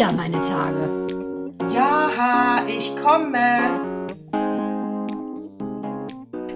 wieder 0.00 0.12
meine 0.12 0.40
Tage. 0.40 1.06
Ja, 1.74 2.64
ich 2.66 2.96
komme. 2.96 4.08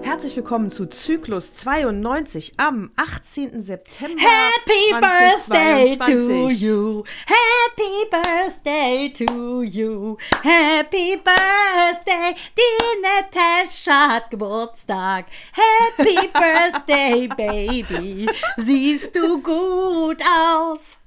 Herzlich 0.01 0.35
willkommen 0.35 0.71
zu 0.71 0.87
Zyklus 0.87 1.53
92 1.53 2.53
am 2.57 2.89
18. 2.95 3.61
September. 3.61 4.19
Happy 4.19 4.93
Birthday 4.93 5.95
2022. 5.99 6.27
to 6.27 6.49
you. 6.49 7.03
Happy 7.27 8.09
Birthday 8.09 9.13
to 9.13 9.61
you. 9.61 10.17
Happy 10.41 11.21
Birthday. 11.23 12.33
Die 12.57 13.01
Natascha 13.03 14.09
hat 14.09 14.31
Geburtstag. 14.31 15.27
Happy 15.53 16.17
Birthday, 16.33 17.27
Baby. 17.27 18.27
Siehst 18.57 19.15
du 19.15 19.39
gut 19.39 20.23
aus. 20.23 20.97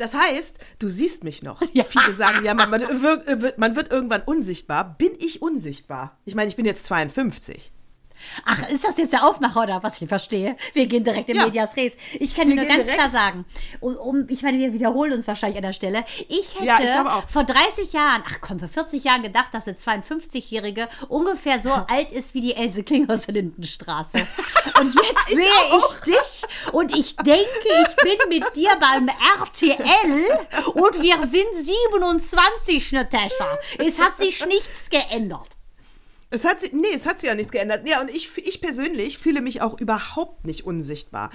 Das 0.00 0.14
heißt, 0.14 0.58
du 0.78 0.88
siehst 0.88 1.24
mich 1.24 1.42
noch. 1.42 1.60
Ja. 1.74 1.84
Viele 1.84 2.14
sagen, 2.14 2.44
ja, 2.44 2.54
man, 2.54 2.70
man, 2.70 2.80
wird, 2.80 3.58
man 3.58 3.76
wird 3.76 3.90
irgendwann 3.90 4.22
unsichtbar. 4.22 4.96
Bin 4.96 5.12
ich 5.18 5.42
unsichtbar? 5.42 6.18
Ich 6.24 6.34
meine, 6.34 6.48
ich 6.48 6.56
bin 6.56 6.64
jetzt 6.64 6.86
52. 6.86 7.70
Ach, 8.44 8.68
ist 8.68 8.84
das 8.84 8.96
jetzt 8.98 9.12
der 9.12 9.26
Aufmacher 9.26 9.62
oder 9.62 9.82
was 9.82 10.00
ich 10.00 10.08
verstehe? 10.08 10.56
Wir 10.72 10.86
gehen 10.86 11.04
direkt 11.04 11.28
in 11.30 11.36
Ja. 11.36 11.44
Medias 11.46 11.76
Res. 11.76 11.92
Ich 12.18 12.34
kann 12.34 12.48
dir 12.48 12.56
Wir 12.56 12.62
nur 12.62 12.66
gehen 12.66 12.76
ganz 12.76 12.86
direkt. 12.88 12.98
klar 12.98 13.10
sagen, 13.10 13.44
um, 13.80 13.96
um, 13.96 14.26
ich 14.28 14.42
meine, 14.42 14.58
wir 14.58 14.72
wiederholen 14.72 15.12
uns 15.12 15.26
wahrscheinlich 15.26 15.56
an 15.58 15.62
der 15.64 15.72
Stelle. 15.72 16.04
Ich 16.28 16.54
hätte 16.54 16.64
Ja, 16.66 16.78
ich 17.24 17.30
vor 17.30 17.44
30 17.44 17.92
Jahren, 17.92 18.22
ach 18.26 18.38
komm, 18.40 18.58
vor 18.58 18.68
40 18.68 19.04
Jahren 19.04 19.22
gedacht, 19.22 19.48
dass 19.52 19.66
eine 19.66 19.76
52-Jährige 19.76 20.88
ungefähr 21.08 21.60
so 21.60 21.70
alt 21.72 22.12
ist 22.12 22.34
wie 22.34 22.40
die 22.40 22.54
Else 22.54 22.82
Kling 22.82 23.08
aus 23.10 23.22
der 23.26 23.34
Lindenstraße. 23.34 24.18
Und 24.80 24.94
jetzt 24.94 25.28
sehe 25.28 25.78
ich 25.78 26.14
dich 26.14 26.72
und 26.72 26.94
ich 26.96 27.16
denke, 27.16 27.40
ich 27.42 27.96
bin 27.96 28.28
mit 28.38 28.56
dir 28.56 28.70
beim 28.80 29.08
RTL 29.08 30.38
und 30.74 31.02
wir 31.02 31.16
sind 31.28 31.66
27, 32.08 32.92
Natascha. 32.92 33.58
Es 33.78 33.98
hat 33.98 34.18
sich 34.18 34.44
nichts 34.46 34.90
geändert. 34.90 35.48
Es 36.30 36.44
hat 36.44 36.60
sich, 36.60 36.72
nee, 36.72 36.86
es 36.94 37.06
hat 37.06 37.20
sich 37.20 37.28
ja 37.28 37.34
nichts 37.34 37.52
geändert. 37.52 37.86
Ja, 37.86 38.00
und 38.00 38.08
ich, 38.08 38.30
ich 38.38 38.60
persönlich 38.60 39.18
fühle 39.18 39.40
mich 39.40 39.62
auch 39.62 39.78
überhaupt 39.80 40.46
nicht 40.46 40.64
unsichtbar. 40.64 41.30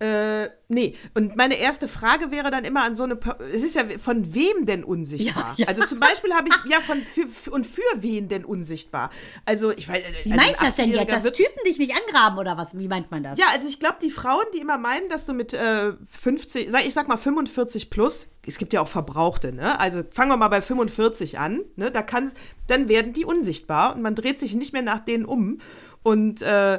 Äh, 0.00 0.48
nee, 0.68 0.96
und 1.12 1.36
meine 1.36 1.56
erste 1.56 1.86
Frage 1.86 2.30
wäre 2.30 2.50
dann 2.50 2.64
immer 2.64 2.84
an 2.84 2.94
so 2.94 3.02
eine, 3.02 3.18
es 3.52 3.62
ist 3.62 3.76
ja, 3.76 3.84
von 3.98 4.34
wem 4.34 4.64
denn 4.64 4.82
unsichtbar? 4.82 5.54
Ja, 5.58 5.64
ja. 5.64 5.68
Also 5.68 5.84
zum 5.84 6.00
Beispiel 6.00 6.32
habe 6.32 6.48
ich, 6.48 6.70
ja, 6.70 6.80
von, 6.80 7.02
für, 7.02 7.50
und 7.50 7.66
für 7.66 7.82
wen 7.96 8.26
denn 8.30 8.46
unsichtbar? 8.46 9.10
Also, 9.44 9.72
ich 9.72 9.86
weiß, 9.86 10.02
Wie 10.24 10.32
also 10.32 10.42
meinst 10.42 10.62
du 10.62 10.64
das 10.64 10.76
denn 10.76 10.88
jetzt? 10.88 11.00
18-Jähriger 11.02 11.22
Dass 11.22 11.32
Typen 11.34 11.64
dich 11.66 11.76
nicht 11.76 11.92
angraben 11.94 12.38
oder 12.38 12.56
was? 12.56 12.78
Wie 12.78 12.88
meint 12.88 13.10
man 13.10 13.22
das? 13.22 13.38
Ja, 13.38 13.48
also 13.52 13.68
ich 13.68 13.78
glaube, 13.78 13.96
die 14.00 14.10
Frauen, 14.10 14.44
die 14.54 14.60
immer 14.62 14.78
meinen, 14.78 15.06
dass 15.10 15.26
du 15.26 15.34
mit 15.34 15.52
äh, 15.52 15.92
50, 16.08 16.70
sag, 16.70 16.86
ich 16.86 16.94
sag 16.94 17.06
mal 17.06 17.18
45 17.18 17.90
plus, 17.90 18.28
es 18.46 18.56
gibt 18.56 18.72
ja 18.72 18.80
auch 18.80 18.88
Verbrauchte, 18.88 19.52
ne? 19.52 19.78
Also 19.78 20.02
fangen 20.12 20.30
wir 20.30 20.38
mal 20.38 20.48
bei 20.48 20.62
45 20.62 21.38
an, 21.38 21.60
ne? 21.76 21.90
Da 21.90 22.00
kann, 22.00 22.32
dann 22.68 22.88
werden 22.88 23.12
die 23.12 23.26
unsichtbar 23.26 23.94
und 23.94 24.00
man 24.00 24.14
dreht 24.14 24.38
sich 24.38 24.54
nicht 24.54 24.72
mehr 24.72 24.80
nach 24.80 25.00
denen 25.00 25.26
um 25.26 25.58
und, 26.02 26.40
äh, 26.40 26.78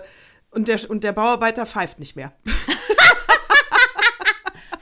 und, 0.50 0.68
der, 0.68 0.90
und 0.90 1.04
der 1.04 1.12
Bauarbeiter 1.12 1.68
pfeift 1.68 2.00
nicht 2.00 2.16
mehr. 2.16 2.34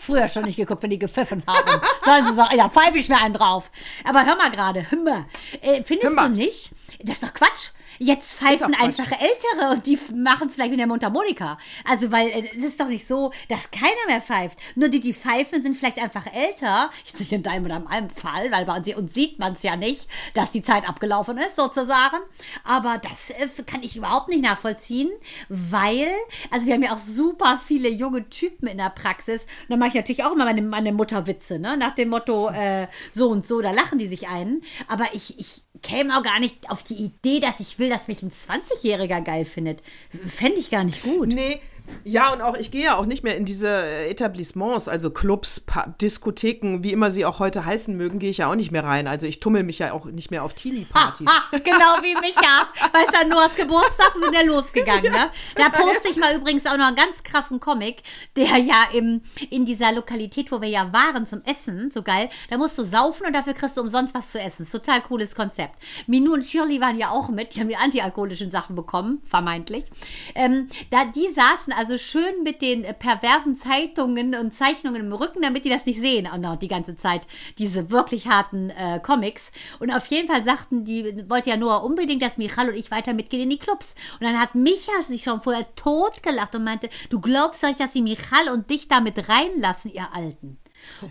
Früher 0.09 0.27
schon 0.27 0.45
nicht 0.45 0.55
geguckt, 0.55 0.81
wenn 0.81 0.89
die 0.89 0.97
gepfiffen 0.97 1.43
haben. 1.45 1.81
Sollen 2.03 2.25
sie 2.25 2.33
sagen, 2.33 2.57
ja, 2.57 2.67
pfeife 2.67 2.97
ich 2.97 3.09
mir 3.09 3.19
einen 3.21 3.35
drauf. 3.35 3.69
Aber 4.03 4.25
hör 4.25 4.35
mal 4.35 4.49
gerade, 4.49 4.89
hör 4.89 4.99
mal. 4.99 5.25
Äh, 5.61 5.83
findest 5.83 6.03
Hör 6.09 6.11
mal. 6.11 6.29
du 6.29 6.35
nicht? 6.35 6.71
Das 7.03 7.15
ist 7.15 7.23
doch 7.23 7.33
Quatsch. 7.33 7.69
Jetzt 8.01 8.39
pfeifen 8.39 8.73
einfach 8.75 9.11
Ältere 9.11 9.73
und 9.73 9.85
die 9.85 9.99
machen 10.15 10.47
es 10.47 10.55
vielleicht 10.55 10.71
mit 10.71 10.79
der 10.79 10.87
Mundharmonika. 10.87 11.57
Also, 11.83 12.11
weil 12.11 12.29
äh, 12.29 12.49
es 12.55 12.63
ist 12.63 12.79
doch 12.79 12.87
nicht 12.87 13.05
so, 13.05 13.33
dass 13.49 13.71
keiner 13.71 13.91
mehr 14.07 14.21
pfeift. 14.21 14.57
Nur 14.75 14.87
die, 14.87 15.01
die 15.01 15.13
pfeifen, 15.13 15.61
sind 15.61 15.75
vielleicht 15.75 16.01
einfach 16.01 16.25
älter. 16.33 16.91
Jetzt 17.05 17.19
nicht 17.19 17.33
in 17.33 17.43
deinem 17.43 17.65
oder 17.65 17.81
meinem 17.81 18.09
Fall, 18.09 18.51
weil 18.51 18.65
bei 18.65 18.95
uns, 18.95 19.13
sieht 19.13 19.37
man 19.37 19.53
es 19.53 19.63
ja 19.63 19.75
nicht, 19.75 20.07
dass 20.33 20.53
die 20.53 20.63
Zeit 20.63 20.87
abgelaufen 20.87 21.37
ist, 21.37 21.57
sozusagen. 21.57 22.17
Aber 22.63 22.99
das 22.99 23.31
äh, 23.31 23.49
kann 23.65 23.83
ich 23.83 23.97
überhaupt 23.97 24.29
nicht 24.29 24.43
nachvollziehen, 24.43 25.09
weil, 25.49 26.07
also 26.51 26.67
wir 26.67 26.75
haben 26.75 26.83
ja 26.83 26.93
auch 26.93 26.99
super 26.99 27.59
viele 27.63 27.89
junge 27.89 28.29
Typen 28.29 28.67
in 28.67 28.77
der 28.77 28.91
Praxis. 28.91 29.43
Und 29.43 29.71
da 29.71 29.75
mache 29.75 29.89
ich 29.89 29.95
natürlich 29.95 30.23
auch 30.23 30.31
immer 30.31 30.45
meine, 30.45 30.61
meine 30.61 30.93
Mutterwitze, 30.93 31.59
ne? 31.59 31.75
Nach 31.75 31.95
dem 31.95 32.09
Motto, 32.09 32.49
äh, 32.49 32.87
so 33.11 33.27
und 33.27 33.45
so, 33.45 33.59
da 33.59 33.71
lachen 33.71 33.99
die 33.99 34.07
sich 34.07 34.29
ein. 34.29 34.61
Aber 34.87 35.13
ich, 35.13 35.37
ich 35.37 35.63
käme 35.81 36.17
auch 36.17 36.23
gar 36.23 36.39
nicht 36.39 36.69
auf 36.69 36.83
die 36.83 36.95
Idee, 36.95 37.39
dass 37.39 37.59
ich 37.59 37.79
will, 37.79 37.88
dass 37.89 38.07
mich 38.07 38.21
ein 38.23 38.31
20-Jähriger 38.31 39.21
geil 39.21 39.45
findet. 39.45 39.81
Fände 40.25 40.59
ich 40.59 40.69
gar 40.69 40.83
nicht 40.83 41.03
gut. 41.03 41.29
Nee. 41.29 41.59
Ja, 42.03 42.33
und 42.33 42.41
auch 42.41 42.55
ich 42.55 42.71
gehe 42.71 42.85
ja 42.85 42.97
auch 42.97 43.05
nicht 43.05 43.23
mehr 43.23 43.35
in 43.37 43.45
diese 43.45 43.67
äh, 43.67 44.09
Etablissements, 44.09 44.87
also 44.87 45.09
Clubs, 45.11 45.59
pa 45.59 45.93
Diskotheken, 46.01 46.83
wie 46.83 46.91
immer 46.91 47.11
sie 47.11 47.25
auch 47.25 47.39
heute 47.39 47.65
heißen 47.65 47.95
mögen, 47.95 48.19
gehe 48.19 48.29
ich 48.29 48.37
ja 48.37 48.49
auch 48.49 48.55
nicht 48.55 48.71
mehr 48.71 48.83
rein. 48.83 49.07
Also 49.07 49.27
ich 49.27 49.39
tummel 49.39 49.63
mich 49.63 49.79
ja 49.79 49.93
auch 49.93 50.05
nicht 50.05 50.31
mehr 50.31 50.43
auf 50.43 50.53
Teenie-Partys. 50.53 51.29
Genau 51.51 51.97
wie 52.01 52.15
Micha. 52.15 52.67
Weißt 52.93 53.23
du, 53.23 53.29
Noahs 53.29 53.55
Geburtstag 53.55 54.13
sind 54.21 54.33
ja 54.33 54.41
losgegangen, 54.41 55.11
ne? 55.11 55.29
Da 55.55 55.69
poste 55.69 56.09
ich 56.09 56.17
mal 56.17 56.35
übrigens 56.35 56.65
auch 56.65 56.77
noch 56.77 56.87
einen 56.87 56.95
ganz 56.95 57.23
krassen 57.23 57.59
Comic, 57.59 58.01
der 58.35 58.57
ja 58.57 58.85
im, 58.93 59.21
in 59.49 59.65
dieser 59.65 59.91
Lokalität, 59.91 60.51
wo 60.51 60.61
wir 60.61 60.69
ja 60.69 60.91
waren 60.93 61.25
zum 61.25 61.41
Essen, 61.43 61.91
so 61.91 62.01
geil, 62.01 62.29
da 62.49 62.57
musst 62.57 62.77
du 62.77 62.83
saufen 62.83 63.27
und 63.27 63.33
dafür 63.33 63.53
kriegst 63.53 63.77
du 63.77 63.81
umsonst 63.81 64.15
was 64.15 64.31
zu 64.31 64.39
essen. 64.39 64.63
Ist 64.63 64.71
total 64.71 65.01
cooles 65.01 65.35
Konzept. 65.35 65.75
Minu 66.07 66.33
und 66.33 66.45
Shirley 66.45 66.81
waren 66.81 66.97
ja 66.97 67.09
auch 67.09 67.29
mit, 67.29 67.55
die 67.55 67.59
haben 67.59 67.69
die 67.69 67.77
antialkoholischen 67.77 68.51
Sachen 68.51 68.75
bekommen, 68.75 69.21
vermeintlich. 69.25 69.85
Ähm, 70.35 70.69
da, 70.91 71.05
die 71.05 71.27
saßen 71.33 71.73
also 71.79 71.97
schön 71.97 72.43
mit 72.43 72.61
den 72.61 72.83
äh, 72.83 72.93
perversen 72.93 73.55
Zeitungen 73.55 74.35
und 74.35 74.53
Zeichnungen 74.53 74.99
im 74.99 75.13
Rücken, 75.13 75.41
damit 75.41 75.63
die 75.63 75.69
das 75.69 75.85
nicht 75.85 76.01
sehen, 76.01 76.27
auch 76.27 76.37
noch 76.37 76.57
die 76.57 76.67
ganze 76.67 76.97
Zeit, 76.97 77.25
diese 77.57 77.89
wirklich 77.89 78.27
harten 78.27 78.69
äh, 78.71 78.99
Comics. 78.99 79.53
Und 79.79 79.89
auf 79.89 80.05
jeden 80.07 80.27
Fall 80.27 80.43
sagten 80.43 80.83
die, 80.83 81.29
wollte 81.29 81.51
ja 81.51 81.55
Noah 81.55 81.85
unbedingt, 81.85 82.21
dass 82.21 82.37
Michal 82.37 82.67
und 82.67 82.75
ich 82.75 82.91
weiter 82.91 83.13
mitgehen 83.13 83.43
in 83.43 83.49
die 83.49 83.59
Clubs. 83.59 83.95
Und 84.19 84.25
dann 84.25 84.37
hat 84.37 84.55
Micha 84.55 84.91
sich 85.03 85.23
schon 85.23 85.39
vorher 85.39 85.73
totgelacht 85.75 86.53
und 86.53 86.65
meinte, 86.65 86.89
du 87.09 87.21
glaubst 87.21 87.63
doch 87.63 87.69
nicht, 87.69 87.79
dass 87.79 87.93
sie 87.93 88.01
Michal 88.01 88.49
und 88.51 88.69
dich 88.69 88.89
damit 88.89 89.29
reinlassen, 89.29 89.93
ihr 89.93 90.13
Alten. 90.13 90.57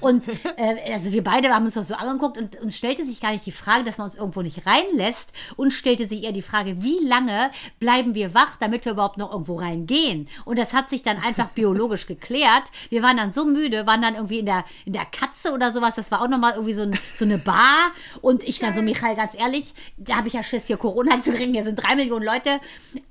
Und 0.01 0.29
äh, 0.29 0.93
also 0.93 1.13
wir 1.13 1.25
beide 1.25 1.49
haben 1.51 1.65
uns 1.65 1.75
das 1.75 1.89
so 1.89 1.95
angeguckt 1.95 2.39
und 2.39 2.61
uns 2.61 2.77
stellte 2.77 3.05
sich 3.07 3.21
gar 3.21 3.33
nicht 3.33 3.47
die 3.47 3.53
Frage, 3.53 3.85
dass 3.85 3.99
man 3.99 4.07
uns 4.07 4.17
irgendwo 4.17 4.43
nicht 4.43 4.67
reinlässt. 4.67 5.33
Und 5.57 5.73
stellte 5.73 6.09
sich 6.09 6.25
eher 6.25 6.33
die 6.33 6.43
Frage, 6.43 6.83
wie 6.83 6.99
lange 7.05 7.51
bleiben 7.81 8.15
wir 8.15 8.35
wach, 8.35 8.57
damit 8.61 8.85
wir 8.85 8.93
überhaupt 8.93 9.19
noch 9.19 9.33
irgendwo 9.33 9.57
reingehen. 9.57 10.29
Und 10.45 10.59
das 10.59 10.73
hat 10.73 10.91
sich 10.91 11.03
dann 11.03 11.19
einfach 11.19 11.49
biologisch 11.49 12.07
geklärt. 12.07 12.71
Wir 12.91 13.03
waren 13.03 13.17
dann 13.17 13.33
so 13.33 13.45
müde, 13.45 13.87
waren 13.87 14.03
dann 14.03 14.15
irgendwie 14.15 14.41
in 14.41 14.47
der, 14.47 14.65
in 14.85 14.93
der 14.93 15.05
Katze 15.05 15.53
oder 15.53 15.73
sowas. 15.73 15.95
Das 15.95 16.11
war 16.11 16.23
auch 16.23 16.29
nochmal 16.29 16.53
irgendwie 16.53 16.75
so, 16.75 16.83
ein, 16.83 16.99
so 17.15 17.25
eine 17.25 17.39
Bar. 17.39 17.93
Und 18.21 18.45
ich 18.45 18.59
dann 18.59 18.75
so, 18.75 18.83
Michael, 18.83 19.17
ganz 19.17 19.35
ehrlich, 19.39 19.75
da 19.97 20.17
habe 20.17 20.29
ich 20.29 20.35
ja 20.35 20.43
Schiss, 20.43 20.67
hier 20.67 20.77
Corona 20.77 21.21
zu 21.21 21.33
kriegen. 21.33 21.53
Hier 21.53 21.65
sind 21.65 21.77
drei 21.77 21.97
Millionen 21.97 22.25
Leute, 22.25 22.61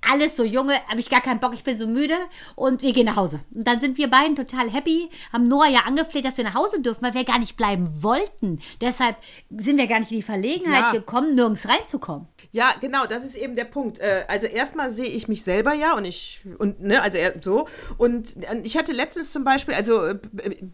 alles 0.10 0.36
so 0.36 0.44
junge, 0.44 0.74
habe 0.90 1.00
ich 1.00 1.10
gar 1.10 1.22
keinen 1.22 1.40
Bock, 1.40 1.54
ich 1.54 1.64
bin 1.64 1.78
so 1.78 1.88
müde. 1.88 2.16
Und 2.56 2.82
wir 2.82 2.94
gehen 2.94 3.06
nach 3.06 3.16
Hause. 3.16 3.42
Und 3.54 3.68
dann 3.68 3.82
sind 3.82 3.98
wir 3.98 4.10
beiden 4.10 4.36
total 4.36 4.72
happy, 4.72 5.10
haben 5.32 5.48
Noah 5.48 5.68
ja 5.68 5.82
angefleht, 5.86 6.26
dass 6.26 6.38
wir 6.38 6.44
nach 6.44 6.56
Hause 6.58 6.82
dürfen, 6.82 7.04
weil 7.06 7.14
wir 7.14 7.24
gar 7.24 7.40
nicht 7.40 7.56
bleiben 7.58 8.02
wollten. 8.04 8.60
Deshalb 8.82 9.16
sind 9.56 9.78
wir 9.78 9.88
gar 9.88 10.00
nicht 10.00 10.12
in 10.12 10.18
die 10.18 10.24
Verlegenheit 10.24 10.82
Ja. 10.82 10.92
gekommen, 10.92 11.36
nirgends 11.36 11.68
reinzukommen. 11.68 12.28
Ja, 12.52 12.74
genau, 12.82 13.06
das 13.06 13.24
ist 13.24 13.36
eben 13.36 13.56
der 13.56 13.66
Punkt. 13.66 14.00
Äh, 14.00 14.26
Also 14.28 14.48
erstmal 14.48 14.92
sehe 14.92 15.06
ich 15.06 15.28
mich 15.28 15.44
selber 15.44 15.74
ja 15.74 15.94
und 15.96 16.06
ich 16.06 16.42
und 16.58 16.82
ne, 16.82 17.02
also 17.02 17.18
so 17.42 17.68
und 17.98 18.36
äh, 18.44 18.60
ich 18.64 18.76
hatte 18.78 18.92
letztens 18.94 19.32
zum 19.32 19.44
Beispiel 19.44 19.74
also 19.76 20.06
äh, 20.06 20.18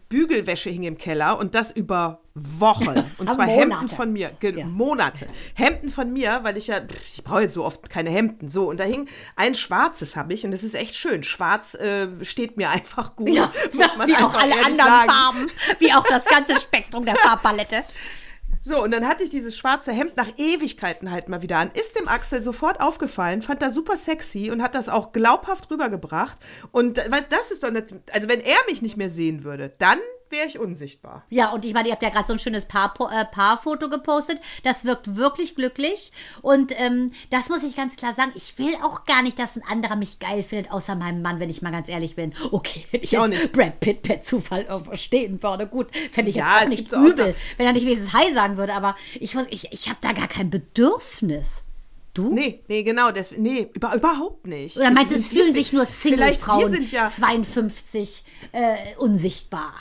Bügelwäsche 0.08 0.70
hing 0.70 0.82
im 0.84 0.98
Keller 0.98 1.38
und 1.38 1.54
das 1.54 1.70
über 1.70 2.20
Wochen 2.34 2.88
und 3.18 3.30
zwar 3.30 3.46
Monate. 3.46 3.52
Hemden 3.52 3.88
von 3.88 4.12
mir, 4.12 4.30
Ge 4.40 4.58
Ja. 4.58 4.66
Monate, 4.66 5.28
Hemden 5.54 5.88
von 5.88 6.12
mir, 6.12 6.40
weil 6.42 6.56
ich 6.56 6.66
ja 6.66 6.80
ich 7.06 7.22
brauche 7.22 7.42
jetzt 7.42 7.54
so 7.54 7.64
oft 7.64 7.88
keine 7.88 8.10
Hemden 8.10 8.48
so 8.48 8.68
und 8.68 8.80
da 8.80 8.84
hing 8.84 9.08
ein 9.36 9.54
schwarzes 9.54 10.16
habe 10.16 10.34
ich 10.34 10.44
und 10.44 10.50
das 10.50 10.64
ist 10.64 10.74
echt 10.74 10.96
schön. 10.96 11.22
Schwarz 11.22 11.74
äh, 11.76 12.08
steht 12.22 12.56
mir 12.56 12.70
einfach 12.70 13.14
gut, 13.14 13.28
muss 13.72 13.96
man 13.96 14.08
wie 14.08 14.16
auch 14.16 14.34
alle 14.34 14.54
anderen 14.54 14.76
sagen. 14.76 15.10
Farben, 15.10 15.50
wie 15.78 15.92
auch 15.92 16.06
das 16.08 16.24
ganze 16.24 16.58
Spektrum 16.58 17.04
der 17.04 17.14
Farbpalette. 17.22 17.84
So, 18.66 18.82
und 18.82 18.92
dann 18.92 19.06
hatte 19.06 19.22
ich 19.22 19.30
dieses 19.30 19.56
schwarze 19.56 19.92
Hemd 19.92 20.16
nach 20.16 20.38
Ewigkeiten 20.38 21.10
halt 21.10 21.28
mal 21.28 21.42
wieder 21.42 21.58
an. 21.58 21.70
Ist 21.74 22.00
dem 22.00 22.08
Axel 22.08 22.42
sofort 22.42 22.80
aufgefallen, 22.80 23.42
fand 23.42 23.60
das 23.60 23.74
super 23.74 23.96
sexy 23.96 24.50
und 24.50 24.62
hat 24.62 24.74
das 24.74 24.88
auch 24.88 25.12
glaubhaft 25.12 25.70
rübergebracht. 25.70 26.38
Und 26.72 26.98
äh, 26.98 27.12
weißt, 27.12 27.30
das 27.30 27.50
ist 27.52 27.62
doch 27.62 27.70
nicht, 27.70 27.94
also 28.12 28.26
wenn 28.26 28.40
er 28.40 28.56
mich 28.68 28.82
nicht 28.82 28.96
mehr 28.96 29.10
sehen 29.10 29.44
würde, 29.44 29.72
dann 29.78 29.98
wäre 30.30 30.46
ich 30.46 30.58
unsichtbar. 30.58 31.24
Ja, 31.30 31.52
und 31.52 31.64
ich 31.64 31.74
meine, 31.74 31.88
ihr 31.88 31.92
habt 31.92 32.02
ja 32.02 32.08
gerade 32.10 32.26
so 32.26 32.32
ein 32.32 32.38
schönes 32.38 32.66
Paar, 32.66 32.94
äh, 33.12 33.24
Paarfoto 33.24 33.88
gepostet. 33.88 34.40
Das 34.62 34.84
wirkt 34.84 35.16
wirklich 35.16 35.54
glücklich. 35.54 36.12
Und 36.42 36.72
ähm, 36.80 37.12
das 37.30 37.48
muss 37.48 37.62
ich 37.62 37.76
ganz 37.76 37.96
klar 37.96 38.14
sagen. 38.14 38.32
Ich 38.34 38.58
will 38.58 38.74
auch 38.82 39.04
gar 39.04 39.22
nicht, 39.22 39.38
dass 39.38 39.56
ein 39.56 39.62
anderer 39.70 39.96
mich 39.96 40.18
geil 40.18 40.42
findet, 40.42 40.70
außer 40.72 40.94
meinem 40.94 41.22
Mann, 41.22 41.40
wenn 41.40 41.50
ich 41.50 41.62
mal 41.62 41.70
ganz 41.72 41.88
ehrlich 41.88 42.16
bin. 42.16 42.34
Okay, 42.50 42.84
wenn 42.90 43.02
ich 43.02 43.12
Ich 43.12 43.18
auch 43.18 43.26
jetzt 43.28 43.40
nicht. 43.40 43.52
Brad 43.52 43.80
Pitt 43.80 44.02
per 44.02 44.20
Zufall 44.20 44.62
irgendwo 44.62 44.94
stehen 44.96 45.42
würde, 45.42 45.66
gut, 45.66 45.88
fände 46.12 46.30
ich 46.30 46.36
jetzt 46.36 46.46
Ja, 46.46 46.58
auch 46.58 46.62
es 46.64 46.68
nicht 46.70 46.90
so 46.90 46.96
übel, 46.96 47.10
Ausnahmen. 47.10 47.34
wenn 47.56 47.66
er 47.66 47.72
nicht 47.72 47.86
wenigstens 47.86 48.12
Hi 48.12 48.32
sagen 48.34 48.56
würde. 48.56 48.74
Aber 48.74 48.96
ich, 49.20 49.34
muss- 49.34 49.46
ich, 49.50 49.72
ich 49.72 49.88
habe 49.88 49.98
da 50.00 50.12
gar 50.12 50.28
kein 50.28 50.50
Bedürfnis. 50.50 51.62
Du? 52.12 52.32
Nee, 52.32 52.60
nee, 52.68 52.84
genau, 52.84 53.10
das, 53.10 53.32
nee, 53.32 53.68
über, 53.74 53.92
überhaupt 53.94 54.46
nicht. 54.46 54.76
Oder 54.76 54.92
meinst 54.92 55.10
du, 55.10 55.16
ist- 55.16 55.22
es 55.26 55.28
fühlen 55.36 55.52
sich 55.52 55.72
nur 55.72 55.84
Single-Frauen 55.84 56.86
ja, 56.86 57.08
52 57.08 58.24
äh, 58.52 58.94
unsichtbar? 58.98 59.72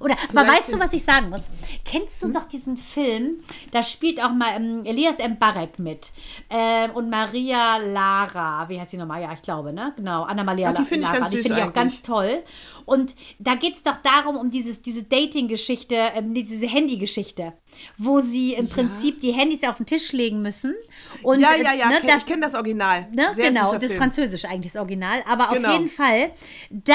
Oder, 0.00 0.16
Vielleicht 0.16 0.48
weißt 0.48 0.72
du, 0.74 0.80
was 0.80 0.92
ich 0.92 1.04
sagen 1.04 1.30
muss? 1.30 1.42
Kennst 1.84 2.22
du 2.22 2.28
noch 2.28 2.44
diesen 2.44 2.76
Film? 2.76 3.40
Da 3.70 3.82
spielt 3.82 4.22
auch 4.22 4.32
mal 4.32 4.56
ähm, 4.56 4.84
Elias 4.84 5.16
M. 5.18 5.38
Barek 5.38 5.78
mit. 5.78 6.10
Ähm, 6.50 6.90
und 6.92 7.08
Maria 7.08 7.78
Lara. 7.78 8.68
Wie 8.68 8.80
heißt 8.80 8.90
sie 8.90 8.96
nochmal? 8.98 9.22
Ja, 9.22 9.32
ich 9.32 9.42
glaube, 9.42 9.72
ne? 9.72 9.92
Genau. 9.96 10.24
Anna-Maria 10.24 10.70
Ach, 10.70 10.74
die 10.74 10.84
finde 10.84 11.04
ich 11.04 11.08
Lara. 11.08 11.18
ganz 11.18 11.30
die 11.30 11.36
süß 11.36 11.46
finde 11.46 11.60
ich 11.62 11.68
auch 11.68 11.72
ganz 11.72 12.02
toll. 12.02 12.42
Und 12.86 13.14
da 13.38 13.54
geht 13.56 13.74
es 13.74 13.82
doch 13.82 13.96
darum, 14.02 14.36
um 14.36 14.50
dieses, 14.50 14.80
diese 14.80 15.02
Dating-Geschichte, 15.02 15.94
ähm, 16.14 16.32
diese 16.34 16.66
Handy-Geschichte, 16.66 17.52
wo 17.98 18.20
sie 18.20 18.54
im 18.54 18.68
Prinzip 18.68 19.20
die 19.20 19.32
Handys 19.32 19.62
auf 19.68 19.76
den 19.76 19.86
Tisch 19.86 20.12
legen 20.12 20.40
müssen. 20.40 20.74
Und, 21.22 21.40
ja, 21.40 21.52
äh, 21.54 21.62
ja, 21.62 21.72
ja, 21.74 21.88
ne, 21.88 21.98
kenn, 21.98 22.06
das- 22.08 22.18
ich 22.18 22.26
kenne 22.26 22.42
das 22.42 22.54
Original. 22.54 23.08
Ne? 23.12 23.26
Sehr 23.34 23.48
genau, 23.50 23.72
das 23.74 23.82
ist 23.82 23.96
französisch 23.96 24.44
eigentlich 24.46 24.72
das 24.72 24.80
Original. 24.80 25.22
Aber 25.28 25.48
Genau. 25.54 25.68
auf 25.68 25.74
jeden 25.74 25.88
Fall, 25.90 26.30
da 26.70 26.94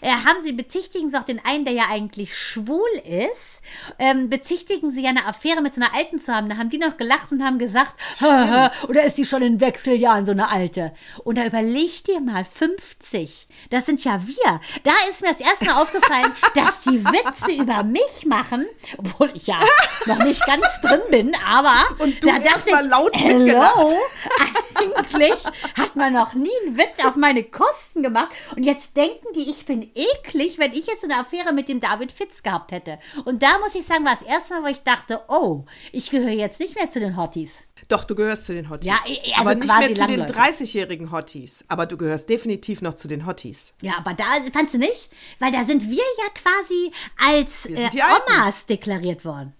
äh, 0.00 0.08
haben 0.10 0.42
sie, 0.42 0.52
bezichtigen 0.52 1.10
sie 1.10 1.16
auch 1.18 1.24
den 1.24 1.40
einen, 1.44 1.64
der 1.64 1.74
ja 1.74 1.84
eigentlich 1.90 2.36
schwul 2.36 2.80
ist, 3.28 3.60
ähm, 3.98 4.28
bezichtigen 4.30 4.90
sie 4.90 5.02
ja 5.02 5.10
eine 5.10 5.26
Affäre 5.26 5.60
mit 5.62 5.74
so 5.74 5.80
einer 5.80 5.94
Alten 5.94 6.18
zu 6.18 6.34
haben. 6.34 6.48
Da 6.48 6.56
haben 6.56 6.70
die 6.70 6.78
noch 6.78 6.96
gelacht 6.96 7.30
und 7.30 7.44
haben 7.44 7.58
gesagt, 7.58 7.94
"Haha, 8.20 8.72
oder 8.88 9.04
ist 9.04 9.18
die 9.18 9.24
schon 9.26 9.42
in 9.42 9.60
Wechseljahren 9.60 10.24
so 10.26 10.32
eine 10.32 10.48
Alte? 10.48 10.92
Und 11.24 11.36
da 11.38 11.44
überleg 11.46 12.02
dir 12.04 12.20
mal, 12.20 12.44
50, 12.44 13.46
das 13.68 13.86
sind 13.86 14.02
ja 14.02 14.20
wir. 14.26 14.60
Da 14.84 14.92
ist 15.10 15.22
mir 15.22 15.32
das 15.32 15.40
erste 15.40 15.64
Mal 15.66 15.82
aufgefallen, 15.82 16.32
dass 16.54 16.80
die 16.80 17.04
Witze 17.04 17.62
über 17.62 17.82
mich 17.82 18.24
machen, 18.26 18.66
obwohl 18.96 19.30
ich 19.34 19.46
ja 19.46 19.60
noch 20.06 20.18
nicht 20.24 20.44
ganz 20.46 20.66
drin 20.82 21.00
bin, 21.10 21.36
aber 21.46 21.84
Und 21.98 22.22
du 22.22 22.28
da 22.28 22.38
erst 22.38 22.70
mal 22.70 22.86
laut 22.86 23.10
hello. 23.14 23.98
eigentlich 24.80 25.44
hat 25.76 25.96
man 25.96 26.12
noch 26.12 26.34
nie 26.34 26.50
einen 26.66 26.76
Witz 26.76 27.04
auf 27.04 27.16
meine 27.16 27.44
Kosten 27.44 28.02
gemacht. 28.02 28.30
Und 28.56 28.62
jetzt 28.62 28.96
denken 28.96 29.26
die, 29.34 29.50
ich 29.50 29.64
bin 29.64 29.82
eklig, 29.94 30.58
wenn 30.58 30.72
ich 30.72 30.86
jetzt 30.86 31.04
eine 31.04 31.18
Affäre 31.18 31.52
mit 31.52 31.68
dem 31.68 31.80
David 31.80 32.12
Fitz 32.12 32.42
gehabt 32.42 32.72
hätte. 32.72 32.98
Und 33.24 33.42
da 33.42 33.58
muss 33.58 33.74
ich 33.74 33.86
sagen, 33.86 34.04
war 34.04 34.14
das 34.14 34.22
erste 34.26 34.54
Mal, 34.54 34.64
wo 34.64 34.68
ich 34.68 34.82
dachte, 34.82 35.20
oh, 35.28 35.64
ich 35.92 36.10
gehöre 36.10 36.30
jetzt 36.30 36.60
nicht 36.60 36.74
mehr 36.74 36.90
zu 36.90 37.00
den 37.00 37.16
Hotties. 37.16 37.64
Doch, 37.88 38.04
du 38.04 38.14
gehörst 38.14 38.44
zu 38.44 38.52
den 38.52 38.70
Hotties. 38.70 38.86
Ja, 38.86 38.98
also 39.36 39.40
aber 39.40 39.54
nicht 39.54 39.78
mehr 39.78 39.92
zu 39.94 40.06
den 40.06 40.20
langläufig. 40.20 40.36
30-jährigen 40.36 41.12
Hotties. 41.12 41.64
Aber 41.68 41.86
du 41.86 41.96
gehörst 41.96 42.28
definitiv 42.28 42.82
noch 42.82 42.94
zu 42.94 43.08
den 43.08 43.26
Hotties. 43.26 43.74
Ja, 43.82 43.94
aber 43.98 44.14
da 44.14 44.24
fandst 44.52 44.74
du 44.74 44.78
nicht? 44.78 45.10
Weil 45.38 45.52
da 45.52 45.64
sind 45.64 45.88
wir 45.88 45.96
ja 45.96 46.28
quasi 46.34 46.92
als 47.28 47.66
äh. 47.66 47.88
Omas 48.28 48.66
deklariert 48.66 49.24
worden. 49.24 49.54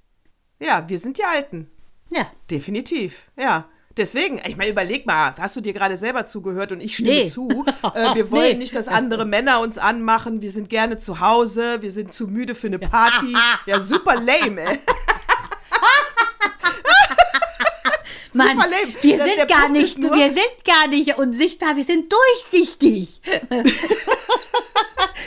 Ja, 0.60 0.88
wir 0.88 0.98
sind 0.98 1.18
die 1.18 1.24
Alten. 1.24 1.70
Ja. 2.10 2.30
Definitiv, 2.50 3.30
ja. 3.36 3.68
Deswegen, 3.96 4.40
ich 4.46 4.56
meine, 4.56 4.70
überleg 4.70 5.04
mal, 5.04 5.34
hast 5.38 5.56
du 5.56 5.60
dir 5.60 5.72
gerade 5.72 5.96
selber 5.98 6.24
zugehört 6.24 6.70
und 6.72 6.80
ich 6.80 6.94
stimme 6.94 7.10
Nee. 7.10 7.26
zu. 7.28 7.48
Äh, 7.94 8.14
wir 8.14 8.30
wollen 8.30 8.52
Nee. 8.52 8.58
nicht, 8.58 8.74
dass 8.76 8.86
andere 8.88 9.24
Männer 9.26 9.60
uns 9.60 9.78
anmachen. 9.78 10.40
Wir 10.42 10.50
sind 10.52 10.68
gerne 10.68 10.96
zu 10.98 11.18
Hause. 11.20 11.82
Wir 11.82 11.90
sind 11.90 12.12
zu 12.12 12.28
müde 12.28 12.54
für 12.54 12.68
eine 12.68 12.78
Party. 12.78 13.34
Ja, 13.66 13.80
super 13.80 14.14
lame, 14.14 14.60
ey. 14.62 14.78
Mann, 18.32 18.56
Super 18.56 18.68
lame. 18.68 18.94
wir 19.02 19.18
Das- 19.18 19.26
sind 19.26 19.48
gar 19.48 19.58
Punkt 19.62 19.72
nicht, 19.72 19.98
wir 20.00 20.30
sind 20.30 20.64
gar 20.64 20.86
nicht 20.88 21.18
unsichtbar, 21.18 21.74
wir 21.76 21.84
sind 21.84 22.12
durchsichtig. 22.12 23.20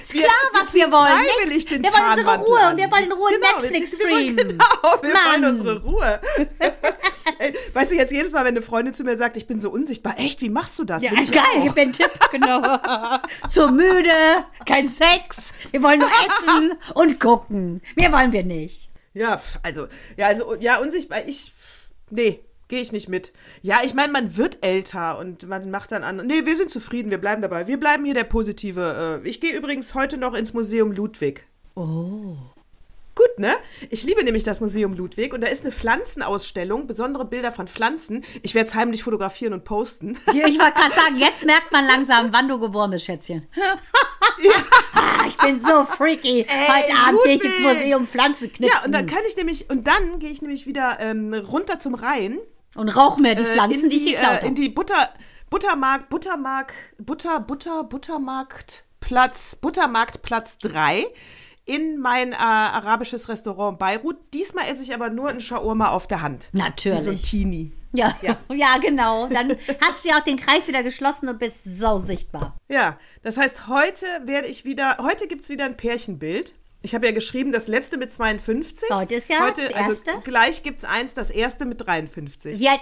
ist 0.03 0.11
klar, 0.11 0.25
was 0.53 0.73
wir, 0.73 0.81
ziehen 0.83 0.91
wollen. 0.91 1.07
freiwillig 1.07 1.65
den 1.65 1.83
wir 1.83 1.91
wollen 1.91 2.11
unsere 2.19 2.37
Ruhe 2.39 2.59
an. 2.59 2.71
und 2.73 2.77
wir 2.77 2.91
wollen 2.91 3.03
in 3.05 3.11
Ruhe 3.11 3.31
Genau, 3.31 3.47
wir- 3.61 3.69
Netflix 3.71 3.99
wir 3.99 4.05
wollen- 4.09 4.23
streamen. 4.33 4.47
Genau, 4.49 5.01
wir 5.01 5.09
wollen 5.13 5.41
Mann. 5.41 5.45
unsere 5.51 5.81
Ruhe. 5.81 6.21
Weißt 7.73 7.91
du, 7.91 7.95
jetzt 7.95 8.11
jedes 8.11 8.31
Mal, 8.31 8.41
wenn 8.45 8.55
eine 8.55 8.61
Freundin 8.61 8.93
zu 8.93 9.03
mir 9.03 9.17
sagt, 9.17 9.37
ich 9.37 9.47
bin 9.47 9.59
so 9.59 9.69
unsichtbar, 9.69 10.15
echt, 10.19 10.41
wie 10.41 10.49
machst 10.49 10.77
du 10.79 10.83
das? 10.83 11.03
Ja, 11.03 11.11
Will 11.11 11.23
ich 11.23 11.31
geil, 11.31 11.43
ich 11.65 11.71
bin 11.73 11.91
Tipp, 11.91 12.11
genau. 12.31 12.61
so 13.49 13.67
müde, 13.69 14.11
kein 14.65 14.89
Sex, 14.89 15.51
wir 15.71 15.81
wollen 15.83 15.99
nur 15.99 16.09
essen 16.47 16.73
und 16.93 17.19
gucken. 17.19 17.81
Mehr 17.95 18.11
wollen 18.11 18.31
wir 18.31 18.43
nicht. 18.43 18.89
Ja, 19.13 19.39
also, 19.61 19.87
ja, 20.17 20.27
also, 20.27 20.55
ja, 20.55 20.77
unsichtbar, 20.79 21.19
ich, 21.25 21.53
nee, 22.09 22.39
gehe 22.67 22.81
ich 22.81 22.91
nicht 22.91 23.09
mit. 23.09 23.31
Ja, 23.61 23.81
ich 23.83 23.93
meine, 23.93 24.11
man 24.11 24.37
wird 24.37 24.59
älter 24.61 25.17
und 25.19 25.47
man 25.47 25.69
macht 25.69 25.91
dann 25.91 26.03
an. 26.03 26.25
Nee, 26.25 26.45
wir 26.45 26.55
sind 26.55 26.69
zufrieden, 26.69 27.11
wir 27.11 27.17
bleiben 27.17 27.41
dabei. 27.41 27.67
Wir 27.67 27.79
bleiben 27.79 28.05
hier 28.05 28.13
der 28.13 28.23
positive. 28.23 29.21
Äh, 29.23 29.27
ich 29.27 29.39
gehe 29.39 29.55
übrigens 29.55 29.93
heute 29.93 30.17
noch 30.17 30.33
ins 30.33 30.53
Museum 30.53 30.91
Ludwig. 30.91 31.45
Oh. 31.75 32.35
Gut, 33.15 33.37
ne? 33.37 33.53
Ich 33.91 34.03
liebe 34.03 34.23
nämlich 34.23 34.43
das 34.43 34.59
Museum 34.59 34.93
Ludwig 34.95 35.33
und 35.33 35.41
da 35.41 35.47
ist 35.47 35.61
eine 35.61 35.71
Pflanzenausstellung, 35.71 36.87
besondere 36.87 37.25
Bilder 37.25 37.51
von 37.51 37.67
Pflanzen. 37.67 38.23
Ich 38.41 38.55
werde 38.55 38.67
es 38.69 38.73
heimlich 38.73 39.03
fotografieren 39.03 39.53
und 39.53 39.65
posten. 39.65 40.17
Ja, 40.33 40.47
Ich 40.47 40.57
wollte 40.59 40.73
gerade 40.73 40.95
sagen, 40.95 41.19
jetzt 41.19 41.45
merkt 41.45 41.71
man 41.71 41.85
langsam, 41.85 42.33
wann 42.33 42.47
du 42.47 42.59
geboren 42.59 42.89
bist, 42.91 43.05
Schätzchen. 43.05 43.47
Ah, 44.95 45.25
ich 45.27 45.37
bin 45.37 45.61
so 45.61 45.85
freaky. 45.85 46.45
Heute 46.49 46.93
Abend 47.07 47.23
gehe 47.23 47.35
ich 47.35 47.43
ins. 47.43 47.59
Museum 47.59 48.07
Pflanzen 48.07 48.51
knipsen. 48.51 48.65
Ja, 48.65 48.83
und 48.83 48.91
dann 48.91 49.05
kann 49.05 49.19
ich 49.27 49.37
nämlich, 49.37 49.69
und 49.69 49.87
dann 49.87 50.19
gehe 50.19 50.31
ich 50.31 50.41
nämlich 50.41 50.65
wieder 50.65 50.97
ähm, 50.99 51.33
runter 51.33 51.79
zum 51.79 51.93
Rhein. 51.93 52.39
Und 52.75 52.89
rauch 52.89 53.17
mir 53.17 53.35
die 53.35 53.43
äh, 53.43 53.53
Pflanzen, 53.53 53.83
in 53.83 53.89
die, 53.89 53.97
ich 53.97 54.15
geklaut 54.15 54.31
äh, 54.33 54.39
In 54.39 54.45
habe. 54.45 54.53
die 54.53 54.69
Butter, 54.69 55.09
Buttermarkt, 55.49 56.09
Buttermarkt, 56.09 56.73
Butter, 56.97 57.39
Butter, 57.39 57.83
Buttermarktplatz, 57.83 59.55
Buttermarktplatz 59.57 60.57
3 60.59 61.05
in 61.65 61.99
mein 61.99 62.33
äh, 62.33 62.35
arabisches 62.35 63.29
Restaurant 63.29 63.79
Beirut. 63.79 64.17
Diesmal 64.33 64.67
esse 64.69 64.83
ich 64.83 64.93
aber 64.93 65.09
nur 65.09 65.29
einen 65.29 65.39
Shawarma 65.41 65.89
auf 65.89 66.07
der 66.07 66.21
Hand. 66.21 66.49
Natürlich. 66.51 66.99
Wie 66.99 67.03
so 67.03 67.11
ein 67.11 67.21
Teenie. 67.21 67.71
Ja, 67.93 68.17
ja. 68.21 68.37
Ja. 68.53 68.77
genau. 68.79 69.27
Dann 69.27 69.55
hast 69.79 70.03
du 70.03 70.09
ja 70.09 70.17
auch 70.17 70.23
den 70.23 70.37
Kreis 70.37 70.67
wieder 70.67 70.83
geschlossen 70.83 71.29
und 71.29 71.39
bist 71.39 71.59
so 71.63 71.99
sichtbar. 72.01 72.57
Ja, 72.67 72.97
das 73.21 73.37
heißt, 73.37 73.67
heute 73.67 74.05
werde 74.25 74.47
ich 74.47 74.65
wieder, 74.65 74.97
heute 75.01 75.27
gibt 75.27 75.43
es 75.43 75.49
wieder 75.49 75.65
ein 75.65 75.77
Pärchenbild. 75.77 76.53
Ich 76.85 76.93
habe 76.93 77.05
ja 77.05 77.11
geschrieben, 77.13 77.51
das 77.53 77.67
letzte 77.67 77.97
mit 77.97 78.11
52. 78.11 78.89
Heute 78.91 79.15
ist 79.15 79.29
ja 79.29 79.39
heute, 79.45 79.61
das 79.69 79.73
Also 79.73 79.91
erste. 79.93 80.11
gleich 80.23 80.63
gibt 80.63 80.79
es 80.79 80.85
eins, 80.85 81.13
das 81.13 81.29
erste 81.31 81.63
mit 81.65 81.79
53. 81.85 82.59
Wie 82.59 82.67
alt? 82.69 82.81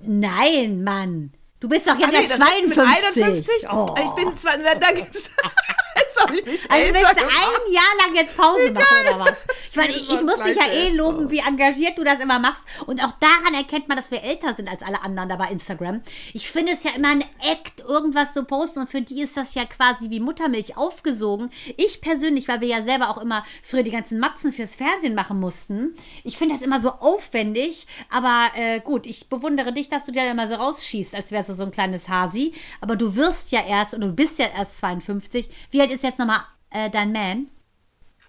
Nein, 0.00 0.84
Mann. 0.84 1.32
Du 1.58 1.68
bist 1.68 1.86
doch 1.88 1.98
jetzt 1.98 2.08
Ah, 2.08 2.10
nee, 2.12 2.26
erst 2.26 2.30
das 2.32 2.38
letzte 2.38 2.74
52. 2.74 3.16
mit 3.16 3.26
51? 3.34 3.68
Oh. 3.72 3.94
Ich 4.04 4.10
bin 4.12 4.36
zwar, 4.36 4.58
da, 4.58 4.74
da 4.76 4.92
gibt's, 4.92 5.30
jetzt 5.96 6.20
habe 6.20 6.38
ich 6.38 6.44
mich 6.44 6.70
Also 6.70 6.94
willst 6.94 7.20
du 7.20 7.24
ein 7.24 7.72
Jahr 7.72 8.06
lang 8.06 8.14
jetzt 8.14 8.36
Pause 8.36 8.72
machen 8.72 8.86
oder 9.02 9.20
was? 9.20 9.36
Ich 9.70 9.76
meine, 9.76 9.92
ich, 9.92 10.08
ich 10.08 10.22
muss 10.22 10.42
dich 10.42 10.56
ja 10.56 10.72
eh 10.72 10.96
loben, 10.96 11.30
wie 11.30 11.40
engagiert 11.40 11.98
du 11.98 12.04
das 12.04 12.18
immer 12.20 12.38
machst. 12.38 12.62
Und 12.86 13.04
auch 13.04 13.12
daran 13.20 13.52
erkennt 13.54 13.88
man, 13.88 13.98
dass 13.98 14.10
wir 14.10 14.22
älter 14.22 14.54
sind 14.54 14.68
als 14.70 14.82
alle 14.82 15.02
anderen 15.02 15.28
da 15.28 15.36
bei 15.36 15.48
Instagram. 15.48 16.00
Ich 16.32 16.50
finde 16.50 16.72
es 16.72 16.82
ja 16.82 16.92
immer 16.96 17.10
ein 17.10 17.20
Act, 17.20 17.80
irgendwas 17.80 18.32
zu 18.32 18.44
posten. 18.44 18.80
Und 18.80 18.90
für 18.90 19.02
die 19.02 19.20
ist 19.20 19.36
das 19.36 19.54
ja 19.54 19.66
quasi 19.66 20.08
wie 20.08 20.20
Muttermilch 20.20 20.78
aufgesogen. 20.78 21.50
Ich 21.76 22.00
persönlich, 22.00 22.48
weil 22.48 22.62
wir 22.62 22.68
ja 22.68 22.82
selber 22.82 23.10
auch 23.10 23.18
immer 23.18 23.44
früher 23.62 23.82
die 23.82 23.90
ganzen 23.90 24.18
Matzen 24.18 24.50
fürs 24.50 24.76
Fernsehen 24.76 25.14
machen 25.14 25.38
mussten, 25.40 25.94
ich 26.24 26.38
finde 26.38 26.54
das 26.54 26.64
immer 26.64 26.80
so 26.80 26.90
aufwendig. 26.90 27.86
Aber 28.10 28.46
äh, 28.54 28.80
gut, 28.80 29.06
ich 29.06 29.28
bewundere 29.28 29.74
dich, 29.74 29.90
dass 29.90 30.06
du 30.06 30.12
dir 30.12 30.24
da 30.24 30.30
immer 30.30 30.48
so 30.48 30.54
rausschießt, 30.54 31.14
als 31.14 31.32
wärst 31.32 31.50
du 31.50 31.54
so 31.54 31.64
ein 31.64 31.70
kleines 31.70 32.08
Hasi. 32.08 32.54
Aber 32.80 32.96
du 32.96 33.14
wirst 33.16 33.52
ja 33.52 33.60
erst, 33.66 33.92
und 33.92 34.00
du 34.00 34.08
bist 34.08 34.38
ja 34.38 34.46
erst 34.56 34.78
52. 34.78 35.50
Wie 35.70 35.80
alt 35.86 35.94
ist 35.94 36.02
jetzt 36.02 36.18
nochmal 36.18 36.40
äh, 36.70 36.90
dein 36.90 37.12
Man? 37.12 37.48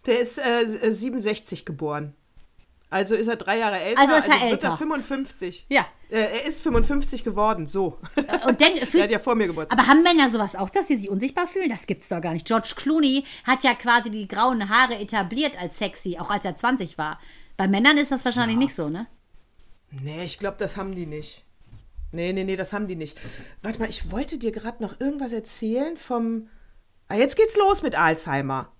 Der 0.06 0.20
ist 0.20 0.38
äh, 0.38 0.92
67 0.92 1.66
geboren. 1.66 2.14
Also 2.90 3.16
ist 3.16 3.28
er 3.28 3.36
drei 3.36 3.58
Jahre 3.58 3.80
älter. 3.80 4.00
Also 4.00 4.16
ist 4.16 4.28
er 4.30 4.34
wird 4.36 4.64
älter. 4.64 4.68
er 4.70 4.78
55. 4.78 5.66
Ja. 5.68 5.86
Äh, 6.10 6.20
er 6.20 6.46
ist 6.46 6.62
55 6.62 7.26
geworden, 7.26 7.68
so. 7.68 8.00
Und 8.48 8.62
denk, 8.62 8.78
er 8.94 9.04
hat 9.04 9.12
ja 9.12 9.20
vor 9.20 9.36
mir 9.36 9.48
Geburtstag. 9.48 9.78
aber 9.78 9.88
haben 9.88 10.04
Männer 10.04 10.30
sowas 10.30 10.56
auch, 10.56 10.70
dass 10.70 10.88
sie 10.88 10.96
sich 10.96 11.10
unsichtbar 11.10 11.48
fühlen? 11.48 11.68
Das 11.68 11.86
gibt's 11.86 12.08
doch 12.08 12.22
gar 12.22 12.32
nicht. 12.32 12.48
George 12.48 12.74
Clooney 12.78 13.26
hat 13.44 13.64
ja 13.64 13.74
quasi 13.74 14.10
die 14.10 14.28
grauen 14.28 14.70
Haare 14.70 14.96
etabliert 15.00 15.60
als 15.62 15.78
sexy, 15.78 16.18
auch 16.18 16.30
als 16.30 16.46
er 16.46 16.56
20 16.56 16.98
war. 16.98 17.20
Bei 17.58 17.68
Männern 17.68 17.98
ist 17.98 18.12
das 18.12 18.24
wahrscheinlich 18.24 18.58
nicht 18.58 18.74
so, 18.74 18.88
ne? 18.88 19.08
Nee, 19.92 20.24
ich 20.24 20.40
glaube, 20.40 20.58
das 20.58 20.78
haben 20.78 20.96
die 20.96 21.08
nicht. 21.08 21.44
Nee, 22.14 22.32
nee, 22.32 22.46
nee, 22.46 22.56
das 22.56 22.72
haben 22.72 22.88
die 22.88 22.96
nicht. 22.96 23.20
Warte 23.62 23.80
mal, 23.80 23.90
ich 23.90 24.12
wollte 24.12 24.38
dir 24.38 24.54
gerade 24.54 24.82
noch 24.82 25.02
irgendwas 25.02 25.34
erzählen 25.34 25.98
vom. 25.98 26.48
Ah, 27.10 27.16
jetzt 27.16 27.38
geht's 27.38 27.58
los 27.58 27.82
mit 27.82 27.96
Alzheimer. 27.96 28.72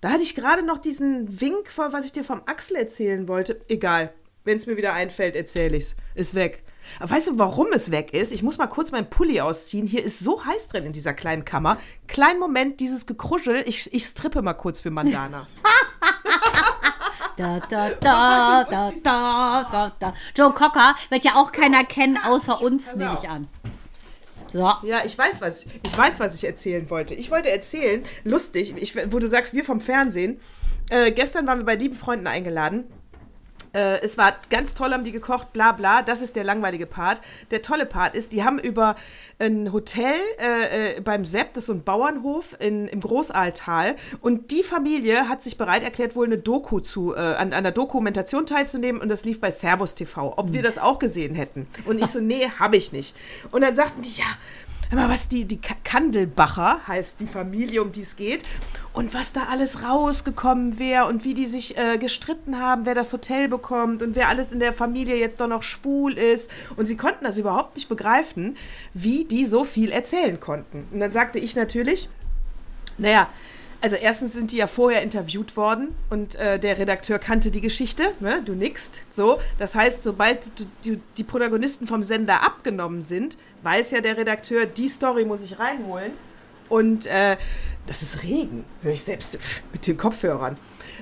Da 0.00 0.10
hatte 0.10 0.22
ich 0.22 0.34
gerade 0.34 0.64
noch 0.64 0.78
diesen 0.78 1.40
Wink, 1.40 1.70
was 1.76 2.04
ich 2.04 2.12
dir 2.12 2.24
vom 2.24 2.42
Axel 2.46 2.76
erzählen 2.76 3.28
wollte. 3.28 3.60
Egal. 3.68 4.12
Wenn 4.44 4.56
es 4.56 4.66
mir 4.66 4.76
wieder 4.76 4.92
einfällt, 4.92 5.36
erzähle 5.36 5.76
ich's. 5.76 5.94
Ist 6.16 6.34
weg. 6.34 6.64
Aber 6.98 7.10
weißt 7.10 7.28
du, 7.28 7.38
warum 7.38 7.68
es 7.72 7.92
weg 7.92 8.12
ist? 8.12 8.32
Ich 8.32 8.42
muss 8.42 8.58
mal 8.58 8.66
kurz 8.66 8.90
meinen 8.90 9.08
Pulli 9.08 9.40
ausziehen. 9.40 9.86
Hier 9.86 10.02
ist 10.02 10.18
so 10.18 10.44
heiß 10.44 10.66
drin 10.66 10.84
in 10.86 10.92
dieser 10.92 11.14
kleinen 11.14 11.44
Kammer. 11.44 11.78
Kleinen 12.08 12.40
Moment, 12.40 12.80
dieses 12.80 13.06
Gekruschel. 13.06 13.62
Ich, 13.66 13.92
ich 13.94 14.04
strippe 14.04 14.42
mal 14.42 14.54
kurz 14.54 14.80
für 14.80 14.90
Mandana. 14.90 15.46
Da, 17.36 17.60
da, 17.60 17.88
da, 17.88 18.64
da, 18.64 18.92
da, 19.02 19.64
da, 19.70 19.92
da. 19.98 20.14
Joe 20.36 20.52
Cocker 20.52 20.94
wird 21.08 21.24
ja 21.24 21.36
auch 21.36 21.50
keiner 21.50 21.82
kennen, 21.82 22.18
außer 22.22 22.60
uns, 22.60 22.94
nehme 22.94 23.18
ich 23.20 23.26
an. 23.26 23.48
So. 24.52 24.70
Ja, 24.82 25.02
ich 25.04 25.16
weiß, 25.16 25.40
was 25.40 25.64
ich 25.64 25.96
weiß, 25.96 26.20
was 26.20 26.34
ich 26.34 26.44
erzählen 26.44 26.88
wollte. 26.90 27.14
Ich 27.14 27.30
wollte 27.30 27.50
erzählen, 27.50 28.04
lustig, 28.24 28.74
ich, 28.76 28.94
wo 29.10 29.18
du 29.18 29.26
sagst, 29.26 29.54
wir 29.54 29.64
vom 29.64 29.80
Fernsehen. 29.80 30.40
Äh, 30.90 31.12
gestern 31.12 31.46
waren 31.46 31.58
wir 31.58 31.64
bei 31.64 31.74
lieben 31.74 31.94
Freunden 31.94 32.26
eingeladen 32.26 32.84
Äh, 33.72 34.00
es 34.00 34.18
war 34.18 34.34
ganz 34.50 34.74
toll, 34.74 34.92
haben 34.92 35.04
die 35.04 35.12
gekocht, 35.12 35.52
bla 35.52 35.72
bla. 35.72 36.02
Das 36.02 36.20
ist 36.22 36.36
der 36.36 36.44
langweilige 36.44 36.86
Part. 36.86 37.20
Der 37.50 37.62
tolle 37.62 37.86
Part 37.86 38.14
ist, 38.14 38.32
die 38.32 38.44
haben 38.44 38.58
über 38.58 38.96
ein 39.38 39.72
Hotel 39.72 40.14
äh, 40.38 40.96
äh, 40.96 41.00
beim 41.00 41.24
Sepp, 41.24 41.54
das 41.54 41.64
ist 41.64 41.66
so 41.66 41.72
ein 41.72 41.82
Bauernhof 41.82 42.56
in, 42.58 42.88
im 42.88 43.00
Großaaltal. 43.00 43.96
Und 44.20 44.50
die 44.50 44.62
Familie 44.62 45.28
hat 45.28 45.42
sich 45.42 45.58
bereit 45.58 45.82
erklärt, 45.82 46.16
wohl 46.16 46.26
eine 46.26 46.38
Doku 46.38 46.80
zu, 46.80 47.14
äh, 47.14 47.18
an 47.18 47.52
einer 47.52 47.72
Dokumentation 47.72 48.46
teilzunehmen. 48.46 49.00
Und 49.00 49.08
das 49.08 49.24
lief 49.24 49.40
bei 49.40 49.50
Servus 49.50 49.94
TV, 49.94 50.34
ob 50.36 50.52
wir 50.52 50.62
das 50.62 50.78
auch 50.78 50.98
gesehen 50.98 51.34
hätten. 51.34 51.66
Und 51.84 51.98
ich 51.98 52.06
so, 52.06 52.20
nee, 52.20 52.50
habe 52.58 52.76
ich 52.76 52.92
nicht. 52.92 53.14
Und 53.50 53.62
dann 53.62 53.74
sagten 53.74 54.02
die, 54.02 54.12
ja, 54.12 54.26
mal, 54.98 55.08
was 55.08 55.28
die, 55.28 55.44
die 55.44 55.60
Ka- 55.60 55.76
Kandelbacher 55.84 56.80
heißt 56.86 57.20
die 57.20 57.26
Familie, 57.26 57.82
um 57.82 57.92
die 57.92 58.02
es 58.02 58.16
geht. 58.16 58.44
Und 58.92 59.14
was 59.14 59.32
da 59.32 59.44
alles 59.50 59.82
rausgekommen 59.84 60.78
wäre 60.78 61.06
und 61.06 61.24
wie 61.24 61.34
die 61.34 61.46
sich 61.46 61.78
äh, 61.78 61.96
gestritten 61.98 62.58
haben, 62.58 62.84
wer 62.84 62.94
das 62.94 63.12
Hotel 63.12 63.48
bekommt 63.48 64.02
und 64.02 64.14
wer 64.16 64.28
alles 64.28 64.52
in 64.52 64.60
der 64.60 64.72
Familie 64.72 65.16
jetzt 65.16 65.40
doch 65.40 65.48
noch 65.48 65.62
schwul 65.62 66.12
ist. 66.18 66.50
Und 66.76 66.84
sie 66.84 66.96
konnten 66.96 67.24
das 67.24 67.38
überhaupt 67.38 67.76
nicht 67.76 67.88
begreifen, 67.88 68.56
wie 68.92 69.24
die 69.24 69.46
so 69.46 69.64
viel 69.64 69.90
erzählen 69.90 70.38
konnten. 70.38 70.86
Und 70.92 71.00
dann 71.00 71.10
sagte 71.10 71.38
ich 71.38 71.56
natürlich, 71.56 72.08
naja, 72.98 73.28
also 73.80 73.96
erstens 73.96 74.34
sind 74.34 74.52
die 74.52 74.58
ja 74.58 74.68
vorher 74.68 75.02
interviewt 75.02 75.56
worden 75.56 75.88
und 76.08 76.36
äh, 76.36 76.60
der 76.60 76.78
Redakteur 76.78 77.18
kannte 77.18 77.50
die 77.50 77.60
Geschichte, 77.60 78.12
ne? 78.20 78.40
du 78.44 78.52
nickst, 78.52 79.00
so. 79.10 79.40
Das 79.58 79.74
heißt, 79.74 80.04
sobald 80.04 80.52
die, 80.84 81.00
die 81.16 81.24
Protagonisten 81.24 81.88
vom 81.88 82.04
Sender 82.04 82.44
abgenommen 82.44 83.02
sind, 83.02 83.38
weiß 83.62 83.92
ja 83.92 84.00
der 84.00 84.16
Redakteur, 84.16 84.66
die 84.66 84.88
Story 84.88 85.24
muss 85.24 85.42
ich 85.42 85.58
reinholen. 85.58 86.12
Und 86.68 87.06
äh, 87.06 87.36
das 87.86 88.02
ist 88.02 88.22
Regen, 88.22 88.64
höre 88.82 88.94
ich 88.94 89.04
selbst 89.04 89.38
mit 89.72 89.86
den 89.86 89.98
Kopfhörern. 89.98 90.56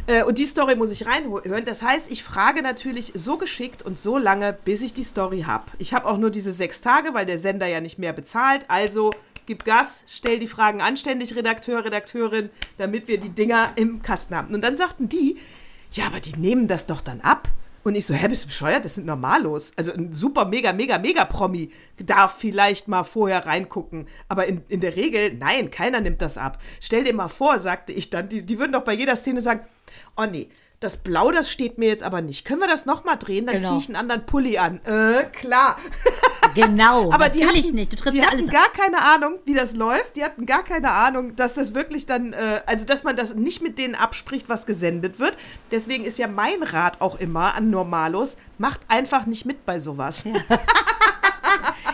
Äh, 0.06 0.24
und 0.24 0.38
die 0.38 0.46
Story 0.46 0.74
muss 0.74 0.90
ich 0.90 1.06
reinhören. 1.06 1.64
Das 1.64 1.82
heißt, 1.82 2.10
ich 2.10 2.24
frage 2.24 2.62
natürlich 2.62 3.12
so 3.14 3.36
geschickt 3.36 3.82
und 3.82 3.98
so 3.98 4.18
lange, 4.18 4.52
bis 4.64 4.82
ich 4.82 4.94
die 4.94 5.04
Story 5.04 5.42
habe. 5.46 5.70
Ich 5.78 5.94
habe 5.94 6.06
auch 6.06 6.16
nur 6.16 6.30
diese 6.30 6.52
sechs 6.52 6.80
Tage, 6.80 7.14
weil 7.14 7.26
der 7.26 7.38
Sender 7.38 7.66
ja 7.66 7.80
nicht 7.80 7.98
mehr 7.98 8.12
bezahlt. 8.12 8.64
Also 8.68 9.12
gib 9.46 9.64
Gas, 9.64 10.04
stell 10.06 10.38
die 10.38 10.46
Fragen 10.46 10.80
anständig, 10.80 11.36
Redakteur, 11.36 11.84
Redakteurin, 11.84 12.50
damit 12.78 13.08
wir 13.08 13.18
die 13.18 13.30
Dinger 13.30 13.72
im 13.76 14.02
Kasten 14.02 14.34
haben. 14.34 14.54
Und 14.54 14.62
dann 14.62 14.76
sagten 14.76 15.08
die, 15.08 15.38
ja, 15.92 16.06
aber 16.06 16.20
die 16.20 16.36
nehmen 16.36 16.68
das 16.68 16.86
doch 16.86 17.00
dann 17.00 17.20
ab. 17.20 17.48
Und 17.82 17.94
ich 17.94 18.04
so, 18.04 18.12
hä, 18.12 18.28
bist 18.28 18.44
du 18.44 18.48
bescheuert? 18.48 18.84
Das 18.84 18.94
sind 18.94 19.06
normallos. 19.06 19.72
Also 19.76 19.92
ein 19.92 20.12
super, 20.12 20.44
mega, 20.44 20.72
mega, 20.72 20.98
mega 20.98 21.24
Promi 21.24 21.72
darf 21.96 22.36
vielleicht 22.38 22.88
mal 22.88 23.04
vorher 23.04 23.46
reingucken. 23.46 24.06
Aber 24.28 24.46
in, 24.46 24.62
in 24.68 24.80
der 24.80 24.96
Regel, 24.96 25.34
nein, 25.34 25.70
keiner 25.70 26.00
nimmt 26.00 26.20
das 26.20 26.36
ab. 26.36 26.58
Stell 26.80 27.04
dir 27.04 27.14
mal 27.14 27.28
vor, 27.28 27.58
sagte 27.58 27.92
ich 27.92 28.10
dann, 28.10 28.28
die, 28.28 28.44
die 28.44 28.58
würden 28.58 28.72
doch 28.72 28.84
bei 28.84 28.92
jeder 28.92 29.16
Szene 29.16 29.40
sagen, 29.40 29.60
oh 30.16 30.26
nee, 30.26 30.48
das 30.80 30.96
Blau, 30.96 31.30
das 31.30 31.50
steht 31.50 31.76
mir 31.76 31.88
jetzt 31.88 32.02
aber 32.02 32.22
nicht. 32.22 32.44
Können 32.46 32.60
wir 32.60 32.66
das 32.66 32.86
nochmal 32.86 33.18
drehen? 33.18 33.44
Dann 33.46 33.56
Genau. 33.56 33.68
ziehe 33.68 33.80
ich 33.80 33.88
einen 33.88 33.96
anderen 33.96 34.24
Pulli 34.26 34.56
an. 34.58 34.80
Äh, 34.84 35.24
klar. 35.32 35.76
Genau, 36.56 37.12
Aber 37.12 37.28
die 37.28 37.44
natürlich 37.44 37.66
hatten, 37.66 37.76
nicht. 37.76 37.92
Du 37.92 37.96
trittst 37.96 38.14
die 38.14 38.18
ja 38.22 38.26
hatten 38.26 38.38
alles 38.38 38.50
gar 38.50 38.72
keine 38.72 39.02
Ahnung, 39.04 39.38
wie 39.44 39.54
das 39.54 39.76
läuft. 39.76 40.16
Die 40.16 40.24
hatten 40.24 40.46
gar 40.46 40.64
keine 40.64 40.90
Ahnung, 40.90 41.36
dass 41.36 41.54
das 41.54 41.74
wirklich 41.76 42.06
dann, 42.06 42.32
äh, 42.32 42.62
also 42.66 42.84
dass 42.86 43.04
man 43.04 43.14
das 43.14 43.34
nicht 43.36 43.62
mit 43.62 43.78
denen 43.78 43.94
abspricht, 43.94 44.48
was 44.48 44.66
gesendet 44.66 45.20
wird. 45.20 45.36
Deswegen 45.70 46.04
ist 46.04 46.18
ja 46.18 46.26
mein 46.26 46.64
Rat 46.64 47.00
auch 47.00 47.20
immer 47.20 47.54
an 47.54 47.70
Normalos, 47.70 48.36
macht 48.58 48.80
einfach 48.88 49.26
nicht 49.26 49.44
mit 49.46 49.64
bei 49.64 49.78
sowas. 49.78 50.24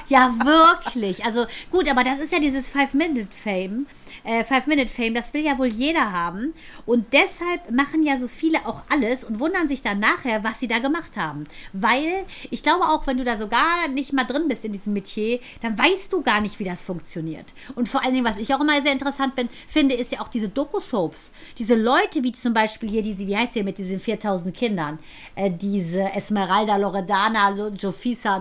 Ja, 0.08 0.32
wirklich. 0.44 1.22
Also 1.26 1.44
gut, 1.70 1.90
aber 1.90 2.02
das 2.04 2.18
ist 2.20 2.32
ja 2.32 2.38
dieses 2.38 2.66
Five-Minute-Fame. 2.68 3.86
Äh, 4.26 4.44
Five-Minute-Fame, 4.44 5.14
das 5.14 5.32
will 5.34 5.42
ja 5.44 5.56
wohl 5.58 5.66
jeder 5.68 6.12
haben. 6.12 6.52
Und 6.84 7.12
deshalb 7.12 7.70
machen 7.70 8.02
ja 8.02 8.18
so 8.18 8.28
viele 8.28 8.58
auch 8.66 8.82
alles 8.90 9.24
und 9.24 9.40
wundern 9.40 9.68
sich 9.68 9.82
dann 9.82 10.00
nachher, 10.00 10.42
was 10.44 10.60
sie 10.60 10.68
da 10.68 10.78
gemacht 10.80 11.16
haben. 11.16 11.44
Weil 11.72 12.24
ich 12.50 12.62
glaube 12.62 12.84
auch, 12.84 13.06
wenn 13.06 13.18
du 13.18 13.24
da 13.24 13.36
sogar 13.36 13.88
nicht 13.88 14.12
mal 14.12 14.24
drin 14.24 14.48
bist 14.48 14.64
in 14.64 14.72
diesem 14.72 14.92
Metier, 14.92 15.38
dann 15.62 15.78
weißt 15.78 16.12
du 16.12 16.22
gar 16.22 16.40
nicht, 16.40 16.58
wie 16.58 16.64
das 16.64 16.82
funktioniert. 16.82 17.54
Und 17.74 17.88
vor 17.88 18.02
allen 18.04 18.14
Dingen, 18.14 18.26
was 18.26 18.36
ich 18.38 18.52
auch 18.54 18.60
immer 18.60 18.80
sehr 18.82 18.92
interessant 18.92 19.34
bin, 19.36 19.48
finde, 19.68 19.94
ist 19.94 20.12
ja 20.12 20.20
auch 20.20 20.28
diese 20.28 20.48
Doku-Soaps. 20.48 21.30
Diese 21.58 21.74
Leute, 21.74 22.22
wie 22.22 22.32
zum 22.32 22.52
Beispiel 22.52 22.90
hier 22.90 23.02
diese, 23.02 23.26
wie 23.26 23.36
heißt 23.36 23.54
die 23.54 23.62
mit 23.62 23.78
diesen 23.78 24.00
4000 24.00 24.54
Kindern? 24.56 24.98
Äh, 25.34 25.50
diese 25.50 26.02
Esmeralda 26.12 26.76
Loredana, 26.76 27.50
Lo- 27.50 27.68
Jofisa, 27.68 28.40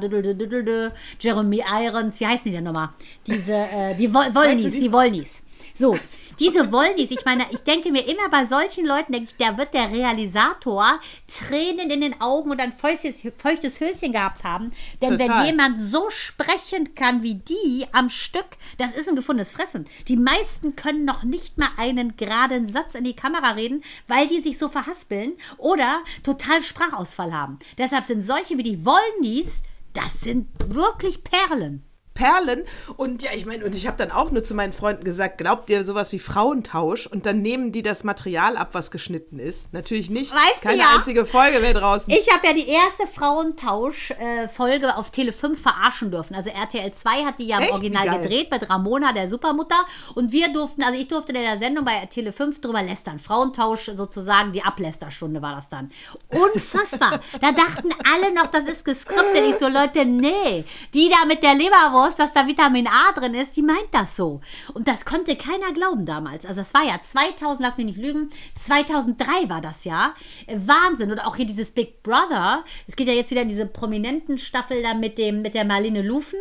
Jeremy 1.19 1.63
Irons, 1.83 2.19
wie 2.19 2.25
heißen 2.27 2.45
die 2.45 2.51
denn 2.51 2.63
nochmal? 2.63 2.89
Diese, 3.27 3.53
äh, 3.53 3.95
die 3.95 4.13
Wol 4.13 4.33
Wollnies, 4.33 4.71
die? 4.73 4.91
Wollnies. 4.91 5.41
So, 5.73 5.97
diese 6.39 6.71
Wollnies, 6.71 7.11
ich 7.11 7.23
meine, 7.25 7.45
ich 7.51 7.59
denke 7.59 7.91
mir 7.91 8.07
immer 8.07 8.29
bei 8.29 8.45
solchen 8.45 8.85
Leuten, 8.85 9.13
denke 9.13 9.29
ich, 9.31 9.37
da 9.37 9.57
wird 9.57 9.73
der 9.73 9.91
Realisator 9.91 10.99
Tränen 11.27 11.89
in 11.89 12.01
den 12.01 12.19
Augen 12.21 12.51
und 12.51 12.59
ein 12.59 12.73
feuchtes, 12.73 13.21
feuchtes 13.37 13.79
Höschen 13.79 14.11
gehabt 14.11 14.43
haben. 14.43 14.71
Denn 15.01 15.17
Total. 15.17 15.29
wenn 15.29 15.45
jemand 15.45 15.79
so 15.79 16.09
sprechen 16.09 16.93
kann 16.95 17.23
wie 17.23 17.35
die 17.35 17.85
am 17.93 18.09
Stück, 18.09 18.47
das 18.77 18.93
ist 18.93 19.07
ein 19.07 19.15
gefundenes 19.15 19.51
Fressen. 19.51 19.85
Die 20.07 20.17
meisten 20.17 20.75
können 20.75 21.05
noch 21.05 21.23
nicht 21.23 21.57
mal 21.57 21.69
einen 21.77 22.17
geraden 22.17 22.71
Satz 22.71 22.95
in 22.95 23.05
die 23.05 23.15
Kamera 23.15 23.51
reden, 23.51 23.83
weil 24.07 24.27
die 24.27 24.41
sich 24.41 24.57
so 24.57 24.67
verhaspeln 24.67 25.33
oder 25.57 26.01
total 26.23 26.63
Sprachausfall 26.63 27.33
haben. 27.33 27.59
Deshalb 27.77 28.05
sind 28.05 28.21
solche 28.21 28.57
wie 28.57 28.63
die 28.63 28.85
Wollnies, 28.85 29.63
das 29.93 30.19
sind 30.19 30.47
wirklich 30.67 31.23
Perlen. 31.23 31.83
Perlen. 32.15 32.63
Und 32.97 33.21
ja, 33.21 33.31
ich 33.35 33.45
meine, 33.45 33.63
und 33.65 33.75
ich 33.75 33.85
habe 33.85 33.97
dann 33.97 34.09
auch 34.09 34.31
nur 34.31 34.41
zu 34.41 34.55
meinen 34.55 34.73
Freunden 34.73 35.03
gesagt, 35.03 35.37
glaubt 35.37 35.69
ihr 35.69 35.83
sowas 35.83 36.11
wie 36.11 36.19
Frauentausch? 36.19 37.05
Und 37.05 37.25
dann 37.27 37.41
nehmen 37.41 37.71
die 37.71 37.83
das 37.83 38.03
Material 38.03 38.57
ab, 38.57 38.69
was 38.71 38.89
geschnitten 38.89 39.37
ist. 39.37 39.73
Natürlich 39.73 40.09
nicht. 40.09 40.33
Weißt 40.33 40.63
du 40.63 40.69
Keine 40.69 40.79
ja? 40.79 40.95
einzige 40.95 41.25
Folge 41.25 41.61
wäre 41.61 41.73
draußen. 41.79 42.11
Ich 42.11 42.33
habe 42.33 42.47
ja 42.47 42.53
die 42.53 42.67
erste 42.67 43.05
Frauentausch-Folge 43.13 44.95
auf 44.95 45.11
Tele 45.11 45.33
5 45.33 45.61
verarschen 45.61 46.09
dürfen. 46.09 46.35
Also 46.35 46.49
RTL 46.49 46.91
2 46.91 47.25
hat 47.25 47.39
die 47.39 47.47
ja 47.47 47.57
im 47.57 47.63
Echt? 47.63 47.73
Original 47.73 48.21
gedreht 48.21 48.49
mit 48.49 48.69
Ramona, 48.69 49.11
der 49.11 49.29
Supermutter. 49.29 49.85
Und 50.15 50.31
wir 50.31 50.51
durften, 50.53 50.83
also 50.83 50.99
ich 50.99 51.09
durfte 51.09 51.33
in 51.33 51.41
der 51.41 51.59
Sendung 51.59 51.83
bei 51.83 52.05
Tele 52.05 52.31
5 52.31 52.61
drüber 52.61 52.81
lästern. 52.81 53.19
Frauentausch 53.19 53.91
sozusagen, 53.93 54.53
die 54.53 54.63
Ablästerstunde 54.63 55.41
war 55.41 55.55
das 55.55 55.67
dann. 55.67 55.91
Unfassbar. 56.29 57.19
da 57.41 57.51
dachten 57.51 57.89
alle 58.13 58.33
noch, 58.33 58.47
das 58.47 58.63
ist 58.69 58.85
geskriptet. 58.85 59.43
Ich 59.49 59.57
so, 59.57 59.67
Leute, 59.67 60.05
nee. 60.05 60.63
Die 60.93 61.09
da 61.09 61.25
mit 61.25 61.43
der 61.43 61.55
Leberwurst, 61.55 62.04
dass 62.13 62.33
da 62.33 62.45
Vitamin 62.45 62.87
A 62.87 63.11
drin 63.13 63.33
ist, 63.33 63.55
die 63.55 63.63
meint 63.63 63.87
das 63.91 64.15
so. 64.15 64.41
Und 64.75 64.87
das 64.87 65.05
konnte 65.05 65.35
keiner 65.35 65.73
glauben 65.73 66.05
damals. 66.05 66.45
Also 66.45 66.61
das 66.61 66.75
war 66.75 66.83
ja 66.83 67.01
2000, 67.01 67.59
lass 67.61 67.77
mich 67.77 67.87
nicht 67.87 67.97
lügen, 67.97 68.29
2003 68.63 69.49
war 69.49 69.61
das 69.61 69.83
ja. 69.85 70.13
Wahnsinn. 70.47 71.11
Oder 71.11 71.25
auch 71.25 71.35
hier 71.35 71.47
dieses 71.47 71.71
Big 71.71 72.03
Brother. 72.03 72.63
Es 72.85 72.95
geht 72.95 73.07
ja 73.07 73.13
jetzt 73.13 73.31
wieder 73.31 73.41
in 73.41 73.49
diese 73.49 73.65
prominenten 73.65 74.37
Staffel 74.37 74.83
da 74.83 74.93
mit, 74.93 75.17
dem, 75.17 75.41
mit 75.41 75.55
der 75.55 75.65
Marlene 75.65 76.03
Lufen 76.03 76.37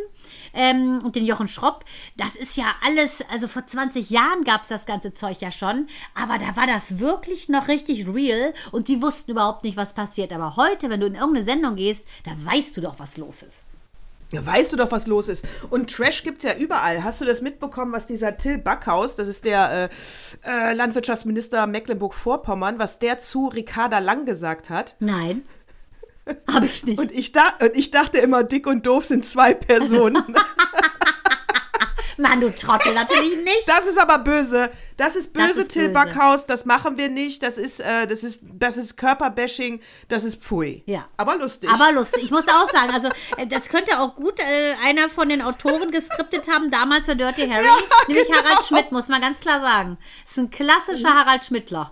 ähm, 0.52 1.00
und 1.02 1.16
den 1.16 1.24
Jochen 1.24 1.48
Schropp. 1.48 1.86
Das 2.18 2.36
ist 2.36 2.58
ja 2.58 2.66
alles, 2.84 3.22
also 3.32 3.48
vor 3.48 3.64
20 3.64 4.10
Jahren 4.10 4.44
gab 4.44 4.62
es 4.62 4.68
das 4.68 4.84
ganze 4.84 5.14
Zeug 5.14 5.40
ja 5.40 5.50
schon. 5.50 5.88
Aber 6.14 6.36
da 6.36 6.56
war 6.56 6.66
das 6.66 6.98
wirklich 6.98 7.48
noch 7.48 7.68
richtig 7.68 8.06
real 8.06 8.52
und 8.72 8.88
die 8.88 9.00
wussten 9.00 9.30
überhaupt 9.30 9.64
nicht, 9.64 9.76
was 9.76 9.94
passiert. 9.94 10.32
Aber 10.32 10.56
heute, 10.56 10.90
wenn 10.90 11.00
du 11.00 11.06
in 11.06 11.14
irgendeine 11.14 11.46
Sendung 11.46 11.76
gehst, 11.76 12.06
da 12.24 12.32
weißt 12.44 12.76
du 12.76 12.80
doch, 12.80 12.98
was 12.98 13.16
los 13.16 13.42
ist. 13.42 13.64
Ja, 14.34 14.44
weißt 14.44 14.72
du 14.72 14.76
doch, 14.76 14.90
was 14.90 15.06
los 15.06 15.28
ist. 15.28 15.46
Und 15.70 15.90
Trash 15.90 16.22
gibt's 16.22 16.44
ja 16.44 16.54
überall. 16.54 17.04
Hast 17.04 17.20
du 17.20 17.24
das 17.24 17.42
mitbekommen, 17.42 17.92
was 17.92 18.06
dieser 18.06 18.36
Till 18.36 18.58
Backhaus, 18.58 19.16
das 19.16 19.28
ist 19.28 19.44
der 19.44 19.90
äh, 20.44 20.70
äh, 20.70 20.72
Landwirtschaftsminister 20.74 21.66
Mecklenburg-Vorpommern, 21.66 22.78
was 22.78 22.98
der 22.98 23.18
zu 23.18 23.48
Ricarda 23.48 23.98
Lang 23.98 24.26
gesagt 24.26 24.70
hat? 24.70 24.96
Nein. 25.00 25.42
Habe 26.50 26.66
ich 26.66 26.84
nicht. 26.84 26.98
Und 26.98 27.12
ich, 27.12 27.32
da, 27.32 27.42
und 27.60 27.74
ich 27.74 27.90
dachte 27.90 28.18
immer, 28.18 28.44
dick 28.44 28.66
und 28.66 28.86
doof 28.86 29.04
sind 29.04 29.26
zwei 29.26 29.54
Personen. 29.54 30.22
Mann, 32.18 32.40
du 32.40 32.54
Trottel, 32.54 32.94
natürlich 32.94 33.36
nicht. 33.44 33.64
Das 33.66 33.86
ist 33.86 33.98
aber 33.98 34.18
böse. 34.18 34.70
Das 34.96 35.16
ist 35.16 35.32
böse, 35.32 35.48
Das 35.48 35.56
ist 35.56 35.70
Till 35.72 35.88
böse. 35.88 35.94
Backhaus. 35.94 36.46
Das 36.46 36.64
machen 36.64 36.96
wir 36.96 37.08
nicht. 37.08 37.42
Das 37.42 37.58
ist, 37.58 37.80
äh, 37.80 38.06
das 38.06 38.22
ist, 38.22 38.40
das 38.42 38.76
ist 38.76 38.96
Körperbashing. 38.96 39.80
Das 40.08 40.24
ist 40.24 40.42
Pfui. 40.42 40.82
Ja. 40.86 41.06
Aber 41.16 41.36
lustig. 41.36 41.68
Aber 41.70 41.92
lustig. 41.92 42.22
Ich 42.24 42.30
muss 42.30 42.46
auch 42.48 42.70
sagen, 42.70 42.92
also 42.92 43.08
äh, 43.36 43.46
das 43.46 43.68
könnte 43.68 43.98
auch 43.98 44.14
gut 44.14 44.38
äh, 44.40 44.74
einer 44.84 45.08
von 45.08 45.28
den 45.28 45.42
Autoren 45.42 45.90
geskriptet 45.90 46.48
haben, 46.48 46.70
damals 46.70 47.06
für 47.06 47.16
Dirty 47.16 47.48
Harry, 47.48 47.66
nämlich 48.08 48.26
genau. 48.26 48.38
Harald 48.38 48.66
Schmidt, 48.66 48.92
muss 48.92 49.08
man 49.08 49.20
ganz 49.20 49.40
klar 49.40 49.60
sagen. 49.60 49.98
ist 50.24 50.38
ein 50.38 50.50
klassischer 50.50 51.08
Harald 51.14 51.44
Schmidtler. 51.44 51.90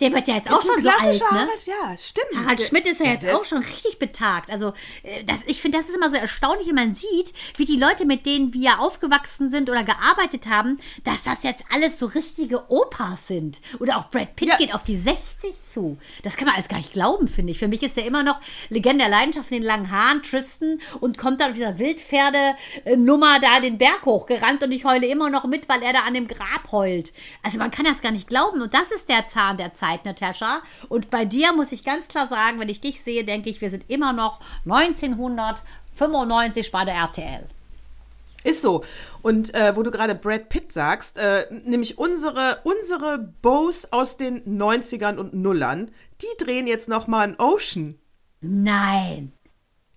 Der 0.00 0.12
wird 0.12 0.26
ja 0.28 0.34
jetzt 0.36 0.50
auch 0.50 0.62
ist 0.62 0.70
ein 0.70 0.74
schon 0.74 0.82
so 0.82 0.88
alt, 0.90 1.20
ne? 1.20 1.26
Harald, 1.30 1.66
ja, 1.66 1.96
stimmt. 1.96 2.26
Harald 2.36 2.60
Schmidt 2.62 2.86
ist 2.86 3.00
ja 3.00 3.06
jetzt 3.06 3.28
auch 3.28 3.44
schon 3.44 3.58
richtig 3.62 3.98
betagt. 3.98 4.50
Also 4.50 4.72
äh, 5.02 5.24
das, 5.24 5.40
ich 5.46 5.60
finde, 5.60 5.78
das 5.78 5.88
ist 5.88 5.94
immer 5.96 6.10
so 6.10 6.16
erstaunlich, 6.16 6.68
wenn 6.68 6.74
man 6.74 6.94
sieht, 6.94 7.32
wie 7.56 7.64
die 7.64 7.76
Leute, 7.76 8.06
mit 8.06 8.24
denen 8.26 8.54
wir 8.54 8.80
aufgewachsen 8.80 9.50
sind 9.50 9.68
oder 9.68 9.84
gearbeitet 9.84 10.46
haben, 10.46 10.78
dass 11.04 11.22
das 11.22 11.42
jetzt 11.42 11.64
alles 11.72 11.98
so 11.98 12.06
richtige 12.06 12.70
Opas 12.70 13.26
sind. 13.28 13.60
Oder 13.78 13.98
auch 13.98 14.10
Brad 14.10 14.36
Pitt 14.36 14.48
Ja. 14.48 14.56
geht 14.56 14.74
auf 14.74 14.82
die 14.84 14.96
60 14.96 15.54
zu. 15.70 15.98
Das 16.22 16.36
kann 16.36 16.46
man 16.46 16.54
alles 16.56 16.68
gar 16.68 16.78
nicht 16.78 16.92
glauben, 16.92 17.28
finde 17.28 17.52
ich. 17.52 17.58
Für 17.58 17.68
mich 17.68 17.82
ist 17.82 17.96
er 17.98 18.06
immer 18.06 18.22
noch 18.22 18.40
Legende 18.68 19.04
der 19.04 19.10
Leidenschaft 19.10 19.50
in 19.50 19.58
den 19.58 19.66
langen 19.66 19.90
Haaren, 19.90 20.22
Tristan, 20.22 20.80
und 21.00 21.18
kommt 21.18 21.40
dann 21.40 21.48
auf 21.50 21.56
dieser 21.56 21.78
Wildpferde-Nummer 21.78 23.38
da 23.40 23.60
den 23.60 23.78
Berg 23.78 24.04
hochgerannt 24.04 24.62
und 24.62 24.72
ich 24.72 24.84
heule 24.84 25.06
immer 25.06 25.30
noch 25.30 25.44
mit, 25.44 25.68
weil 25.68 25.82
er 25.82 25.92
da 25.92 26.00
an 26.00 26.14
dem 26.14 26.28
Grab 26.28 26.70
heult. 26.72 27.12
Also 27.42 27.58
man 27.58 27.70
kann 27.70 27.84
das 27.84 28.02
gar 28.02 28.12
nicht 28.12 28.28
glauben. 28.28 28.62
Und 28.62 28.74
das 28.74 28.90
ist 28.90 29.08
der 29.08 29.28
Zahn 29.28 29.56
der 29.56 29.74
Zeit. 29.74 29.89
Zeit, 29.90 30.04
Natascha. 30.04 30.62
Und 30.88 31.10
bei 31.10 31.24
dir 31.24 31.52
muss 31.52 31.72
ich 31.72 31.84
ganz 31.84 32.08
klar 32.08 32.28
sagen, 32.28 32.60
wenn 32.60 32.68
ich 32.68 32.80
dich 32.80 33.02
sehe, 33.02 33.24
denke 33.24 33.50
ich, 33.50 33.60
wir 33.60 33.70
sind 33.70 33.88
immer 33.88 34.12
noch 34.12 34.40
1995 34.64 36.70
bei 36.70 36.84
der 36.84 36.94
RTL. 36.94 37.46
Ist 38.42 38.62
so. 38.62 38.84
Und 39.20 39.52
äh, 39.54 39.76
wo 39.76 39.82
du 39.82 39.90
gerade 39.90 40.14
Brad 40.14 40.48
Pitt 40.48 40.72
sagst, 40.72 41.18
äh, 41.18 41.46
nämlich 41.64 41.98
unsere, 41.98 42.60
unsere 42.64 43.18
Bows 43.42 43.92
aus 43.92 44.16
den 44.16 44.42
90ern 44.58 45.16
und 45.16 45.34
Nullern, 45.34 45.90
die 46.22 46.44
drehen 46.44 46.66
jetzt 46.66 46.88
nochmal 46.88 47.28
ein 47.28 47.38
Ocean. 47.38 47.98
Nein. 48.40 49.32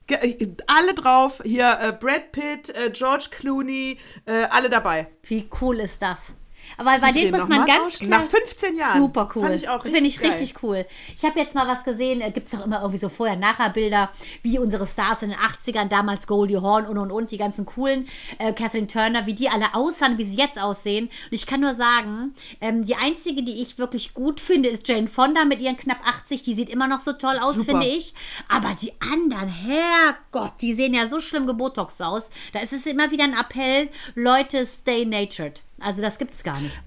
Ge 0.08 0.18
äh, 0.18 0.50
alle 0.68 0.94
drauf. 0.94 1.42
Hier 1.46 1.78
äh, 1.80 1.94
Brad 1.94 2.34
Pitt, 2.34 2.76
äh, 2.76 2.90
George 2.92 3.28
Clooney, 3.32 3.98
äh, 4.26 4.44
alle 4.50 4.70
dabei. 4.70 5.08
Wie 5.24 5.48
cool 5.62 5.80
ist 5.80 6.02
das? 6.02 6.34
Aber 6.78 6.98
bei 7.00 7.12
denen 7.12 7.32
muss 7.32 7.48
man 7.48 7.66
ganz 7.66 8.00
klar. 8.00 8.22
Nach 8.22 8.28
15 8.28 8.76
Jahren. 8.76 9.02
Super 9.02 9.30
cool. 9.36 9.44
Fand 9.44 9.56
ich 9.56 9.70
auch 9.70 9.82
Finde 9.82 10.00
ich 10.02 10.22
richtig 10.22 10.44
richtig 10.44 10.64
cool. 10.64 10.86
Ich 11.16 11.24
habe 11.24 11.40
jetzt 11.40 11.56
mal 11.56 11.68
was 11.68 11.84
gesehen, 11.84 12.22
äh, 12.22 12.32
gibt 12.32 12.46
es 12.48 12.52
doch 12.52 12.66
immer 12.66 12.80
irgendwie 12.82 13.00
so 13.00 13.10
Vorher-Nachher-Bilder, 13.10 14.10
wie 14.42 14.60
unsere 14.60 14.86
Stars 14.86 15.24
in 15.24 15.30
den 15.30 15.40
80ern, 15.40 15.88
damals 15.88 16.28
Goldie 16.28 16.58
Hawn 16.58 16.86
und 16.86 16.98
und 16.98 17.12
und, 17.12 17.32
die 17.32 17.38
ganzen 17.38 17.66
coolen, 17.66 18.08
äh, 18.40 18.54
Kathleen 18.54 18.88
Turner, 18.88 19.26
wie 19.26 19.34
die 19.34 19.50
alle 19.50 19.74
aussahen, 19.74 20.18
wie 20.18 20.26
sie 20.26 20.38
jetzt 20.38 20.60
aussehen. 20.60 21.06
Und 21.06 21.34
ich 21.34 21.46
kann 21.46 21.62
nur 21.62 21.74
sagen, 21.74 22.36
ähm, 22.62 22.86
die 22.86 22.96
einzige, 22.96 23.44
die 23.44 23.62
ich 23.62 23.78
wirklich 23.78 24.14
gut 24.14 24.40
finde, 24.40 24.70
ist 24.70 24.88
Jane 24.88 25.08
Fonda 25.08 25.46
mit 25.46 25.60
ihren 25.60 25.78
knapp 25.78 26.06
80. 26.06 26.44
Die 26.44 26.54
sieht 26.54 26.70
immer 26.70 26.88
noch 26.88 27.00
so 27.00 27.14
toll 27.14 27.38
aus, 27.42 27.56
Super. 27.56 27.72
finde 27.72 27.88
ich. 27.88 28.14
Aber 28.50 28.74
die 28.74 28.94
anderen, 29.00 29.50
Herrgott, 29.50 30.54
die 30.62 30.74
sehen 30.74 30.94
ja 30.94 31.08
so 31.08 31.20
schlimm 31.20 31.48
gebotoxt 31.48 32.02
aus. 32.02 32.30
Da 32.52 32.60
ist 32.60 32.74
es 32.74 32.86
immer 32.86 33.12
wieder 33.12 33.24
ein 33.24 33.38
Appell, 33.38 33.90
Leute, 34.16 34.66
stay 34.66 35.06
natured. 35.06 35.62
Also 35.84 36.02
das 36.02 36.18
gibt 36.18 36.32
es 36.34 36.44
gar 36.44 36.60
nicht. 36.60 36.82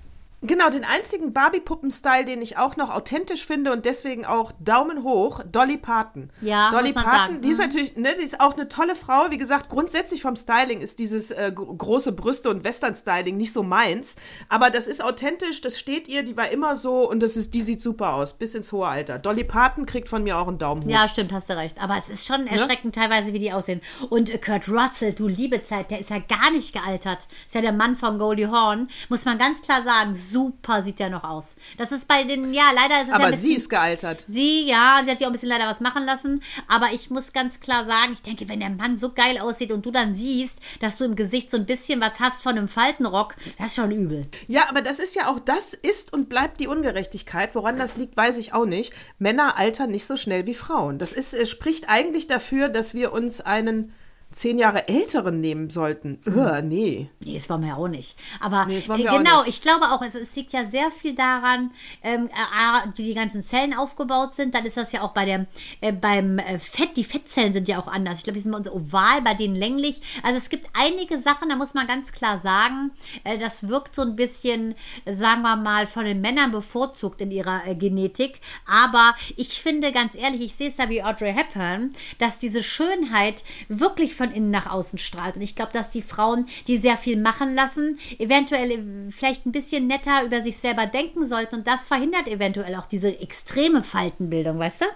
Genau, 0.47 0.71
den 0.71 0.85
einzigen 0.85 1.33
Barbie-Puppen-Style, 1.33 2.25
den 2.25 2.43
ich 2.43 2.57
auch 2.59 2.77
noch 2.77 2.91
authentisch 2.91 3.47
finde 3.47 3.73
und 3.73 3.85
deswegen 3.85 4.25
auch 4.25 4.53
Daumen 4.61 5.03
hoch, 5.03 5.41
Dolly 5.51 5.77
Parton. 5.79 6.31
Ja, 6.41 6.71
Dolly 6.71 6.87
muss 6.89 6.95
man 6.97 7.05
Parton, 7.05 7.21
sagen. 7.35 7.43
die 7.43 7.49
ist 7.51 7.59
Mhm. 7.59 7.65
natürlich, 7.65 7.97
ne, 7.97 8.09
die 8.19 8.25
ist 8.25 8.41
auch 8.41 8.55
eine 8.55 8.69
tolle 8.69 8.95
Frau. 8.95 9.31
Wie 9.31 9.39
gesagt, 9.39 9.69
grundsätzlich 9.69 10.23
vom 10.23 10.37
Styling 10.37 10.81
ist 10.81 10.99
dieses 10.99 11.31
äh, 11.31 11.53
gro- 11.55 11.75
große 11.75 12.13
Brüste 12.13 12.51
und 12.51 12.65
Western-Styling 12.65 13.37
nicht 13.37 13.53
so 13.53 13.63
meins. 13.63 14.17
Aber 14.49 14.71
das 14.71 14.87
ist 14.87 15.03
authentisch, 15.03 15.61
das 15.61 15.79
steht 15.79 16.09
ihr, 16.09 16.23
die 16.23 16.37
war 16.37 16.49
immer 16.51 16.77
so 16.77 17.09
und 17.09 17.21
das 17.21 17.37
ist, 17.37 17.55
die 17.55 17.63
sieht 17.63 17.81
super 17.81 18.15
aus, 18.15 18.35
bis 18.35 18.55
ins 18.55 18.73
hohe 18.73 18.87
Alter. 18.87 19.19
Dolly 19.19 19.45
Parton 19.45 19.87
kriegt 19.87 20.09
von 20.09 20.23
mir 20.23 20.39
auch 20.39 20.49
einen 20.49 20.59
Daumen 20.59 20.85
hoch. 20.85 20.89
Ja, 20.91 21.09
stimmt, 21.09 21.33
hast 21.33 21.49
du 21.51 21.57
recht. 21.57 21.83
Aber 21.83 21.97
es 21.97 22.09
ist 22.09 22.27
schon 22.27 22.47
erschreckend 22.47 22.95
teilweise, 22.95 23.33
wie 23.33 23.39
die 23.39 23.53
aussehen. 23.53 23.81
Und 24.11 24.31
äh, 24.33 24.39
Kurt 24.39 24.69
Russell, 24.69 25.13
du 25.13 25.29
liebe 25.29 25.63
Zeit, 25.63 25.91
der 25.91 26.01
ist 26.01 26.11
ja 26.11 26.19
gar 26.19 26.51
nicht 26.53 26.73
gealtert. 26.73 27.27
Ist 27.47 27.55
ja 27.55 27.61
der 27.61 27.73
Mann 27.73 27.97
von 27.97 28.19
Goldie 28.19 28.47
Hawn. 28.47 28.89
Muss 29.09 29.25
man 29.25 29.39
ganz 29.39 29.63
klar 29.63 29.83
sagen, 29.83 30.15
super 30.37 30.83
sieht 30.83 30.99
der 30.99 31.09
noch 31.09 31.25
aus. 31.25 31.55
Das 31.79 31.93
ist 31.93 32.07
bei 32.07 32.23
den, 32.25 32.53
ja, 32.53 32.65
leider 32.75 32.97
ist 32.97 33.05
es 33.05 33.09
ja 33.09 33.15
Aber 33.15 33.25
ein 33.27 33.33
sie 33.33 33.49
bisschen, 33.49 33.57
ist 33.63 33.69
gealtert. 33.71 34.25
Sie, 34.29 34.69
ja, 34.69 35.01
sie 35.03 35.11
hat 35.11 35.19
sich 35.19 35.27
auch 35.27 35.31
ein 35.31 35.33
bisschen 35.33 35.49
leider 35.49 35.67
was 35.67 35.81
machen 35.81 36.05
lassen. 36.05 36.43
Aber 36.69 36.89
ich 36.93 37.09
muss 37.09 37.33
ganz 37.33 37.61
klar 37.61 37.87
sagen, 37.87 38.13
ich 38.13 38.21
denke, 38.21 38.47
wenn 38.47 38.61
der 38.61 38.69
Mann 38.69 38.99
so 38.99 39.13
geil 39.13 39.39
aussieht 39.39 39.73
und 39.73 39.87
du 39.87 39.91
dann 39.91 40.15
siehst, 40.15 40.59
dass 40.81 40.99
du 40.99 41.05
im 41.05 41.17
Gesicht 41.17 41.51
so 41.51 41.57
ein 41.57 41.65
bisschen 41.65 42.03
was 42.03 42.21
hast 42.21 42.43
von 42.43 42.53
einem 42.53 42.69
Faltenrock, 42.69 43.35
das 43.57 43.69
ist 43.69 43.77
schon 43.77 43.91
übel. 43.93 44.27
Ja, 44.47 44.69
aber 44.69 44.83
das 44.83 44.99
ist 44.99 45.15
ja 45.15 45.31
auch, 45.31 45.41
das 45.41 45.73
ist 45.73 46.13
und 46.13 46.29
bleibt 46.29 46.61
die 46.61 46.67
Ungerechtigkeit. 46.67 47.55
Woran 47.55 47.79
das 47.79 47.97
liegt, 47.97 48.15
weiß 48.15 48.37
ich 48.37 48.53
auch 48.53 48.67
nicht. 48.67 48.93
Männer 49.19 49.57
altern 49.57 49.91
nicht 49.91 50.05
so 50.05 50.19
schnell 50.19 50.47
wie 50.47 50.55
Frauen. 50.55 50.99
Das 50.99 51.15
ist, 51.15 51.49
spricht 51.49 51.89
eigentlich 51.89 52.27
dafür, 52.27 52.69
dass 52.69 52.93
wir 52.93 53.13
uns 53.13 53.41
einen 53.41 53.95
zehn 54.33 54.59
Jahre 54.59 54.89
älteren 54.89 55.41
nehmen 55.41 55.71
sollten. 55.71 56.21
Ugh, 56.27 56.61
nee. 56.63 57.09
Nee, 57.25 57.37
das 57.37 57.49
wollen 57.49 57.63
wir 57.63 57.69
ja 57.69 57.77
auch 57.77 57.89
nicht. 57.89 58.17
Aber 58.41 58.67
Nee, 58.67 58.79
äh, 58.79 59.03
genau, 59.03 59.43
nicht. 59.43 59.49
ich 59.49 59.61
glaube 59.63 59.87
auch, 59.91 60.03
es, 60.03 60.15
es 60.15 60.35
liegt 60.37 60.53
ja 60.53 60.69
sehr 60.69 60.91
viel 60.91 61.15
daran, 61.15 61.71
ähm, 62.03 62.29
äh, 62.29 62.89
wie 62.97 63.07
die 63.07 63.15
ganzen 63.15 63.45
Zellen 63.45 63.73
aufgebaut 63.73 64.35
sind. 64.35 64.55
Dann 64.55 64.67
ist 64.67 64.77
das 64.77 64.93
ja 64.93 65.03
auch 65.03 65.13
bei 65.13 65.25
der, 65.25 65.47
äh, 65.81 65.93
beim 65.93 66.39
äh, 66.39 66.59
Fett, 66.59 66.97
die 66.97 67.05
Fettzellen 67.05 67.53
sind 67.53 67.69
ja 67.69 67.79
auch 67.79 67.89
anders. 67.89 68.19
Ich 68.19 68.25
glaube, 68.25 68.37
die 68.37 68.43
sind 68.43 68.53
bei 68.53 68.59
uns 68.59 68.71
oval, 68.71 69.23
bei 69.23 69.35
denen 69.35 69.55
länglich. 69.55 70.01
Also 70.23 70.39
es 70.39 70.51
gibt 70.51 70.69
einige 70.75 71.21
Sachen, 71.23 71.49
da 71.49 71.57
muss 71.57 71.73
man 71.75 71.87
ganz 71.87 72.13
klar 72.13 72.39
sagen, 72.41 72.91
äh, 73.25 73.39
das 73.39 73.69
wirkt 73.69 73.95
so 73.95 74.03
ein 74.03 74.17
bisschen, 74.17 74.75
sagen 75.07 75.43
wir 75.43 75.57
mal, 75.57 75.87
von 75.87 76.05
den 76.05 76.21
Männern 76.21 76.51
bevorzugt 76.51 77.21
in 77.21 77.31
ihrer 77.31 77.61
Genetik. 77.75 78.41
Aber 78.67 79.15
ich 79.37 79.63
finde 79.63 79.93
ganz 79.93 80.15
ehrlich, 80.15 80.43
ich 80.43 80.55
sehe 80.55 80.69
es 80.69 80.77
ja 80.77 80.89
wie 80.91 81.03
Audrey 81.03 81.33
Hepburn, 81.33 81.93
dass 82.19 82.39
diese 82.39 82.63
Schönheit 82.63 83.45
wirklich 83.69 84.16
von 84.17 84.31
innen 84.33 84.51
nach 84.51 84.67
außen 84.71 84.99
strahlt. 84.99 85.37
Und 85.37 85.43
ich 85.43 85.55
glaube, 85.57 85.73
dass 85.73 85.91
die 85.91 86.03
Frauen, 86.03 86.47
die 86.67 86.79
sehr 86.79 86.97
viel 86.97 87.17
machen 87.17 87.55
lassen, 87.55 87.99
eventuell 88.19 88.71
äh, 88.73 89.11
vielleicht 89.13 89.47
ein 89.47 89.53
bisschen 89.53 89.87
netter 89.87 90.25
über 90.25 90.43
sich 90.43 90.59
selber 90.59 90.87
denken 90.87 91.27
sollten. 91.27 91.57
Und 91.57 91.67
das 91.67 91.87
verhindert 91.89 92.29
eventuell 92.29 92.75
auch 92.77 92.87
diese 92.87 93.19
extreme 93.21 93.83
Faltenbildung, 93.85 94.59
weißt 94.59 94.83
du? 94.83 94.87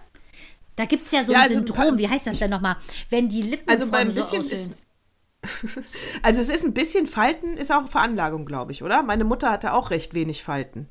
Da 0.76 0.84
gibt 0.86 1.04
es 1.06 1.12
ja 1.12 1.24
so 1.24 1.32
Ja, 1.32 1.40
ein 1.40 1.44
also 1.44 1.54
Syndrom, 1.54 1.98
wie 1.98 2.08
heißt 2.08 2.26
das 2.26 2.38
denn 2.38 2.50
nochmal? 2.50 2.76
Wenn 3.10 3.28
die 3.28 3.42
Lippen 3.42 3.70
Also 3.70 3.90
bei 3.90 4.00
vorne 4.00 4.10
ein 4.10 4.14
bisschen 4.14 4.42
so 4.42 4.50
ist. 4.50 4.72
aussehen. 4.72 4.74
Also 6.22 6.40
es 6.40 6.48
ist 6.48 6.64
ein 6.64 6.74
bisschen 6.74 7.06
Falten, 7.06 7.56
ist 7.56 7.72
auch 7.72 7.88
Veranlagung, 7.88 8.46
glaube 8.46 8.72
ich, 8.72 8.82
oder? 8.82 9.02
Meine 9.02 9.24
Mutter 9.24 9.50
hatte 9.50 9.72
auch 9.72 9.90
recht 9.90 10.14
wenig 10.14 10.42
Falten. 10.42 10.88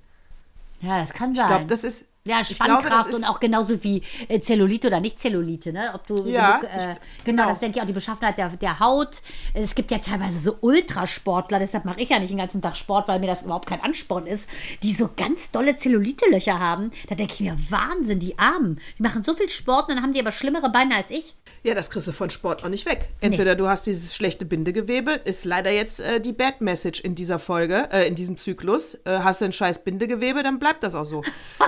Ja, 0.82 1.00
das 1.00 1.14
kann 1.14 1.34
Ich 1.34 1.40
sein. 1.40 1.46
glaube, 1.46 1.66
das 1.68 1.84
ist. 1.84 2.06
Ja, 2.28 2.42
glaube, 2.42 2.54
Spannkraft 2.54 3.10
ist- 3.10 3.16
und 3.16 3.26
auch 3.26 3.40
genauso 3.40 3.84
wie 3.84 4.04
äh, 4.28 4.40
Zellulite 4.40 4.88
oder 4.88 5.00
nicht 5.00 5.20
Zellulite, 5.20 5.72
ne? 5.74 5.92
Ob 5.94 6.06
du 6.06 6.16
Ja, 6.30 6.58
genug, 6.58 6.72
äh, 6.74 6.78
genau, 6.78 6.98
genau. 7.24 7.50
das 7.50 7.60
denke 7.60 7.78
ich 7.78 7.82
auch, 7.82 7.88
die 7.88 7.94
Beschaffenheit 7.94 8.38
der, 8.38 8.50
der 8.50 8.80
Haut. 8.80 9.22
Es 9.54 9.74
gibt 9.74 9.90
ja 9.90 9.98
teilweise 10.00 10.38
so 10.40 10.58
Ultrasportler, 10.62 11.60
deshalb 11.60 11.86
mache 11.86 12.02
ich 12.02 12.10
ja 12.10 12.20
nicht 12.20 12.30
den 12.32 12.38
ganzen 12.38 12.62
Tag 12.62 12.76
Sport, 12.76 13.08
weil 13.08 13.20
mir 13.20 13.28
das 13.28 13.44
überhaupt 13.44 13.68
kein 13.68 13.82
Ansporn 13.82 14.28
ist, 14.28 14.50
die 14.84 14.94
so 14.94 15.10
ganz 15.16 15.52
dolle 15.52 15.78
Zellulite-Löcher 15.78 16.60
haben. 16.60 16.92
Da 17.08 17.16
denke 17.16 17.34
ich 17.34 17.40
mir, 17.40 17.56
Wahnsinn, 17.70 18.20
die 18.20 18.38
Armen. 18.38 18.80
Die 18.98 19.04
machen 19.04 19.24
so 19.24 19.34
viel 19.34 19.50
Sport 19.50 19.90
und 19.90 19.96
dann 19.96 20.04
haben 20.04 20.14
die 20.14 20.20
aber 20.20 20.32
schlimmere 20.32 20.70
Beine 20.70 20.96
als 20.96 21.12
ich. 21.12 21.36
Ja, 21.64 21.74
das 21.74 21.90
kriegst 21.90 22.08
du 22.08 22.12
von 22.12 22.30
Sport 22.30 22.64
auch 22.64 22.70
nicht 22.70 22.86
weg. 22.86 23.10
Entweder 23.22 23.56
du 23.56 23.68
hast 23.68 23.86
dieses 23.86 24.16
schlechte 24.16 24.46
Bindegewebe, 24.46 25.12
ist 25.12 25.46
leider 25.46 25.72
jetzt 25.72 26.00
äh, 26.00 26.20
die 26.22 26.34
Bad 26.34 26.62
Message 26.62 27.00
in 27.02 27.16
dieser 27.16 27.40
Folge, 27.40 27.90
äh, 27.92 28.08
in 28.08 28.16
diesem 28.16 28.38
Zyklus. 28.38 28.96
Äh, 29.06 29.20
hast 29.20 29.42
du 29.42 29.46
ein 29.46 29.52
scheiß 29.54 29.84
Bindegewebe, 29.84 30.44
dann 30.44 30.60
bleibt 30.60 30.84
das 30.84 30.96
auch 30.96 31.06
so. 31.06 31.22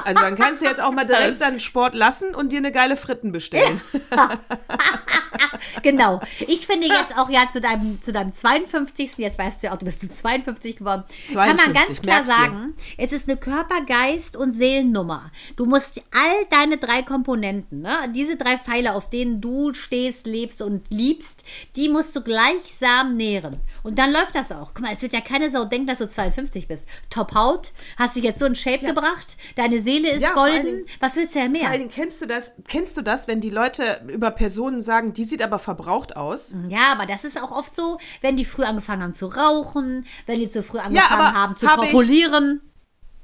Also 0.05 0.21
dann 0.21 0.35
kannst 0.41 0.61
du 0.61 0.65
jetzt 0.65 0.81
auch 0.81 0.91
mal 0.91 1.05
direkt 1.05 1.41
deinen 1.41 1.59
Sport 1.59 1.95
lassen 1.95 2.35
und 2.35 2.51
dir 2.51 2.59
eine 2.59 2.71
geile 2.71 2.95
Fritten 2.95 3.31
bestellen. 3.31 3.81
Genau. 5.83 6.19
Ich 6.47 6.67
finde 6.67 6.87
jetzt 6.87 7.17
auch 7.17 7.29
ja 7.29 7.49
zu 7.51 7.61
deinem, 7.61 8.01
zu 8.01 8.11
deinem 8.11 8.33
52. 8.33 9.17
Jetzt 9.17 9.37
weißt 9.39 9.61
du 9.63 9.67
ja 9.67 9.73
auch, 9.73 9.77
du 9.77 9.85
bist 9.85 10.01
zu 10.01 10.09
52 10.11 10.77
geworden. 10.77 11.03
kann 11.33 11.55
man 11.55 11.73
52, 11.73 11.73
ganz 11.87 12.01
klar 12.01 12.25
sagen, 12.25 12.73
es 12.97 13.11
ist 13.11 13.27
eine 13.29 13.37
Körper-, 13.37 13.81
Geist- 13.85 14.35
und 14.35 14.53
Seelennummer. 14.53 15.31
Du 15.55 15.65
musst 15.65 16.01
all 16.11 16.45
deine 16.49 16.77
drei 16.77 17.01
Komponenten, 17.01 17.81
ne, 17.81 17.95
diese 18.13 18.35
drei 18.35 18.57
Pfeile, 18.57 18.93
auf 18.95 19.09
denen 19.09 19.41
du 19.41 19.73
stehst, 19.73 20.27
lebst 20.27 20.61
und 20.61 20.89
liebst, 20.89 21.43
die 21.75 21.89
musst 21.89 22.15
du 22.15 22.21
gleichsam 22.21 23.15
nähren. 23.15 23.57
Und 23.83 23.97
dann 23.99 24.11
läuft 24.11 24.35
das 24.35 24.51
auch. 24.51 24.73
Guck 24.73 24.81
mal, 24.81 24.93
es 24.93 25.01
wird 25.01 25.13
ja 25.13 25.21
keine 25.21 25.49
Sau 25.51 25.65
denken, 25.65 25.87
dass 25.87 25.97
du 25.99 26.07
52 26.07 26.67
bist. 26.67 26.85
Top 27.09 27.33
Haut, 27.35 27.71
hast 27.97 28.15
dich 28.15 28.23
jetzt 28.23 28.39
so 28.39 28.45
in 28.45 28.55
Shape 28.55 28.85
gebracht, 28.85 29.37
deine 29.55 29.81
Seele 29.81 30.11
ist 30.11 30.21
Ja, 30.21 30.33
golden. 30.33 30.65
Dingen- 30.65 30.85
Was 30.99 31.15
willst 31.15 31.35
du 31.35 31.39
ja 31.39 31.47
mehr? 31.47 31.61
Vor 31.61 31.69
allen 31.69 31.79
Dingen 31.79 31.91
kennst 31.91 32.21
du 32.21 32.25
das, 32.25 32.53
kennst 32.67 32.95
du 32.97 33.01
das, 33.01 33.27
wenn 33.27 33.41
die 33.41 33.49
Leute 33.49 34.01
über 34.07 34.31
Personen 34.31 34.81
sagen, 34.81 35.13
die 35.13 35.23
sieht 35.23 35.41
aber 35.41 35.50
verbraucht 35.59 36.15
aus? 36.15 36.53
Ja, 36.67 36.91
aber 36.91 37.05
das 37.05 37.23
ist 37.23 37.41
auch 37.41 37.51
oft 37.51 37.75
so, 37.75 37.97
wenn 38.21 38.37
die 38.37 38.45
früh 38.45 38.63
angefangen 38.63 39.01
haben 39.03 39.13
zu 39.13 39.27
rauchen, 39.27 40.05
wenn 40.25 40.39
die 40.39 40.49
zu 40.49 40.63
früh 40.63 40.79
angefangen 40.79 41.21
aber 41.21 41.33
haben 41.37 41.57
zu 41.57 41.67
hab. 41.67 41.79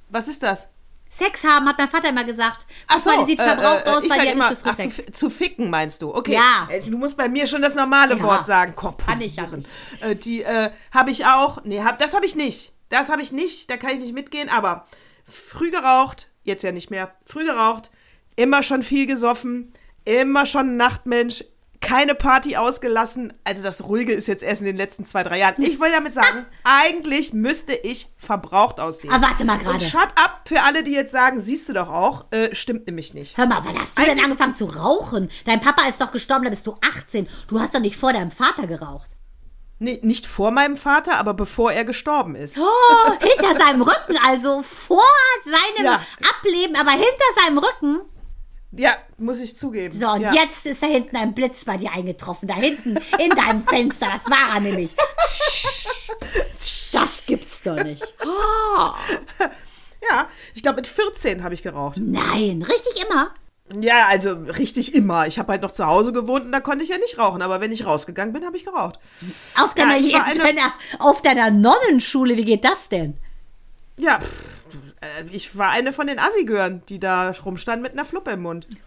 Was 0.10 0.28
ist 0.28 0.44
das? 0.44 0.68
Sex 1.10 1.44
haben, 1.46 1.66
hat 1.68 1.78
mein 1.78 1.88
Vater 1.90 2.10
immer 2.10 2.26
gesagt. 2.26 2.66
Ach 2.88 3.00
so, 3.00 3.10
mal, 3.10 3.20
die 3.24 3.32
sieht 3.32 3.40
äh, 3.40 3.46
verbraucht 3.46 3.86
äh, 3.86 3.90
aus, 3.90 4.04
ich 4.04 4.10
weil 4.10 4.22
die 4.22 4.28
immer, 4.28 4.50
zu 4.50 4.56
früh 4.58 4.70
ach, 4.70 4.76
zu, 4.76 4.82
Sex. 4.84 4.96
fi- 4.96 5.12
zu 5.12 5.30
ficken 5.30 5.70
meinst 5.70 6.02
du? 6.02 6.14
Okay. 6.14 6.34
Ja. 6.34 6.68
Äh, 6.70 6.82
Du 6.82 6.98
musst 6.98 7.16
bei 7.18 7.30
mir 7.30 7.48
schon 7.48 7.62
das 7.62 7.76
normale 7.76 8.18
Ja, 8.18 8.24
Wort 8.24 8.46
sagen. 8.46 8.74
das 8.76 8.98
kann 9.06 9.22
ich 9.22 9.36
ja 9.38 9.44
Korpulieren. 9.46 9.72
Äh, 10.02 10.16
die 10.16 10.44
äh, 10.44 10.70
habe 10.94 11.12
ich 11.12 11.26
auch. 11.26 11.64
Nee, 11.64 11.82
hab, 11.82 11.98
das 12.00 12.14
habe 12.14 12.26
ich 12.26 12.36
nicht. 12.36 12.74
Das 12.90 13.10
habe 13.10 13.22
ich 13.22 13.32
nicht. 13.32 13.70
Da 13.70 13.78
kann 13.78 13.92
ich 13.92 14.00
nicht 14.00 14.14
mitgehen. 14.14 14.50
Aber 14.50 14.86
früh 15.26 15.72
geraucht, 15.72 16.28
jetzt 16.44 16.64
ja 16.64 16.72
nicht 16.74 16.92
mehr. 16.92 17.14
Früh 17.26 17.46
geraucht, 17.46 17.90
immer 18.36 18.62
schon 18.62 18.84
viel 18.84 19.06
gesoffen, 19.08 19.72
immer 20.04 20.46
schon 20.46 20.72
ein 20.74 20.78
Nachtmensch. 20.78 21.46
Keine 21.80 22.16
Party 22.16 22.58
ausgelassen. 22.58 23.34
Also 23.44 23.62
das 23.64 23.84
Ruhige 23.88 24.12
ist 24.14 24.28
jetzt 24.28 24.42
erst 24.44 24.62
in 24.62 24.66
den 24.68 24.78
letzten 24.78 25.06
zwei, 25.06 25.24
drei 25.24 25.38
Jahren. 25.40 25.62
Ich 25.62 25.80
will 25.80 25.92
damit 25.92 26.14
sagen, 26.14 26.46
eigentlich 26.64 27.34
müsste 27.34 27.74
ich 27.74 28.08
verbraucht 28.18 28.80
aussehen. 28.80 29.12
Aber 29.14 29.28
warte 29.28 29.46
mal 29.46 29.58
Und 29.60 29.64
gerade. 29.64 29.86
shut 29.86 30.10
up 30.16 30.42
für 30.48 30.64
alle, 30.64 30.82
die 30.84 30.92
jetzt 30.92 31.12
sagen, 31.12 31.40
siehst 31.40 31.70
du 31.70 31.74
doch 31.74 31.90
auch, 31.90 32.26
äh, 32.32 32.54
stimmt 32.56 32.88
nämlich 32.88 33.14
nicht. 33.14 33.38
Hör 33.38 33.46
mal, 33.46 33.62
wann 33.64 33.78
hast 33.80 33.98
du 33.98 34.02
denn 34.02 34.12
Eigentlich- 34.12 34.26
angefangen 34.26 34.56
zu 34.56 34.66
rauchen? 34.66 35.30
Dein 35.46 35.62
Papa 35.62 35.88
ist 35.88 36.02
doch 36.02 36.12
gestorben, 36.12 36.46
da 36.46 36.50
bist 36.50 36.66
du 36.66 36.76
18. 36.82 37.28
Du 37.48 37.60
hast 37.60 37.76
doch 37.76 37.80
nicht 37.80 37.98
vor 37.98 38.12
deinem 38.12 38.32
Vater 38.32 38.66
geraucht. 38.66 39.12
Nee, 39.80 40.00
nicht 40.02 40.26
vor 40.26 40.50
meinem 40.50 40.76
Vater, 40.76 41.18
aber 41.20 41.36
bevor 41.36 41.72
er 41.72 41.86
gestorben 41.86 42.34
ist. 42.34 42.58
Oh, 42.58 43.12
hinter 43.20 43.56
seinem 43.64 43.84
Rücken, 43.84 44.18
also 44.26 44.64
vor 44.64 45.04
seinem 45.46 45.86
Ja. 45.86 46.02
Ableben, 46.40 46.76
aber 46.76 46.92
hinter 46.92 47.06
seinem 47.44 47.60
Rücken. 47.60 48.02
Ja, 48.72 48.98
muss 49.18 49.40
ich 49.40 49.58
zugeben. 49.58 49.98
So, 49.98 50.10
und 50.10 50.22
ja. 50.22 50.34
jetzt 50.34 50.66
ist 50.66 50.84
da 50.84 50.88
hinten 50.88 51.16
ein 51.16 51.34
Blitz 51.34 51.64
bei 51.66 51.78
dir 51.78 51.92
eingetroffen. 51.94 52.48
Da 52.48 52.56
hinten 52.56 52.98
in 53.18 53.30
deinem 53.32 53.66
Fenster. 53.66 54.08
Das 54.12 54.30
war 54.30 54.56
er 54.56 54.60
nämlich. 54.60 54.92
Das 56.92 57.26
gibt's 57.26 57.62
doch 57.64 57.82
nicht. 57.84 58.04
Oh. 58.26 58.92
Ja, 60.10 60.28
Ich 60.54 60.62
glaube, 60.64 60.78
mit 60.78 60.88
14 60.88 61.44
habe 61.44 61.54
ich 61.54 61.64
geraucht. 61.64 61.98
Nein, 62.00 62.62
richtig 62.62 63.04
immer. 63.08 63.32
Ja, 63.82 64.08
also 64.08 64.32
richtig 64.34 64.96
immer. 64.96 65.28
Ich 65.28 65.38
habe 65.40 65.52
halt 65.52 65.62
noch 65.62 65.72
zu 65.72 65.86
Hause 65.86 66.14
gewohnt 66.14 66.46
und 66.46 66.52
da 66.54 66.60
konnte 66.62 66.84
ich 66.84 66.90
ja 66.90 66.98
nicht 66.98 67.18
rauchen. 67.18 67.42
Aber 67.42 67.60
wenn 67.60 67.72
ich 67.72 67.86
rausgegangen 67.86 68.32
bin, 68.34 68.46
habe 68.46 68.56
ich 68.56 68.64
geraucht. 68.66 69.00
Auf 69.60 69.74
deiner, 69.74 69.96
war 69.96 70.22
auf 70.22 70.28
eine- 70.28 70.40
deiner, 70.40 70.74
auf 71.00 71.22
deiner 71.22 71.52
Nonnenschule, 71.52 72.38
wie 72.38 72.46
geht 72.46 72.64
das 72.64 72.88
denn? 72.90 73.18
Ja, 73.98 74.20
pff, 74.20 74.57
ich 75.32 75.58
war 75.58 75.70
eine 75.70 75.94
von 75.94 76.08
den 76.08 76.20
Assigören, 76.20 76.84
die 76.90 77.00
da 77.00 77.32
rumstanden 77.46 77.84
mit 77.84 77.94
einer 77.94 78.06
Fluppe 78.06 78.32
im 78.32 78.42
Mund. 78.42 78.68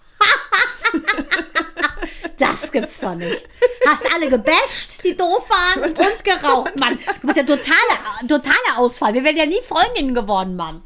Das 2.39 2.73
gibt's 2.73 3.01
doch 3.01 3.15
nicht. 3.15 3.47
Hast 3.87 4.15
alle 4.15 4.31
gebasht, 4.31 5.05
die 5.05 5.15
doof 5.15 5.47
waren, 5.51 5.91
und 5.91 6.25
geraucht, 6.25 6.75
Mann. 6.77 6.99
Du 7.21 7.27
bist 7.27 7.37
ja 7.37 7.43
totaler 7.43 8.27
totaler 8.27 8.79
Ausfall. 8.79 9.13
Wir 9.13 9.23
wären 9.23 9.37
ja 9.37 9.45
nie 9.45 9.61
Freundinnen 9.69 10.15
geworden, 10.15 10.57
Mann. 10.57 10.83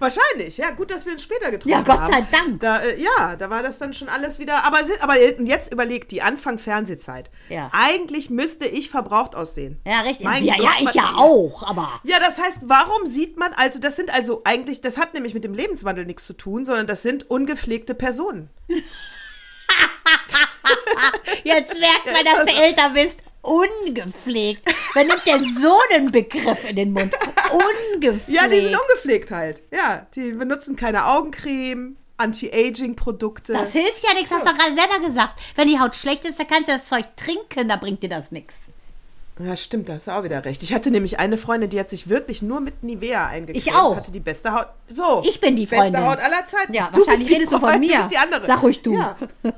Wahrscheinlich, 0.00 0.56
ja. 0.56 0.70
Gut, 0.70 0.90
dass 0.90 1.04
wir 1.06 1.12
uns 1.12 1.22
später 1.22 1.50
getroffen 1.50 1.70
Ja, 1.70 1.82
Gott 1.82 2.00
haben. 2.00 2.12
sei 2.12 2.26
Dank. 2.32 2.60
Da, 2.60 2.80
äh, 2.80 3.00
ja, 3.00 3.36
da 3.36 3.50
war 3.50 3.62
das 3.62 3.78
dann 3.78 3.92
schon 3.92 4.08
alles 4.08 4.38
wieder. 4.38 4.64
Aber, 4.64 4.78
aber 5.00 5.20
jetzt 5.20 5.72
überlegt, 5.72 6.10
die 6.10 6.22
Anfang 6.22 6.58
Fernsehzeit. 6.58 7.30
Ja. 7.48 7.70
Eigentlich 7.72 8.30
müsste 8.30 8.66
ich 8.66 8.90
verbraucht 8.90 9.34
aussehen. 9.34 9.78
Ja, 9.84 10.00
richtig. 10.00 10.24
Mein 10.24 10.42
ja, 10.44 10.56
Gott, 10.56 10.64
ja, 10.64 10.72
ich 10.80 10.94
ja 10.94 11.12
auch, 11.16 11.62
aber. 11.62 12.00
Ja, 12.04 12.18
das 12.18 12.38
heißt, 12.40 12.60
warum 12.62 13.06
sieht 13.06 13.36
man, 13.36 13.52
also 13.52 13.78
das 13.78 13.96
sind 13.96 14.12
also 14.12 14.40
eigentlich, 14.44 14.80
das 14.80 14.96
hat 14.98 15.14
nämlich 15.14 15.34
mit 15.34 15.44
dem 15.44 15.54
Lebenswandel 15.54 16.06
nichts 16.06 16.24
zu 16.24 16.32
tun, 16.32 16.64
sondern 16.64 16.86
das 16.86 17.02
sind 17.02 17.30
ungepflegte 17.30 17.94
Personen. 17.94 18.48
Jetzt 21.44 21.78
merkt 21.78 22.06
man, 22.06 22.24
dass 22.24 22.46
du 22.46 22.60
älter 22.60 22.90
bist. 22.90 23.20
Ungepflegt. 23.50 24.62
Wer 24.94 25.04
nimmt 25.04 25.26
denn 25.26 25.44
so 25.60 25.76
einen 25.92 26.12
Begriff 26.12 26.64
in 26.68 26.76
den 26.76 26.92
Mund? 26.92 27.12
Ungepflegt. 27.94 28.28
Ja, 28.28 28.46
die 28.48 28.60
sind 28.60 28.76
ungepflegt 28.76 29.30
halt. 29.30 29.62
Ja, 29.72 30.06
die 30.14 30.32
benutzen 30.32 30.76
keine 30.76 31.06
Augencreme, 31.06 31.96
Anti-Aging-Produkte. 32.16 33.52
Das 33.52 33.72
hilft 33.72 34.02
ja 34.04 34.14
nichts, 34.14 34.30
hast 34.30 34.46
du 34.46 34.50
doch 34.50 34.56
gerade 34.58 34.74
selber 34.74 35.06
gesagt. 35.06 35.34
Wenn 35.56 35.68
die 35.68 35.80
Haut 35.80 35.96
schlecht 35.96 36.24
ist, 36.24 36.38
dann 36.38 36.46
kannst 36.46 36.68
du 36.68 36.72
das 36.72 36.86
Zeug 36.86 37.04
trinken, 37.16 37.68
da 37.68 37.76
bringt 37.76 38.02
dir 38.02 38.08
das 38.08 38.30
nichts. 38.30 38.54
Ja, 39.42 39.56
stimmt, 39.56 39.88
da 39.88 39.94
hast 39.94 40.06
du 40.06 40.10
auch 40.10 40.22
wieder 40.22 40.44
recht. 40.44 40.62
Ich 40.62 40.74
hatte 40.74 40.90
nämlich 40.90 41.18
eine 41.18 41.38
Freundin, 41.38 41.70
die 41.70 41.80
hat 41.80 41.88
sich 41.88 42.10
wirklich 42.10 42.42
nur 42.42 42.60
mit 42.60 42.82
Nivea 42.82 43.26
eingecremt. 43.26 43.66
Ich 43.66 43.74
auch. 43.74 43.96
Hatte 43.96 44.12
die 44.12 44.20
beste 44.20 44.52
Haut. 44.52 44.66
So. 44.88 45.22
Ich 45.24 45.40
bin 45.40 45.56
die 45.56 45.66
Freundin. 45.66 45.92
Beste 45.92 46.06
Haut 46.06 46.18
aller 46.18 46.44
Zeiten. 46.44 46.74
Ja, 46.74 46.90
Du 46.92 46.98
wahrscheinlich 46.98 47.30
redest 47.30 47.50
du 47.52 47.58
von 47.58 47.80
mir. 47.80 47.88
Du 47.90 47.96
bist 47.96 48.10
die 48.10 48.18
andere. 48.18 48.46
Sag 48.46 48.62
ruhig 48.62 48.82
du. 48.82 48.92
Ja. 48.94 49.16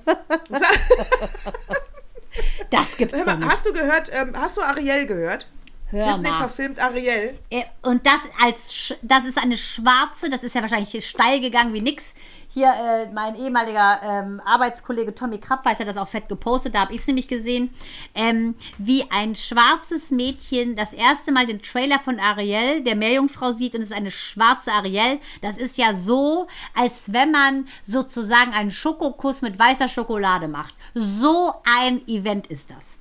Das 2.71 2.97
gibt's 2.97 3.17
hör 3.19 3.27
mal, 3.27 3.37
nicht. 3.39 3.49
hast 3.51 3.67
du 3.67 3.73
gehört, 3.73 4.11
ähm, 4.13 4.33
hast 4.35 4.57
du 4.57 4.63
Ariel 4.63 5.07
gehört? 5.07 5.47
Hör 5.91 6.05
Disney 6.07 6.31
mal. 6.31 6.39
verfilmt 6.39 6.79
Ariel. 6.79 7.39
Äh, 7.51 7.65
Und 7.83 8.07
das 8.07 8.21
als 8.43 8.95
das 9.03 9.25
ist 9.25 9.37
eine 9.37 9.59
schwarze, 9.59 10.31
das 10.31 10.43
ist 10.43 10.55
ja 10.55 10.63
wahrscheinlich 10.63 11.07
steil 11.07 11.41
gegangen 11.41 11.75
wie 11.75 11.83
nix. 11.83 12.15
Hier, 12.55 12.67
äh, 12.69 13.11
mein 13.13 13.35
ehemaliger 13.35 14.01
ähm, 14.03 14.43
Arbeitskollege 14.45 15.15
Tommy 15.15 15.39
Krappweiß 15.39 15.79
hat 15.79 15.89
das 15.89 15.97
auch 15.97 16.09
fett 16.09 16.29
gepostet, 16.29 16.75
da 16.75 16.81
habe 16.81 16.93
ich 16.93 17.01
es 17.01 17.07
nämlich 17.07 17.27
gesehen, 17.27 17.73
ähm, 18.15 18.55
wie 18.77 19.05
ein 19.11 19.35
schwarzes 19.35 20.11
Mädchen 20.11 20.77
das 20.77 20.93
erste 20.93 21.33
Mal 21.33 21.47
den 21.47 21.63
Trailer 21.63 21.99
von 21.99 22.21
Ariel, 22.21 22.83
der 22.83 22.95
Meerjungfrau, 22.95 23.53
sieht 23.53 23.75
und 23.75 23.81
es 23.81 23.87
ist 23.87 23.97
eine 23.97 24.11
schwarze 24.11 24.71
Ariel. 24.71 25.19
Das 25.41 25.57
ist 25.57 25.79
ja 25.79 25.95
so, 25.95 26.47
als 26.79 27.13
wenn 27.15 27.31
man 27.31 27.69
sozusagen 27.85 28.53
einen 28.53 28.71
Schokokuss 28.71 29.41
mit 29.41 29.59
weißer 29.59 29.89
Schokolade 29.89 30.47
macht. 30.47 30.75
So 30.93 31.55
ein 31.81 32.07
Event 32.07 32.49
ist 32.49 32.71
das. 32.71 32.99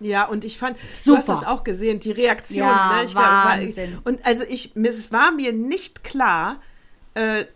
Ja, 0.00 0.26
und 0.26 0.44
ich 0.44 0.58
fand, 0.58 0.76
Super. 0.78 1.04
du 1.04 1.16
hast 1.16 1.28
das 1.30 1.44
auch 1.44 1.64
gesehen, 1.64 2.00
die 2.00 2.12
Reaktion. 2.12 2.66
Ja, 2.66 2.98
ne? 2.98 3.04
ich 3.06 3.12
glaub, 3.12 3.24
war- 3.24 3.44
Wahnsinn. 3.46 3.98
und 4.04 4.26
also 4.26 4.44
ich, 4.46 4.76
es 4.76 5.10
war 5.12 5.32
mir 5.32 5.54
nicht 5.54 6.04
klar, 6.04 6.60
äh, 7.14 7.46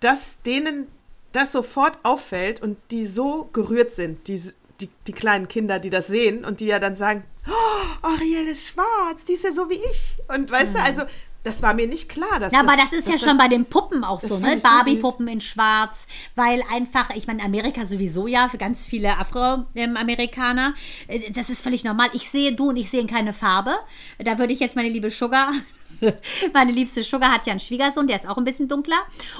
dass 0.00 0.42
denen 0.42 0.86
das 1.32 1.52
sofort 1.52 1.98
auffällt 2.02 2.60
und 2.60 2.76
die 2.90 3.06
so 3.06 3.48
gerührt 3.52 3.92
sind, 3.92 4.26
die, 4.26 4.40
die, 4.80 4.88
die 5.06 5.12
kleinen 5.12 5.48
Kinder, 5.48 5.78
die 5.78 5.90
das 5.90 6.08
sehen 6.08 6.44
und 6.44 6.60
die 6.60 6.66
ja 6.66 6.78
dann 6.78 6.96
sagen, 6.96 7.24
oh, 7.46 8.06
Ariel 8.06 8.48
ist 8.48 8.66
schwarz, 8.66 9.24
die 9.26 9.34
ist 9.34 9.44
ja 9.44 9.52
so 9.52 9.68
wie 9.70 9.74
ich. 9.74 10.16
Und 10.28 10.50
weißt 10.50 10.74
du, 10.74 10.82
also 10.82 11.02
das 11.42 11.62
war 11.62 11.72
mir 11.72 11.86
nicht 11.86 12.08
klar. 12.08 12.38
Dass 12.38 12.52
Mhm. 12.52 12.58
Ja, 12.58 12.60
aber 12.64 12.76
das, 12.76 12.90
das 12.90 12.98
ist 13.00 13.08
ja 13.08 13.28
schon 13.28 13.38
bei 13.38 13.48
den 13.48 13.64
Puppen 13.64 14.04
auch 14.04 14.20
das 14.20 14.30
so, 14.30 14.38
ne? 14.38 14.56
ich 14.56 14.62
so. 14.62 14.68
Barbie-Puppen 14.68 15.28
in 15.28 15.40
Schwarz, 15.40 16.06
weil 16.34 16.62
einfach, 16.72 17.10
ich 17.14 17.26
meine, 17.26 17.42
Amerika 17.42 17.86
sowieso 17.86 18.26
ja, 18.26 18.48
für 18.48 18.58
ganz 18.58 18.86
viele 18.86 19.16
Afroamerikaner, 19.18 20.74
äh, 21.08 21.30
das 21.30 21.48
ist 21.48 21.62
völlig 21.62 21.84
normal. 21.84 22.08
Ich 22.12 22.28
sehe 22.28 22.52
du 22.52 22.70
und 22.70 22.76
ich 22.76 22.90
sehe 22.90 23.06
keine 23.06 23.32
Farbe. 23.32 23.74
Da 24.18 24.38
würde 24.38 24.52
ich 24.52 24.60
jetzt 24.60 24.76
meine 24.76 24.88
liebe 24.88 25.10
Sugar, 25.10 25.52
meine 26.54 26.72
liebste 26.72 27.02
Sugar 27.02 27.32
hat 27.32 27.46
ja 27.46 27.52
einen 27.52 27.60
Schwiegersohn, 27.60 28.06
der 28.06 28.16
ist 28.16 28.28
auch 28.28 28.38
ein 28.38 28.44
bisschen 28.44 28.68
dunkler. 28.68 28.98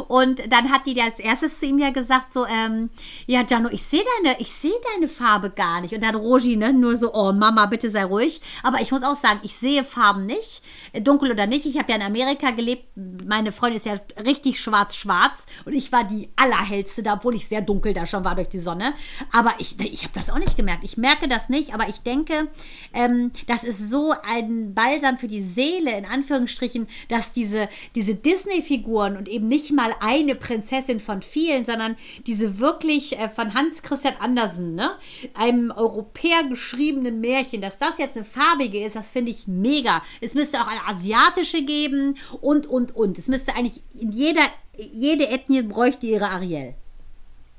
Und 0.09 0.41
dann 0.53 0.71
hat 0.71 0.87
die 0.87 1.01
als 1.01 1.19
erstes 1.19 1.59
zu 1.59 1.67
ihm 1.67 1.79
ja 1.79 1.91
gesagt, 1.91 2.33
so, 2.33 2.47
ähm, 2.47 2.91
ja, 3.27 3.43
Gianno, 3.43 3.69
ich 3.71 3.83
sehe 3.83 4.03
deine, 4.23 4.41
ich 4.41 4.51
deine 4.95 5.09
Farbe 5.09 5.51
gar 5.51 5.81
nicht. 5.81 5.95
Und 5.95 6.03
dann 6.03 6.15
hat 6.15 6.21
Rogi, 6.21 6.57
ne, 6.57 6.73
nur 6.73 6.97
so, 6.97 7.13
oh 7.15 7.33
Mama, 7.33 7.67
bitte 7.67 7.91
sei 7.91 8.05
ruhig. 8.05 8.41
Aber 8.63 8.81
ich 8.81 8.91
muss 8.91 9.03
auch 9.03 9.17
sagen, 9.17 9.41
ich 9.43 9.57
sehe 9.57 9.85
Farben 9.85 10.27
nicht, 10.27 10.63
dunkel 11.01 11.31
oder 11.31 11.47
nicht. 11.47 11.67
Ich 11.67 11.79
habe 11.79 11.91
ja 11.91 11.97
in 11.97 12.03
Amerika 12.03 12.51
gelebt. 12.51 12.85
Meine 13.27 13.53
Freundin 13.53 13.77
ist 13.77 13.87
ja 13.87 13.97
richtig 14.25 14.61
schwarz-schwarz 14.61 15.47
und 15.65 15.73
ich 15.73 15.93
war 15.93 16.05
die 16.05 16.29
allerhellste 16.37 17.03
da, 17.03 17.15
obwohl 17.15 17.35
ich 17.35 17.49
sehr 17.49 17.63
dunkel 17.63 17.95
da 17.95 18.07
schon 18.07 18.25
war 18.25 18.35
durch 18.35 18.49
die 18.49 18.59
Sonne. 18.59 18.95
Aber 19.33 19.55
ich, 19.59 19.79
ich 19.81 20.03
habe 20.03 20.15
das 20.15 20.31
auch 20.31 20.39
nicht 20.39 20.57
gemerkt. 20.57 20.85
Ich 20.85 20.97
merke 20.97 21.29
das 21.29 21.49
nicht, 21.49 21.75
aber 21.75 21.89
ich 21.89 22.01
denke, 22.01 22.49
ähm, 22.93 23.33
das 23.47 23.65
ist 23.65 23.91
so 23.91 24.15
ein 24.29 24.75
Balsam 24.75 25.19
für 25.19 25.29
die 25.29 25.43
Seele, 25.43 25.97
in 25.97 26.07
Anführungsstrichen, 26.07 26.50
dass 27.09 27.33
diese, 27.33 27.69
diese 27.95 28.15
Disney-Figuren 28.15 29.17
und 29.17 29.29
eben 29.29 29.49
nicht 29.49 29.73
mal 29.73 29.93
eine 30.01 30.35
Prinzessin 30.35 31.01
von 31.01 31.23
vielen, 31.23 31.65
sondern 31.65 31.97
diese 32.27 32.59
wirklich 32.59 33.19
äh, 33.19 33.29
von 33.29 33.55
Hans 33.55 33.83
Christian 33.83 34.15
Andersen, 34.21 34.75
ne, 34.75 34.93
einem 35.35 35.71
Europäer 35.71 36.45
geschriebenen 36.49 37.21
Märchen, 37.21 37.61
dass 37.61 37.79
das 37.79 37.99
jetzt 37.99 38.17
eine 38.17 38.25
farbige 38.25 38.85
ist, 38.85 38.97
das 38.97 39.11
finde 39.11 39.31
ich 39.31 39.47
mega. 39.47 40.03
Es 40.21 40.35
müsste 40.35 40.59
auch 40.59 40.69
eine 40.69 40.87
asiatische 40.87 41.63
geben 41.65 42.17
und, 42.41 42.67
und, 42.67 42.95
und. 42.95 43.19
Es 43.19 43.29
müsste 43.29 43.55
eigentlich 43.55 43.83
in 43.99 44.13
jeder, 44.13 44.43
jede 44.77 45.29
Ethnie 45.29 45.63
bräuchte 45.63 46.07
ihre 46.07 46.29
Ariel. 46.29 46.75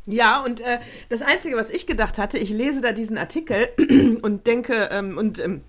Ja, 0.08 0.44
und 0.44 0.62
äh, 0.62 0.80
das 1.10 1.22
Einzige, 1.22 1.56
was 1.56 1.70
ich 1.70 1.86
gedacht 1.86 2.18
hatte, 2.18 2.38
ich 2.38 2.50
lese 2.50 2.82
da 2.82 2.92
diesen 2.92 3.18
Artikel 3.18 3.70
und 4.22 4.48
denke, 4.48 4.90
ähm, 4.92 5.18
und 5.18 5.40
ähm, 5.40 5.62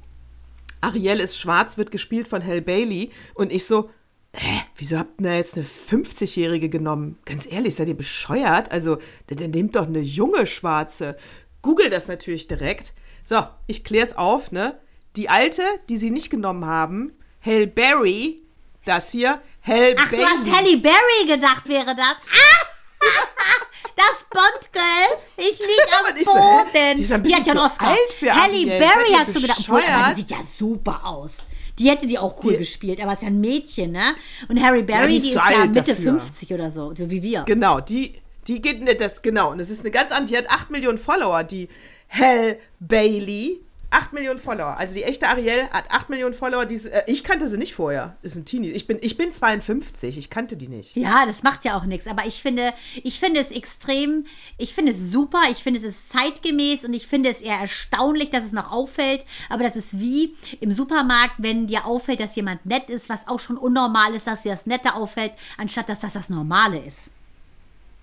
Ariel 0.83 1.21
ist 1.21 1.38
schwarz, 1.38 1.79
wird 1.79 1.90
gespielt 1.90 2.29
von 2.29 2.45
Hal 2.45 2.61
Bailey. 2.61 3.11
Und 3.35 3.51
ich 3.53 3.66
so, 3.66 3.88
hä, 4.35 4.61
wieso 4.77 4.99
habt 4.99 5.21
ihr 5.21 5.35
jetzt 5.35 5.57
eine 5.57 5.64
50-Jährige 5.64 6.68
genommen? 6.68 7.18
Ganz 7.25 7.47
ehrlich, 7.51 7.75
seid 7.75 7.88
ihr 7.88 7.97
bescheuert? 7.97 8.71
Also, 8.71 8.99
dann 9.29 9.51
nehmt 9.51 9.77
doch 9.77 9.87
eine 9.87 10.01
junge 10.01 10.47
Schwarze. 10.47 11.16
Google 11.62 11.88
das 11.88 12.09
natürlich 12.09 12.49
direkt. 12.49 12.92
So, 13.25 13.47
ich 13.66 13.85
kläre 13.85 14.05
es 14.05 14.16
auf, 14.16 14.53
ne? 14.53 14.79
Die 15.16 15.29
alte, 15.29 15.62
die 15.88 15.97
sie 15.97 16.11
nicht 16.11 16.31
genommen 16.31 16.66
haben, 16.66 17.12
Hal 17.45 17.66
Berry, 17.66 18.42
das 18.85 19.11
hier, 19.12 19.40
Hal 19.62 19.95
Ach, 19.97 20.11
Bailey. 20.11 20.25
du 20.25 20.29
hast 20.29 20.57
Halle 20.57 20.77
Berry 20.79 21.27
gedacht, 21.27 21.68
wäre 21.68 21.95
das. 21.95 22.16
Ah! 22.16 22.66
Das 24.11 24.25
Bond-Girl. 24.31 25.19
Ich 25.37 25.59
lieg 25.59 25.69
am 26.11 26.17
ist 26.17 26.25
so, 26.25 26.35
hä? 26.35 26.38
Boden. 26.41 26.97
Die 26.97 27.03
ist 27.03 27.12
ein 27.12 27.23
Die 27.23 27.35
hat 27.35 27.47
ja 27.47 27.53
zu 27.55 27.61
Oscar. 27.62 27.88
alt 27.91 28.12
für 28.19 28.35
Halle. 28.35 28.67
Berry 28.67 29.12
hast 29.17 29.37
du 29.37 29.41
gedacht. 29.41 29.61
Obwohl, 29.61 29.83
aber 29.83 30.11
die 30.15 30.21
sieht 30.21 30.31
ja 30.31 30.38
super 30.59 31.01
aus. 31.05 31.33
Die 31.79 31.88
hätte 31.88 32.07
die 32.07 32.19
auch 32.19 32.37
cool 32.45 32.53
Die- 32.53 32.59
gespielt, 32.59 33.01
aber 33.03 33.12
ist 33.15 33.23
ja 33.23 33.29
ein 33.29 33.41
Mädchen, 33.41 33.93
ne? 33.93 34.15
Und 34.49 34.62
Harry 34.62 34.83
Berry, 34.83 35.09
die 35.09 35.17
ist 35.17 35.25
die 35.27 35.29
ist 35.31 35.35
ja 35.51 35.67
Mitte 35.67 35.81
dafür. 35.95 36.19
50 36.21 36.53
oder 36.53 36.71
so, 36.71 36.95
so 36.95 37.11
wie 37.11 37.23
wir. 37.23 37.43
Genau, 37.45 37.81
die, 37.81 38.15
die 38.47 38.61
geht 38.61 38.83
nicht 38.83 39.01
das, 39.01 39.23
genau. 39.23 39.51
Und 39.53 39.61
es 39.61 39.71
ist 39.71 39.81
eine 39.81 39.91
ganz 39.91 40.12
andere, 40.12 40.33
die 40.33 40.38
hat 40.38 40.51
8 40.51 40.71
Millionen 40.71 40.99
Follower, 40.99 41.45
die 41.45 41.69
Hell 42.09 42.59
Bailey. 42.81 43.61
8 43.92 44.12
Millionen 44.14 44.38
Follower. 44.38 44.76
Also 44.78 44.94
die 44.94 45.02
echte 45.02 45.28
Ariel 45.28 45.68
hat 45.70 45.90
8 45.90 46.09
Millionen 46.09 46.35
Follower. 46.35 46.64
Die, 46.64 46.76
äh, 46.76 47.02
ich 47.07 47.22
kannte 47.22 47.46
sie 47.46 47.59
nicht 47.59 47.74
vorher. 47.74 48.16
Ist 48.22 48.37
ein 48.37 48.44
Teenie. 48.44 48.70
Ich 48.70 48.87
bin, 48.87 48.98
ich 49.00 49.16
bin 49.16 49.33
52. 49.33 50.16
Ich 50.16 50.31
kannte 50.31 50.57
die 50.57 50.68
nicht. 50.68 50.96
Ja, 50.96 51.26
das 51.26 51.42
macht 51.42 51.64
ja 51.64 51.76
auch 51.76 51.85
nichts. 51.85 52.07
Aber 52.07 52.26
ich 52.26 52.40
finde, 52.40 52.72
ich 53.02 53.20
finde 53.20 53.40
es 53.40 53.50
extrem, 53.50 54.26
ich 54.57 54.74
finde 54.74 54.92
es 54.92 55.11
super, 55.11 55.42
ich 55.50 55.62
finde 55.62 55.81
es 55.81 55.85
ist 55.85 56.11
zeitgemäß 56.11 56.85
und 56.85 56.94
ich 56.94 57.07
finde 57.07 57.31
es 57.31 57.42
eher 57.42 57.59
erstaunlich, 57.59 58.31
dass 58.31 58.44
es 58.44 58.52
noch 58.52 58.72
auffällt. 58.72 59.24
Aber 59.50 59.62
das 59.62 59.76
ist 59.76 60.00
wie 60.00 60.35
im 60.61 60.72
Supermarkt, 60.72 61.35
wenn 61.38 61.66
dir 61.66 61.85
auffällt, 61.85 62.20
dass 62.20 62.35
jemand 62.35 62.64
nett 62.64 62.88
ist, 62.88 63.09
was 63.09 63.28
auch 63.28 63.40
schon 63.40 63.59
unnormal 63.59 64.14
ist, 64.14 64.26
dass 64.26 64.42
dir 64.42 64.52
das 64.52 64.66
Nette 64.66 64.94
auffällt, 64.94 65.33
anstatt 65.59 65.88
dass 65.88 66.00
das 66.00 66.14
das 66.14 66.28
Normale 66.31 66.78
ist. 66.78 67.11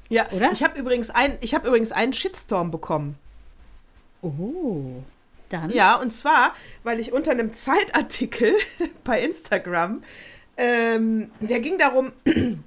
Ja, 0.10 0.28
Oder? 0.32 0.52
Ich 0.52 0.63
habe 0.63 0.80
übrigens, 0.80 1.10
ein, 1.10 1.38
ich 1.41 1.54
hab 1.54 1.65
übrigens 1.65 1.91
einen 1.91 2.13
Shitstorm 2.13 2.71
bekommen. 2.71 3.15
Oh. 4.21 5.04
Dann? 5.50 5.70
Ja, 5.72 5.96
und 5.96 6.12
zwar, 6.12 6.54
weil 6.84 7.00
ich 7.00 7.12
unter 7.12 7.32
einem 7.32 7.54
Zeitartikel 7.54 8.54
bei 9.04 9.22
Instagram, 9.22 10.04
ähm, 10.58 11.32
der 11.40 11.60
ging 11.60 11.78
darum, 11.78 12.12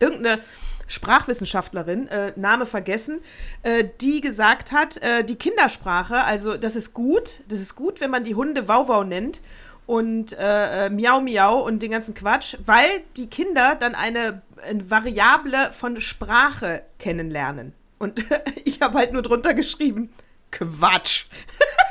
irgendeine 0.00 0.40
Sprachwissenschaftlerin, 0.86 2.08
äh, 2.08 2.32
Name 2.36 2.66
vergessen, 2.66 3.20
äh, 3.62 3.84
die 4.00 4.20
gesagt 4.20 4.72
hat, 4.72 4.96
äh, 5.02 5.22
die 5.22 5.36
Kindersprache, 5.36 6.24
also 6.24 6.56
das 6.56 6.76
ist 6.76 6.94
gut, 6.94 7.40
das 7.48 7.60
ist 7.60 7.74
gut, 7.74 8.00
wenn 8.00 8.10
man 8.10 8.24
die 8.24 8.34
Hunde 8.34 8.68
Wauwau 8.68 9.04
nennt 9.04 9.40
und 9.86 10.32
äh, 10.38 10.86
äh, 10.86 10.90
Miau 10.90 11.20
Miau 11.20 11.60
und 11.60 11.82
den 11.82 11.90
ganzen 11.90 12.14
Quatsch, 12.14 12.56
weil 12.64 12.88
die 13.16 13.28
Kinder 13.28 13.74
dann 13.74 13.94
eine, 13.94 14.42
eine 14.66 14.90
Variable 14.90 15.72
von 15.72 16.00
Sprache 16.00 16.82
kennenlernen. 16.98 17.72
Und 17.98 18.24
ich 18.64 18.80
habe 18.80 18.98
halt 18.98 19.12
nur 19.12 19.22
drunter 19.22 19.54
geschrieben, 19.54 20.10
Quatsch. 20.50 21.26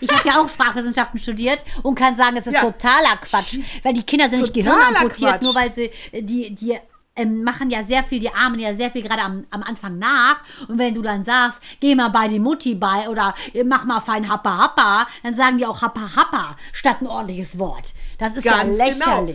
Ich 0.00 0.10
habe 0.10 0.28
ja 0.28 0.40
auch 0.40 0.48
Sprachwissenschaften 0.48 1.18
studiert 1.18 1.64
und 1.82 1.94
kann 1.94 2.16
sagen, 2.16 2.36
es 2.36 2.46
ist 2.46 2.54
Ja. 2.54 2.60
totaler 2.60 3.16
Quatsch, 3.20 3.58
weil 3.82 3.94
die 3.94 4.02
Kinder 4.02 4.28
sind 4.30 4.40
nicht 4.40 4.54
gehirnamputiert, 4.54 5.42
nur 5.42 5.54
weil 5.54 5.72
sie 5.72 5.90
äh, 6.12 6.22
die 6.22 6.54
die 6.54 6.78
ähm, 7.16 7.44
machen 7.44 7.70
ja 7.70 7.84
sehr 7.84 8.02
viel, 8.02 8.18
die 8.18 8.32
Armen 8.32 8.58
ja 8.58 8.74
sehr 8.74 8.90
viel 8.90 9.02
gerade 9.02 9.22
am, 9.22 9.46
am 9.50 9.62
Anfang 9.62 9.98
nach. 9.98 10.36
Und 10.68 10.78
wenn 10.78 10.94
du 10.94 11.02
dann 11.02 11.22
sagst, 11.24 11.60
geh 11.80 11.94
mal 11.94 12.08
bei 12.08 12.26
die 12.28 12.40
Mutti 12.40 12.74
bei 12.74 13.08
oder 13.08 13.34
äh, 13.52 13.62
mach 13.64 13.84
mal 13.84 14.00
fein 14.00 14.28
Happa 14.28 14.58
Happa, 14.58 15.06
dann 15.22 15.34
sagen 15.36 15.58
die 15.58 15.66
auch 15.66 15.80
Happa 15.80 16.16
Happa 16.16 16.56
statt 16.72 16.96
ein 17.00 17.06
ordentliches 17.06 17.58
Wort. 17.58 17.94
Das 18.18 18.34
ist 18.36 18.44
Ganz 18.44 18.78
ja 18.78 18.86
genau. 18.86 19.26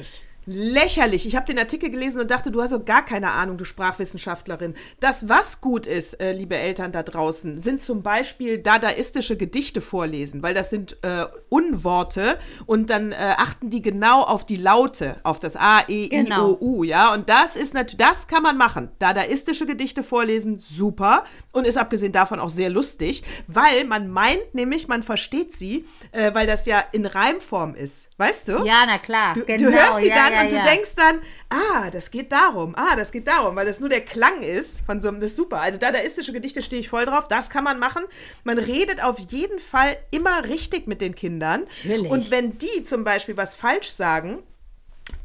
Lächerlich. 0.50 1.28
Ich 1.28 1.36
habe 1.36 1.46
den 1.46 1.60
Artikel 1.60 1.90
gelesen 1.90 2.22
und 2.22 2.32
dachte, 2.32 2.52
du 2.52 2.62
hast 2.62 2.74
doch 2.74 2.84
gar 2.84 3.06
keine 3.06 3.32
Ahnung, 3.32 3.58
du 3.58 3.66
Sprachwissenschaftlerin. 3.66 4.76
Das, 5.00 5.30
was 5.30 5.62
gut 5.62 5.86
ist, 5.86 6.20
äh, 6.20 6.32
liebe 6.32 6.58
Eltern 6.58 6.92
da 6.92 7.04
draußen, 7.04 7.60
sind 7.60 7.82
zum 7.82 8.02
Beispiel 8.02 8.58
dadaistische 8.58 9.38
Gedichte 9.38 9.82
vorlesen, 9.82 10.42
weil 10.44 10.54
das 10.54 10.70
sind 10.70 10.98
äh, 11.04 11.26
Unworte 11.50 12.40
und 12.66 12.90
dann 12.90 13.12
äh, 13.12 13.36
achten 13.38 13.70
die 13.70 13.82
genau 13.82 14.24
auf 14.24 14.46
die 14.46 14.56
Laute, 14.56 15.18
auf 15.24 15.40
das 15.40 15.56
A, 15.56 15.82
E, 15.88 16.06
I, 16.06 16.10
Genau. 16.10 16.52
O, 16.52 16.58
U, 16.62 16.84
ja. 16.84 17.14
Und 17.14 17.30
das 17.30 17.56
ist 17.56 17.74
natürlich, 17.74 17.98
das 17.98 18.28
kann 18.28 18.44
man 18.44 18.58
machen. 18.58 18.90
Dadaistische 19.00 19.66
Gedichte 19.66 20.04
vorlesen, 20.04 20.58
super. 20.58 21.24
Und 21.52 21.66
ist 21.66 21.78
abgesehen 21.78 22.12
davon 22.12 22.40
auch 22.40 22.50
sehr 22.50 22.70
lustig, 22.70 23.24
weil 23.48 23.86
man 23.86 24.10
meint 24.10 24.54
nämlich, 24.54 24.88
man 24.88 25.04
versteht 25.04 25.54
sie, 25.54 25.86
äh, 26.12 26.34
weil 26.34 26.48
das 26.48 26.66
ja 26.66 26.84
in 26.92 27.06
Reimform 27.06 27.76
ist. 27.76 28.08
Weißt 28.18 28.50
du? 28.50 28.66
Ja, 28.66 28.84
na 28.86 28.98
klar. 28.98 29.34
Du, 29.34 29.46
genau. 29.46 29.70
du 29.70 29.76
hörst 29.76 30.02
sie 30.02 30.10
ja, 30.10 30.16
dann 30.16 30.34
ja, 30.34 30.38
und 30.41 30.52
ja. 30.52 30.62
du 30.62 30.67
denkst 30.67 30.95
dann, 30.95 31.19
ah, 31.49 31.89
das 31.91 32.12
geht 32.12 32.32
darum, 32.32 32.75
ah, 32.75 32.95
das 32.95 33.12
geht 33.12 33.28
darum, 33.28 33.56
weil 33.56 33.65
das 33.65 33.80
nur 33.80 33.89
der 33.89 34.02
Klang 34.02 34.41
ist 34.41 34.82
von 34.86 35.02
so 35.02 35.08
einem, 35.08 35.19
das 35.19 35.32
ist 35.32 35.36
super. 35.38 35.62
Also 35.62 35.80
dadaistische 35.80 36.34
Gedichte 36.34 36.62
stehe 36.62 36.82
ich 36.82 36.89
voll 36.89 37.06
drauf, 37.06 37.28
das 37.28 37.49
kann 37.49 37.63
man 37.63 37.80
machen. 37.80 38.04
Man 38.43 38.58
redet 38.58 39.04
auf 39.04 39.19
jeden 39.19 39.60
Fall 39.60 39.97
immer 40.12 40.45
richtig 40.45 40.88
mit 40.88 41.02
den 41.02 41.15
Kindern. 41.15 41.62
Natürlich. 41.62 42.12
Und 42.12 42.32
wenn 42.32 42.58
die 42.58 42.84
zum 42.84 43.04
Beispiel 43.04 43.38
was 43.38 43.56
falsch 43.56 43.89
sagen, 43.89 44.43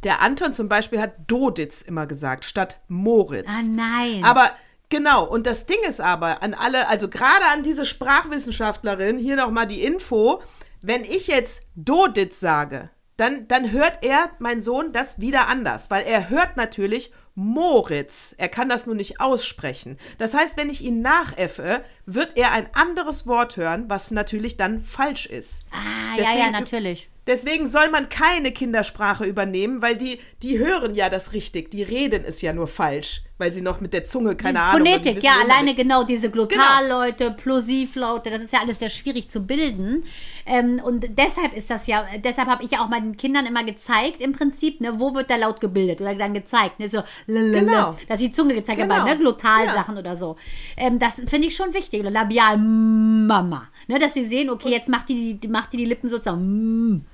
der 0.03 0.21
Anton 0.21 0.53
zum 0.53 0.69
Beispiel 0.69 1.01
hat 1.01 1.15
Doditz 1.27 1.83
immer 1.83 2.07
gesagt, 2.07 2.45
statt 2.45 2.81
Moritz. 2.89 3.49
Ah, 3.49 3.63
nein. 3.67 4.25
Aber 4.25 4.51
genau, 4.89 5.25
und 5.25 5.47
das 5.47 5.67
Ding 5.67 5.79
ist 5.89 6.01
aber 6.01 6.43
an 6.43 6.55
alle, 6.55 6.89
also 6.89 7.09
gerade 7.09 7.45
an 7.53 7.63
diese 7.63 7.85
Sprachwissenschaftlerin, 7.85 9.19
hier 9.19 9.37
nochmal 9.37 9.67
die 9.67 9.83
Info, 9.83 10.43
wenn 10.83 11.03
ich 11.03 11.27
jetzt 11.27 11.67
Doditz 11.75 12.41
sage, 12.41 12.91
dann, 13.17 13.47
dann 13.49 13.71
hört 13.73 13.99
er, 14.05 14.31
mein 14.39 14.61
Sohn, 14.61 14.93
das 14.93 15.21
wieder 15.21 15.49
anders, 15.49 15.91
weil 15.91 16.05
er 16.05 16.31
hört 16.31 16.57
natürlich 16.57 17.13
Moritz. 17.37 18.35
Er 18.39 18.49
kann 18.49 18.69
das 18.69 18.87
nur 18.87 18.95
nicht 18.95 19.21
aussprechen. 19.21 19.99
Das 20.19 20.35
heißt, 20.35 20.57
wenn 20.57 20.71
ich 20.71 20.83
ihn 20.83 21.01
nachäffe, 21.01 21.85
wird 22.07 22.37
er 22.37 22.53
ein 22.53 22.69
anderes 22.75 23.27
Wort 23.27 23.57
hören, 23.57 23.85
was 23.89 24.11
natürlich 24.11 24.57
dann 24.57 24.81
falsch 24.83 25.27
ist. 25.27 25.63
ah, 25.73 26.17
ja, 26.17 26.23
ja, 26.25 26.31
Deswegen- 26.33 26.53
natürlich. 26.53 27.11
Deswegen 27.27 27.67
soll 27.67 27.89
man 27.89 28.11
keine 28.11 28.53
Kindersprache 28.53 29.25
übernehmen, 29.25 29.81
weil 29.81 29.97
die, 29.97 30.21
die 30.43 30.59
hören 30.59 30.95
ja 30.95 31.09
das 31.09 31.33
richtig, 31.33 31.71
die 31.71 31.83
reden 31.83 32.23
es 32.27 32.43
ja 32.43 32.53
nur 32.53 32.69
falsch, 32.69 33.23
weil 33.37 33.53
sie 33.53 33.63
noch 33.63 33.81
mit 33.81 33.93
der 33.93 34.05
Zunge 34.05 34.37
keine 34.37 34.59
Die 34.59 34.65
Ahnung 34.65 34.87
Phonetik, 34.87 35.23
ja, 35.23 35.33
alleine 35.43 35.65
nicht. 35.65 35.77
genau 35.77 36.05
diese 36.05 36.31
Glotalleute, 36.31 37.33
Plosivlaute, 37.33 38.31
das 38.31 38.43
ist 38.43 38.53
ja 38.53 38.61
alles 38.61 38.79
sehr 38.79 38.89
schwierig 38.91 39.29
zu 39.29 39.41
bilden. 39.41 40.05
Ähm, 40.47 40.81
und 40.85 41.07
deshalb 41.19 41.53
ist 41.55 41.69
das 41.69 41.87
ja, 41.89 42.05
deshalb 42.23 42.49
habe 42.49 42.63
ich 42.63 42.71
ja 42.73 42.85
auch 42.85 42.89
meinen 42.89 43.17
Kindern 43.17 43.47
immer 43.47 43.65
gezeigt, 43.65 44.21
im 44.23 44.33
Prinzip, 44.33 44.81
ne, 44.81 45.01
wo 45.01 45.15
wird 45.15 45.31
der 45.31 45.39
Laut 45.39 45.61
gebildet 45.61 46.01
oder 46.01 46.15
dann 46.15 46.33
gezeigt, 46.35 46.79
ne, 46.79 46.89
so, 46.89 47.03
lalalala, 47.27 47.61
Genau. 47.91 47.99
dass 48.09 48.21
die 48.21 48.31
Zunge 48.31 48.55
gezeigt 48.55 48.79
wird, 48.79 48.89
Genau. 48.89 49.05
bei 49.05 49.11
ne, 49.11 49.19
Glotalsachen 49.19 49.97
oder 49.99 50.17
so. 50.17 50.37
Ähm, 50.77 50.99
das 51.01 51.15
finde 51.27 51.49
ich 51.49 51.57
schon 51.57 51.75
wichtig. 51.75 52.01
Oder 52.01 52.11
labial 52.11 52.57
Mama, 52.59 53.69
ne, 53.89 53.99
dass 53.99 54.15
sie 54.15 54.27
sehen, 54.27 54.49
okay, 54.51 54.71
jetzt 54.71 54.89
macht 54.89 55.09
die, 55.09 55.35
die, 55.41 55.49
macht 55.49 55.73
die 55.73 55.79
die 55.79 55.87
Lippen 55.87 56.09
sozusagen. 56.09 57.05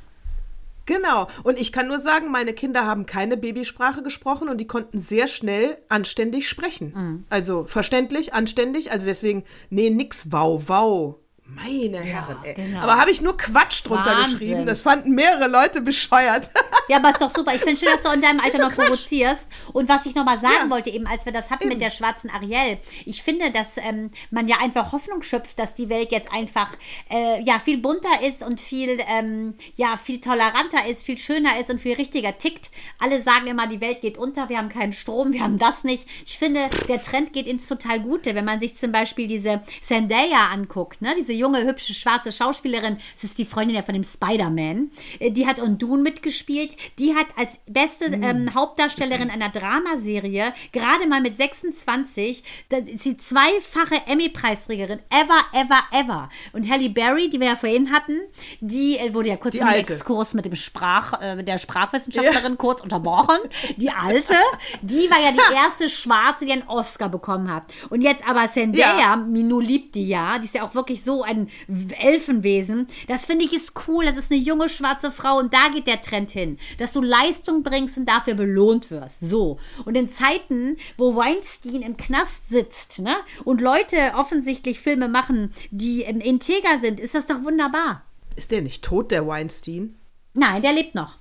Genau. 0.86 1.28
Und 1.42 1.58
ich 1.58 1.72
kann 1.72 1.88
nur 1.88 1.98
sagen, 1.98 2.30
meine 2.30 2.52
Kinder 2.52 2.84
haben 2.86 3.06
keine 3.06 3.36
Babysprache 3.36 4.02
gesprochen 4.02 4.48
und 4.48 4.58
die 4.58 4.66
konnten 4.66 4.98
sehr 4.98 5.26
schnell 5.26 5.78
anständig 5.88 6.48
sprechen. 6.48 6.92
Mhm. 6.94 7.24
Also 7.30 7.64
verständlich, 7.64 8.34
anständig. 8.34 8.90
Also 8.90 9.06
deswegen, 9.06 9.44
nee, 9.68 9.90
nix 9.90 10.32
wow, 10.32 10.62
wow. 10.66 11.16
Meine 11.54 11.98
Herren, 12.00 12.36
ey. 12.44 12.54
genau. 12.54 12.80
Aber 12.80 12.96
habe 12.96 13.10
ich 13.10 13.20
nur 13.20 13.36
Quatsch 13.36 13.84
drunter 13.84 14.16
Wahnsinn. 14.16 14.38
geschrieben. 14.38 14.66
Das 14.66 14.82
fanden 14.82 15.14
mehrere 15.14 15.48
Leute 15.48 15.80
bescheuert. 15.80 16.50
Ja, 16.88 16.96
aber 16.96 17.10
ist 17.10 17.20
doch 17.20 17.32
super. 17.32 17.54
Ich 17.54 17.60
finde 17.60 17.78
schön, 17.78 17.88
dass 17.94 18.02
du 18.02 18.10
in 18.10 18.20
deinem 18.20 18.40
Alter 18.40 18.58
noch 18.58 18.72
Quatsch. 18.72 18.86
provozierst. 18.86 19.48
Und 19.72 19.88
was 19.88 20.06
ich 20.06 20.16
nochmal 20.16 20.40
sagen 20.40 20.64
Ja. 20.64 20.70
wollte, 20.70 20.90
eben 20.90 21.06
als 21.06 21.24
wir 21.24 21.30
das 21.32 21.48
hatten 21.48 21.64
Eben. 21.64 21.74
mit 21.74 21.80
der 21.82 21.90
schwarzen 21.90 22.30
Ariel, 22.30 22.78
ich 23.06 23.22
finde, 23.22 23.52
dass 23.52 23.76
ähm, 23.76 24.10
man 24.32 24.48
ja 24.48 24.56
einfach 24.60 24.90
Hoffnung 24.90 25.22
schöpft, 25.22 25.56
dass 25.60 25.72
die 25.74 25.88
Welt 25.88 26.10
jetzt 26.10 26.32
einfach 26.32 26.72
äh, 27.08 27.40
ja 27.44 27.60
viel 27.60 27.78
bunter 27.78 28.08
ist 28.28 28.42
und 28.42 28.60
viel 28.60 28.98
ähm, 29.08 29.54
ja 29.76 29.96
viel 29.96 30.20
toleranter 30.20 30.84
ist, 30.88 31.04
viel 31.04 31.16
schöner 31.16 31.60
ist 31.60 31.70
und 31.70 31.80
viel 31.80 31.94
richtiger 31.94 32.36
tickt. 32.38 32.72
Alle 32.98 33.22
sagen 33.22 33.46
immer, 33.46 33.68
die 33.68 33.80
Welt 33.80 34.00
geht 34.00 34.18
unter, 34.18 34.48
wir 34.48 34.58
haben 34.58 34.68
keinen 34.68 34.92
Strom, 34.92 35.32
wir 35.32 35.42
haben 35.44 35.58
das 35.58 35.84
nicht. 35.84 36.08
Ich 36.26 36.38
finde, 36.40 36.68
der 36.88 37.00
Trend 37.02 37.32
geht 37.32 37.46
ins 37.46 37.68
total 37.68 38.00
Gute, 38.00 38.34
wenn 38.34 38.44
man 38.44 38.58
sich 38.58 38.76
zum 38.76 38.90
Beispiel 38.90 39.28
diese 39.28 39.62
Zendaya 39.80 40.48
anguckt, 40.52 41.02
ne? 41.02 41.14
diese 41.16 41.34
junge, 41.40 41.64
hübsche, 41.64 41.94
schwarze 41.94 42.32
Schauspielerin, 42.32 42.98
das 43.14 43.24
ist 43.30 43.38
die 43.38 43.44
Freundin 43.44 43.76
ja 43.76 43.82
von 43.82 43.94
dem 43.94 44.04
Spider-Man, 44.04 44.90
Äh, 45.18 45.30
die 45.30 45.46
hat 45.46 45.58
Undun 45.60 46.02
mitgespielt, 46.02 46.76
die 46.98 47.14
hat 47.14 47.26
als 47.36 47.58
beste 47.66 48.04
ähm, 48.06 48.54
Hauptdarstellerin 48.54 49.30
einer 49.30 49.48
Dramaserie, 49.48 50.52
gerade 50.72 51.06
mal 51.08 51.20
mit 51.20 51.36
26, 51.36 52.42
da 52.68 52.76
ist 52.78 53.04
sie 53.04 53.16
zweifache 53.16 53.96
Emmy-Preisträgerin, 54.06 55.00
ever, 55.10 55.40
ever, 55.52 55.80
ever. 55.92 56.28
Und 56.52 56.68
Halle 56.70 56.90
Berry, 56.90 57.30
die 57.30 57.40
wir 57.40 57.48
ja 57.48 57.56
vorhin 57.56 57.90
hatten, 57.90 58.18
die 58.60 58.98
äh, 58.98 59.12
wurde 59.14 59.30
ja 59.30 59.36
kurz 59.36 59.54
im. 59.56 59.66
Exkurs 59.92 60.34
mit 60.34 60.44
dem 60.44 60.56
Sprach, 60.56 61.20
äh, 61.20 61.36
mit 61.36 61.48
der 61.48 61.58
Sprachwissenschaftlerin 61.58 62.58
kurz 62.58 62.80
unterbrochen. 62.80 63.38
Die 63.76 63.90
alte, 63.90 64.34
die 64.82 65.10
war 65.10 65.20
ja 65.20 65.32
die 65.32 65.54
erste 65.54 65.88
Schwarze, 65.88 66.44
die 66.44 66.52
einen 66.52 66.68
Oscar 66.68 67.08
bekommen 67.08 67.52
hat. 67.52 67.72
Und 67.88 68.02
jetzt 68.02 68.26
aber 68.28 68.50
Zendaya, 68.50 68.98
Ja. 68.98 69.16
Minu 69.16 69.60
liebt 69.60 69.94
die 69.94 70.08
ja, 70.08 70.38
die 70.38 70.46
ist 70.46 70.54
ja 70.54 70.62
auch 70.64 70.74
wirklich 70.74 71.02
so 71.02 71.22
ein 71.30 71.50
Elfenwesen. 71.98 72.86
Das 73.08 73.24
finde 73.24 73.44
ich 73.44 73.52
ist 73.52 73.74
cool, 73.86 74.04
das 74.04 74.16
ist 74.16 74.30
eine 74.30 74.40
junge 74.40 74.68
schwarze 74.68 75.10
Frau 75.12 75.38
und 75.38 75.52
da 75.52 75.68
geht 75.74 75.86
der 75.86 76.02
Trend 76.02 76.30
hin, 76.30 76.58
dass 76.78 76.92
du 76.92 77.02
Leistung 77.02 77.62
bringst 77.62 77.98
und 77.98 78.06
dafür 78.08 78.34
belohnt 78.34 78.90
wirst. 78.90 79.20
So. 79.20 79.58
Und 79.84 79.96
in 79.96 80.08
Zeiten, 80.08 80.76
wo 80.96 81.16
Weinstein 81.16 81.82
im 81.82 81.96
Knast 81.96 82.48
sitzt, 82.48 83.00
ne, 83.00 83.14
und 83.44 83.60
Leute 83.60 83.96
offensichtlich 84.16 84.80
Filme 84.80 85.08
machen, 85.08 85.52
die 85.70 86.02
ähm, 86.02 86.20
integer 86.20 86.80
sind, 86.80 87.00
ist 87.00 87.14
das 87.14 87.26
doch 87.26 87.42
wunderbar. 87.44 88.02
Ist 88.36 88.50
der 88.50 88.62
nicht 88.62 88.84
tot, 88.84 89.10
der 89.10 89.26
Weinstein? 89.26 89.96
Nein, 90.34 90.62
der 90.62 90.72
lebt 90.72 90.94
noch. 90.94 91.16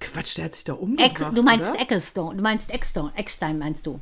Quatsch, 0.00 0.36
der 0.36 0.46
hat 0.46 0.54
sich 0.54 0.68
Eck, 0.68 0.80
umgebracht, 0.80 1.36
du 1.36 1.42
meinst 1.42 1.70
oder? 1.70 1.80
Ecclestone, 1.80 2.36
du 2.36 2.42
meinst 2.42 2.70
Eckstone, 2.70 3.12
Eckstein 3.16 3.58
meinst 3.58 3.86
du. 3.86 4.00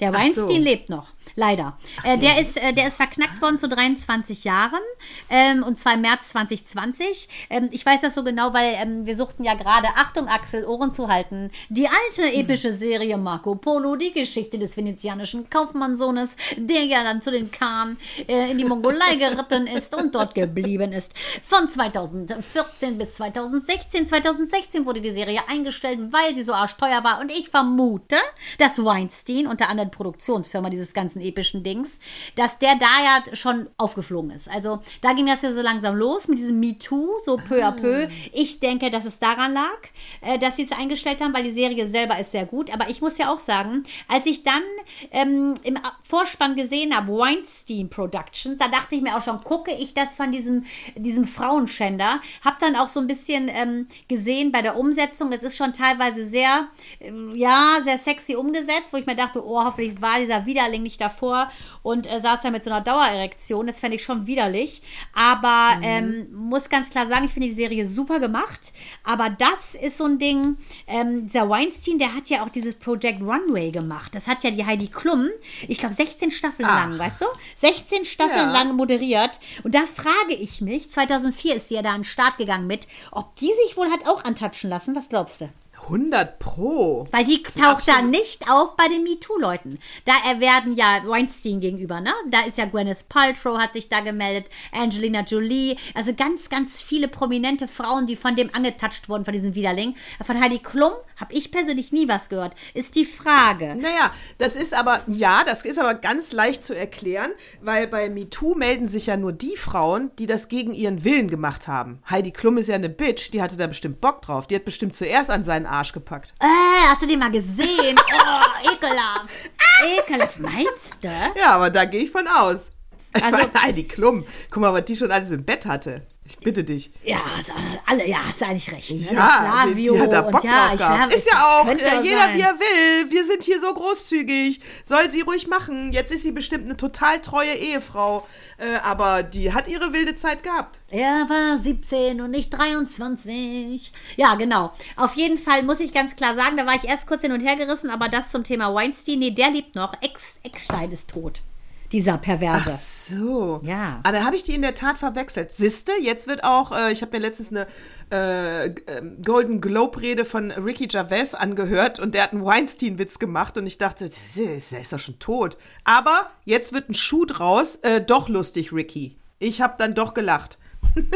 Der 0.00 0.12
Ach 0.14 0.24
so. 0.24 0.42
Weinstein 0.42 0.62
lebt 0.62 0.90
noch, 0.90 1.08
leider. 1.36 1.78
Äh, 2.04 2.18
der, 2.18 2.38
ist, 2.40 2.62
äh, 2.62 2.74
der 2.74 2.88
ist 2.88 2.98
verknackt 2.98 3.40
worden 3.40 3.58
zu 3.58 3.66
23 3.66 4.44
Jahren 4.44 4.82
ähm, 5.30 5.62
und 5.62 5.78
zwar 5.78 5.94
im 5.94 6.02
März 6.02 6.30
2020. 6.30 7.28
Ähm, 7.48 7.68
ich 7.72 7.86
weiß 7.86 8.02
das 8.02 8.14
so 8.14 8.22
genau, 8.22 8.52
weil 8.52 8.74
ähm, 8.74 9.06
wir 9.06 9.16
suchten 9.16 9.42
ja 9.42 9.54
gerade, 9.54 9.88
Achtung 9.96 10.28
Axel, 10.28 10.66
Ohren 10.66 10.92
zu 10.92 11.08
halten, 11.08 11.50
die 11.70 11.88
alte 11.88 12.30
epische 12.34 12.74
Serie 12.74 13.16
Marco 13.16 13.54
Polo, 13.54 13.96
die 13.96 14.12
Geschichte 14.12 14.58
des 14.58 14.76
venezianischen 14.76 15.48
Kaufmannssohnes, 15.48 16.36
der 16.58 16.84
ja 16.84 17.02
dann 17.02 17.22
zu 17.22 17.30
den 17.30 17.50
Khan 17.50 17.96
äh, 18.28 18.50
in 18.50 18.58
die 18.58 18.66
Mongolei 18.66 19.14
geritten 19.18 19.66
ist 19.66 19.96
und 19.96 20.14
dort 20.14 20.34
geblieben 20.34 20.92
ist. 20.92 21.10
Von 21.42 21.70
2014 21.70 22.98
bis 22.98 23.14
2016. 23.14 24.06
2016 24.06 24.84
wurde 24.84 25.00
die 25.00 25.12
Serie 25.12 25.40
eingestellt, 25.48 26.00
weil 26.10 26.34
sie 26.34 26.42
so 26.42 26.52
arschteuer 26.52 27.02
war 27.02 27.20
und 27.20 27.32
ich 27.32 27.48
vermute, 27.48 28.16
dass 28.58 28.84
Weinstein, 28.84 29.46
unter 29.46 29.70
anderem 29.70 29.85
Produktionsfirma 29.90 30.70
dieses 30.70 30.94
ganzen 30.94 31.20
epischen 31.20 31.62
Dings, 31.62 31.98
dass 32.34 32.58
der 32.58 32.76
da 32.76 32.86
ja 33.04 33.36
schon 33.36 33.68
aufgeflogen 33.76 34.30
ist. 34.30 34.48
Also 34.48 34.80
da 35.00 35.12
ging 35.12 35.26
das 35.26 35.42
ja 35.42 35.52
so 35.52 35.62
langsam 35.62 35.96
los 35.96 36.28
mit 36.28 36.38
diesem 36.38 36.60
MeToo, 36.60 37.18
so 37.24 37.36
peu 37.36 37.64
à 37.64 37.72
peu. 37.72 38.08
Ich 38.32 38.60
denke, 38.60 38.90
dass 38.90 39.04
es 39.04 39.18
daran 39.18 39.54
lag, 39.54 39.78
äh, 40.20 40.38
dass 40.38 40.56
sie 40.56 40.64
es 40.64 40.72
eingestellt 40.72 41.20
haben, 41.20 41.34
weil 41.34 41.44
die 41.44 41.52
Serie 41.52 41.88
selber 41.88 42.18
ist 42.18 42.32
sehr 42.32 42.46
gut. 42.46 42.72
Aber 42.72 42.88
ich 42.88 43.00
muss 43.00 43.18
ja 43.18 43.32
auch 43.32 43.40
sagen, 43.40 43.84
als 44.08 44.26
ich 44.26 44.42
dann 44.42 44.62
ähm, 45.10 45.54
im 45.62 45.78
Vorspann 46.02 46.56
gesehen 46.56 46.96
habe, 46.96 47.12
Weinstein 47.12 47.88
Productions, 47.88 48.58
da 48.58 48.68
dachte 48.68 48.94
ich 48.94 49.02
mir 49.02 49.16
auch 49.16 49.22
schon, 49.22 49.42
gucke 49.42 49.72
ich 49.72 49.94
das 49.94 50.16
von 50.16 50.32
diesem, 50.32 50.64
diesem 50.96 51.24
Frauenschänder. 51.24 52.20
Hab 52.44 52.58
dann 52.58 52.76
auch 52.76 52.88
so 52.88 53.00
ein 53.00 53.06
bisschen 53.06 53.48
ähm, 53.48 53.88
gesehen 54.08 54.52
bei 54.52 54.62
der 54.62 54.76
Umsetzung, 54.76 55.32
es 55.32 55.42
ist 55.42 55.56
schon 55.56 55.72
teilweise 55.72 56.26
sehr, 56.26 56.68
ähm, 57.00 57.34
ja, 57.34 57.78
sehr 57.84 57.98
sexy 57.98 58.36
umgesetzt, 58.36 58.92
wo 58.92 58.96
ich 58.96 59.06
mir 59.06 59.16
dachte, 59.16 59.44
oh, 59.44 59.75
hoffentlich 59.76 60.00
war 60.00 60.18
dieser 60.18 60.46
Widerling 60.46 60.82
nicht 60.82 61.00
davor 61.00 61.50
und 61.82 62.10
äh, 62.10 62.20
saß 62.20 62.40
da 62.42 62.50
mit 62.50 62.64
so 62.64 62.70
einer 62.70 62.80
Dauererektion. 62.80 63.66
Das 63.66 63.80
fände 63.80 63.96
ich 63.96 64.04
schon 64.04 64.26
widerlich. 64.26 64.82
Aber 65.14 65.78
ähm, 65.82 66.28
muss 66.32 66.68
ganz 66.68 66.90
klar 66.90 67.08
sagen, 67.08 67.26
ich 67.26 67.32
finde 67.32 67.48
die 67.48 67.54
Serie 67.54 67.86
super 67.86 68.20
gemacht. 68.20 68.72
Aber 69.04 69.30
das 69.30 69.74
ist 69.74 69.98
so 69.98 70.04
ein 70.04 70.18
Ding, 70.18 70.56
ähm, 70.86 71.26
dieser 71.26 71.48
Weinstein, 71.48 71.98
der 71.98 72.14
hat 72.14 72.28
ja 72.28 72.44
auch 72.44 72.48
dieses 72.48 72.74
Project 72.74 73.22
Runway 73.22 73.70
gemacht. 73.70 74.14
Das 74.14 74.26
hat 74.26 74.44
ja 74.44 74.50
die 74.50 74.64
Heidi 74.64 74.88
Klum, 74.88 75.28
ich 75.68 75.78
glaube 75.78 75.94
16 75.94 76.30
Staffeln 76.30 76.68
Ach. 76.70 76.88
lang, 76.88 76.98
weißt 76.98 77.20
du? 77.22 77.26
16 77.60 78.04
Staffeln 78.04 78.36
Ja. 78.48 78.52
lang 78.52 78.76
moderiert. 78.76 79.38
Und 79.62 79.74
da 79.74 79.84
frage 79.86 80.34
ich 80.38 80.60
mich, 80.60 80.90
2004 80.90 81.56
ist 81.56 81.68
sie 81.68 81.74
ja 81.74 81.82
da 81.82 81.90
an 81.90 82.00
den 82.00 82.04
Start 82.04 82.38
gegangen 82.38 82.66
mit, 82.66 82.86
ob 83.12 83.34
die 83.36 83.52
sich 83.66 83.76
wohl 83.76 83.90
hat 83.90 84.06
auch 84.06 84.24
antatschen 84.24 84.70
lassen. 84.70 84.94
Was 84.94 85.08
glaubst 85.08 85.40
du? 85.40 85.48
100 85.86 86.38
Pro. 86.38 87.06
Weil 87.12 87.24
die 87.24 87.42
taucht 87.42 87.86
da 87.86 88.02
nicht 88.02 88.50
auf 88.50 88.76
bei 88.76 88.88
den 88.88 89.04
MeToo-Leuten. 89.04 89.78
Da 90.04 90.12
er 90.28 90.40
werden 90.40 90.74
ja 90.74 91.00
Weinstein 91.06 91.60
gegenüber, 91.60 92.00
ne? 92.00 92.12
Da 92.30 92.40
ist 92.40 92.58
ja 92.58 92.66
Gwyneth 92.66 93.08
Paltrow 93.08 93.58
hat 93.58 93.72
sich 93.72 93.88
da 93.88 94.00
gemeldet, 94.00 94.46
Angelina 94.72 95.20
Jolie, 95.20 95.76
also 95.94 96.12
ganz, 96.14 96.50
ganz 96.50 96.80
viele 96.80 97.08
prominente 97.08 97.68
Frauen, 97.68 98.06
die 98.06 98.16
von 98.16 98.34
dem 98.34 98.50
angetatscht 98.54 99.08
wurden, 99.08 99.24
von 99.24 99.34
diesem 99.34 99.54
Widerling. 99.54 99.94
Von 100.24 100.40
Heidi 100.40 100.58
Klum 100.58 100.92
habe 101.16 101.32
ich 101.32 101.50
persönlich 101.50 101.92
nie 101.92 102.08
was 102.08 102.28
gehört. 102.28 102.54
Ist 102.74 102.94
die 102.94 103.04
Frage. 103.04 103.74
Naja, 103.74 104.12
das 104.38 104.56
ist 104.56 104.74
aber, 104.74 105.00
ja, 105.06 105.44
das 105.44 105.64
ist 105.64 105.78
aber 105.78 105.94
ganz 105.94 106.32
leicht 106.32 106.64
zu 106.64 106.74
erklären, 106.74 107.30
weil 107.60 107.86
bei 107.86 108.10
MeToo 108.10 108.54
melden 108.54 108.86
sich 108.86 109.06
ja 109.06 109.16
nur 109.16 109.32
die 109.32 109.56
Frauen, 109.56 110.10
die 110.18 110.26
das 110.26 110.48
gegen 110.48 110.74
ihren 110.74 111.04
Willen 111.04 111.28
gemacht 111.28 111.68
haben. 111.68 112.00
Heidi 112.10 112.32
Klum 112.32 112.58
ist 112.58 112.68
ja 112.68 112.74
eine 112.74 112.88
Bitch, 112.88 113.32
die 113.32 113.40
hatte 113.40 113.56
da 113.56 113.66
bestimmt 113.66 114.00
Bock 114.00 114.22
drauf. 114.22 114.46
Die 114.46 114.54
hat 114.54 114.64
bestimmt 114.64 114.94
zuerst 114.94 115.30
an 115.30 115.42
seinen 115.42 115.66
Arsch 115.76 115.92
gepackt. 115.92 116.34
Äh, 116.40 116.46
hast 116.90 117.02
du 117.02 117.06
den 117.06 117.18
mal 117.18 117.30
gesehen? 117.30 117.96
Oh, 118.28 118.72
ekelhaft. 118.72 119.50
Ekelhaft, 119.98 120.38
meinst 120.40 120.98
du? 121.02 121.08
Ja, 121.38 121.54
aber 121.56 121.70
da 121.70 121.84
gehe 121.84 122.02
ich 122.04 122.10
von 122.10 122.26
aus. 122.26 122.70
Also- 123.12 123.36
Also 123.36 123.48
Heidi 123.62 123.84
Klum, 123.84 124.24
guck 124.50 124.60
mal, 124.60 124.72
was 124.74 124.84
die 124.84 124.96
schon 124.96 125.10
alles 125.12 125.30
im 125.30 125.44
Bett 125.44 125.64
hatte. 125.66 126.06
Ich 126.28 126.38
bitte 126.38 126.64
dich. 126.64 126.90
Ja, 127.04 127.18
also, 127.36 127.52
alle, 127.86 128.08
ja, 128.08 128.18
hast 128.26 128.40
du 128.40 128.46
eigentlich 128.46 128.72
recht. 128.72 128.90
Ne? 128.90 129.06
Ja, 129.12 129.62
Flavio 129.64 129.94
die 129.94 130.00
hat 130.00 130.12
da 130.12 130.22
Bock 130.22 130.42
und 130.42 130.44
ja, 130.44 130.74
drauf 130.74 130.98
habe 130.98 131.14
Ist 131.14 131.30
ja 131.30 131.44
auch 131.44 131.66
äh, 131.66 131.72
jeder, 132.02 132.18
sein. 132.18 132.36
wie 132.36 132.40
er 132.40 132.58
will. 132.58 133.10
Wir 133.10 133.24
sind 133.24 133.42
hier 133.44 133.60
so 133.60 133.72
großzügig. 133.72 134.60
Soll 134.84 135.10
sie 135.10 135.20
ruhig 135.20 135.46
machen. 135.46 135.92
Jetzt 135.92 136.12
ist 136.12 136.22
sie 136.22 136.32
bestimmt 136.32 136.64
eine 136.64 136.76
total 136.76 137.20
treue 137.20 137.54
Ehefrau. 137.54 138.26
Äh, 138.58 138.78
aber 138.82 139.22
die 139.22 139.52
hat 139.52 139.68
ihre 139.68 139.92
wilde 139.92 140.14
Zeit 140.14 140.42
gehabt. 140.42 140.80
Er 140.90 141.28
war 141.28 141.58
17 141.58 142.20
und 142.20 142.30
nicht 142.30 142.50
23. 142.50 143.92
Ja, 144.16 144.34
genau. 144.34 144.72
Auf 144.96 145.14
jeden 145.14 145.38
Fall 145.38 145.62
muss 145.62 145.80
ich 145.80 145.92
ganz 145.92 146.16
klar 146.16 146.34
sagen, 146.34 146.56
da 146.56 146.66
war 146.66 146.74
ich 146.74 146.84
erst 146.84 147.06
kurz 147.06 147.22
hin 147.22 147.32
und 147.32 147.40
her 147.40 147.56
gerissen, 147.56 147.90
aber 147.90 148.08
das 148.08 148.30
zum 148.30 148.44
Thema 148.44 148.74
Weinstein, 148.74 149.18
nee, 149.18 149.30
der 149.30 149.50
lebt 149.50 149.74
noch. 149.74 149.92
Ex 150.00 150.40
Eckstein 150.42 150.90
ist 150.90 151.08
tot. 151.08 151.42
Dieser 151.92 152.18
Perverse. 152.18 152.70
Ach 152.70 152.76
so. 152.76 153.60
Ja. 153.62 154.00
Ah, 154.02 154.12
da 154.12 154.24
habe 154.24 154.36
ich 154.36 154.42
die 154.42 154.54
in 154.54 154.62
der 154.62 154.74
Tat 154.74 154.98
verwechselt. 154.98 155.52
Siste, 155.52 155.92
jetzt 156.00 156.26
wird 156.26 156.44
auch, 156.44 156.72
äh, 156.72 156.92
ich 156.92 157.02
habe 157.02 157.16
mir 157.16 157.22
letztens 157.22 157.50
eine 157.50 157.66
äh, 158.10 158.74
ähm, 158.86 159.22
Golden 159.22 159.60
Globe-Rede 159.60 160.24
von 160.24 160.50
Ricky 160.50 160.86
Gervais 160.86 161.34
angehört 161.34 161.98
und 161.98 162.14
der 162.14 162.24
hat 162.24 162.32
einen 162.32 162.44
Weinstein-Witz 162.44 163.18
gemacht 163.18 163.56
und 163.56 163.66
ich 163.66 163.78
dachte, 163.78 164.10
der 164.36 164.56
ist 164.56 164.92
doch 164.92 164.98
schon 164.98 165.18
tot. 165.18 165.56
Aber 165.84 166.30
jetzt 166.44 166.72
wird 166.72 166.88
ein 166.88 166.94
Schuh 166.94 167.24
draus. 167.24 167.76
Äh, 167.76 168.00
doch 168.00 168.28
lustig, 168.28 168.72
Ricky. 168.72 169.16
Ich 169.38 169.60
habe 169.60 169.74
dann 169.78 169.94
doch 169.94 170.14
gelacht. 170.14 170.58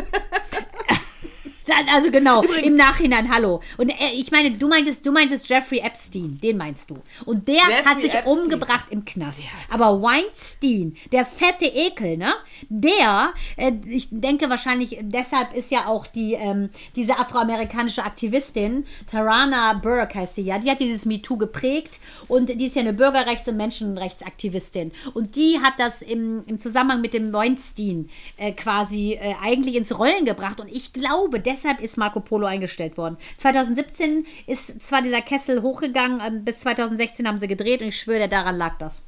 Also 1.95 2.11
genau, 2.11 2.43
im 2.43 2.77
Nachhinein, 2.77 3.33
hallo. 3.33 3.61
Und 3.77 3.91
äh, 3.91 3.95
ich 4.15 4.31
meine, 4.31 4.51
du 4.51 4.69
meintest, 4.69 5.05
du 5.05 5.13
meintest 5.13 5.49
Jeffrey 5.49 5.79
Epstein, 5.79 6.39
den 6.43 6.57
meinst 6.57 6.91
du. 6.91 6.99
Und 7.25 7.49
der 7.49 7.55
Jeffrey 7.55 7.85
hat 7.85 8.03
sich 8.03 8.15
Epstein. 8.15 8.39
umgebracht 8.39 8.87
im 8.91 9.05
Knast. 9.05 9.41
Aber 9.71 10.03
Weinstein, 10.03 10.97
der 11.13 11.25
fette 11.25 11.67
Ekel, 11.67 12.17
ne? 12.17 12.33
Der, 12.69 13.33
äh, 13.57 13.73
ich 13.87 14.09
denke 14.11 14.51
wahrscheinlich, 14.51 14.99
deshalb 15.01 15.55
ist 15.55 15.71
ja 15.71 15.87
auch 15.87 16.07
die, 16.07 16.35
ähm, 16.35 16.71
diese 16.97 17.19
afroamerikanische 17.19 18.05
Aktivistin, 18.05 18.87
Tarana 19.11 19.75
Burke 19.75 20.19
heißt 20.19 20.35
sie 20.35 20.43
ja, 20.43 20.59
die 20.59 20.71
hat 20.71 20.81
dieses 20.81 21.07
MeToo 21.07 21.37
geprägt 21.37 22.01
und 22.29 22.61
die 22.61 22.67
ist 22.67 22.77
ja 22.77 22.83
eine 22.83 22.93
Bürgerrechts- 22.93 23.49
und 23.49 23.57
Menschenrechtsaktivistin. 23.57 24.93
Und 25.15 25.37
die 25.37 25.59
hat 25.61 25.75
das 25.79 26.03
im, 26.03 26.43
im 26.47 26.59
Zusammenhang 26.59 27.01
mit 27.01 27.15
dem 27.15 27.33
Weinstein 27.33 28.09
äh, 28.37 28.53
quasi 28.53 29.15
äh, 29.15 29.35
eigentlich 29.41 29.77
ins 29.77 29.97
Rollen 29.99 30.25
gebracht. 30.25 30.61
Und 30.61 30.71
ich 30.71 30.93
glaube, 30.93 31.41
deshalb 31.41 31.60
ist 31.81 31.97
Marco 31.97 32.21
Polo 32.21 32.47
eingestellt 32.47 32.97
worden. 32.97 33.17
2017 33.39 34.27
ist 34.47 34.83
zwar 34.83 35.03
dieser 35.03 35.23
Kessel 35.23 35.63
hochgegangen, 35.63 36.21
ähm, 36.27 36.45
bis 36.45 36.59
2016 36.59 37.27
haben 37.27 37.39
sie 37.39 37.49
gedreht 37.49 37.83
und 37.83 37.89
ich 37.89 37.99
schwöre, 37.99 38.29
daran 38.29 38.57
lag 38.57 38.79
das. 38.79 39.03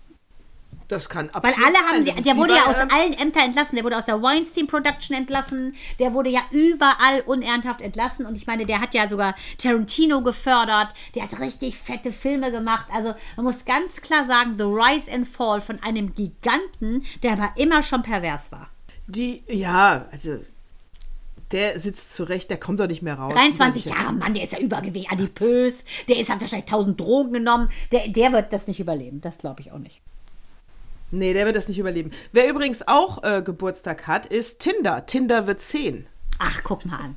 Das 0.92 1.08
kann 1.08 1.30
Weil 1.32 1.52
absolut 1.52 1.66
alle 1.66 1.86
haben, 1.86 2.04
sein. 2.04 2.16
sie, 2.16 2.22
der 2.22 2.36
wurde 2.36 2.54
ja 2.54 2.66
aus 2.66 2.76
allen 2.76 3.14
Ämtern 3.14 3.44
entlassen. 3.44 3.76
Der 3.76 3.84
wurde 3.84 3.96
aus 3.96 4.04
der 4.04 4.20
Weinstein 4.20 4.66
Production 4.66 5.16
entlassen. 5.16 5.74
Der 5.98 6.12
wurde 6.12 6.28
ja 6.28 6.42
überall 6.50 7.22
unernsthaft 7.24 7.80
entlassen. 7.80 8.26
Und 8.26 8.36
ich 8.36 8.46
meine, 8.46 8.66
der 8.66 8.82
hat 8.82 8.92
ja 8.92 9.08
sogar 9.08 9.34
Tarantino 9.56 10.20
gefördert. 10.22 10.88
Der 11.14 11.22
hat 11.22 11.40
richtig 11.40 11.78
fette 11.78 12.12
Filme 12.12 12.52
gemacht. 12.52 12.88
Also 12.92 13.14
man 13.36 13.46
muss 13.46 13.64
ganz 13.64 14.02
klar 14.02 14.26
sagen, 14.26 14.56
The 14.58 14.64
Rise 14.64 15.10
and 15.10 15.26
Fall 15.26 15.62
von 15.62 15.82
einem 15.82 16.14
Giganten, 16.14 17.04
der 17.22 17.32
aber 17.32 17.52
immer 17.56 17.82
schon 17.82 18.02
pervers 18.02 18.52
war. 18.52 18.68
Die, 19.06 19.42
ja, 19.48 20.06
also 20.12 20.40
der 21.52 21.78
sitzt 21.78 22.14
zurecht, 22.14 22.50
der 22.50 22.58
kommt 22.58 22.80
doch 22.80 22.86
nicht 22.86 23.02
mehr 23.02 23.14
raus. 23.14 23.32
23 23.32 23.86
Übersicher. 23.86 24.04
Jahre, 24.04 24.14
Mann, 24.14 24.34
der 24.34 24.44
ist 24.44 24.52
ja 24.52 24.58
übergewichtig, 24.58 25.10
adipös. 25.10 25.84
Der 26.08 26.18
ist, 26.18 26.30
hat 26.30 26.40
wahrscheinlich 26.40 26.66
1000 26.66 27.00
Drogen 27.00 27.32
genommen. 27.32 27.70
Der, 27.90 28.08
der 28.08 28.32
wird 28.32 28.52
das 28.52 28.66
nicht 28.66 28.80
überleben. 28.80 29.20
Das 29.20 29.38
glaube 29.38 29.60
ich 29.60 29.72
auch 29.72 29.78
nicht. 29.78 30.00
Nee, 31.10 31.34
der 31.34 31.44
wird 31.44 31.56
das 31.56 31.68
nicht 31.68 31.78
überleben. 31.78 32.10
Wer 32.32 32.48
übrigens 32.48 32.88
auch 32.88 33.22
äh, 33.22 33.42
Geburtstag 33.42 34.06
hat, 34.06 34.26
ist 34.26 34.60
Tinder. 34.60 35.04
Tinder 35.04 35.46
wird 35.46 35.60
10. 35.60 36.06
Ach, 36.38 36.62
guck 36.64 36.86
mal 36.86 36.96
an. 36.96 37.14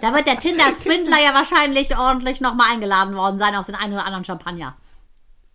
Da 0.00 0.14
wird 0.14 0.26
der 0.26 0.38
Tinder-Swindler 0.40 1.20
ja 1.22 1.34
wahrscheinlich 1.34 1.96
ordentlich 1.98 2.40
nochmal 2.40 2.72
eingeladen 2.72 3.16
worden 3.16 3.38
sein 3.38 3.56
auf 3.56 3.66
den 3.66 3.74
einen 3.74 3.92
oder 3.92 4.06
anderen 4.06 4.24
Champagner. 4.24 4.76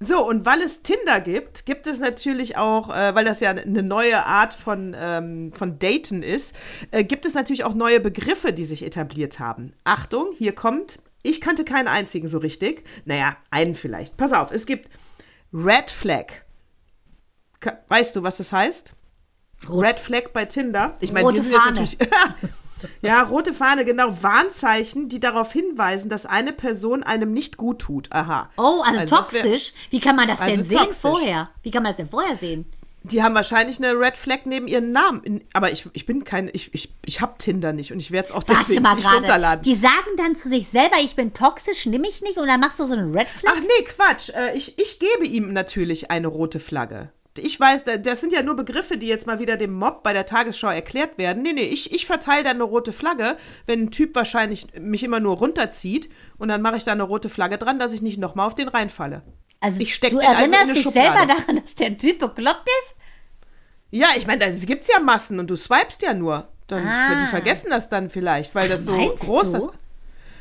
So, 0.01 0.25
und 0.25 0.45
weil 0.45 0.61
es 0.61 0.81
Tinder 0.81 1.19
gibt, 1.19 1.65
gibt 1.65 1.85
es 1.85 1.99
natürlich 1.99 2.55
auch, 2.55 2.89
äh, 2.89 3.13
weil 3.15 3.25
das 3.25 3.41
ja 3.41 3.49
eine 3.49 3.83
neue 3.83 4.25
Art 4.25 4.53
von, 4.53 4.95
ähm, 4.97 5.51
von 5.53 5.77
Daten 5.77 6.23
ist, 6.23 6.55
äh, 6.91 7.03
gibt 7.03 7.25
es 7.25 7.33
natürlich 7.33 7.65
auch 7.65 7.73
neue 7.73 7.99
Begriffe, 7.99 8.53
die 8.53 8.63
sich 8.63 8.85
etabliert 8.85 9.39
haben. 9.39 9.71
Achtung, 9.83 10.27
hier 10.37 10.55
kommt, 10.55 10.99
ich 11.21 11.41
kannte 11.41 11.65
keinen 11.65 11.89
einzigen 11.89 12.29
so 12.29 12.37
richtig. 12.37 12.85
Naja, 13.03 13.35
einen 13.51 13.75
vielleicht. 13.75 14.15
Pass 14.15 14.31
auf, 14.31 14.51
es 14.51 14.65
gibt 14.65 14.89
Red 15.53 15.91
Flag. 15.91 16.27
Ka- 17.59 17.79
Weißt 17.89 18.15
du, 18.15 18.23
was 18.23 18.37
das 18.37 18.53
heißt? 18.53 18.93
Red 19.69 19.99
Flag 19.99 20.29
bei 20.31 20.45
Tinder. 20.45 20.95
Ich 21.01 21.11
meine, 21.11 21.27
wir 21.33 21.41
sind 21.41 21.51
jetzt 21.51 21.61
Fahne. 21.61 21.79
natürlich. 21.81 21.97
ja, 23.01 23.21
rote 23.23 23.53
Fahne, 23.53 23.85
genau. 23.85 24.21
Warnzeichen, 24.21 25.09
die 25.09 25.19
darauf 25.19 25.51
hinweisen, 25.51 26.09
dass 26.09 26.25
eine 26.25 26.53
Person 26.53 27.03
einem 27.03 27.31
nicht 27.33 27.57
gut 27.57 27.79
tut. 27.79 28.11
Aha. 28.11 28.49
Oh, 28.57 28.81
also, 28.85 28.99
wär- 28.99 29.05
toxisch. 29.07 29.73
Wie 29.89 29.99
kann 29.99 30.15
man 30.15 30.27
das 30.27 30.39
Also 30.39 30.55
denn 30.55 30.65
sehen 30.65 30.77
toxisch. 30.79 30.97
vorher? 31.01 31.49
Wie 31.63 31.71
kann 31.71 31.83
man 31.83 31.91
das 31.91 31.97
denn 31.97 32.09
vorher 32.09 32.37
sehen? 32.37 32.65
Die 33.03 33.23
haben 33.23 33.33
wahrscheinlich 33.33 33.77
eine 33.77 33.97
Red 33.97 34.17
Flag 34.17 34.39
neben 34.43 34.67
ihren 34.67 34.91
Namen. 34.91 35.41
Aber 35.53 35.71
ich, 35.71 35.87
ich 35.93 36.05
bin 36.05 36.25
kein, 36.25 36.49
ich, 36.51 36.73
ich, 36.73 36.91
ich 37.05 37.21
habe 37.21 37.35
Tinder 37.37 37.71
nicht 37.71 37.93
und 37.93 37.99
ich 38.01 38.11
werde 38.11 38.27
es 38.27 38.31
auch 38.33 38.43
deswegen 38.43 38.83
nicht 38.83 39.01
gerade. 39.03 39.15
runterladen. 39.19 39.63
Die 39.63 39.75
sagen 39.75 40.17
dann 40.17 40.35
zu 40.35 40.49
sich 40.49 40.67
selber, 40.67 40.97
ich 41.01 41.15
bin 41.15 41.33
toxisch, 41.33 41.85
nimm 41.85 42.03
ich 42.03 42.21
nicht 42.21 42.37
und 42.37 42.47
dann 42.47 42.59
machst 42.59 42.77
du 42.77 42.85
so 42.85 42.93
einen 42.93 43.17
Red 43.17 43.27
Flag. 43.29 43.53
Ach 43.55 43.61
nee, 43.61 43.85
Quatsch. 43.85 44.29
Äh, 44.31 44.55
ich, 44.57 44.77
ich 44.77 44.99
gebe 44.99 45.25
ihm 45.25 45.53
natürlich 45.53 46.11
eine 46.11 46.27
rote 46.27 46.59
Flagge. 46.59 47.09
Ich 47.39 47.59
weiß, 47.59 47.83
da- 47.83 47.97
das 47.97 48.21
sind 48.21 48.33
ja 48.33 48.41
nur 48.43 48.55
Begriffe, 48.55 48.97
die 48.97 49.07
jetzt 49.07 49.27
mal 49.27 49.39
wieder 49.39 49.57
dem 49.57 49.73
Mob 49.73 50.03
bei 50.03 50.13
der 50.13 50.25
Tagesschau 50.25 50.69
erklärt 50.69 51.17
werden. 51.17 51.43
Nee, 51.43 51.53
nee, 51.53 51.63
ich, 51.63 51.93
ich 51.93 52.05
verteile 52.05 52.43
dann 52.43 52.55
eine 52.55 52.63
rote 52.63 52.91
Flagge, 52.93 53.37
wenn 53.65 53.83
ein 53.83 53.91
Typ 53.91 54.15
wahrscheinlich 54.15 54.67
mich 54.79 55.03
immer 55.03 55.19
nur 55.19 55.37
runterzieht 55.37 56.09
und 56.37 56.47
dann 56.49 56.61
mache 56.61 56.77
ich 56.77 56.83
da 56.83 56.91
eine 56.91 57.03
rote 57.03 57.29
Flagge 57.29 57.57
dran, 57.57 57.79
dass 57.79 57.93
ich 57.93 58.01
nicht 58.01 58.17
nochmal 58.17 58.47
auf 58.47 58.55
den 58.55 58.67
reinfalle. 58.67 59.23
Also 59.61 59.81
ich 59.81 59.93
steck 59.93 60.11
du 60.11 60.19
also 60.19 60.29
in 60.31 60.37
erinnerst 60.37 60.63
eine 60.63 60.73
dich 60.73 60.83
Schublade. 60.83 61.17
selber 61.17 61.33
daran, 61.33 61.61
dass 61.61 61.75
der 61.75 61.97
Typ 61.97 62.19
bekloppt 62.19 62.67
ist? 62.83 62.95
Ja, 63.91 64.07
ich 64.17 64.27
meine, 64.27 64.45
es 64.45 64.65
gibt's 64.65 64.87
ja 64.87 64.99
Massen 64.99 65.39
und 65.39 65.47
du 65.49 65.55
swipest 65.55 66.01
ja 66.03 66.13
nur. 66.13 66.47
Dann, 66.67 66.87
Ah. 66.87 67.19
Die 67.23 67.25
vergessen 67.27 67.71
das 67.71 67.89
dann 67.89 68.09
vielleicht, 68.11 68.53
weil 68.53 68.69
das 68.69 68.85
so 68.85 68.93
groß 68.95 69.51
du? 69.51 69.57
ist. 69.57 69.69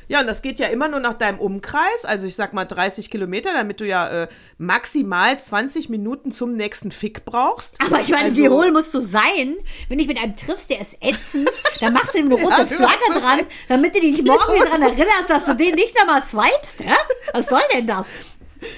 Ja, 0.09 0.21
und 0.21 0.27
das 0.27 0.41
geht 0.41 0.59
ja 0.59 0.69
immer 0.69 0.89
nur 0.89 1.01
nach 1.01 1.15
deinem 1.15 1.39
Umkreis, 1.39 2.05
also 2.05 2.27
ich 2.27 2.35
sag 2.35 2.55
mal 2.55 2.65
30 2.65 3.11
Kilometer, 3.11 3.53
damit 3.53 3.81
du 3.81 3.87
ja 3.87 4.25
äh, 4.25 4.29
maximal 4.57 5.39
20 5.39 5.91
Minuten 5.91 6.33
zum 6.33 6.55
nächsten 6.55 6.91
Fick 6.91 7.27
brauchst. 7.27 7.81
Aber 7.85 8.01
ich 8.01 8.09
meine, 8.09 8.25
also, 8.27 8.43
wie 8.43 8.49
hohl 8.49 8.73
musst 8.73 8.95
du 8.95 9.03
sein, 9.03 9.57
wenn 9.89 9.99
du 9.99 10.05
dich 10.05 10.09
mit 10.09 10.19
einem 10.19 10.35
triffst, 10.35 10.71
der 10.71 10.81
ist 10.81 10.97
ätzend, 11.03 11.51
dann 11.81 11.93
machst 11.93 12.15
du 12.15 12.19
ihm 12.19 12.33
eine 12.33 12.43
rote 12.43 12.57
Ja, 12.57 12.67
Flagge 12.67 13.21
dran, 13.21 13.41
damit 13.69 13.95
du 13.95 14.01
dich 14.01 14.23
morgen 14.23 14.55
wieder 14.55 14.65
daran 14.65 14.83
erinnerst, 14.83 15.29
dass 15.29 15.45
du 15.45 15.55
den 15.55 15.75
nicht 15.75 15.95
nochmal 15.99 16.23
swipest, 16.23 16.81
hä? 16.81 16.95
Was 17.35 17.47
soll 17.47 17.61
denn 17.75 17.87
das? 17.87 18.07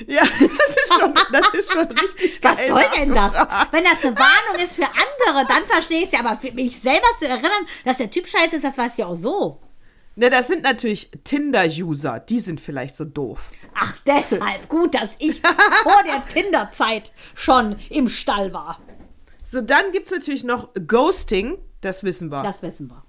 Ja, 0.07 0.23
das 0.23 0.41
ist 0.43 0.93
schon, 0.93 1.15
das 1.33 1.55
ist 1.55 1.73
schon 1.73 1.87
richtig 1.87 2.39
Was 2.43 2.57
geil. 2.59 2.69
soll 2.69 2.85
denn 2.99 3.15
das? 3.15 3.33
Wenn 3.71 3.85
das 3.85 4.05
eine 4.05 4.19
Warnung 4.19 4.63
ist 4.63 4.77
für 4.77 4.83
andere, 4.85 5.47
dann 5.49 5.65
verstehe 5.67 6.01
ich 6.01 6.07
es 6.07 6.13
ja, 6.13 6.21
aber 6.21 6.37
für 6.37 6.53
mich 6.53 6.79
selber 6.79 7.07
zu 7.19 7.27
erinnern, 7.29 7.67
dass 7.85 7.97
der 7.99 8.11
Typ 8.11 8.29
scheiße 8.29 8.57
ist, 8.57 8.65
das 8.65 8.77
weiß 8.77 8.99
ich 8.99 9.05
auch 9.05 9.17
so. 9.17 9.59
Ne, 10.21 10.29
das 10.29 10.49
sind 10.49 10.63
natürlich 10.65 11.11
Tinder-User. 11.25 12.21
Die 12.21 12.41
sind 12.41 12.61
vielleicht 12.61 12.95
so 12.95 13.07
doof. 13.07 13.53
Ach, 13.75 13.97
deshalb 14.05 14.69
gut, 14.69 14.95
dass 14.95 15.13
ich 15.19 15.41
vor 15.83 16.03
der 16.05 16.23
Tinder-Zeit 16.27 17.13
schon 17.35 17.77
im 17.89 18.11
Stall 18.11 18.53
war. 18.53 18.79
So, 19.43 19.63
dann 19.63 19.93
gibt 19.93 20.09
es 20.09 20.13
natürlich 20.13 20.45
noch 20.45 20.75
Ghosting. 20.87 21.57
Das 21.81 22.05
wissen 22.05 22.31
wir. 22.31 22.43
Das 22.43 22.63
wissen 22.63 22.91
wir. 22.91 23.03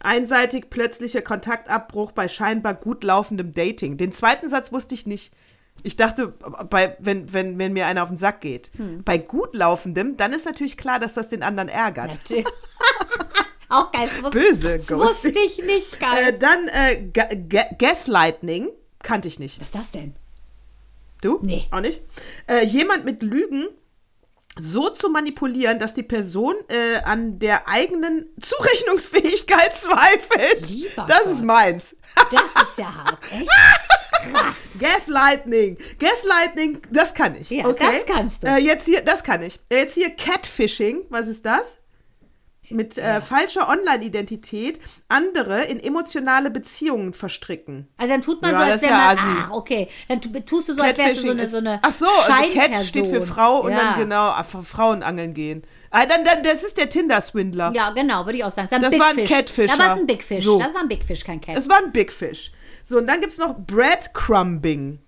Einseitig 0.00 0.70
plötzlicher 0.70 1.20
Kontaktabbruch 1.20 2.12
bei 2.12 2.26
scheinbar 2.26 2.72
gut 2.72 3.04
laufendem 3.04 3.52
Dating. 3.52 3.98
Den 3.98 4.12
zweiten 4.12 4.48
Satz 4.48 4.72
wusste 4.72 4.94
ich 4.94 5.04
nicht. 5.04 5.34
Ich 5.82 5.96
dachte, 5.96 6.28
bei, 6.70 6.96
wenn, 7.00 7.34
wenn, 7.34 7.58
wenn 7.58 7.74
mir 7.74 7.86
einer 7.86 8.02
auf 8.02 8.08
den 8.08 8.16
Sack 8.16 8.40
geht. 8.40 8.70
Hm. 8.78 9.04
Bei 9.04 9.18
gut 9.18 9.54
laufendem, 9.54 10.16
dann 10.16 10.32
ist 10.32 10.46
natürlich 10.46 10.78
klar, 10.78 11.00
dass 11.00 11.12
das 11.12 11.28
den 11.28 11.42
anderen 11.42 11.68
ärgert. 11.68 12.18
Auch 13.68 13.90
geil. 13.92 14.08
Das 14.08 14.22
wusste, 14.22 14.38
Böse 14.38 14.78
das 14.78 14.90
wusste 14.90 15.28
ich 15.28 15.58
nicht, 15.58 16.00
geil. 16.00 16.28
Äh, 16.28 16.38
dann 16.38 16.68
äh, 16.68 17.02
Ga 17.12 17.28
Ga 17.48 17.64
Gaslighting. 17.78 18.70
Kannte 19.02 19.28
ich 19.28 19.38
nicht. 19.38 19.60
Was 19.60 19.68
ist 19.68 19.74
das 19.74 19.90
denn? 19.92 20.14
Du? 21.20 21.38
Nee. 21.42 21.66
Auch 21.70 21.80
nicht? 21.80 22.02
Äh, 22.48 22.64
jemand 22.66 23.04
mit 23.04 23.22
Lügen 23.22 23.68
so 24.58 24.88
zu 24.90 25.10
manipulieren, 25.10 25.78
dass 25.78 25.94
die 25.94 26.02
Person 26.02 26.54
äh, 26.68 26.96
an 27.04 27.38
der 27.38 27.68
eigenen 27.68 28.26
Zurechnungsfähigkeit 28.40 29.76
zweifelt. 29.76 30.68
Lieber 30.68 31.06
das 31.06 31.24
Gott. 31.24 31.32
ist 31.32 31.42
meins. 31.44 31.96
Das 32.30 32.68
ist 32.68 32.78
ja 32.78 32.94
hart, 32.94 33.18
echt? 33.32 33.50
Krass. 34.32 34.56
Gaslighting. 34.80 35.76
Gaslighting, 35.98 36.80
das 36.90 37.14
kann 37.14 37.36
ich. 37.40 37.50
Ja, 37.50 37.66
okay? 37.66 38.02
das 38.06 38.16
kannst 38.16 38.42
du. 38.42 38.46
Äh, 38.48 38.58
jetzt 38.58 38.86
hier, 38.86 39.02
das 39.02 39.22
kann 39.22 39.42
ich. 39.42 39.60
Jetzt 39.70 39.94
hier 39.94 40.10
Catfishing. 40.10 41.02
Was 41.10 41.26
ist 41.26 41.44
das? 41.44 41.66
Mit 42.70 42.98
äh, 42.98 43.20
falscher 43.20 43.68
Online-Identität 43.68 44.80
andere 45.08 45.64
in 45.64 45.78
emotionale 45.80 46.50
Beziehungen 46.50 47.12
verstricken. 47.12 47.88
Also 47.96 48.12
dann 48.12 48.22
tut 48.22 48.42
man 48.42 48.52
Ja, 48.52 48.58
so, 48.58 48.64
das 48.64 48.72
als 48.72 48.82
wäre 48.82 48.92
ja 48.92 49.14
man, 49.14 49.18
ah, 49.18 49.48
okay. 49.52 49.88
Dann 50.08 50.20
tu- 50.20 50.40
tust 50.40 50.68
du 50.68 50.74
so, 50.74 50.82
als 50.82 50.98
wärst 50.98 51.22
du 51.22 51.26
so 51.26 51.30
eine, 51.30 51.46
so 51.46 51.58
eine 51.58 51.78
Ach 51.82 51.92
so, 51.92 52.06
also 52.06 52.52
Cat 52.52 52.84
steht 52.84 53.06
für 53.06 53.22
Frau 53.22 53.60
und 53.60 53.72
dann 53.72 53.98
genau, 53.98 54.34
für 54.42 54.62
Frauen 54.62 55.02
angeln 55.02 55.34
gehen. 55.34 55.62
Ah, 55.90 56.04
dann, 56.04 56.24
dann, 56.24 56.42
das 56.42 56.62
ist 56.62 56.76
der 56.76 56.90
Tinder-Swindler. 56.90 57.72
Ja, 57.74 57.90
genau, 57.90 58.26
würde 58.26 58.38
ich 58.38 58.44
auch 58.44 58.52
sagen. 58.52 58.68
Das 58.70 58.90
Big 58.90 59.00
war 59.00 59.08
ein 59.08 59.14
Fish. 59.16 59.30
Catfisher. 59.30 59.66
Ja, 59.68 59.74
aber 59.74 59.84
es 59.84 59.92
ist 59.92 60.00
ein 60.00 60.06
Big 60.06 60.22
Fish. 60.22 60.44
So. 60.44 60.58
Das 60.58 60.74
war 60.74 60.80
ein 60.82 60.88
Big 60.88 61.04
Fish, 61.04 61.24
kein 61.24 61.40
Cat. 61.40 61.56
Es 61.56 61.68
war 61.68 61.78
ein 61.78 61.92
Big 61.92 62.12
Fish. 62.12 62.52
So, 62.84 62.98
und 62.98 63.06
dann 63.06 63.20
gibt 63.20 63.32
es 63.32 63.38
noch 63.38 63.54
Breadcrumbing. 63.56 64.98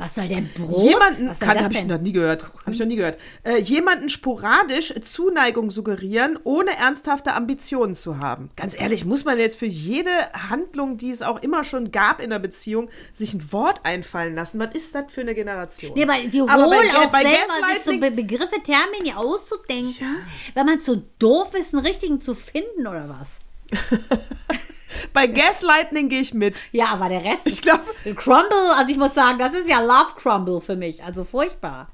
Was 0.00 0.14
soll 0.14 0.28
denn 0.28 0.48
Brot? 0.54 0.82
Jemanden, 0.82 1.38
kann, 1.38 1.62
habe 1.62 1.74
ich 1.74 1.84
noch 1.84 2.00
nie 2.00 2.12
gehört. 2.12 2.44
Habe 2.44 2.72
ich 2.72 2.78
noch 2.78 2.86
nie 2.86 2.96
gehört. 2.96 3.18
Äh, 3.42 3.58
jemanden 3.58 4.08
sporadisch 4.08 4.94
Zuneigung 5.02 5.70
suggerieren, 5.70 6.38
ohne 6.42 6.74
ernsthafte 6.74 7.34
Ambitionen 7.34 7.94
zu 7.94 8.18
haben. 8.18 8.48
Ganz 8.56 8.74
ehrlich, 8.74 9.04
muss 9.04 9.26
man 9.26 9.38
jetzt 9.38 9.58
für 9.58 9.66
jede 9.66 10.10
Handlung, 10.48 10.96
die 10.96 11.10
es 11.10 11.20
auch 11.20 11.42
immer 11.42 11.64
schon 11.64 11.92
gab 11.92 12.22
in 12.22 12.30
der 12.30 12.38
Beziehung, 12.38 12.88
sich 13.12 13.34
ein 13.34 13.52
Wort 13.52 13.84
einfallen 13.84 14.34
lassen? 14.34 14.58
Was 14.58 14.74
ist 14.74 14.94
das 14.94 15.04
für 15.08 15.20
eine 15.20 15.34
Generation? 15.34 15.92
Nee, 15.94 16.08
weil 16.08 16.28
die 16.28 16.40
Aber 16.40 16.64
holen 16.64 16.88
auch 16.96 17.10
bei 17.10 17.20
selber 17.20 17.74
sich 17.74 17.82
so 17.84 18.00
Begriffe, 18.00 18.56
Termini 18.64 19.12
auszudenken, 19.14 20.24
wenn 20.54 20.64
man 20.64 20.80
zu 20.80 21.04
doof 21.18 21.52
ist, 21.54 21.74
einen 21.74 21.84
richtigen 21.84 22.22
zu 22.22 22.34
finden 22.34 22.86
oder 22.86 23.06
was? 23.10 23.38
Bei 25.12 25.26
Gaslighting 25.26 26.08
gehe 26.08 26.20
ich 26.20 26.34
mit. 26.34 26.62
Ja, 26.72 26.86
aber 26.92 27.08
der 27.08 27.24
Rest 27.24 27.42
Ich 27.46 27.62
glaub- 27.62 27.80
ist 28.04 28.16
Crumble, 28.16 28.72
also 28.76 28.90
ich 28.90 28.96
muss 28.98 29.14
sagen, 29.14 29.38
das 29.38 29.52
ist 29.52 29.68
ja 29.68 29.80
Love 29.80 30.14
Crumble 30.16 30.60
für 30.60 30.76
mich, 30.76 31.02
also 31.04 31.24
furchtbar. 31.24 31.88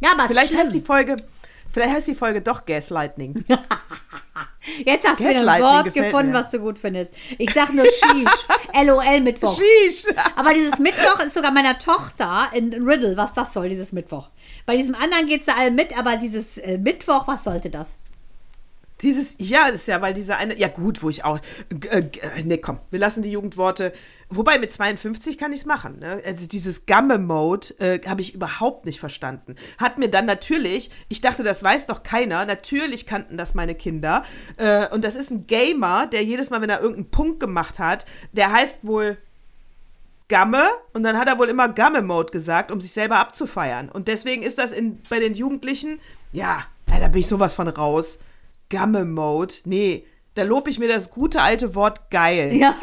Ja, 0.00 0.10
aber 0.12 0.22
es 0.24 0.28
Vielleicht 0.30 0.56
heißt 0.56 0.74
die. 0.74 0.80
Folge, 0.80 1.16
vielleicht 1.72 1.94
heißt 1.94 2.08
die 2.08 2.14
Folge 2.14 2.40
doch 2.40 2.64
Gaslighting. 2.64 3.44
Jetzt 4.84 5.06
hast 5.08 5.18
du 5.20 5.26
ein 5.26 5.62
Wort 5.62 5.92
gefunden, 5.92 6.30
mir. 6.30 6.38
was 6.38 6.50
du 6.50 6.58
gut 6.60 6.78
findest. 6.78 7.12
Ich 7.36 7.52
sag 7.52 7.72
nur 7.72 7.84
Sheesh. 7.84 8.84
LOL 8.86 9.20
Mittwoch. 9.20 9.56
Sheesh. 9.58 10.04
Aber 10.36 10.54
dieses 10.54 10.78
Mittwoch 10.78 11.18
ist 11.20 11.34
sogar 11.34 11.50
meiner 11.50 11.78
Tochter 11.78 12.48
in 12.54 12.72
Riddle, 12.86 13.16
was 13.16 13.32
das 13.34 13.52
soll, 13.52 13.68
dieses 13.68 13.92
Mittwoch. 13.92 14.28
Bei 14.64 14.76
diesem 14.76 14.94
anderen 14.94 15.26
geht 15.26 15.44
sie 15.44 15.50
alle 15.50 15.72
mit, 15.72 15.98
aber 15.98 16.16
dieses 16.16 16.58
äh, 16.58 16.78
Mittwoch, 16.78 17.26
was 17.26 17.42
sollte 17.44 17.70
das? 17.70 17.88
Dieses, 19.02 19.36
ja, 19.38 19.70
das 19.70 19.82
ist 19.82 19.88
ja, 19.88 20.00
weil 20.00 20.14
diese 20.14 20.36
eine, 20.36 20.56
ja 20.56 20.68
gut, 20.68 21.02
wo 21.02 21.10
ich 21.10 21.24
auch, 21.24 21.40
äh, 21.90 21.98
äh, 21.98 22.42
nee, 22.44 22.58
komm, 22.58 22.78
wir 22.90 22.98
lassen 22.98 23.22
die 23.22 23.32
Jugendworte, 23.32 23.92
wobei 24.28 24.58
mit 24.58 24.72
52 24.72 25.38
kann 25.38 25.52
ich 25.52 25.60
es 25.60 25.66
machen, 25.66 25.98
ne? 25.98 26.22
Also 26.24 26.46
dieses 26.46 26.86
Gamme-Mode 26.86 27.80
äh, 27.80 28.00
habe 28.06 28.20
ich 28.20 28.34
überhaupt 28.34 28.86
nicht 28.86 29.00
verstanden. 29.00 29.56
Hat 29.78 29.98
mir 29.98 30.08
dann 30.08 30.26
natürlich, 30.26 30.90
ich 31.08 31.20
dachte, 31.20 31.42
das 31.42 31.62
weiß 31.62 31.86
doch 31.86 32.02
keiner, 32.02 32.46
natürlich 32.46 33.06
kannten 33.06 33.36
das 33.36 33.54
meine 33.54 33.74
Kinder 33.74 34.24
äh, 34.56 34.88
und 34.88 35.04
das 35.04 35.16
ist 35.16 35.30
ein 35.30 35.46
Gamer, 35.46 36.06
der 36.06 36.22
jedes 36.22 36.50
Mal, 36.50 36.62
wenn 36.62 36.70
er 36.70 36.80
irgendeinen 36.80 37.10
Punkt 37.10 37.40
gemacht 37.40 37.78
hat, 37.78 38.06
der 38.32 38.52
heißt 38.52 38.86
wohl 38.86 39.18
Gamme 40.28 40.70
und 40.94 41.02
dann 41.02 41.18
hat 41.18 41.28
er 41.28 41.38
wohl 41.38 41.48
immer 41.48 41.68
Gamme-Mode 41.68 42.30
gesagt, 42.30 42.70
um 42.70 42.80
sich 42.80 42.92
selber 42.92 43.18
abzufeiern. 43.18 43.90
Und 43.90 44.08
deswegen 44.08 44.42
ist 44.42 44.58
das 44.58 44.72
in, 44.72 45.02
bei 45.10 45.20
den 45.20 45.34
Jugendlichen, 45.34 46.00
ja, 46.32 46.64
da 46.86 47.08
bin 47.08 47.20
ich 47.20 47.26
sowas 47.26 47.52
von 47.52 47.68
raus. 47.68 48.18
Gamme-Mode, 48.72 49.54
nee, 49.66 50.06
da 50.34 50.42
lobe 50.44 50.70
ich 50.70 50.78
mir 50.78 50.88
das 50.88 51.10
gute 51.10 51.42
alte 51.42 51.74
Wort 51.74 52.10
geil. 52.10 52.54
Ja. 52.54 52.74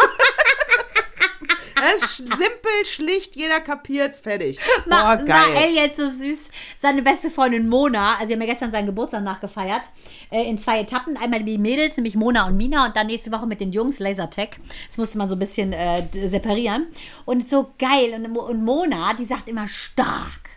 Das 1.82 2.04
ist 2.04 2.18
simpel, 2.18 2.86
schlicht, 2.86 3.36
jeder 3.36 3.62
kapiert's, 3.62 4.20
fertig. 4.20 4.60
Ma 4.86 5.16
Boah, 5.16 5.26
geil. 5.26 5.54
Mael 5.54 5.74
jetzt 5.74 5.98
so 5.98 6.10
süß. 6.10 6.50
Seine 6.80 7.02
beste 7.02 7.32
Freundin 7.32 7.68
Mona, 7.68 8.16
also 8.16 8.28
wir 8.28 8.36
haben 8.36 8.42
ja 8.42 8.54
gestern 8.54 8.72
seinen 8.72 8.86
Geburtstag 8.86 9.24
nachgefeiert, 9.24 9.90
äh, 10.30 10.44
in 10.44 10.60
zwei 10.60 10.82
Etappen. 10.82 11.18
Einmal 11.18 11.44
die 11.44 11.58
Mädels, 11.58 11.98
nämlich 11.98 12.16
Mona 12.16 12.48
und 12.48 12.58
Mina, 12.58 12.86
und 12.86 12.96
dann 12.96 13.08
nächste 13.08 13.32
Woche 13.32 13.48
mit 13.48 13.62
den 13.62 13.72
Jungs, 13.72 14.00
Lasertech. 14.00 14.60
Das 14.88 14.98
musste 14.98 15.18
man 15.18 15.30
so 15.30 15.36
ein 15.36 15.40
bisschen 15.40 15.74
äh, 15.74 16.04
separieren. 16.30 16.88
Und 17.26 17.48
so 17.50 17.72
geil. 17.80 18.14
Und, 18.14 18.38
und 18.38 18.64
Mona, 18.64 19.14
die 19.14 19.26
sagt 19.26 19.48
immer 19.48 19.68
stark. 19.68 20.49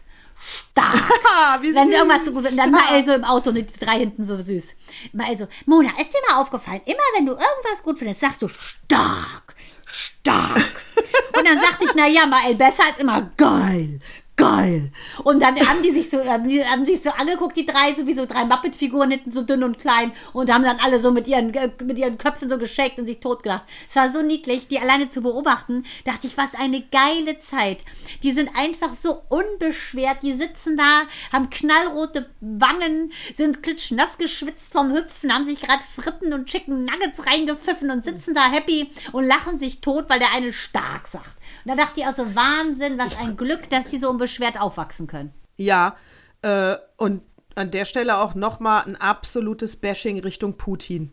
Stark. 0.71 0.95
Wie 1.63 1.75
Wenn 1.75 1.91
sie 1.91 1.97
irgendwas 1.97 2.25
so 2.25 2.33
gut 2.33 2.49
und 2.49 2.57
dann. 2.57 2.71
Mael 2.71 3.05
so 3.05 3.13
im 3.13 3.25
Auto 3.25 3.51
und 3.51 3.57
die 3.57 3.67
drei 3.67 3.99
hinten 3.99 4.25
so 4.25 4.41
süß. 4.41 4.75
Mael 5.13 5.39
so, 5.39 5.47
Mona, 5.67 5.91
ist 6.01 6.13
dir 6.13 6.19
mal 6.29 6.41
aufgefallen, 6.41 6.81
immer 6.85 7.03
wenn 7.17 7.27
du 7.27 7.33
irgendwas 7.33 7.83
gut 7.83 7.99
findest, 7.99 8.21
sagst 8.21 8.43
du 8.43 8.49
stark, 8.49 9.55
stark. 9.87 10.83
Und 11.37 11.49
dann 11.49 11.61
sagte 11.61 11.87
ich, 11.87 11.91
na 11.95 12.07
ja, 12.07 12.27
Mael, 12.27 12.55
besser 12.55 12.85
als 12.87 12.99
immer 12.99 13.31
geil, 13.37 14.01
geil. 14.43 14.91
Und 15.23 15.41
dann 15.41 15.57
haben 15.69 15.83
die 15.83 15.93
sich 15.93 16.11
so, 16.11 16.25
haben 16.25 16.49
die, 16.49 16.65
haben 16.65 16.85
sich 16.85 17.03
so 17.03 17.11
angeguckt, 17.11 17.57
die 17.57 17.67
drei, 17.67 17.95
so 17.95 18.07
wie 18.07 18.15
so 18.15 18.27
drei 18.27 18.45
Muppet-Figuren 18.45 19.11
hinten 19.11 19.31
so 19.31 19.43
dünn 19.43 19.63
und 19.63 19.79
klein 19.79 20.13
und 20.33 20.53
haben 20.53 20.65
dann 20.65 20.79
alle 20.81 20.99
so 20.99 21.11
mit 21.13 21.29
ihren, 21.29 21.55
äh, 21.55 21.71
mit 21.85 21.99
ihren 21.99 22.19
Köpfen 22.19 22.51
so 22.51 22.59
geschakt 22.59 22.99
und 22.99 23.07
sich 23.07 23.21
totgelacht. 23.21 23.65
Es 23.89 23.97
war 23.97 24.13
so 24.13 24.23
niedlich, 24.23 24.69
die 24.69 24.81
alleine 24.81 25.09
zu 25.09 25.23
beobachten, 25.23 25.85
dachte 26.05 26.27
ich, 26.27 26.37
was 26.37 26.55
eine 26.55 26.83
geile 26.83 27.39
Zeit. 27.39 27.85
Die 28.23 28.33
sind 28.33 28.51
einfach 28.57 28.95
so 28.95 29.23
unbeschwert, 29.29 30.19
die 30.23 30.35
sitzen 30.35 30.77
da, 30.77 31.03
haben 31.33 31.51
knallrote 31.51 32.29
Wangen, 32.41 33.13
sind 33.37 33.63
klitschnass 33.63 34.19
geschwitzt 34.19 34.73
vom 34.73 34.93
Hüpfen, 34.93 35.33
haben 35.33 35.45
sich 35.45 35.61
gerade 35.61 35.83
Fritten 35.83 36.33
und 36.33 36.47
Chicken 36.47 36.85
Nuggets 36.85 37.27
reingepfiffen 37.27 37.91
und 37.91 38.05
sitzen 38.05 38.35
da 38.35 38.51
happy 38.51 38.91
und 39.13 39.25
lachen 39.25 39.59
sich 39.59 39.81
tot, 39.81 40.07
weil 40.09 40.19
der 40.19 40.33
eine 40.35 40.53
stark 40.53 41.07
sagt. 41.07 41.37
Und 41.65 41.71
da 41.71 41.77
dachte 41.77 42.01
ich 42.01 42.07
auch 42.07 42.15
so, 42.15 42.35
Wahnsinn, 42.35 42.99
was 42.99 43.17
ein 43.19 43.37
Glück, 43.37 43.71
dass 43.71 43.87
die 43.87 43.99
so 43.99 44.11
unbeschwert 44.11 44.32
aufwachsen 44.61 45.07
können. 45.07 45.33
Ja, 45.57 45.97
äh, 46.43 46.77
und 46.97 47.23
an 47.55 47.71
der 47.71 47.85
Stelle 47.85 48.19
auch 48.19 48.35
nochmal 48.35 48.85
ein 48.85 48.97
absolutes 48.97 49.77
Bashing 49.77 50.21
Richtung 50.21 50.57
Putin. 50.57 51.13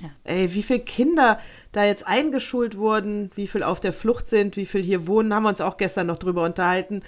Ja. 0.00 0.08
Ey, 0.24 0.52
wie 0.54 0.62
viele 0.62 0.80
Kinder 0.80 1.38
da 1.72 1.84
jetzt 1.84 2.06
eingeschult 2.06 2.76
wurden, 2.76 3.30
wie 3.36 3.46
viel 3.46 3.62
auf 3.62 3.80
der 3.80 3.92
Flucht 3.92 4.26
sind, 4.26 4.56
wie 4.56 4.66
viel 4.66 4.82
hier 4.82 5.06
wohnen, 5.06 5.32
haben 5.32 5.44
wir 5.44 5.50
uns 5.50 5.60
auch 5.60 5.76
gestern 5.76 6.08
noch 6.08 6.18
drüber 6.18 6.44
unterhalten. 6.44 7.02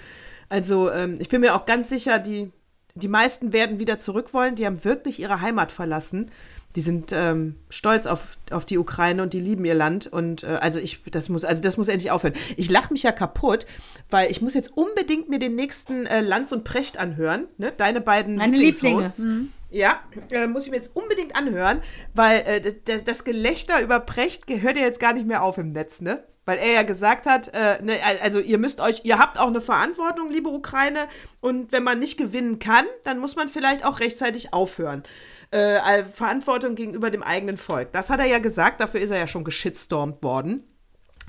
Also 0.49 0.89
ähm, 0.91 1.17
ich 1.19 1.27
bin 1.27 1.41
mir 1.41 1.55
auch 1.55 1.65
ganz 1.65 1.89
sicher, 1.89 2.19
die, 2.19 2.51
die 2.95 3.09
meisten 3.09 3.51
werden 3.51 3.79
wieder 3.79 3.97
zurück 3.97 4.33
wollen. 4.33 4.55
Die 4.55 4.65
haben 4.65 4.83
wirklich 4.85 5.19
ihre 5.19 5.41
Heimat 5.41 5.71
verlassen. 5.71 6.31
Die 6.77 6.81
sind 6.81 7.11
ähm, 7.11 7.55
stolz 7.71 8.05
auf, 8.05 8.37
auf 8.51 8.63
die 8.63 8.77
Ukraine 8.77 9.23
und 9.23 9.33
die 9.33 9.39
lieben 9.39 9.65
ihr 9.65 9.73
Land. 9.73 10.05
Und 10.05 10.43
äh, 10.43 10.59
also 10.61 10.77
ich, 10.79 11.01
das 11.09 11.27
muss, 11.27 11.43
also 11.43 11.59
das 11.63 11.75
muss 11.75 11.87
endlich 11.87 12.11
aufhören. 12.11 12.35
Ich 12.55 12.69
lache 12.69 12.93
mich 12.93 13.01
ja 13.01 13.11
kaputt, 13.11 13.65
weil 14.11 14.29
ich 14.29 14.43
muss 14.43 14.53
jetzt 14.53 14.77
unbedingt 14.77 15.27
mir 15.27 15.39
den 15.39 15.55
nächsten 15.55 16.05
äh, 16.05 16.21
Lanz 16.21 16.51
und 16.51 16.63
Precht 16.63 16.99
anhören. 16.99 17.47
Ne? 17.57 17.73
Deine 17.75 17.99
beiden 17.99 18.35
Meine 18.35 18.55
Lieblingshosts. 18.55 19.23
Lieblinge, 19.23 19.41
mhm. 19.41 19.51
Ja, 19.71 20.01
äh, 20.31 20.45
muss 20.45 20.65
ich 20.65 20.69
mir 20.69 20.75
jetzt 20.75 20.95
unbedingt 20.95 21.35
anhören, 21.35 21.81
weil 22.13 22.41
äh, 22.41 22.73
das, 22.85 23.03
das 23.03 23.23
Gelächter 23.23 23.81
über 23.81 23.99
Precht 23.99 24.45
gehört 24.45 24.77
ja 24.77 24.83
jetzt 24.83 24.99
gar 24.99 25.13
nicht 25.13 25.25
mehr 25.25 25.41
auf 25.41 25.57
im 25.57 25.71
Netz, 25.71 26.01
ne? 26.01 26.23
Weil 26.45 26.59
er 26.59 26.73
ja 26.73 26.83
gesagt 26.83 27.25
hat, 27.25 27.49
äh, 27.55 27.81
ne, 27.81 27.95
also 28.21 28.39
ihr 28.39 28.59
müsst 28.59 28.81
euch, 28.81 29.01
ihr 29.03 29.17
habt 29.17 29.39
auch 29.39 29.47
eine 29.47 29.61
Verantwortung, 29.61 30.29
liebe 30.29 30.49
Ukraine, 30.49 31.07
und 31.41 31.71
wenn 31.71 31.83
man 31.83 31.97
nicht 31.97 32.19
gewinnen 32.19 32.59
kann, 32.59 32.85
dann 33.03 33.17
muss 33.17 33.35
man 33.35 33.49
vielleicht 33.49 33.83
auch 33.83 33.99
rechtzeitig 33.99 34.53
aufhören. 34.53 35.01
Äh, 35.49 36.03
Verantwortung 36.03 36.75
gegenüber 36.75 37.09
dem 37.09 37.23
eigenen 37.23 37.57
Volk. 37.57 37.91
Das 37.93 38.09
hat 38.09 38.19
er 38.19 38.25
ja 38.25 38.39
gesagt, 38.39 38.81
dafür 38.81 38.99
ist 38.99 39.11
er 39.11 39.17
ja 39.17 39.27
schon 39.27 39.45
geschitstormt 39.45 40.21
worden. 40.21 40.63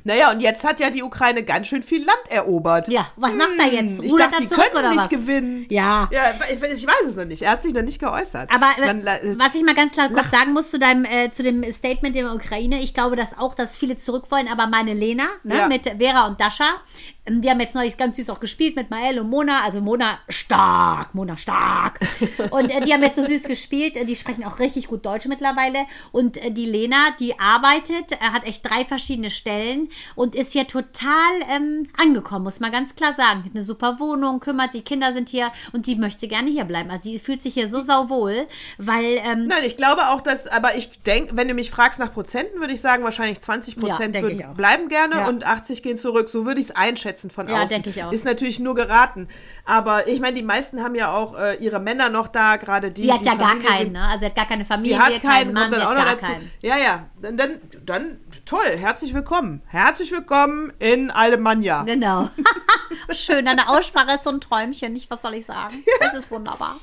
Naja, 0.09 0.31
und 0.31 0.41
jetzt 0.41 0.65
hat 0.65 0.81
ja 0.81 0.89
die 0.89 1.03
Ukraine 1.03 1.43
ganz 1.43 1.67
schön 1.67 1.83
viel 1.83 2.03
Land 2.03 2.19
erobert. 2.31 2.89
Ja, 2.89 3.11
was 3.17 3.35
macht 3.35 3.51
er 3.59 3.67
jetzt? 3.67 3.99
Hm, 3.99 4.05
Ich 4.05 4.17
dachte, 4.17 4.41
die 4.41 4.47
zurück 4.49 4.63
könnten 4.65 4.79
oder 4.79 4.89
nicht 4.89 5.01
was? 5.01 5.09
gewinnen. 5.11 5.67
Ja. 5.69 6.09
Ja, 6.11 6.23
ich 6.51 6.87
weiß 6.87 7.07
es 7.09 7.17
noch 7.17 7.27
nicht. 7.27 7.43
Er 7.43 7.51
hat 7.51 7.63
sich 7.63 7.75
noch 7.75 7.83
nicht 7.83 7.99
geäußert. 8.01 8.51
Aber 8.51 8.69
äh, 8.79 8.87
Man, 8.87 9.07
äh, 9.07 9.39
was 9.39 9.55
ich 9.55 9.63
mal 9.63 9.75
ganz 9.75 9.93
klar 9.93 10.09
kurz 10.09 10.31
sagen 10.31 10.55
muss 10.55 10.71
zu 10.71 10.79
deinem 10.79 11.05
äh, 11.05 11.31
zu 11.31 11.43
dem 11.43 11.63
Statement 11.75 12.17
in 12.17 12.25
der 12.25 12.35
Ukraine, 12.35 12.81
ich 12.81 12.95
glaube, 12.95 13.17
dass 13.17 13.37
auch, 13.39 13.55
dass 13.55 13.77
viele 13.77 13.99
zurück 13.99 14.31
wollen, 14.31 14.49
aber 14.49 14.67
meine 14.67 14.95
Lena 14.95 15.25
ne, 15.45 15.57
Ja. 15.59 15.69
mit 15.69 15.83
Vera 15.99 16.27
und 16.27 16.41
Dasha, 16.41 16.79
ähm, 17.27 17.43
die 17.43 17.51
haben 17.51 17.61
jetzt 17.61 17.75
neulich 17.75 17.99
ganz 17.99 18.17
süß 18.17 18.31
auch 18.31 18.41
gespielt 18.41 18.77
mit 18.77 18.89
Mael 18.89 19.19
und 19.19 19.29
Mona, 19.29 19.61
also 19.63 19.83
Mona 19.83 20.19
stark, 20.31 21.15
Mona 21.15 21.37
stark. 21.37 22.01
Und 22.51 22.71
äh, 22.75 22.81
die 22.81 22.95
haben 22.95 23.03
jetzt 23.03 23.17
so 23.17 23.27
süß 23.27 23.43
gespielt, 23.45 23.95
äh, 23.97 24.07
die 24.07 24.17
sprechen 24.17 24.45
auch 24.45 24.59
richtig 24.59 24.87
gut 24.89 25.05
Deutsch 25.05 25.27
mittlerweile 25.27 25.81
und 26.13 26.37
äh, 26.39 26.51
die 26.51 26.65
Lena, 26.65 27.11
die 27.21 27.39
arbeitet, 27.39 28.13
äh, 28.13 28.17
hat 28.33 28.47
echt 28.47 28.65
drei 28.69 28.85
verschiedene 28.87 29.29
Stellen 29.31 29.91
und 30.15 30.35
ist 30.35 30.53
hier 30.53 30.67
total 30.67 31.13
ähm, 31.55 31.89
angekommen, 32.01 32.45
muss 32.45 32.61
man 32.61 32.73
ganz 32.73 32.95
klar 32.97 33.15
sagen. 33.15 33.45
Hat 33.45 33.53
eine 33.55 33.65
super 33.65 33.99
Wohnung, 34.01 34.41
kümmert 34.41 34.73
sich, 34.73 34.85
Kinder 34.85 35.13
sind 35.13 35.29
hier 35.29 35.51
und 35.73 35.87
die 35.87 35.97
möchte 35.97 36.29
gerne 36.29 36.51
hier 36.51 36.65
bleiben. 36.65 36.91
Also 36.91 37.11
sie 37.11 37.19
fühlt 37.19 37.43
sich 37.43 37.55
hier 37.55 37.69
so 37.69 37.81
sauwohl, 37.83 38.47
weil 38.79 39.19
ähm, 39.25 39.47
Nein, 39.47 39.65
ich 39.65 39.77
glaube 39.77 40.09
auch, 40.09 40.21
dass, 40.21 40.47
aber 40.47 40.77
ich 40.77 40.91
denke, 41.03 41.37
wenn 41.37 41.49
du 41.49 41.55
mich 41.55 41.71
fragst 41.71 41.99
nach 42.01 42.13
Prozenten, 42.13 42.61
würde 42.61 42.75
ich 42.75 42.81
sagen, 42.81 43.05
wahrscheinlich 43.05 43.41
20 43.41 43.75
Ja, 43.77 43.81
Prozent 43.81 44.17
auch. 44.17 44.55
bleiben 44.55 44.89
gerne 44.89 45.17
Ja. 45.17 45.29
und 45.29 45.45
80 45.45 45.83
gehen 45.83 45.97
zurück. 45.97 46.29
So 46.29 46.47
würde 46.47 46.61
ich 46.61 46.67
es 46.69 46.77
einschätzen 46.77 47.31
von 47.31 47.49
Ja, 47.49 47.57
außen. 47.63 47.69
denke 47.69 47.91
ich 47.91 48.03
auch. 48.05 48.13
Ist 48.13 48.25
natürlich 48.25 48.61
nur 48.61 48.75
geraten. 48.75 49.29
Aber 49.65 50.09
ich 50.09 50.21
meine, 50.21 50.35
die 50.35 50.43
meisten 50.43 50.83
haben 50.83 50.95
ja 50.95 51.13
auch 51.13 51.37
äh, 51.39 51.57
ihre 51.57 51.81
Männer 51.81 52.09
noch 52.09 52.29
da, 52.29 52.57
gerade 52.57 52.91
die. 52.91 53.03
sie 53.03 53.13
hat 53.13 53.21
die 53.23 53.27
ja 53.27 53.35
gar 53.35 53.49
Familie 53.51 53.69
keinen, 53.69 53.83
sind- 53.85 53.93
ne? 53.93 54.03
Also 54.03 54.19
sie 54.21 54.27
hat 54.27 54.37
gar 54.37 54.47
keine 54.47 54.65
Familie, 54.65 54.97
Sie 54.97 55.01
hat 55.01 55.23
keinen, 55.23 55.53
Mann, 55.53 55.71
kommt 55.71 55.73
dann 55.75 55.81
sie 55.81 55.87
auch 55.87 55.91
hat 55.91 55.99
noch 55.99 56.05
gar 56.05 56.15
dazu. 56.17 56.27
keinen. 56.33 56.51
Ja, 56.63 56.77
ja, 56.79 57.07
dann, 57.21 57.37
dann, 57.37 57.51
dann, 57.85 58.21
toll, 58.49 58.79
herzlich 58.79 59.13
willkommen. 59.13 59.61
Herzlich 59.67 60.11
willkommen 60.11 60.73
in 60.79 61.11
Alemannia. 61.11 61.83
Genau. 61.83 62.31
Schön, 63.13 63.45
deine 63.45 63.69
Aussprache 63.69 64.13
ist 64.15 64.25
so 64.25 64.31
ein 64.31 64.41
Träumchen, 64.41 64.95
nicht? 64.95 65.11
Was 65.11 65.21
soll 65.21 65.35
ich 65.35 65.45
sagen? 65.45 65.85
Das 66.01 66.15
ist 66.15 66.31
wunderbar. 66.31 66.77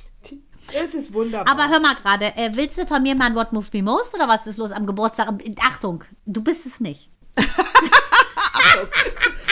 Es 0.74 0.94
ist 0.94 1.14
wunderbar. 1.14 1.52
Aber 1.52 1.68
hör 1.70 1.80
mal 1.80 1.96
gerade, 1.96 2.36
äh, 2.36 2.52
willst 2.54 2.78
du 2.78 2.86
von 2.86 3.02
mir 3.02 3.16
mal 3.16 3.26
ein 3.26 3.36
What 3.36 3.52
Moved 3.52 3.74
Me 3.74 3.82
Most 3.82 4.14
oder 4.14 4.28
was 4.28 4.46
ist 4.46 4.58
los 4.58 4.72
am 4.72 4.86
Geburtstag? 4.86 5.30
Achtung, 5.60 6.04
du 6.26 6.44
bist 6.44 6.68
es 6.68 6.80
nicht. 6.80 7.10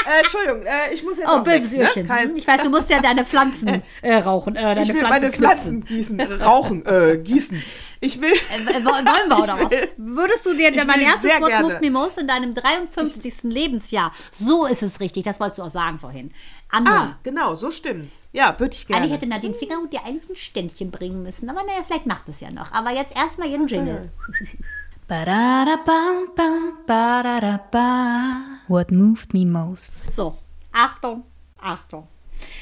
äh, 0.06 0.20
Entschuldigung, 0.20 0.64
äh, 0.66 0.93
ich 0.93 1.04
muss 1.04 1.18
jetzt 1.18 1.28
Oh, 1.30 1.38
auch 1.39 1.45
weg, 1.45 1.62
böses 1.62 1.74
ne? 1.74 1.84
Öhrchen. 1.84 2.10
Hm, 2.10 2.36
Ich 2.36 2.47
weiß, 2.47 2.64
du 2.64 2.70
musst 2.70 2.89
ja 2.89 2.99
deine 3.01 3.26
Pflanzen 3.26 3.82
äh, 4.01 4.16
rauchen, 4.16 4.56
äh, 4.56 4.62
deine 4.62 4.84
ich 4.84 4.89
will 4.89 4.95
Pflanzen 4.97 5.10
meine 5.22 5.32
knipsen. 5.32 5.84
Pflanzen 5.84 5.86
gießen, 5.86 6.22
rauchen, 6.41 6.86
äh, 6.86 7.18
gießen. 7.18 7.64
Ich 7.99 8.20
will. 8.20 8.34
Äh, 8.34 8.84
wollen 8.84 9.06
wir 9.30 9.39
oder 9.43 9.58
was? 9.62 9.72
Würdest 9.95 10.45
du 10.45 10.54
dir 10.54 10.74
Ich 10.74 10.86
mein 10.86 10.99
erstes 11.01 11.32
gerne. 11.32 11.62
Moved 11.64 11.82
Me 11.82 11.89
Most 11.89 12.18
in 12.18 12.28
deinem 12.28 12.54
53. 12.54 13.43
Lebensjahr, 13.43 14.12
so 14.32 14.66
ist 14.66 14.84
es 14.84 14.99
richtig, 14.99 15.24
das 15.24 15.39
wolltest 15.39 15.60
du 15.60 15.64
auch 15.64 15.70
sagen 15.70 15.99
vorhin, 15.99 16.34
anhören? 16.70 17.14
Ah, 17.14 17.18
genau, 17.24 17.56
so 17.56 17.72
stimmt's. 17.72 18.24
Ja, 18.34 18.60
würde 18.60 18.76
ich 18.76 18.86
gerne. 18.88 19.04
Eigentlich 19.04 19.14
hätte 19.16 19.28
Nadine 19.28 19.54
Fingerhut 19.54 19.93
dir 19.93 20.04
eigentlich 20.06 20.30
ein 20.30 20.36
Ständchen 20.36 20.91
bringen 20.91 21.24
müssen. 21.24 21.49
Aber 21.49 21.62
naja, 21.64 21.80
vielleicht 21.88 22.06
macht 22.06 22.28
es 22.28 22.41
ja 22.41 22.51
noch. 22.51 22.74
Aber 22.74 22.91
jetzt 22.91 23.16
erstmal 23.16 23.47
ihren 23.49 23.68
Jingle. 23.68 24.12
Ba-da-da-bam, 25.08 26.30
bam, 26.36 26.78
ba-da-da-ba. 26.86 28.53
What 28.68 28.91
moved 28.91 29.34
me 29.34 29.45
most? 29.45 29.93
So, 30.14 30.38
Achtung, 30.72 31.24
Achtung. 31.59 32.07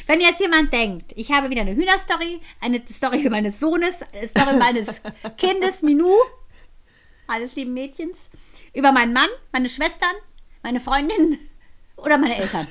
Wenn 0.08 0.20
jetzt 0.20 0.40
jemand 0.40 0.74
denkt, 0.74 1.14
ich 1.16 1.32
habe 1.32 1.50
wieder 1.50 1.62
eine 1.62 1.76
Hühnerstory, 1.76 2.42
eine 2.60 2.82
Story 2.88 3.30
meines 3.30 3.60
Sohnes, 3.60 3.96
eine 4.12 4.28
Story 4.28 4.58
meines 4.58 5.02
Kindes, 5.38 5.82
Minou, 5.82 6.16
eines 7.28 7.56
lieben 7.56 7.74
Mädchens, 7.74 8.30
über 8.74 8.92
meinen 8.92 9.14
Mann, 9.14 9.30
meine 9.52 9.70
Schwestern, 9.70 10.14
meine 10.64 10.80
Freundin 10.80 11.40
oder 11.98 12.18
meine 12.18 12.38
Eltern. 12.38 12.68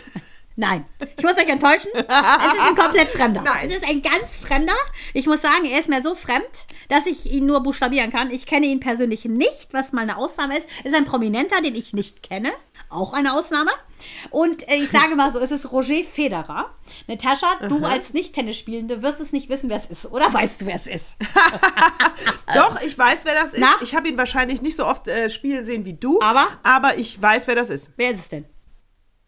Nein, 0.60 0.84
ich 1.16 1.24
muss 1.24 1.38
euch 1.38 1.48
enttäuschen. 1.48 1.90
Es 1.94 2.02
ist 2.02 2.68
ein 2.68 2.76
komplett 2.76 3.08
Fremder. 3.08 3.40
Nein. 3.40 3.70
Es 3.70 3.76
ist 3.78 3.88
ein 3.88 4.02
ganz 4.02 4.36
Fremder. 4.36 4.74
Ich 5.14 5.24
muss 5.24 5.40
sagen, 5.40 5.64
er 5.64 5.80
ist 5.80 5.88
mir 5.88 6.02
so 6.02 6.14
fremd, 6.14 6.66
dass 6.90 7.06
ich 7.06 7.32
ihn 7.32 7.46
nur 7.46 7.62
buchstabieren 7.62 8.12
kann. 8.12 8.30
Ich 8.30 8.44
kenne 8.44 8.66
ihn 8.66 8.78
persönlich 8.78 9.24
nicht, 9.24 9.68
was 9.72 9.92
mal 9.92 10.02
eine 10.02 10.18
Ausnahme 10.18 10.58
ist. 10.58 10.68
Ist 10.84 10.94
ein 10.94 11.06
Prominenter, 11.06 11.62
den 11.62 11.74
ich 11.74 11.94
nicht 11.94 12.22
kenne. 12.22 12.52
Auch 12.90 13.14
eine 13.14 13.32
Ausnahme. 13.32 13.70
Und 14.28 14.68
äh, 14.68 14.74
ich 14.74 14.90
sage 14.90 15.16
mal 15.16 15.32
so, 15.32 15.38
es 15.38 15.50
ist 15.50 15.72
Roger 15.72 16.04
Federer. 16.04 16.74
Natascha, 17.06 17.66
du 17.66 17.82
als 17.86 18.12
Nicht-Tennisspielende 18.12 19.02
wirst 19.02 19.20
es 19.20 19.32
nicht 19.32 19.48
wissen, 19.48 19.70
wer 19.70 19.78
es 19.78 19.86
ist. 19.86 20.12
Oder 20.12 20.30
weißt 20.30 20.60
du, 20.60 20.66
wer 20.66 20.76
es 20.76 20.86
ist? 20.86 21.16
Doch, 22.54 22.82
ich 22.82 22.98
weiß, 22.98 23.24
wer 23.24 23.34
das 23.34 23.54
ist. 23.54 23.60
Na? 23.60 23.72
Ich 23.80 23.94
habe 23.94 24.08
ihn 24.08 24.18
wahrscheinlich 24.18 24.60
nicht 24.60 24.76
so 24.76 24.84
oft 24.84 25.08
äh, 25.08 25.30
spielen 25.30 25.64
sehen 25.64 25.86
wie 25.86 25.94
du. 25.94 26.20
Aber? 26.20 26.48
Aber 26.62 26.98
ich 26.98 27.20
weiß, 27.20 27.46
wer 27.46 27.54
das 27.54 27.70
ist. 27.70 27.94
Wer 27.96 28.10
ist 28.10 28.20
es 28.20 28.28
denn? 28.28 28.44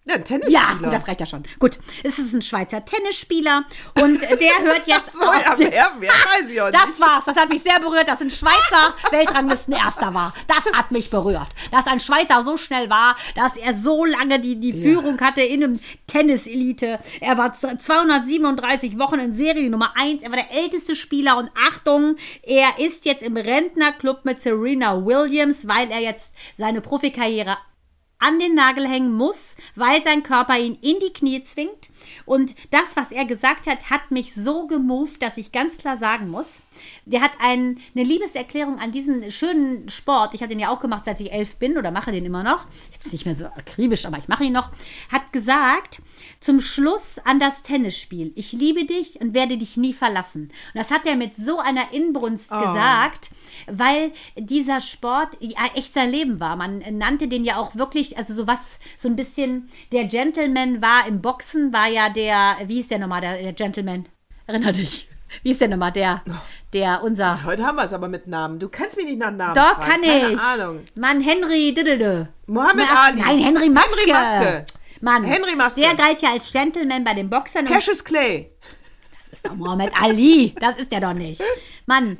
Ja, 0.04 0.14
ein 0.16 0.24
Tennisspieler. 0.24 0.78
Ja, 0.82 0.90
das 0.90 1.06
reicht 1.06 1.20
ja 1.20 1.26
schon. 1.26 1.44
Gut, 1.60 1.78
es 2.02 2.18
ist 2.18 2.34
ein 2.34 2.42
Schweizer 2.42 2.84
Tennisspieler 2.84 3.64
und 4.00 4.20
der 4.20 4.58
hört 4.64 4.82
jetzt 4.86 5.12
so, 5.12 5.24
ja, 5.24 5.54
wer, 5.56 5.92
wer 6.00 6.10
weiß 6.10 6.50
ich 6.50 6.60
auch 6.60 6.70
Das 6.70 6.86
nicht. 6.86 7.00
war's. 7.00 7.24
Das 7.24 7.36
hat 7.36 7.48
mich 7.48 7.62
sehr 7.62 7.78
berührt, 7.78 8.08
dass 8.08 8.20
ein 8.20 8.30
Schweizer 8.30 8.94
Weltranglisten 9.12 9.72
Erster 9.74 10.12
war. 10.12 10.34
Das 10.48 10.64
hat 10.72 10.90
mich 10.90 11.08
berührt. 11.08 11.46
Dass 11.70 11.86
ein 11.86 12.00
Schweizer 12.00 12.42
so 12.42 12.56
schnell 12.56 12.90
war, 12.90 13.16
dass 13.36 13.56
er 13.56 13.74
so 13.74 14.04
lange 14.04 14.40
die, 14.40 14.58
die 14.58 14.72
Führung 14.72 15.20
hatte 15.20 15.42
in 15.42 15.62
einem 15.62 15.80
Tennis-Elite. 16.08 16.98
Er 17.20 17.38
war 17.38 17.54
237 17.54 18.98
Wochen 18.98 19.20
in 19.20 19.36
Serie 19.36 19.70
Nummer 19.70 19.92
1. 19.96 20.22
Er 20.24 20.30
war 20.30 20.36
der 20.38 20.50
älteste 20.62 20.96
Spieler 20.96 21.38
und 21.38 21.50
Achtung, 21.68 22.16
er 22.42 22.78
ist 22.78 23.04
jetzt 23.04 23.22
im 23.22 23.36
Rentnerclub 23.36 24.24
mit 24.24 24.42
Serena 24.42 25.04
Williams, 25.04 25.68
weil 25.68 25.90
er 25.92 26.00
jetzt 26.00 26.32
seine 26.58 26.80
Profikarriere 26.80 27.56
an 28.22 28.38
den 28.38 28.54
Nagel 28.54 28.88
hängen 28.88 29.12
muss, 29.12 29.56
weil 29.74 30.02
sein 30.02 30.22
Körper 30.22 30.58
ihn 30.58 30.78
in 30.80 30.98
die 31.00 31.12
Knie 31.12 31.42
zwingt. 31.42 31.90
Und 32.24 32.54
das, 32.70 32.96
was 32.96 33.10
er 33.10 33.24
gesagt 33.24 33.66
hat, 33.66 33.90
hat 33.90 34.10
mich 34.10 34.34
so 34.34 34.66
gemoved, 34.66 35.22
dass 35.22 35.36
ich 35.36 35.52
ganz 35.52 35.78
klar 35.78 35.98
sagen 35.98 36.28
muss, 36.28 36.60
der 37.04 37.20
hat 37.20 37.32
ein, 37.40 37.78
eine 37.94 38.04
Liebeserklärung 38.04 38.78
an 38.78 38.92
diesen 38.92 39.30
schönen 39.30 39.88
Sport, 39.88 40.34
ich 40.34 40.40
habe 40.40 40.50
den 40.50 40.60
ja 40.60 40.70
auch 40.70 40.80
gemacht, 40.80 41.04
seit 41.04 41.20
ich 41.20 41.32
elf 41.32 41.56
bin 41.56 41.78
oder 41.78 41.90
mache 41.90 42.12
den 42.12 42.24
immer 42.24 42.42
noch, 42.42 42.66
jetzt 42.92 43.12
nicht 43.12 43.26
mehr 43.26 43.34
so 43.34 43.46
akribisch, 43.46 44.06
aber 44.06 44.18
ich 44.18 44.28
mache 44.28 44.44
ihn 44.44 44.52
noch, 44.52 44.70
hat 45.10 45.32
gesagt, 45.32 46.02
zum 46.40 46.60
Schluss 46.60 47.18
an 47.24 47.38
das 47.38 47.62
Tennisspiel, 47.62 48.32
ich 48.34 48.52
liebe 48.52 48.84
dich 48.84 49.20
und 49.20 49.34
werde 49.34 49.56
dich 49.56 49.76
nie 49.76 49.92
verlassen. 49.92 50.42
Und 50.42 50.74
das 50.74 50.90
hat 50.90 51.06
er 51.06 51.16
mit 51.16 51.36
so 51.36 51.58
einer 51.58 51.92
Inbrunst 51.92 52.50
gesagt, 52.50 53.30
weil 53.66 54.12
dieser 54.36 54.80
Sport 54.80 55.36
ja 55.40 55.70
echt 55.74 55.94
sein 55.94 56.10
Leben 56.10 56.40
war. 56.40 56.56
Man 56.56 56.82
nannte 56.98 57.28
den 57.28 57.44
ja 57.44 57.56
auch 57.56 57.76
wirklich, 57.76 58.18
also 58.18 58.34
so 58.34 58.46
was, 58.46 58.78
so 58.98 59.08
ein 59.08 59.16
bisschen, 59.16 59.68
der 59.92 60.04
Gentleman 60.04 60.82
war 60.82 61.06
im 61.06 61.20
Boxen, 61.20 61.72
war 61.72 61.88
ja 61.88 62.08
der, 62.08 62.56
wie 62.66 62.80
ist 62.80 62.90
der 62.90 62.98
nochmal, 62.98 63.20
der, 63.20 63.42
der 63.42 63.52
Gentleman? 63.52 64.06
Erinner 64.46 64.72
dich. 64.72 65.08
Wie 65.42 65.50
ist 65.52 65.60
der 65.60 65.68
nochmal, 65.68 65.92
der, 65.92 66.22
der, 66.72 67.02
unser, 67.02 67.44
Heute 67.44 67.64
haben 67.66 67.76
wir 67.76 67.84
es 67.84 67.92
aber 67.92 68.08
mit 68.08 68.26
Namen. 68.26 68.58
Du 68.58 68.68
kannst 68.68 68.96
mich 68.96 69.06
nicht 69.06 69.18
nach 69.18 69.30
Namen 69.30 69.54
doch, 69.54 69.74
fragen. 69.76 69.90
kann 69.90 70.00
Keine 70.02 70.32
ich. 70.34 70.40
Ahnung. 70.40 70.80
Mann, 70.94 71.20
Henry 71.20 71.74
Diddlede. 71.74 72.28
Mohammed 72.46 72.86
Mas- 72.86 72.98
Ali. 72.98 73.20
Nein, 73.20 73.38
Henry 73.38 73.68
Maske. 73.68 73.90
Henry 74.06 74.12
Maske. 74.12 74.64
Mann, 75.00 75.24
Henry 75.24 75.56
Maske. 75.56 75.80
der 75.80 75.94
galt 75.94 76.22
ja 76.22 76.30
als 76.32 76.52
Gentleman 76.52 77.02
bei 77.04 77.14
den 77.14 77.28
Boxern. 77.30 77.66
Cassius 77.66 78.04
Clay. 78.04 78.50
Das 79.30 79.38
ist 79.38 79.46
doch 79.46 79.54
Mohammed 79.54 79.92
Ali. 80.00 80.54
Das 80.60 80.76
ist 80.76 80.92
er 80.92 81.00
doch 81.00 81.14
nicht. 81.14 81.42
Mann, 81.92 82.16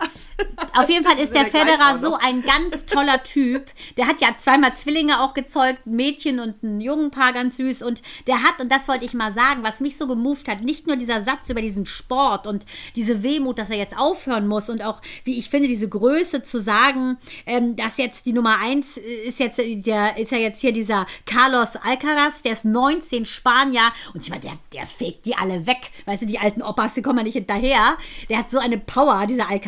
auf 0.75 0.91
jeden 0.91 1.03
Fall 1.03 1.18
ist 1.18 1.35
der 1.35 1.47
Federer 1.47 1.99
so 2.03 2.14
ein 2.20 2.43
ganz 2.43 2.85
toller 2.85 3.23
Typ. 3.23 3.70
Der 3.97 4.07
hat 4.07 4.20
ja 4.20 4.29
zweimal 4.39 4.77
Zwillinge 4.77 5.23
auch 5.23 5.33
gezeugt, 5.33 5.87
ein 5.87 5.97
Mädchen 5.97 6.41
und 6.41 6.62
ein 6.62 6.83
Jungenpaar, 6.83 7.33
ganz 7.33 7.57
süß. 7.57 7.81
Und 7.81 8.03
der 8.27 8.43
hat, 8.43 8.61
und 8.61 8.70
das 8.70 8.87
wollte 8.87 9.07
ich 9.07 9.14
mal 9.14 9.33
sagen, 9.33 9.62
was 9.62 9.81
mich 9.81 9.97
so 9.97 10.07
gemoved 10.07 10.47
hat, 10.49 10.61
nicht 10.61 10.87
nur 10.87 10.97
dieser 10.97 11.25
Satz 11.25 11.49
über 11.49 11.62
diesen 11.62 11.87
Sport 11.87 12.47
und 12.47 12.66
diese 12.97 13.23
Wehmut, 13.23 13.59
dass 13.59 13.70
er 13.70 13.79
jetzt 13.79 13.97
aufhören 13.97 14.47
muss 14.47 14.68
und 14.68 14.83
auch, 14.83 15.01
wie 15.25 15.39
ich 15.39 15.49
finde, 15.49 15.68
diese 15.68 15.89
Größe 15.89 16.43
zu 16.43 16.61
sagen, 16.61 17.16
ähm, 17.47 17.75
dass 17.75 17.97
jetzt 17.97 18.27
die 18.27 18.35
Nummer 18.35 18.59
eins 18.59 18.99
ist 18.99 19.39
jetzt, 19.39 19.59
der 19.59 20.18
ist 20.18 20.33
ja 20.33 20.39
jetzt 20.39 20.61
hier 20.61 20.73
dieser 20.73 21.07
Carlos 21.25 21.77
Alcaraz, 21.77 22.43
der 22.43 22.53
ist 22.53 22.66
19 22.66 23.25
Spanier 23.25 23.91
und 24.12 24.23
ich 24.23 24.29
meine, 24.29 24.43
der, 24.43 24.59
der 24.75 24.87
fegt 24.87 25.25
die 25.25 25.35
alle 25.35 25.66
weg. 25.66 25.91
Weißt 26.05 26.20
du, 26.20 26.27
die 26.27 26.39
alten 26.39 26.61
Opas, 26.61 26.93
die 26.93 27.01
kommen 27.01 27.18
ja 27.20 27.25
nicht 27.25 27.35
hinterher. 27.35 27.97
Der 28.29 28.39
hat 28.39 28.51
so 28.51 28.59
eine 28.59 28.77
Power, 28.77 29.27
dieser 29.27 29.49
Alcaraz. 29.49 29.62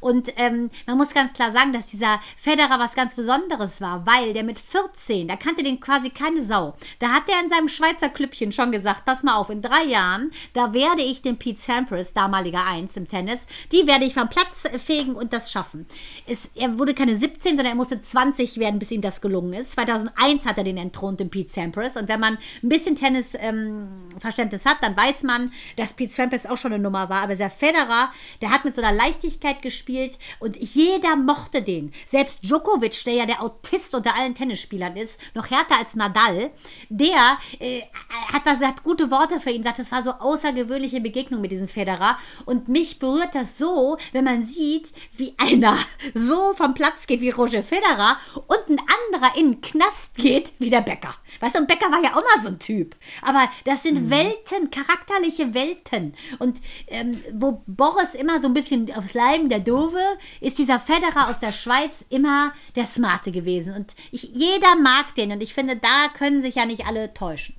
Und 0.00 0.32
ähm, 0.36 0.70
man 0.86 0.96
muss 0.96 1.14
ganz 1.14 1.32
klar 1.32 1.52
sagen, 1.52 1.72
dass 1.72 1.86
dieser 1.86 2.20
Federer 2.36 2.78
was 2.78 2.94
ganz 2.94 3.14
Besonderes 3.14 3.80
war, 3.80 4.06
weil 4.06 4.32
der 4.32 4.44
mit 4.44 4.58
14, 4.58 5.28
da 5.28 5.36
kannte 5.36 5.62
den 5.62 5.80
quasi 5.80 6.10
keine 6.10 6.44
Sau. 6.44 6.74
Da 6.98 7.08
hat 7.08 7.28
er 7.28 7.40
in 7.42 7.48
seinem 7.48 7.68
Schweizer 7.68 8.08
Klüppchen 8.08 8.52
schon 8.52 8.72
gesagt, 8.72 9.04
pass 9.04 9.22
mal 9.22 9.36
auf, 9.36 9.50
in 9.50 9.62
drei 9.62 9.84
Jahren, 9.84 10.30
da 10.52 10.72
werde 10.72 11.02
ich 11.02 11.22
den 11.22 11.38
Pete 11.38 11.60
Sampras, 11.60 12.12
damaliger 12.12 12.64
Eins 12.64 12.96
im 12.96 13.08
Tennis, 13.08 13.46
die 13.72 13.86
werde 13.86 14.04
ich 14.04 14.14
vom 14.14 14.28
Platz 14.28 14.64
fegen 14.84 15.14
und 15.14 15.32
das 15.32 15.50
schaffen. 15.50 15.86
Es, 16.26 16.48
er 16.54 16.78
wurde 16.78 16.94
keine 16.94 17.16
17, 17.16 17.56
sondern 17.56 17.72
er 17.72 17.74
musste 17.74 18.00
20 18.00 18.58
werden, 18.58 18.78
bis 18.78 18.90
ihm 18.90 19.00
das 19.00 19.20
gelungen 19.20 19.54
ist. 19.54 19.72
2001 19.72 20.46
hat 20.46 20.58
er 20.58 20.64
den 20.64 20.76
entthront, 20.76 21.20
den 21.20 21.30
Pete 21.30 21.50
Sampras. 21.50 21.96
Und 21.96 22.08
wenn 22.08 22.20
man 22.20 22.38
ein 22.62 22.68
bisschen 22.68 22.96
Tennis-Verständnis 22.96 24.64
hat, 24.64 24.78
dann 24.82 24.96
weiß 24.96 25.22
man, 25.22 25.52
dass 25.76 25.92
Pete 25.92 26.12
Sampras 26.12 26.46
auch 26.46 26.56
schon 26.56 26.72
eine 26.72 26.82
Nummer 26.82 27.08
war, 27.08 27.22
aber 27.22 27.36
der 27.36 27.50
Federer, 27.50 28.12
der 28.40 28.50
hat 28.50 28.64
mit 28.64 28.74
so 28.74 28.82
einer 28.82 28.92
Leichtigkeit 29.04 29.60
gespielt 29.60 30.18
und 30.40 30.56
jeder 30.56 31.16
mochte 31.16 31.62
den. 31.62 31.92
Selbst 32.08 32.40
Djokovic, 32.42 33.04
der 33.04 33.14
ja 33.14 33.26
der 33.26 33.42
Autist 33.42 33.94
unter 33.94 34.16
allen 34.16 34.34
Tennisspielern 34.34 34.96
ist, 34.96 35.18
noch 35.34 35.50
härter 35.50 35.78
als 35.78 35.94
Nadal, 35.94 36.50
der 36.88 37.38
äh, 37.58 37.82
hat, 38.32 38.46
das, 38.46 38.60
hat 38.60 38.82
gute 38.82 39.10
Worte 39.10 39.40
für 39.40 39.50
ihn, 39.50 39.62
sagt, 39.62 39.78
es 39.78 39.92
war 39.92 40.02
so 40.02 40.12
außergewöhnliche 40.12 41.00
Begegnung 41.00 41.40
mit 41.40 41.52
diesem 41.52 41.68
Federer 41.68 42.18
und 42.46 42.68
mich 42.68 42.98
berührt 42.98 43.34
das 43.34 43.58
so, 43.58 43.98
wenn 44.12 44.24
man 44.24 44.44
sieht, 44.44 44.92
wie 45.16 45.34
einer 45.36 45.76
so 46.14 46.54
vom 46.54 46.74
Platz 46.74 47.06
geht 47.06 47.20
wie 47.20 47.30
Roger 47.30 47.62
Federer 47.62 48.18
und 48.34 48.70
ein 48.70 48.78
anderer 48.78 49.36
in 49.36 49.52
den 49.52 49.60
Knast 49.60 50.14
geht 50.14 50.52
wie 50.58 50.70
der 50.70 50.80
Bäcker. 50.80 51.14
Weißt 51.40 51.56
du, 51.56 51.60
und 51.60 51.68
Bäcker 51.68 51.90
war 51.90 52.02
ja 52.02 52.10
auch 52.10 52.22
mal 52.36 52.42
so 52.42 52.48
ein 52.48 52.58
Typ. 52.58 52.96
Aber 53.22 53.48
das 53.64 53.82
sind 53.82 54.08
Welten, 54.10 54.70
charakterliche 54.70 55.52
Welten. 55.54 56.14
Und 56.38 56.60
ähm, 56.88 57.20
wo 57.32 57.62
Boris 57.66 58.14
immer 58.14 58.40
so 58.40 58.46
ein 58.46 58.54
bisschen 58.54 58.93
aufs 58.96 59.14
Leiden 59.14 59.48
der 59.48 59.60
Dove, 59.60 60.00
ist 60.40 60.58
dieser 60.58 60.78
Federer 60.78 61.28
aus 61.28 61.38
der 61.38 61.52
Schweiz 61.52 62.04
immer 62.10 62.52
der 62.76 62.86
Smarte 62.86 63.32
gewesen. 63.32 63.74
Und 63.74 63.94
ich, 64.10 64.22
jeder 64.32 64.76
mag 64.76 65.14
den. 65.14 65.32
Und 65.32 65.42
ich 65.42 65.54
finde, 65.54 65.76
da 65.76 66.08
können 66.16 66.42
sich 66.42 66.56
ja 66.56 66.66
nicht 66.66 66.86
alle 66.86 67.12
täuschen. 67.14 67.56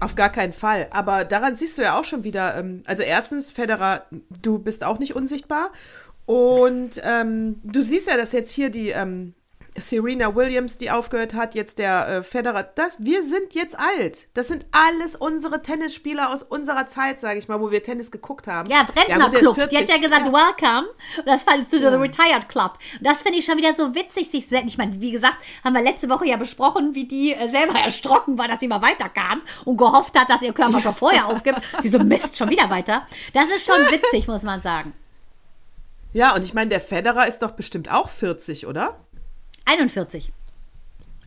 Auf 0.00 0.16
gar 0.16 0.30
keinen 0.30 0.52
Fall. 0.52 0.88
Aber 0.90 1.24
daran 1.24 1.54
siehst 1.54 1.78
du 1.78 1.82
ja 1.82 1.98
auch 1.98 2.04
schon 2.04 2.24
wieder, 2.24 2.56
ähm, 2.56 2.82
also 2.86 3.02
erstens, 3.02 3.52
Federer, 3.52 4.06
du 4.42 4.58
bist 4.58 4.82
auch 4.82 4.98
nicht 4.98 5.14
unsichtbar. 5.14 5.70
Und 6.26 7.00
ähm, 7.04 7.60
du 7.62 7.82
siehst 7.82 8.08
ja, 8.08 8.16
dass 8.16 8.32
jetzt 8.32 8.50
hier 8.50 8.70
die 8.70 8.90
ähm, 8.90 9.34
Serena 9.80 10.34
Williams, 10.34 10.78
die 10.78 10.90
aufgehört 10.90 11.34
hat, 11.34 11.54
jetzt 11.54 11.78
der 11.78 12.08
äh, 12.08 12.22
Federer, 12.22 12.62
das, 12.62 12.96
wir 13.02 13.22
sind 13.22 13.54
jetzt 13.54 13.78
alt. 13.78 14.26
Das 14.34 14.48
sind 14.48 14.66
alles 14.72 15.16
unsere 15.16 15.62
Tennisspieler 15.62 16.30
aus 16.32 16.42
unserer 16.42 16.86
Zeit, 16.88 17.20
sage 17.20 17.38
ich 17.38 17.48
mal, 17.48 17.60
wo 17.60 17.70
wir 17.70 17.82
Tennis 17.82 18.10
geguckt 18.10 18.46
haben. 18.46 18.70
Ja, 18.70 18.82
ist 18.82 18.96
Rentnerclub. 18.96 19.54
die 19.54 19.60
40. 19.60 19.78
hat 19.78 19.88
ja 19.88 20.08
gesagt, 20.08 20.24
welcome. 20.26 20.88
Und 21.18 21.26
das 21.26 21.42
fandest 21.42 21.72
du, 21.72 21.78
the 21.78 21.86
Retired 21.86 22.48
Club. 22.48 22.78
Und 22.98 23.06
das 23.06 23.22
finde 23.22 23.38
ich 23.38 23.44
schon 23.44 23.56
wieder 23.56 23.74
so 23.74 23.94
witzig, 23.94 24.30
sich 24.30 24.46
selbst. 24.46 24.68
Ich 24.68 24.78
meine, 24.78 25.00
wie 25.00 25.10
gesagt, 25.10 25.38
haben 25.64 25.74
wir 25.74 25.82
letzte 25.82 26.08
Woche 26.08 26.26
ja 26.26 26.36
besprochen, 26.36 26.94
wie 26.94 27.06
die 27.06 27.32
äh, 27.32 27.48
selber 27.48 27.78
erschrocken 27.78 28.38
war, 28.38 28.48
dass 28.48 28.60
sie 28.60 28.68
mal 28.68 28.82
weiterkam 28.82 29.42
und 29.64 29.76
gehofft 29.76 30.18
hat, 30.18 30.30
dass 30.30 30.42
ihr 30.42 30.52
Körper 30.52 30.80
schon 30.80 30.94
vorher 30.94 31.26
aufgibt. 31.28 31.60
Sie 31.80 31.88
so, 31.88 31.98
Mist, 31.98 32.36
schon 32.36 32.50
wieder 32.50 32.70
weiter. 32.70 33.06
Das 33.34 33.46
ist 33.46 33.66
schon 33.66 33.80
witzig, 33.90 34.28
muss 34.28 34.42
man 34.42 34.62
sagen. 34.62 34.92
Ja, 36.12 36.34
und 36.34 36.42
ich 36.42 36.54
meine, 36.54 36.70
der 36.70 36.80
Federer 36.80 37.26
ist 37.26 37.42
doch 37.42 37.52
bestimmt 37.52 37.92
auch 37.92 38.08
40, 38.08 38.66
oder? 38.66 38.96
41. 39.68 40.32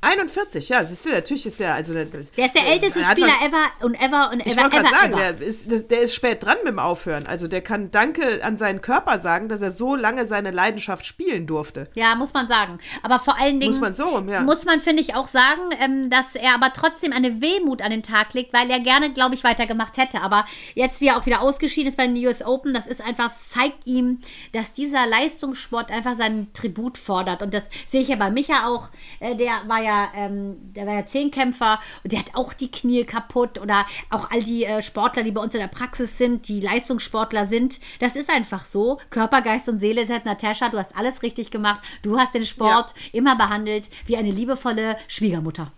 41, 0.04 0.68
ja, 0.70 0.84
siehst 0.84 1.06
du, 1.06 1.10
natürlich 1.12 1.46
ist 1.46 1.62
er, 1.62 1.76
also 1.76 1.94
der, 1.94 2.06
Der 2.06 2.46
ist 2.48 2.56
der 2.56 2.68
älteste 2.68 3.00
er 3.02 3.06
Spieler 3.12 3.28
ever 3.46 3.86
und 3.86 3.94
ever 3.94 4.32
und 4.32 4.40
Ich 4.40 4.54
ever, 4.54 4.64
wollte 4.64 4.78
ever, 4.78 4.84
gerade 4.90 4.96
sagen, 4.96 5.14
ever. 5.14 5.34
der 5.34 5.48
ist, 5.48 5.72
das- 5.72 5.88
der 5.88 6.02
ist 6.02 6.16
spät 6.16 6.44
dran 6.44 6.58
mit 6.64 6.74
dem 6.74 6.80
Aufhören. 6.80 7.28
Also 7.28 7.48
der 7.48 7.62
kann 7.62 7.92
Danke 7.92 8.44
an 8.44 8.58
seinen 8.58 8.82
Körper 8.82 9.20
sagen, 9.20 9.48
dass 9.48 9.62
er 9.62 9.70
so 9.70 9.96
lange 9.96 10.26
seine 10.26 10.50
Leidenschaft 10.50 11.06
spielen 11.06 11.46
durfte. 11.46 11.88
Ja, 11.94 12.16
muss 12.16 12.34
man 12.34 12.48
sagen. 12.48 12.80
Aber 13.04 13.20
vor 13.20 13.40
allen 13.40 13.60
Dingen 13.60 13.74
Muss 13.74 13.80
man 13.80 13.94
so 13.94 14.20
ja. 14.28 14.42
muss 14.42 14.66
man, 14.66 14.82
finde 14.82 15.04
ich, 15.04 15.14
auch 15.14 15.28
sagen, 15.28 15.62
ähm, 15.80 16.10
dass 16.10 16.34
er 16.34 16.56
aber 16.56 16.74
trotzdem 16.74 17.14
eine 17.14 17.40
Wehmut 17.40 17.84
an 17.84 17.92
den 17.92 18.02
Tag 18.02 18.34
legt, 18.34 18.54
weil 18.54 18.72
er 18.72 18.80
gerne, 18.80 19.14
glaube 19.14 19.36
ich, 19.36 19.44
weitergemacht 19.44 19.98
hätte. 19.98 20.22
Aber 20.22 20.46
jetzt, 20.74 21.02
wie 21.02 21.10
er 21.10 21.18
auch 21.18 21.28
wieder 21.28 21.42
ausgeschieden 21.42 21.90
ist 21.90 21.98
bei 21.98 22.08
den 22.08 22.18
US 22.26 22.42
Open, 22.44 22.74
das 22.74 22.88
ist 22.88 23.02
einfach, 23.02 23.32
zeigt 23.50 23.86
ihm, 23.86 24.20
dass 24.54 24.74
dieser 24.74 25.06
Leistungssport 25.06 25.92
einfach 25.92 26.18
seinen 26.18 26.52
Tribut 26.54 26.98
fordert. 26.98 27.44
Und 27.44 27.54
das 27.54 27.66
sehe 27.88 28.02
ich 28.02 28.08
ja 28.08 28.16
bei 28.16 28.32
Micha 28.32 28.66
auch. 28.68 28.90
Äh, 29.20 29.36
der 29.36 29.52
war 29.68 29.80
ja, 29.82 29.91
ähm, 30.16 30.58
der 30.74 30.88
war 30.88 30.94
ja 30.94 31.06
Zehnkämpfer 31.06 31.80
und 32.04 32.12
der 32.12 32.20
hat 32.20 32.36
auch 32.36 32.54
die 32.54 32.72
Knie 32.72 33.04
kaputt 33.04 33.60
oder 33.60 33.86
auch 34.10 34.32
all 34.32 34.42
die 34.42 34.66
äh, 34.66 34.82
Sportler, 34.82 35.24
die 35.24 35.32
bei 35.32 35.42
uns 35.42 35.54
in 35.54 35.62
der 35.62 35.68
Praxis 35.68 36.18
sind, 36.18 36.48
die 36.48 36.60
Leistungssportler 36.62 37.48
sind. 37.48 37.80
Das 38.00 38.16
ist 38.16 38.30
einfach 38.30 38.66
so. 38.66 39.00
Körper, 39.10 39.42
Geist 39.42 39.70
und 39.70 39.80
Seele 39.80 40.06
sagt 40.06 40.26
Natascha, 40.26 40.70
du 40.70 40.78
hast 40.78 40.96
alles 40.96 41.24
richtig 41.24 41.52
gemacht. 41.52 41.82
Du 42.02 42.18
hast 42.18 42.34
den 42.34 42.46
Sport 42.46 42.94
immer 43.12 43.36
behandelt 43.36 43.90
wie 44.06 44.18
eine 44.18 44.32
liebevolle 44.32 44.98
Schwiegermutter. 45.08 45.72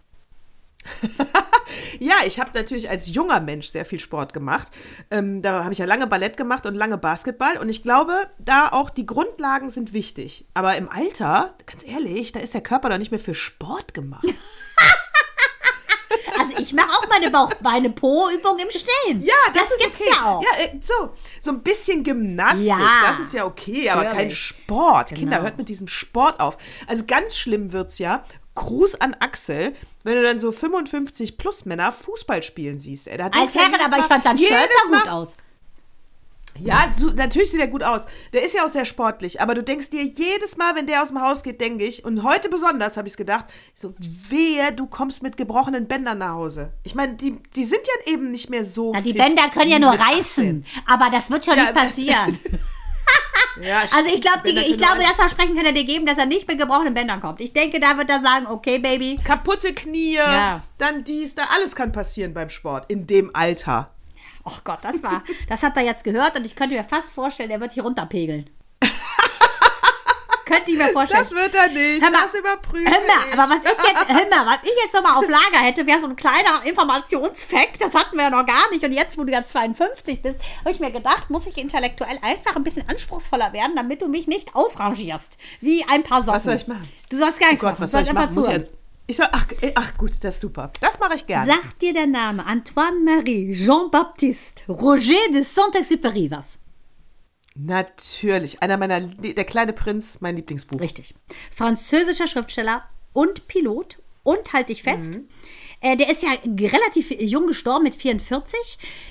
Ja, 1.99 2.15
ich 2.25 2.39
habe 2.39 2.51
natürlich 2.53 2.89
als 2.89 3.13
junger 3.13 3.39
Mensch 3.39 3.69
sehr 3.69 3.86
viel 3.86 3.99
Sport 3.99 4.34
gemacht. 4.34 4.67
Ähm, 5.09 5.41
da 5.41 5.63
habe 5.63 5.73
ich 5.73 5.79
ja 5.79 5.86
lange 5.86 6.07
Ballett 6.07 6.38
gemacht 6.38 6.65
und 6.65 6.75
lange 6.75 6.97
Basketball. 6.97 7.57
Und 7.57 7.69
ich 7.69 7.84
glaube, 7.84 8.13
da 8.39 8.69
auch 8.69 8.89
die 8.89 9.05
Grundlagen 9.05 9.69
sind 9.69 9.93
wichtig. 9.93 10.45
Aber 10.53 10.75
im 10.75 10.89
Alter, 10.89 11.55
ganz 11.65 11.84
ehrlich, 11.86 12.31
da 12.31 12.39
ist 12.39 12.53
der 12.53 12.61
Körper 12.61 12.89
doch 12.89 12.97
nicht 12.97 13.11
mehr 13.11 13.19
für 13.19 13.36
Sport 13.36 13.93
gemacht. 13.93 14.25
Also 16.39 16.57
ich 16.57 16.73
mache 16.73 16.89
auch 16.89 17.07
meine 17.09 17.29
Bauchbeine-Po-Übung 17.31 18.57
im 18.59 18.69
Stehen. 18.71 19.21
Ja, 19.21 19.34
das, 19.53 19.71
ist 19.71 19.84
gibt's 19.84 20.01
okay. 20.01 20.09
ja 20.15 20.25
auch. 20.25 20.43
Ja, 20.43 20.63
äh, 20.63 20.77
so, 20.81 21.13
so 21.41 21.51
ein 21.51 21.61
bisschen 21.61 22.03
Gymnastik, 22.03 22.67
Ja. 22.67 22.77
das 23.07 23.19
ist 23.19 23.34
ja 23.34 23.45
okay, 23.45 23.89
aber 23.89 24.03
kein 24.05 24.13
Natürlich. 24.13 24.39
Sport. 24.39 25.09
Kinder, 25.09 25.38
Genau. 25.38 25.41
hört 25.43 25.57
mit 25.57 25.69
diesem 25.69 25.88
Sport 25.88 26.39
auf. 26.39 26.57
Also 26.88 27.05
ganz 27.05 27.38
schlimm 27.38 27.71
wird's 27.71 27.99
ja. 27.99 28.23
Gruß 28.56 29.01
an 29.01 29.16
Axel, 29.20 29.74
wenn 30.04 30.16
du 30.16 30.24
dann 30.24 30.39
so 30.39 30.51
55 30.51 31.38
plus 31.38 31.66
Männer 31.66 31.91
Fußball 31.91 32.43
spielen 32.43 32.80
siehst. 32.80 33.08
Ey, 33.08 33.20
Als 33.20 33.56
Herren, 33.56 33.74
aber 33.84 33.97
ich 33.97 34.04
fand 34.06 34.24
sein 34.24 34.38
Shirt 34.38 34.49
sah 34.49 34.97
gut 34.99 35.10
aus. 35.10 35.36
Ja, 36.60 36.86
so, 36.95 37.08
natürlich 37.08 37.49
sieht 37.49 37.60
er 37.60 37.68
gut 37.68 37.82
aus. 37.82 38.06
Der 38.32 38.43
ist 38.43 38.54
ja 38.54 38.64
auch 38.64 38.70
sehr 38.70 38.86
sportlich. 38.86 39.41
Aber 39.41 39.56
du 39.56 39.64
denkst 39.64 39.89
dir 39.89 40.04
jedes 40.04 40.56
Mal, 40.56 40.76
wenn 40.76 40.86
der 40.86 41.01
aus 41.01 41.10
dem 41.10 41.22
Haus 41.22 41.41
geht, 41.41 41.60
denke 41.60 41.84
ich, 41.84 42.06
und 42.06 42.24
heute 42.24 42.47
besonders 42.49 42.95
habe 42.95 43.08
ich 43.08 43.14
es 43.14 43.18
gedacht, 43.18 43.45
so 43.74 43.95
wehe, 43.97 44.72
du 44.72 44.86
kommst 44.86 45.24
mit 45.24 45.36
gebrochenen 45.36 45.88
Bändern 45.88 46.20
nach 46.20 46.34
Hause. 46.36 46.74
Ich 46.84 46.93
meine, 46.93 47.16
die, 47.16 47.38
die 47.56 47.66
sind 47.66 47.82
ja 47.82 48.14
eben 48.14 48.30
nicht 48.30 48.49
mehr 48.51 48.66
so. 48.66 48.91
Na, 48.93 49.01
die 49.01 49.14
Bänder 49.14 49.49
können 49.49 49.72
ja 49.72 49.80
nur 49.80 49.93
reißen, 49.93 50.64
aber 50.86 51.10
das 51.12 51.32
wird 51.32 51.45
schon 51.45 51.58
Ja, 51.58 51.64
nicht 51.64 51.74
passieren. 51.74 52.39
18. 53.56 53.64
Ja, 53.64 53.82
Also 53.82 54.14
ich 54.14 54.22
glaube, 54.22 54.39
Bänder 54.43 54.62
ich 54.62 54.78
glaube, 54.78 54.99
das 54.99 55.14
Versprechen 55.14 55.56
kann 55.56 55.66
er 55.66 55.72
dir 55.74 55.84
geben, 55.84 56.06
dass 56.06 56.18
er 56.18 56.26
nicht 56.26 56.47
mit 56.47 56.60
gebrochenen 56.60 56.93
Bändern 56.93 57.20
kommt. 57.22 57.41
Ich 57.41 57.54
denke, 57.54 57.80
da 57.80 57.97
wird 57.97 58.10
er 58.10 58.22
sagen, 58.22 58.47
okay, 58.47 58.80
Baby. 58.80 59.20
kaputte 59.24 59.74
Knie, 59.74 60.16
Ja. 60.16 60.62
dann 60.78 61.04
dies, 61.04 61.36
da 61.36 61.43
alles 61.56 61.76
kann 61.76 61.91
passieren 61.91 62.34
beim 62.34 62.49
Sport 62.49 62.86
in 62.89 63.06
dem 63.08 63.36
Alter. 63.36 63.89
Oh 64.45 64.51
Gott, 64.64 64.80
das 64.82 65.01
war, 65.04 65.24
das 65.47 65.64
hat 65.64 65.78
er 65.78 65.84
jetzt 65.84 66.04
gehört 66.04 66.38
und 66.38 66.45
ich 66.45 66.56
könnte 66.56 66.76
mir 66.76 66.84
fast 66.84 67.12
vorstellen, 67.12 67.49
er 67.49 67.62
wird 67.62 67.74
hier 67.74 67.84
runterpegeln. 67.84 68.49
Könnte 70.46 70.72
ich 70.72 70.78
mir 70.78 70.89
vorstellen. 70.89 71.22
Das 71.22 71.32
wird 71.32 71.56
er 71.56 71.68
nicht. 71.70 72.02
Mal, 72.02 72.12
das 72.12 72.34
überprüfe 72.39 72.89
Hör 72.89 73.00
mal, 73.02 73.39
aber 73.44 73.56
was 73.56 73.72
ich 73.72 73.78
jetzt, 73.88 74.08
hör 74.08 74.30
mal, 74.30 74.54
was 74.54 74.64
ich 74.64 74.76
jetzt 74.84 74.94
nochmal 74.94 75.18
auf 75.24 75.30
Lager 75.30 75.64
hätte, 75.66 75.86
wäre 75.88 76.00
so 76.02 76.08
ein 76.08 76.16
kleiner 76.16 76.64
Informationsfakt. 76.66 77.82
Das 77.82 77.94
hatten 77.94 78.16
wir 78.18 78.24
ja 78.26 78.30
noch 78.30 78.46
gar 78.46 78.70
nicht. 78.72 78.84
Und 78.84 78.91
jetzt, 78.91 79.18
wo 79.18 79.24
du 79.24 79.32
ja 79.32 79.44
52 79.44 80.22
bist, 80.22 80.39
habe 80.60 80.72
ich 80.72 80.80
mir 80.80 80.91
gedacht, 80.91 81.30
muss 81.30 81.48
ich 81.48 81.58
intellektuell 81.58 82.18
einfach 82.22 82.56
ein 82.56 82.64
bisschen 82.64 82.88
anspruchsvoller 82.89 83.54
werden, 83.54 83.76
damit 83.76 84.02
du 84.02 84.08
mich 84.08 84.28
nicht 84.28 84.56
ausrangierst. 84.56 85.38
Wie 85.62 85.84
ein 85.89 86.04
paar 86.04 86.20
Socken. 86.20 86.34
Was 86.36 86.44
soll 86.46 86.56
ich 86.56 86.68
machen? 86.68 86.89
Du 87.10 87.18
sollst 87.18 87.39
gar 87.39 87.50
Oh 87.50 87.52
nichts 87.52 87.62
Gott, 87.64 87.72
machen. 87.74 87.82
was 87.82 87.91
du 87.91 87.98
soll 87.98 88.04
ich 88.04 88.10
einfach 88.10 88.32
machen? 88.32 88.68
Ich 89.06 89.18
soll, 89.18 89.28
ach, 89.34 89.46
äh, 89.62 89.74
ach 89.76 89.98
gut, 89.98 90.12
das 90.12 90.36
ist 90.36 90.41
super. 90.41 90.72
Das 90.80 90.98
mache 91.00 91.16
ich 91.16 91.28
gerne. 91.28 91.52
Sagt 91.52 91.82
dir 91.82 91.91
der 91.91 92.08
Name 92.08 92.46
Antoine-Marie 92.46 93.54
Jean-Baptiste 93.54 94.64
Roger 94.72 95.30
de 95.32 95.44
Saint-Exupéry 95.44 96.32
was? 96.32 96.58
Natürlich. 97.56 98.62
Einer 98.62 98.78
meiner, 98.78 99.01
der 99.01 99.45
kleine 99.45 99.74
Prinz, 99.74 100.22
mein 100.22 100.36
Lieblingsbuch. 100.36 100.80
Richtig. 100.80 101.14
Französischer 101.51 102.28
Schriftsteller 102.28 102.84
und 103.14 103.47
Pilot 103.47 103.99
und 104.24 104.54
halt 104.54 104.70
dich 104.70 104.84
fest. 104.84 105.20
Äh, 105.82 105.97
der 105.97 106.10
ist 106.10 106.24
ja 106.24 106.30
relativ 106.45 107.12
jung 107.20 107.45
gestorben 107.45 107.84
mit 107.84 107.93
44. 107.93 108.58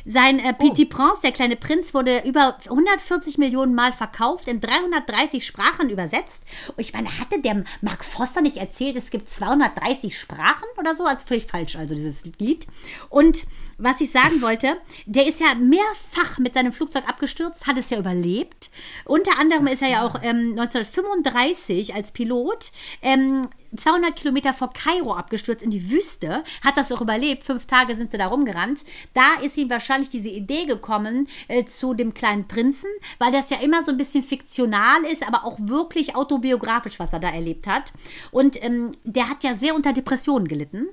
Sein 0.07 0.39
äh, 0.39 0.55
Petit 0.55 0.89
Prince, 0.89 1.21
der 1.23 1.33
kleine 1.33 1.57
Prinz, 1.57 1.93
wurde 1.93 2.23
über 2.25 2.57
140 2.65 3.37
Millionen 3.37 3.75
Mal 3.75 3.93
verkauft, 3.93 4.49
in 4.49 4.63
330 4.63 5.47
Sprachen 5.47 5.91
übersetzt. 5.91 6.45
Und 6.69 6.81
ich 6.81 6.95
meine, 6.95 7.11
hatte 7.21 7.41
der 7.41 7.63
Mark 7.83 8.05
Foster 8.05 8.41
nicht 8.41 8.57
erzählt, 8.57 8.97
es 8.97 9.11
gibt 9.11 9.29
230 9.29 10.19
Sprachen 10.19 10.67
oder 10.79 10.97
so? 10.97 11.05
Also 11.05 11.27
völlig 11.27 11.45
falsch, 11.45 11.77
also 11.77 11.95
dieses 11.95 12.25
Lied. 12.39 12.67
Und 13.11 13.45
was 13.79 14.01
ich 14.01 14.11
sagen 14.11 14.43
wollte, 14.43 14.77
der 15.07 15.27
ist 15.27 15.41
ja 15.41 15.55
mehrfach 15.55 16.39
mit 16.39 16.55
seinem 16.55 16.73
Flugzeug 16.73 17.09
abgestürzt, 17.09 17.67
hat 17.67 17.79
es 17.79 17.91
ja 17.91 17.99
überlebt. 17.99 18.71
Unter 19.05 19.39
anderem 19.39 19.67
ist 19.67 19.83
er 19.83 19.89
ja 19.89 20.07
auch 20.07 20.17
ähm, 20.23 20.57
1935 20.59 21.95
als 21.95 22.13
Pilot 22.13 22.73
ähm, 23.03 23.49
200 23.77 24.17
Kilometer 24.17 24.53
vor 24.53 24.73
Kairo 24.73 25.15
abgestürzt 25.15 25.63
in 25.63 25.71
die 25.71 25.91
Wüste, 25.91 26.45
hat 26.65 26.77
das 26.77 26.93
auch 26.93 27.01
überlebt. 27.01 27.45
Fünf 27.45 27.67
Tage 27.67 27.97
sind 27.97 28.11
sie 28.13 28.19
da 28.19 28.27
rumgerannt. 28.27 28.85
Da 29.15 29.43
ist 29.43 29.57
ihm 29.57 29.71
wahrscheinlich 29.71 30.09
diese 30.09 30.29
Idee 30.29 30.67
gekommen 30.67 31.29
äh, 31.49 31.65
zu 31.65 31.95
dem 31.95 32.15
kleinen 32.15 32.49
Prinzen, 32.49 32.89
weil 33.19 33.33
das 33.33 33.51
ja 33.51 33.59
immer 33.61 33.85
so 33.85 33.91
ein 33.91 33.97
bisschen 33.97 34.23
fiktional 34.23 35.05
ist, 35.05 35.27
aber 35.27 35.45
auch 35.45 35.59
wirklich 35.61 36.17
autobiografisch, 36.17 36.99
was 36.99 37.13
er 37.13 37.21
da 37.21 37.31
erlebt 37.31 37.67
hat. 37.67 37.93
Und 38.31 38.63
ähm, 38.63 38.91
der 39.05 39.29
hat 39.29 39.43
ja 39.43 39.55
sehr 39.55 39.75
unter 39.75 39.93
Depressionen 39.93 40.49
gelitten. 40.49 40.89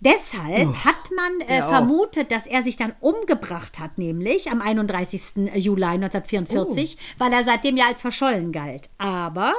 Deshalb 0.00 0.84
hat 0.84 1.10
man 1.14 1.48
äh, 1.48 1.62
auch. 1.62 1.68
vermutet, 1.68 2.30
dass 2.30 2.46
er 2.46 2.62
sich 2.62 2.76
dann 2.76 2.94
umgebracht 3.00 3.78
hat, 3.78 3.98
nämlich 3.98 4.50
am 4.50 4.60
31. 4.60 5.54
Juli 5.54 5.84
1944, 5.84 6.98
weil 7.18 7.32
er 7.32 7.44
seitdem 7.44 7.76
ja 7.76 7.86
als 7.86 8.02
verschollen 8.02 8.52
galt. 8.52 8.88
Aber 8.98 9.54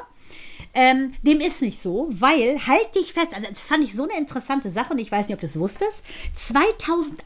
Ähm, 0.74 1.14
dem 1.22 1.40
ist 1.40 1.62
nicht 1.62 1.82
so, 1.82 2.08
weil, 2.10 2.66
halt 2.66 2.96
dich 2.96 3.14
fest, 3.14 3.34
also 3.34 3.48
das 3.50 3.66
fand 3.66 3.84
ich 3.84 3.96
so 3.96 4.04
eine 4.04 4.18
interessante 4.18 4.70
Sache 4.70 4.94
und 4.94 5.00
ich 5.00 5.12
weiß 5.12 5.28
nicht, 5.28 5.36
ob 5.36 5.42
du 5.42 5.48
es 5.48 5.60
wusstest. 5.60 6.04
2008 6.36 7.18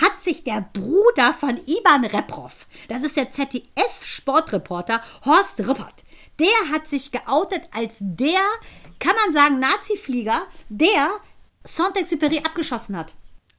hat 0.00 0.22
sich 0.22 0.44
der 0.44 0.68
Bruder 0.72 1.34
von 1.34 1.58
Ivan 1.66 2.04
Reprov, 2.04 2.66
das 2.88 3.02
ist 3.02 3.16
der 3.16 3.30
ZDF-Sportreporter 3.30 5.02
Horst 5.24 5.60
Rippert, 5.60 6.04
der 6.38 6.72
hat 6.72 6.86
sich 6.86 7.10
geoutet 7.10 7.62
als 7.72 7.96
der, 8.00 8.40
kann 8.98 9.14
man 9.24 9.34
sagen, 9.34 9.58
Nazi-Flieger, 9.58 10.42
der 10.68 11.10
Saint-Exupéry 11.64 12.44
abgeschossen 12.44 12.96
hat. 12.96 13.14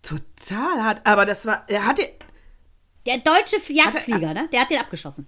Total 0.03 0.83
hart. 0.83 1.01
Aber 1.05 1.25
das 1.27 1.47
war, 1.47 1.65
er 1.69 1.87
hatte, 1.87 2.03
Der 3.07 3.19
deutsche 3.19 3.57
Jagdflieger, 3.73 4.35
ne? 4.35 4.49
Der 4.53 4.61
hat 4.63 4.71
den 4.71 4.79
abgeschossen. 4.79 5.27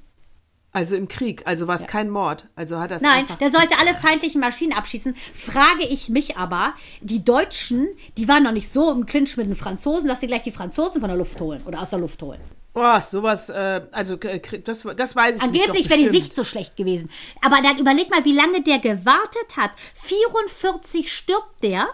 also 0.72 0.96
im 0.96 1.06
Krieg, 1.06 1.42
also 1.46 1.68
war 1.68 1.76
es 1.76 1.86
kein 1.86 2.10
Mord. 2.10 2.48
Also 2.56 2.78
hat 2.80 2.90
er 2.90 2.96
es 2.96 3.02
Nein, 3.02 3.26
der 3.40 3.50
sollte 3.50 3.78
alle 3.78 3.94
feindlichen 3.94 4.40
Maschinen 4.40 4.72
abschießen. 4.72 5.14
Frage 5.32 5.86
ich 5.88 6.08
mich 6.08 6.36
aber, 6.36 6.74
die 7.00 7.24
Deutschen, 7.24 7.86
die 8.16 8.26
waren 8.28 8.42
noch 8.42 8.52
nicht 8.52 8.72
so 8.72 8.90
im 8.90 9.06
Clinch 9.06 9.36
mit 9.36 9.46
den 9.46 9.54
Franzosen, 9.54 10.08
dass 10.08 10.20
sie 10.20 10.26
gleich 10.26 10.42
die 10.42 10.50
Franzosen 10.50 11.00
von 11.00 11.08
der 11.08 11.18
Luft 11.18 11.40
holen 11.40 11.62
oder 11.66 11.80
aus 11.82 11.90
der 11.90 12.00
Luft 12.00 12.20
holen. 12.22 12.40
Boah, 12.74 13.00
sowas, 13.00 13.48
äh, 13.50 13.82
also 13.92 14.16
das, 14.16 14.84
das 14.96 15.14
weiß 15.16 15.36
ich 15.36 15.42
nicht. 15.50 15.62
Angeblich 15.68 15.88
wäre 15.88 16.00
die. 16.00 16.08
Sicht 16.10 16.34
so 16.34 16.42
schlecht 16.44 16.76
gewesen. 16.76 17.08
Aber 17.40 17.56
dann 17.62 17.78
überleg 17.78 18.10
mal, 18.10 18.24
wie 18.24 18.34
lange 18.34 18.62
der 18.62 18.80
gewartet 18.80 19.56
hat. 19.56 19.70
44 19.94 21.10
stirbt 21.12 21.62
der. 21.62 21.86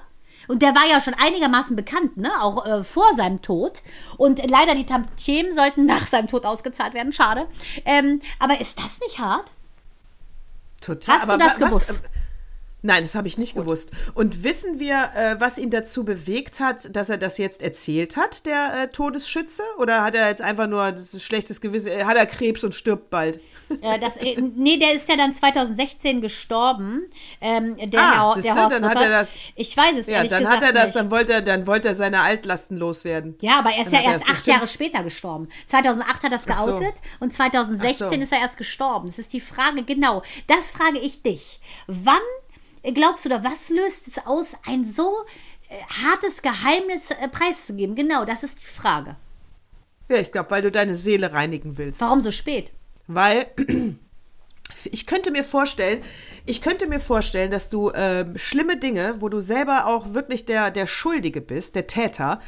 Und 0.49 0.63
der 0.63 0.75
war 0.75 0.85
ja 0.91 1.01
schon 1.01 1.15
einigermaßen 1.15 1.77
bekannt, 1.77 2.17
ne? 2.17 2.33
Auch 2.43 2.67
äh, 2.67 2.83
vor 2.83 3.15
seinem 3.15 3.41
Tod. 3.43 3.83
Und 4.17 4.45
leider 4.51 4.75
die 4.75 4.87
Tantiemen 4.87 5.55
sollten 5.55 5.85
nach 5.87 6.07
seinem 6.07 6.27
Tod 6.29 6.45
ausgezahlt 6.47 6.95
werden. 6.95 7.13
Schade. 7.13 7.47
Ähm, 7.85 8.21
aber 8.39 8.61
ist 8.61 8.79
das 8.79 8.99
nicht 9.01 9.19
hart? 9.19 9.47
Total. 10.81 11.15
Hast 11.17 11.29
du 11.29 11.33
aber 11.33 11.45
das 11.45 11.61
wa- 11.61 11.67
gewusst? 11.67 11.89
Was, 11.91 11.97
äh, 11.99 12.01
nein, 12.83 13.03
das 13.03 13.15
habe 13.15 13.29
ich 13.29 13.39
nicht 13.39 13.55
gewusst. 13.55 13.91
Und 14.15 14.45
wissen 14.45 14.79
wir, 14.81 15.11
äh, 15.15 15.37
was 15.41 15.59
ihn 15.59 15.71
dazu 15.71 16.05
bewegt 16.05 16.61
hat, 16.61 16.95
dass 16.95 17.09
er 17.09 17.19
das 17.19 17.39
jetzt 17.39 17.63
erzählt 17.63 18.17
hat, 18.17 18.47
der 18.47 18.83
äh, 18.85 18.89
Todesschütze? 18.89 19.63
Oder 19.79 20.03
hat 20.03 20.15
er 20.15 20.29
jetzt 20.29 20.43
einfach 20.43 20.67
nur 20.67 20.93
das 20.93 21.15
ist 21.15 21.23
schlechtes 21.23 21.61
Gewissen, 21.61 21.89
äh, 21.93 22.05
hat 22.05 22.17
er 22.17 22.27
Krebs 22.27 22.65
und 22.65 22.75
stirbt 22.75 23.11
bald? 23.11 23.41
Äh, 23.83 23.99
das, 23.99 24.17
äh, 24.17 24.41
nee, 24.41 24.79
der 24.79 24.95
ist 24.95 25.09
ja 25.09 25.17
dann 25.17 25.33
2016 25.35 26.21
gestorben. 26.21 27.03
Ähm, 27.41 27.77
der, 27.91 28.01
Ah, 28.01 28.35
Herr, 28.35 28.43
der 28.43 28.55
Horst 28.55 28.73
dann 28.75 28.89
hat 28.89 29.01
er 29.01 29.09
das- 29.11 29.35
Ich 29.55 29.77
weiß 29.77 29.97
es 29.99 30.07
Ja, 30.07 30.25
dann 30.25 30.49
hat 30.49 30.63
er 30.63 30.73
das, 30.73 30.87
nicht. 30.87 30.97
dann 30.97 31.11
wollte 31.11 31.33
er, 31.35 31.43
dann 31.43 31.67
wollte 31.67 31.89
er 31.89 31.95
seine 31.95 32.21
Altlasten 32.23 32.77
loswerden. 32.77 33.37
Ja, 33.41 33.59
aber 33.61 33.71
er 33.71 33.83
ist 33.85 33.93
Dann 33.93 34.03
ja 34.03 34.09
er 34.09 34.13
erst 34.15 34.25
acht 34.27 34.33
bestimmt- 34.35 34.55
Jahre 34.57 34.67
später 34.67 35.03
gestorben. 35.05 35.49
2008 35.67 36.23
hat 36.23 36.25
er 36.25 36.31
das 36.31 36.47
Ach 36.49 36.57
so. 36.65 36.67
geoutet 36.77 36.95
und 37.21 37.33
2016 37.33 38.07
Ach 38.09 38.13
so. 38.13 38.21
ist 38.21 38.33
er 38.33 38.41
erst 38.41 38.57
gestorben. 38.59 39.07
Das 39.07 39.19
ist 39.19 39.33
die 39.33 39.41
Frage, 39.41 39.83
genau. 39.85 40.23
Das 40.47 40.71
frage 40.71 40.99
ich 40.99 41.23
dich. 41.23 41.61
Wann 41.87 42.17
glaubst 42.83 43.25
du 43.25 43.29
oder 43.29 43.45
was 43.45 43.69
löst 43.69 44.09
es 44.09 44.27
aus, 44.27 44.49
ein 44.67 44.85
so 44.85 45.11
äh, 45.69 45.81
hartes 46.05 46.43
Geheimnis 46.43 47.11
äh, 47.11 47.29
preiszugeben? 47.29 47.95
Genau, 47.95 48.25
das 48.25 48.43
ist 48.43 48.61
die 48.63 48.67
Frage. 48.67 49.17
Ja, 50.09 50.17
ich 50.17 50.33
glaube, 50.33 50.51
weil 50.51 50.63
du 50.63 50.71
deine 50.71 50.97
Seele 50.97 51.33
reinigen 51.33 51.79
willst. 51.79 52.01
Warum 52.01 52.21
so 52.21 52.31
spät? 52.31 52.73
Weil 53.07 53.47
ich 54.91 55.07
könnte 55.07 55.31
mir 55.31 55.45
vorstellen, 55.45 56.03
ich 56.47 56.63
könnte 56.63 56.87
mir 56.89 57.01
vorstellen, 57.01 57.51
dass 57.51 57.69
du 57.69 57.93
ähm, 57.95 58.37
schlimme 58.37 58.77
Dinge, 58.77 59.17
wo 59.21 59.29
du 59.29 59.41
selber 59.41 59.87
auch 59.87 60.13
wirklich 60.15 60.47
der, 60.47 60.71
der 60.71 60.87
Schuldige 60.87 61.41
bist, 61.41 61.77
der 61.77 61.87
Täter, 61.87 62.41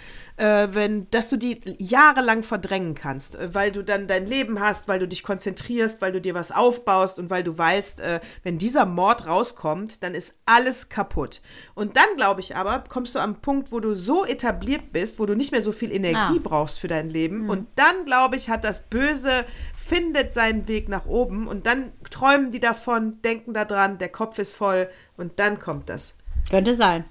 äh, 0.43 0.74
wenn, 0.74 1.09
dass 1.11 1.28
du 1.28 1.36
die 1.36 1.61
jahrelang 1.78 2.43
verdrängen 2.43 2.95
kannst, 2.95 3.36
äh, 3.36 3.55
weil 3.55 3.70
du 3.70 3.84
dann 3.84 4.09
dein 4.09 4.26
Leben 4.26 4.59
hast, 4.59 4.88
weil 4.88 4.99
du 4.99 5.07
dich 5.07 5.22
konzentrierst, 5.22 6.03
weil 6.03 6.11
du 6.11 6.20
dir 6.20 6.34
was 6.34 6.51
aufbaust 6.51 7.20
und 7.20 7.30
weil 7.30 7.45
du 7.45 7.57
weißt, 7.57 8.01
äh, 8.01 8.20
wenn 8.43 8.59
dieser 8.59 8.84
Mord 8.84 9.26
rauskommt, 9.26 10.03
dann 10.03 10.16
ist 10.16 10.40
alles 10.45 10.88
kaputt. 10.88 11.43
Und 11.76 11.97
dann 11.97 12.09
glaube 12.16 12.40
ich 12.40 12.57
aber, 12.57 12.82
kommst 12.88 13.14
du 13.14 13.20
am 13.20 13.36
Punkt, 13.36 13.70
wo 13.70 13.78
du 13.78 13.95
so 13.95 14.24
etabliert 14.24 14.93
bist, 14.93 15.20
wo 15.20 15.26
du 15.26 15.36
nicht 15.36 15.53
mehr 15.53 15.62
so 15.62 15.70
viel 15.70 15.93
Energie 15.93 16.38
Ah. 16.38 16.43
brauchst 16.43 16.80
für 16.80 16.88
dein 16.88 17.09
Leben. 17.09 17.49
Und 17.49 17.68
dann, 17.76 18.05
glaube 18.05 18.34
ich, 18.34 18.51
hat 18.51 18.64
das 18.64 18.86
Böse, 18.88 19.45
findet 19.76 20.32
seinen 20.32 20.66
Weg 20.66 20.88
nach 20.88 21.07
oben 21.07 21.47
und 21.47 21.66
dann 21.66 21.93
träumen 22.11 22.51
die 22.51 22.61
davon, 22.61 23.22
denken 23.22 23.55
daran, 23.55 23.99
der 23.99 24.09
Kopf 24.09 24.38
ist 24.40 24.55
voll 24.57 24.88
und 25.16 25.38
dann 25.38 25.61
kommt 25.61 25.88
das. 25.88 26.14
Könnte 26.51 26.74
sein. 26.74 27.05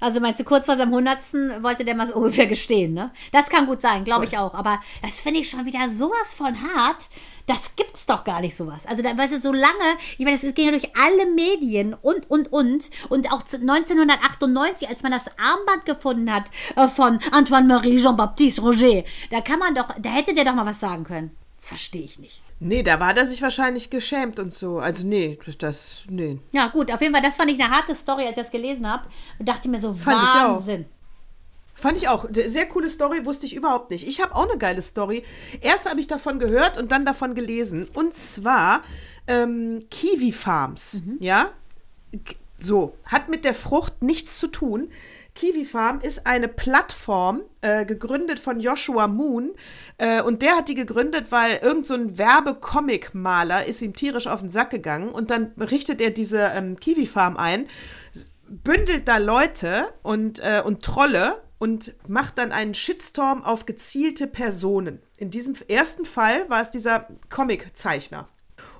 Also 0.00 0.20
meinst 0.20 0.40
du, 0.40 0.44
kurz 0.44 0.66
vor 0.66 0.76
seinem 0.76 0.92
100. 0.94 1.62
wollte 1.62 1.84
der 1.84 1.94
mal 1.96 2.06
so 2.06 2.14
ungefähr 2.16 2.46
gestehen, 2.46 2.94
ne? 2.94 3.10
Das 3.32 3.48
kann 3.48 3.66
gut 3.66 3.82
sein, 3.82 4.04
glaube 4.04 4.24
ich 4.24 4.38
auch. 4.38 4.54
Aber 4.54 4.80
das 5.02 5.20
finde 5.20 5.40
ich 5.40 5.50
schon 5.50 5.64
wieder 5.66 5.90
sowas 5.90 6.34
von 6.34 6.54
hart. 6.74 6.98
Das 7.46 7.76
gibt's 7.76 8.04
doch 8.04 8.24
gar 8.24 8.40
nicht 8.40 8.54
sowas. 8.54 8.84
Also 8.86 9.02
da, 9.02 9.16
weißt 9.16 9.32
du, 9.32 9.40
so 9.40 9.52
lange, 9.52 9.96
ich 10.18 10.24
meine, 10.24 10.38
das 10.38 10.54
ging 10.54 10.66
ja 10.66 10.70
durch 10.70 10.90
alle 10.96 11.26
Medien 11.32 11.94
und, 11.94 12.30
und, 12.30 12.52
und. 12.52 12.90
Und 13.08 13.32
auch 13.32 13.42
zu- 13.42 13.56
1998, 13.56 14.88
als 14.88 15.02
man 15.02 15.12
das 15.12 15.24
Armband 15.38 15.86
gefunden 15.86 16.32
hat 16.32 16.50
äh, 16.76 16.88
von 16.88 17.18
Antoine-Marie 17.32 17.98
Jean-Baptiste 18.00 18.60
Roger, 18.60 19.02
da 19.30 19.40
kann 19.40 19.58
man 19.58 19.74
doch, 19.74 19.88
da 19.98 20.10
hätte 20.10 20.34
der 20.34 20.44
doch 20.44 20.54
mal 20.54 20.66
was 20.66 20.80
sagen 20.80 21.04
können. 21.04 21.36
Das 21.56 21.66
verstehe 21.68 22.02
ich 22.04 22.18
nicht. 22.18 22.42
Nee, 22.60 22.82
da 22.82 22.98
war 23.00 23.14
der 23.14 23.24
sich 23.24 23.40
wahrscheinlich 23.40 23.88
geschämt 23.90 24.38
und 24.40 24.52
so. 24.52 24.78
Also 24.80 25.06
nee, 25.06 25.38
das, 25.58 26.02
nee. 26.10 26.38
Ja, 26.52 26.66
gut, 26.68 26.90
auf 26.92 27.00
jeden 27.00 27.12
Fall, 27.14 27.22
das 27.22 27.36
fand 27.36 27.50
ich 27.52 27.62
eine 27.62 27.72
harte 27.72 27.94
Story, 27.94 28.22
als 28.22 28.36
ich 28.36 28.42
das 28.42 28.50
gelesen 28.50 28.90
habe. 28.90 29.08
Und 29.38 29.48
dachte 29.48 29.68
mir 29.68 29.78
so, 29.78 29.94
Fand 29.94 30.22
ich 30.22 30.28
auch. 30.30 30.56
Wahnsinn. 30.56 30.86
Fand 31.74 31.96
ich 31.96 32.08
auch. 32.08 32.26
Sehr 32.30 32.66
coole 32.66 32.90
Story, 32.90 33.24
wusste 33.24 33.46
ich 33.46 33.54
überhaupt 33.54 33.90
nicht. 33.90 34.06
Ich 34.08 34.20
habe 34.20 34.34
auch 34.34 34.48
eine 34.48 34.58
geile 34.58 34.82
Story. 34.82 35.22
Erst 35.60 35.88
habe 35.88 36.00
ich 36.00 36.08
davon 36.08 36.40
gehört 36.40 36.76
und 36.76 36.90
dann 36.90 37.04
davon 37.04 37.36
gelesen. 37.36 37.88
Und 37.94 38.14
zwar 38.14 38.82
ähm, 39.28 39.80
Kiwi 39.88 40.32
Farms. 40.32 41.02
Ja? 41.20 41.50
K- 42.24 42.34
So, 42.56 42.96
hat 43.04 43.28
mit 43.28 43.44
der 43.44 43.54
Frucht 43.54 44.02
nichts 44.02 44.38
zu 44.40 44.48
tun. 44.48 44.88
Kiwi 45.38 45.64
Farm 45.64 46.00
ist 46.00 46.26
eine 46.26 46.48
Plattform, 46.48 47.42
äh, 47.60 47.84
gegründet 47.84 48.40
von 48.40 48.58
Joshua 48.58 49.06
Moon. 49.06 49.52
Äh, 49.96 50.20
und 50.20 50.42
der 50.42 50.56
hat 50.56 50.68
die 50.68 50.74
gegründet, 50.74 51.30
weil 51.30 51.58
irgend 51.62 51.86
so 51.86 51.94
ein 51.94 52.18
Werbecomic-Maler 52.18 53.64
ist 53.64 53.80
ihm 53.80 53.94
tierisch 53.94 54.26
auf 54.26 54.40
den 54.40 54.50
Sack 54.50 54.70
gegangen. 54.70 55.10
Und 55.10 55.30
dann 55.30 55.52
richtet 55.56 56.00
er 56.00 56.10
diese 56.10 56.40
ähm, 56.40 56.80
Kiwi 56.80 57.06
Farm 57.06 57.36
ein 57.36 57.68
bündelt 58.48 59.06
da 59.06 59.18
Leute 59.18 59.92
und, 60.02 60.40
äh, 60.40 60.62
und 60.64 60.82
Trolle 60.82 61.42
und 61.58 61.94
macht 62.08 62.38
dann 62.38 62.50
einen 62.50 62.74
Shitstorm 62.74 63.44
auf 63.44 63.66
gezielte 63.66 64.26
Personen. 64.26 65.00
In 65.18 65.30
diesem 65.30 65.54
ersten 65.68 66.04
Fall 66.04 66.48
war 66.48 66.62
es 66.62 66.70
dieser 66.70 67.08
Comiczeichner. 67.30 68.28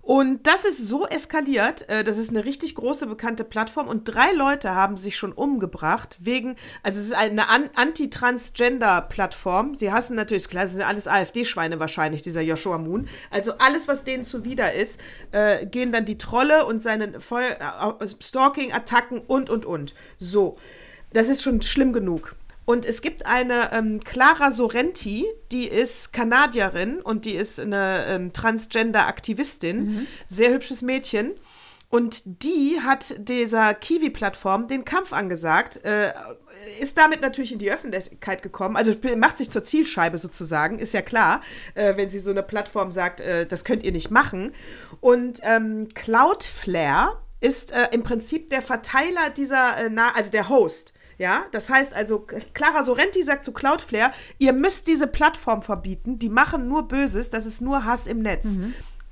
Und 0.09 0.47
das 0.47 0.65
ist 0.65 0.89
so 0.89 1.07
eskaliert, 1.07 1.87
äh, 1.91 2.03
das 2.03 2.17
ist 2.17 2.31
eine 2.31 2.47
richtig 2.47 2.77
große 2.77 3.09
bekannte 3.09 3.45
Plattform 3.45 3.89
und 3.89 4.05
drei 4.05 4.33
Leute 4.33 4.75
haben 4.75 4.97
sich 4.97 5.19
schon 5.19 5.33
umgebracht 5.33 6.17
wegen, 6.19 6.57
also 6.83 6.99
es 6.99 7.09
ist 7.09 7.13
eine 7.13 7.51
An 7.51 7.69
Anti-Transgender-Plattform. 7.75 9.75
Sie 9.75 9.93
hassen 9.93 10.17
natürlich, 10.17 10.49
klar, 10.49 10.63
das 10.63 10.73
sind 10.73 10.81
alles 10.81 11.09
AfD-Schweine 11.09 11.79
wahrscheinlich, 11.79 12.23
dieser 12.23 12.41
Joshua 12.41 12.79
Moon. 12.79 13.07
Also 13.31 13.53
alles, 13.59 13.87
was 13.87 14.05
denen 14.05 14.25
zuwider 14.25 14.73
ist, 14.73 14.99
äh, 15.33 15.67
gehen 15.67 15.93
dann 15.93 16.07
die 16.07 16.17
Trolle 16.17 16.65
und 16.65 16.81
seinen 16.81 17.21
voll 17.21 17.43
äh, 17.43 18.09
Stalking-Attacken 18.09 19.21
und, 19.27 19.51
und, 19.51 19.67
und. 19.67 19.93
So, 20.19 20.57
das 21.13 21.29
ist 21.29 21.43
schon 21.43 21.61
schlimm 21.61 21.93
genug. 21.93 22.35
Und 22.69 22.85
es 22.85 23.01
gibt 23.01 23.25
eine 23.25 23.73
ähm, 23.73 23.99
Clara 24.01 24.51
Sorrenti, 24.51 25.25
die 25.53 25.67
ist 25.67 26.13
Kanadierin 26.13 27.01
und 27.01 27.25
die 27.25 27.35
ist 27.35 27.59
eine 27.59 28.05
ähm, 28.07 28.35
Transgender-Aktivistin. 28.35 30.07
Sehr 30.29 30.51
hübsches 30.51 30.83
Mädchen. 30.83 31.33
Und 31.89 32.43
die 32.43 32.79
hat 32.85 33.27
dieser 33.27 33.73
Kiwi-Plattform 33.73 34.69
den 34.69 34.85
Kampf 34.85 35.15
angesagt, 35.15 35.83
äh, 35.83 36.13
ist 36.79 36.99
damit 36.99 37.23
natürlich 37.23 37.53
in 37.53 37.59
die 37.59 37.73
Öffentlichkeit 37.73 38.43
gekommen, 38.43 38.77
also 38.77 38.95
macht 39.17 39.39
sich 39.39 39.49
zur 39.49 39.65
Zielscheibe 39.65 40.19
sozusagen, 40.19 40.79
ist 40.79 40.93
ja 40.93 41.01
klar, 41.01 41.41
äh, 41.73 41.97
wenn 41.97 42.11
sie 42.11 42.19
so 42.19 42.33
eine 42.33 42.43
Plattform 42.43 42.91
sagt, 42.91 43.23
äh, 43.23 43.47
das 43.47 43.65
könnt 43.65 43.83
ihr 43.83 43.93
nicht 43.93 44.11
machen. 44.11 44.53
Und 45.01 45.41
ähm, 45.43 45.89
Cloudflare 45.95 47.17
ist 47.41 47.73
äh, 47.73 47.89
im 47.93 48.03
Prinzip 48.03 48.51
der 48.51 48.61
Verteiler 48.61 49.31
dieser, 49.35 49.87
äh, 49.87 49.91
also 50.15 50.31
der 50.31 50.51
Host 50.51 50.93
Ja, 51.19 51.47
das 51.51 51.69
heißt 51.69 51.95
also, 51.95 52.25
Clara 52.55 52.85
Sorrenti 52.85 53.23
sagt 53.23 53.45
zu 53.45 53.53
Cloudflare, 53.53 54.13
ihr 54.39 54.53
müsst 54.53 54.87
diese 54.87 55.09
Plattform 55.09 55.63
verbieten, 55.63 56.19
die 56.19 56.29
machen 56.29 56.69
nur 56.69 56.87
Böses, 56.87 57.29
das 57.29 57.45
ist 57.45 57.61
nur 57.61 57.85
Hass 57.85 58.07
im 58.07 58.23
Netz. 58.23 58.57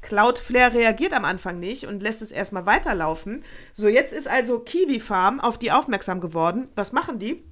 Cloudflare 0.02 0.74
reagiert 0.74 1.12
am 1.12 1.24
Anfang 1.24 1.58
nicht 1.58 1.88
und 1.88 2.02
lässt 2.02 2.22
es 2.22 2.30
erstmal 2.30 2.64
weiterlaufen. 2.64 3.42
So, 3.74 3.88
jetzt 3.88 4.12
ist 4.12 4.28
also 4.28 4.60
Kiwi 4.60 5.00
Farm 5.00 5.40
auf 5.40 5.58
die 5.58 5.72
aufmerksam 5.72 6.20
geworden. 6.20 6.68
Was 6.76 6.92
machen 6.92 7.18
die? 7.18 7.42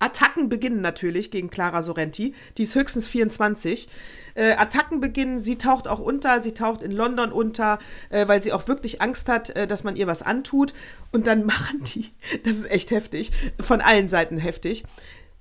Attacken 0.00 0.48
beginnen 0.48 0.80
natürlich 0.80 1.30
gegen 1.30 1.50
Clara 1.50 1.82
Sorrenti. 1.82 2.34
Die 2.56 2.62
ist 2.62 2.74
höchstens 2.74 3.08
24. 3.08 3.88
Äh, 4.34 4.52
Attacken 4.52 5.00
beginnen, 5.00 5.40
sie 5.40 5.58
taucht 5.58 5.88
auch 5.88 5.98
unter, 5.98 6.40
sie 6.40 6.54
taucht 6.54 6.82
in 6.82 6.92
London 6.92 7.32
unter, 7.32 7.78
äh, 8.10 8.28
weil 8.28 8.42
sie 8.42 8.52
auch 8.52 8.68
wirklich 8.68 9.02
Angst 9.02 9.28
hat, 9.28 9.50
äh, 9.50 9.66
dass 9.66 9.84
man 9.84 9.96
ihr 9.96 10.06
was 10.06 10.22
antut. 10.22 10.74
Und 11.10 11.26
dann 11.26 11.44
machen 11.46 11.82
die, 11.94 12.10
das 12.44 12.56
ist 12.56 12.70
echt 12.70 12.90
heftig, 12.90 13.32
von 13.60 13.80
allen 13.80 14.08
Seiten 14.08 14.38
heftig. 14.38 14.84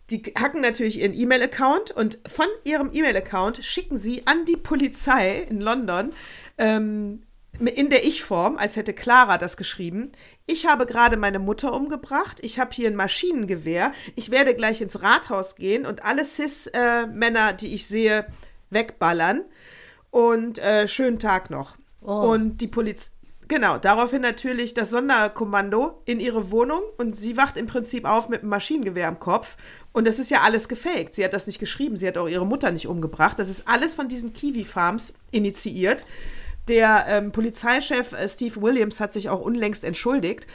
Die 0.09 0.23
hacken 0.39 0.61
natürlich 0.61 1.01
ihren 1.01 1.13
E-Mail-Account 1.13 1.91
und 1.91 2.17
von 2.27 2.47
ihrem 2.63 2.91
E-Mail-Account 2.93 3.57
schicken 3.63 3.97
sie 3.97 4.25
an 4.25 4.45
die 4.45 4.55
Polizei 4.55 5.45
in 5.49 5.59
London 5.59 6.13
ähm, 6.57 7.23
in 7.59 7.89
der 7.89 8.05
Ich-Form, 8.05 8.57
als 8.57 8.75
hätte 8.75 8.93
Clara 8.93 9.37
das 9.37 9.57
geschrieben. 9.57 10.11
Ich 10.45 10.67
habe 10.67 10.85
gerade 10.85 11.17
meine 11.17 11.39
Mutter 11.39 11.73
umgebracht. 11.73 12.39
Ich 12.41 12.59
habe 12.59 12.73
hier 12.73 12.89
ein 12.89 12.95
Maschinengewehr. 12.95 13.91
Ich 14.15 14.31
werde 14.31 14.53
gleich 14.53 14.81
ins 14.81 15.01
Rathaus 15.01 15.55
gehen 15.55 15.85
und 15.85 16.03
alle 16.05 16.23
Cis-Männer, 16.23 17.53
die 17.53 17.73
ich 17.73 17.87
sehe, 17.87 18.27
wegballern. 18.69 19.43
Und 20.11 20.59
äh, 20.59 20.87
schönen 20.87 21.19
Tag 21.19 21.49
noch. 21.49 21.77
Und 22.01 22.57
die 22.61 22.67
Polizei. 22.67 23.11
Genau, 23.47 23.77
daraufhin 23.77 24.21
natürlich 24.21 24.73
das 24.73 24.89
Sonderkommando 24.89 26.01
in 26.03 26.19
ihre 26.19 26.51
Wohnung 26.51 26.81
und 26.97 27.15
sie 27.15 27.37
wacht 27.37 27.55
im 27.55 27.65
Prinzip 27.65 28.03
auf 28.03 28.27
mit 28.27 28.41
einem 28.41 28.49
Maschinengewehr 28.49 29.07
am 29.07 29.19
Kopf. 29.19 29.55
Und 29.93 30.05
das 30.05 30.19
ist 30.19 30.29
ja 30.29 30.41
alles 30.41 30.67
gefaked. 30.67 31.15
Sie 31.15 31.23
hat 31.23 31.31
das 31.31 31.47
nicht 31.47 31.59
geschrieben, 31.59 31.95
sie 31.95 32.07
hat 32.07 32.17
auch 32.17 32.27
ihre 32.27 32.45
Mutter 32.45 32.71
nicht 32.71 32.87
umgebracht. 32.87 33.39
Das 33.39 33.49
ist 33.49 33.65
alles 33.65 33.95
von 33.95 34.09
diesen 34.09 34.33
Kiwi-Farms 34.33 35.13
initiiert. 35.31 36.05
Der 36.67 37.05
ähm, 37.07 37.31
Polizeichef 37.31 38.13
äh, 38.13 38.27
Steve 38.27 38.61
Williams 38.61 38.99
hat 38.99 39.13
sich 39.13 39.29
auch 39.29 39.39
unlängst 39.39 39.83
entschuldigt. 39.83 40.47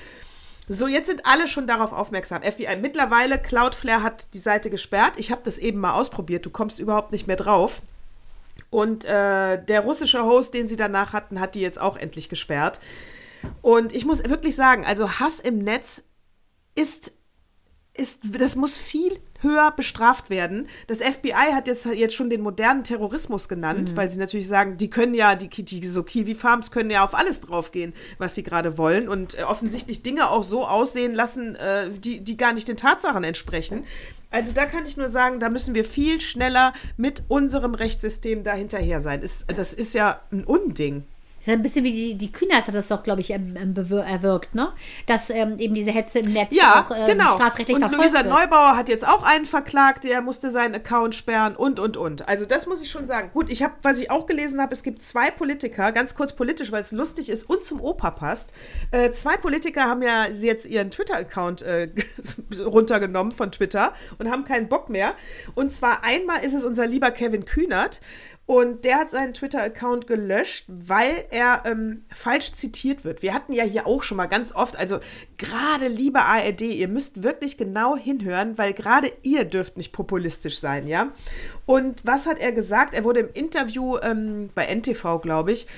So, 0.68 0.86
jetzt 0.86 1.06
sind 1.06 1.26
alle 1.26 1.48
schon 1.48 1.66
darauf 1.66 1.92
aufmerksam. 1.92 2.42
FBI 2.42 2.76
mittlerweile, 2.80 3.38
Cloudflare 3.38 4.02
hat 4.02 4.32
die 4.34 4.38
Seite 4.38 4.70
gesperrt. 4.70 5.14
Ich 5.16 5.30
habe 5.30 5.42
das 5.44 5.58
eben 5.58 5.80
mal 5.80 5.94
ausprobiert. 5.94 6.46
Du 6.46 6.50
kommst 6.50 6.78
überhaupt 6.78 7.12
nicht 7.12 7.26
mehr 7.26 7.36
drauf. 7.36 7.82
Und 8.70 9.04
äh, 9.04 9.62
der 9.62 9.80
russische 9.80 10.22
Host, 10.22 10.54
den 10.54 10.68
sie 10.68 10.76
danach 10.76 11.12
hatten, 11.12 11.40
hat 11.40 11.54
die 11.56 11.60
jetzt 11.60 11.80
auch 11.80 11.96
endlich 11.96 12.28
gesperrt. 12.28 12.80
Und 13.60 13.92
ich 13.92 14.04
muss 14.04 14.22
wirklich 14.24 14.54
sagen, 14.54 14.86
also 14.86 15.18
Hass 15.18 15.40
im 15.40 15.58
Netz 15.58 16.04
ist, 16.74 17.12
ist 17.92 18.20
das 18.22 18.56
muss 18.56 18.78
viel 18.78 19.18
höher 19.42 19.72
bestraft 19.72 20.30
werden. 20.30 20.68
Das 20.86 20.98
FBI 20.98 21.52
hat 21.52 21.66
jetzt, 21.66 21.84
jetzt 21.86 22.14
schon 22.14 22.30
den 22.30 22.40
modernen 22.40 22.84
Terrorismus 22.84 23.48
genannt, 23.48 23.96
weil 23.96 24.08
sie 24.08 24.18
natürlich 24.18 24.48
sagen, 24.48 24.76
die 24.76 24.90
können 24.90 25.14
ja, 25.14 25.34
die, 25.34 25.48
die 25.48 25.86
so 25.86 26.02
Kiwi-Farms 26.02 26.70
können 26.70 26.90
ja 26.90 27.04
auf 27.04 27.14
alles 27.14 27.40
draufgehen, 27.40 27.92
was 28.18 28.34
sie 28.34 28.42
gerade 28.42 28.78
wollen 28.78 29.08
und 29.08 29.38
äh, 29.38 29.42
offensichtlich 29.42 30.02
Dinge 30.02 30.30
auch 30.30 30.44
so 30.44 30.66
aussehen 30.66 31.14
lassen, 31.14 31.56
äh, 31.56 31.90
die, 31.90 32.20
die 32.20 32.36
gar 32.36 32.52
nicht 32.52 32.68
den 32.68 32.76
Tatsachen 32.76 33.24
entsprechen. 33.24 33.84
Also 34.30 34.52
da 34.52 34.64
kann 34.64 34.86
ich 34.86 34.96
nur 34.96 35.08
sagen, 35.08 35.40
da 35.40 35.50
müssen 35.50 35.74
wir 35.74 35.84
viel 35.84 36.20
schneller 36.20 36.72
mit 36.96 37.24
unserem 37.28 37.74
Rechtssystem 37.74 38.44
da 38.44 38.54
hinterher 38.54 39.00
sein. 39.00 39.20
Ist, 39.20 39.46
das 39.52 39.74
ist 39.74 39.92
ja 39.92 40.20
ein 40.32 40.44
Unding. 40.44 41.04
Das 41.44 41.54
ist 41.54 41.58
ein 41.58 41.62
bisschen 41.62 41.84
wie 41.84 41.90
die, 41.90 42.14
die 42.14 42.30
Kühners 42.30 42.68
hat 42.68 42.74
das 42.76 42.86
doch, 42.86 43.02
glaube 43.02 43.20
ich, 43.20 43.32
erwirkt, 43.32 44.54
ne? 44.54 44.72
Dass 45.06 45.28
ähm, 45.28 45.58
eben 45.58 45.74
diese 45.74 45.90
Hetze 45.90 46.20
im 46.20 46.32
Netz 46.32 46.50
Ja, 46.52 46.84
auch 46.84 46.96
ähm, 46.96 47.06
genau. 47.08 47.34
strafrechtlich 47.34 47.74
und 47.74 47.82
verfolgt 47.82 48.00
Luisa 48.04 48.24
wird. 48.24 48.32
Neubauer 48.32 48.76
hat 48.76 48.88
jetzt 48.88 49.06
auch 49.06 49.24
einen 49.24 49.44
verklagt, 49.44 50.04
der 50.04 50.20
musste 50.22 50.52
seinen 50.52 50.76
Account 50.76 51.16
sperren 51.16 51.56
und, 51.56 51.80
und, 51.80 51.96
und. 51.96 52.28
Also 52.28 52.46
das 52.46 52.68
muss 52.68 52.80
ich 52.80 52.90
schon 52.90 53.08
sagen. 53.08 53.30
Gut, 53.32 53.50
ich 53.50 53.64
habe, 53.64 53.74
was 53.82 53.98
ich 53.98 54.08
auch 54.08 54.26
gelesen 54.26 54.60
habe, 54.60 54.72
es 54.72 54.84
gibt 54.84 55.02
zwei 55.02 55.32
Politiker, 55.32 55.90
ganz 55.90 56.14
kurz 56.14 56.32
politisch, 56.32 56.70
weil 56.70 56.82
es 56.82 56.92
lustig 56.92 57.28
ist 57.28 57.50
und 57.50 57.64
zum 57.64 57.80
Opa 57.80 58.12
passt. 58.12 58.52
Äh, 58.92 59.10
zwei 59.10 59.36
Politiker 59.36 59.82
haben 59.84 60.02
ja 60.02 60.28
jetzt 60.28 60.66
ihren 60.66 60.92
Twitter-Account 60.92 61.62
äh, 61.62 61.88
runtergenommen 62.64 63.32
von 63.32 63.50
Twitter 63.50 63.94
und 64.18 64.30
haben 64.30 64.44
keinen 64.44 64.68
Bock 64.68 64.88
mehr. 64.88 65.14
Und 65.56 65.72
zwar 65.72 66.04
einmal 66.04 66.44
ist 66.44 66.54
es 66.54 66.62
unser 66.62 66.86
lieber 66.86 67.10
Kevin 67.10 67.44
Kühnert. 67.46 68.00
Und 68.44 68.84
der 68.84 68.98
hat 68.98 69.10
seinen 69.10 69.34
Twitter-Account 69.34 70.08
gelöscht, 70.08 70.64
weil 70.66 71.24
er 71.30 71.62
ähm, 71.64 72.04
falsch 72.12 72.50
zitiert 72.52 73.04
wird. 73.04 73.22
Wir 73.22 73.34
hatten 73.34 73.52
ja 73.52 73.62
hier 73.62 73.86
auch 73.86 74.02
schon 74.02 74.16
mal 74.16 74.26
ganz 74.26 74.52
oft, 74.52 74.76
also 74.76 74.98
gerade 75.38 75.86
liebe 75.86 76.20
ARD, 76.20 76.62
ihr 76.62 76.88
müsst 76.88 77.22
wirklich 77.22 77.56
genau 77.56 77.96
hinhören, 77.96 78.58
weil 78.58 78.72
gerade 78.72 79.12
ihr 79.22 79.44
dürft 79.44 79.76
nicht 79.76 79.92
populistisch 79.92 80.58
sein, 80.58 80.88
ja. 80.88 81.12
Und 81.66 82.04
was 82.04 82.26
hat 82.26 82.40
er 82.40 82.50
gesagt? 82.50 82.94
Er 82.94 83.04
wurde 83.04 83.20
im 83.20 83.32
Interview 83.32 83.96
ähm, 84.02 84.50
bei 84.54 84.66
NTV, 84.66 85.20
glaube 85.22 85.52
ich, 85.52 85.68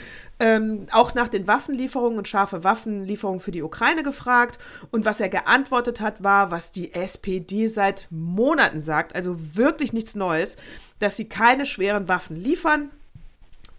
ähm, 0.40 0.86
auch 0.90 1.14
nach 1.14 1.28
den 1.28 1.46
Waffenlieferungen 1.46 2.18
und 2.18 2.28
scharfe 2.28 2.64
Waffenlieferungen 2.64 3.40
für 3.40 3.52
die 3.52 3.62
Ukraine 3.62 4.02
gefragt. 4.02 4.58
Und 4.90 5.04
was 5.04 5.20
er 5.20 5.28
geantwortet 5.28 6.00
hat, 6.00 6.24
war, 6.24 6.50
was 6.50 6.72
die 6.72 6.92
SPD 6.94 7.68
seit 7.68 8.06
Monaten 8.10 8.80
sagt, 8.80 9.14
also 9.14 9.36
wirklich 9.54 9.92
nichts 9.92 10.14
Neues, 10.14 10.56
dass 11.04 11.16
sie 11.16 11.28
keine 11.28 11.66
schweren 11.66 12.08
Waffen 12.08 12.34
liefern. 12.34 12.90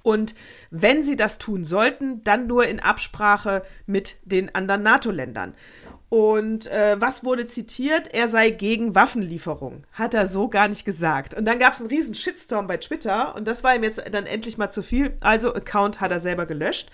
Und 0.04 0.36
wenn 0.70 1.04
sie 1.04 1.16
das 1.16 1.40
tun 1.40 1.66
sollten, 1.66 2.22
dann 2.22 2.46
nur 2.46 2.68
in 2.68 2.80
Absprache 2.80 3.66
mit 3.88 4.18
den 4.24 4.54
anderen 4.54 4.84
NATO-Ländern. 4.84 5.56
Und 6.10 6.68
äh, 6.68 6.96
was 7.02 7.24
wurde 7.24 7.48
zitiert? 7.48 8.14
Er 8.14 8.28
sei 8.28 8.52
gegen 8.52 8.94
Waffenlieferung. 8.94 9.84
Hat 9.94 10.14
er 10.14 10.28
so 10.28 10.48
gar 10.48 10.68
nicht 10.68 10.86
gesagt. 10.86 11.34
Und 11.34 11.46
dann 11.46 11.58
gab 11.58 11.74
es 11.74 11.80
einen 11.80 11.90
riesen 11.90 12.14
Shitstorm 12.14 12.68
bei 12.68 12.78
Twitter 12.78 13.34
und 13.36 13.48
das 13.48 13.64
war 13.64 13.76
ihm 13.76 13.84
jetzt 13.84 14.02
dann 14.12 14.28
endlich 14.28 14.60
mal 14.60 14.70
zu 14.70 14.84
viel. 14.84 15.18
Also 15.22 15.54
Account 15.56 16.00
hat 16.00 16.12
er 16.12 16.20
selber 16.20 16.46
gelöscht. 16.46 16.92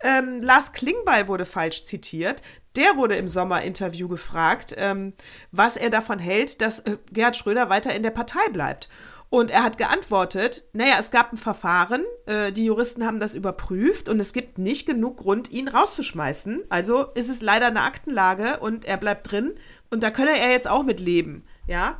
Ähm, 0.00 0.40
Lars 0.40 0.72
Klingbeil 0.72 1.28
wurde 1.28 1.44
falsch 1.44 1.82
zitiert. 1.82 2.42
Der 2.76 2.96
wurde 2.96 3.16
im 3.16 3.28
Sommer-Interview 3.28 4.08
gefragt, 4.08 4.74
ähm, 4.78 5.12
was 5.50 5.76
er 5.76 5.90
davon 5.90 6.18
hält, 6.18 6.60
dass 6.60 6.78
äh, 6.80 6.96
Gerhard 7.12 7.36
Schröder 7.36 7.68
weiter 7.68 7.94
in 7.94 8.02
der 8.02 8.10
Partei 8.10 8.48
bleibt. 8.52 8.88
Und 9.32 9.50
er 9.50 9.62
hat 9.62 9.78
geantwortet, 9.78 10.66
naja, 10.74 10.96
es 10.98 11.10
gab 11.10 11.32
ein 11.32 11.38
Verfahren, 11.38 12.04
äh, 12.26 12.52
die 12.52 12.66
Juristen 12.66 13.06
haben 13.06 13.18
das 13.18 13.34
überprüft 13.34 14.10
und 14.10 14.20
es 14.20 14.34
gibt 14.34 14.58
nicht 14.58 14.84
genug 14.84 15.16
Grund, 15.16 15.50
ihn 15.50 15.68
rauszuschmeißen. 15.68 16.64
Also 16.68 17.04
ist 17.14 17.30
es 17.30 17.40
leider 17.40 17.68
eine 17.68 17.80
Aktenlage 17.80 18.58
und 18.60 18.84
er 18.84 18.98
bleibt 18.98 19.32
drin 19.32 19.54
und 19.90 20.02
da 20.02 20.10
könne 20.10 20.38
er 20.38 20.50
jetzt 20.50 20.68
auch 20.68 20.82
mit 20.82 21.00
leben. 21.00 21.46
Ja, 21.66 21.96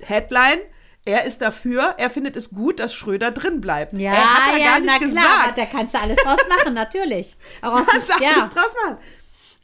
Headline, 0.00 0.58
er 1.06 1.24
ist 1.24 1.40
dafür, 1.40 1.94
er 1.96 2.10
findet 2.10 2.36
es 2.36 2.50
gut, 2.50 2.80
dass 2.80 2.92
Schröder 2.92 3.30
drin 3.30 3.62
bleibt. 3.62 3.96
Ja, 3.96 4.12
er 4.12 4.34
hat 4.34 4.52
ja, 4.52 4.58
ja, 4.58 4.70
gar 4.72 4.80
nicht 4.80 4.92
na 4.92 4.98
klar, 4.98 5.38
gesagt. 5.52 5.58
da 5.58 5.64
kannst 5.64 5.94
du 5.94 5.98
alles 6.00 6.16
draus 6.16 6.40
machen, 6.50 6.74
natürlich. 6.74 7.38
Auch 7.62 7.76
kannst 7.86 8.12
alles 8.12 8.22
ja. 8.22 8.46
draus 8.46 8.74
machen. 8.84 8.98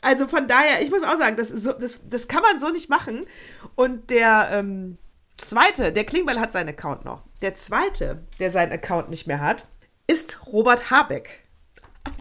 Also 0.00 0.26
von 0.26 0.48
daher, 0.48 0.80
ich 0.80 0.90
muss 0.90 1.02
auch 1.02 1.18
sagen, 1.18 1.36
das, 1.36 1.50
so, 1.50 1.74
das, 1.74 2.08
das 2.08 2.28
kann 2.28 2.40
man 2.40 2.60
so 2.60 2.70
nicht 2.70 2.88
machen. 2.88 3.26
Und 3.74 4.08
der 4.08 4.48
ähm, 4.52 4.96
zweite, 5.36 5.92
der 5.92 6.04
Klingbeil 6.04 6.40
hat 6.40 6.52
seinen 6.52 6.68
Account 6.70 7.04
noch. 7.04 7.22
Der 7.42 7.54
zweite, 7.54 8.22
der 8.40 8.50
seinen 8.50 8.72
Account 8.72 9.10
nicht 9.10 9.26
mehr 9.26 9.40
hat, 9.40 9.66
ist 10.06 10.46
Robert 10.46 10.90
Habeck. 10.90 11.44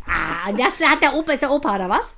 Ah, 0.08 0.52
das 0.52 0.80
hat 0.88 1.02
der 1.02 1.14
Opa, 1.14 1.34
ist 1.34 1.42
der 1.42 1.52
Opa, 1.52 1.76
oder 1.76 1.90
was? 1.90 2.14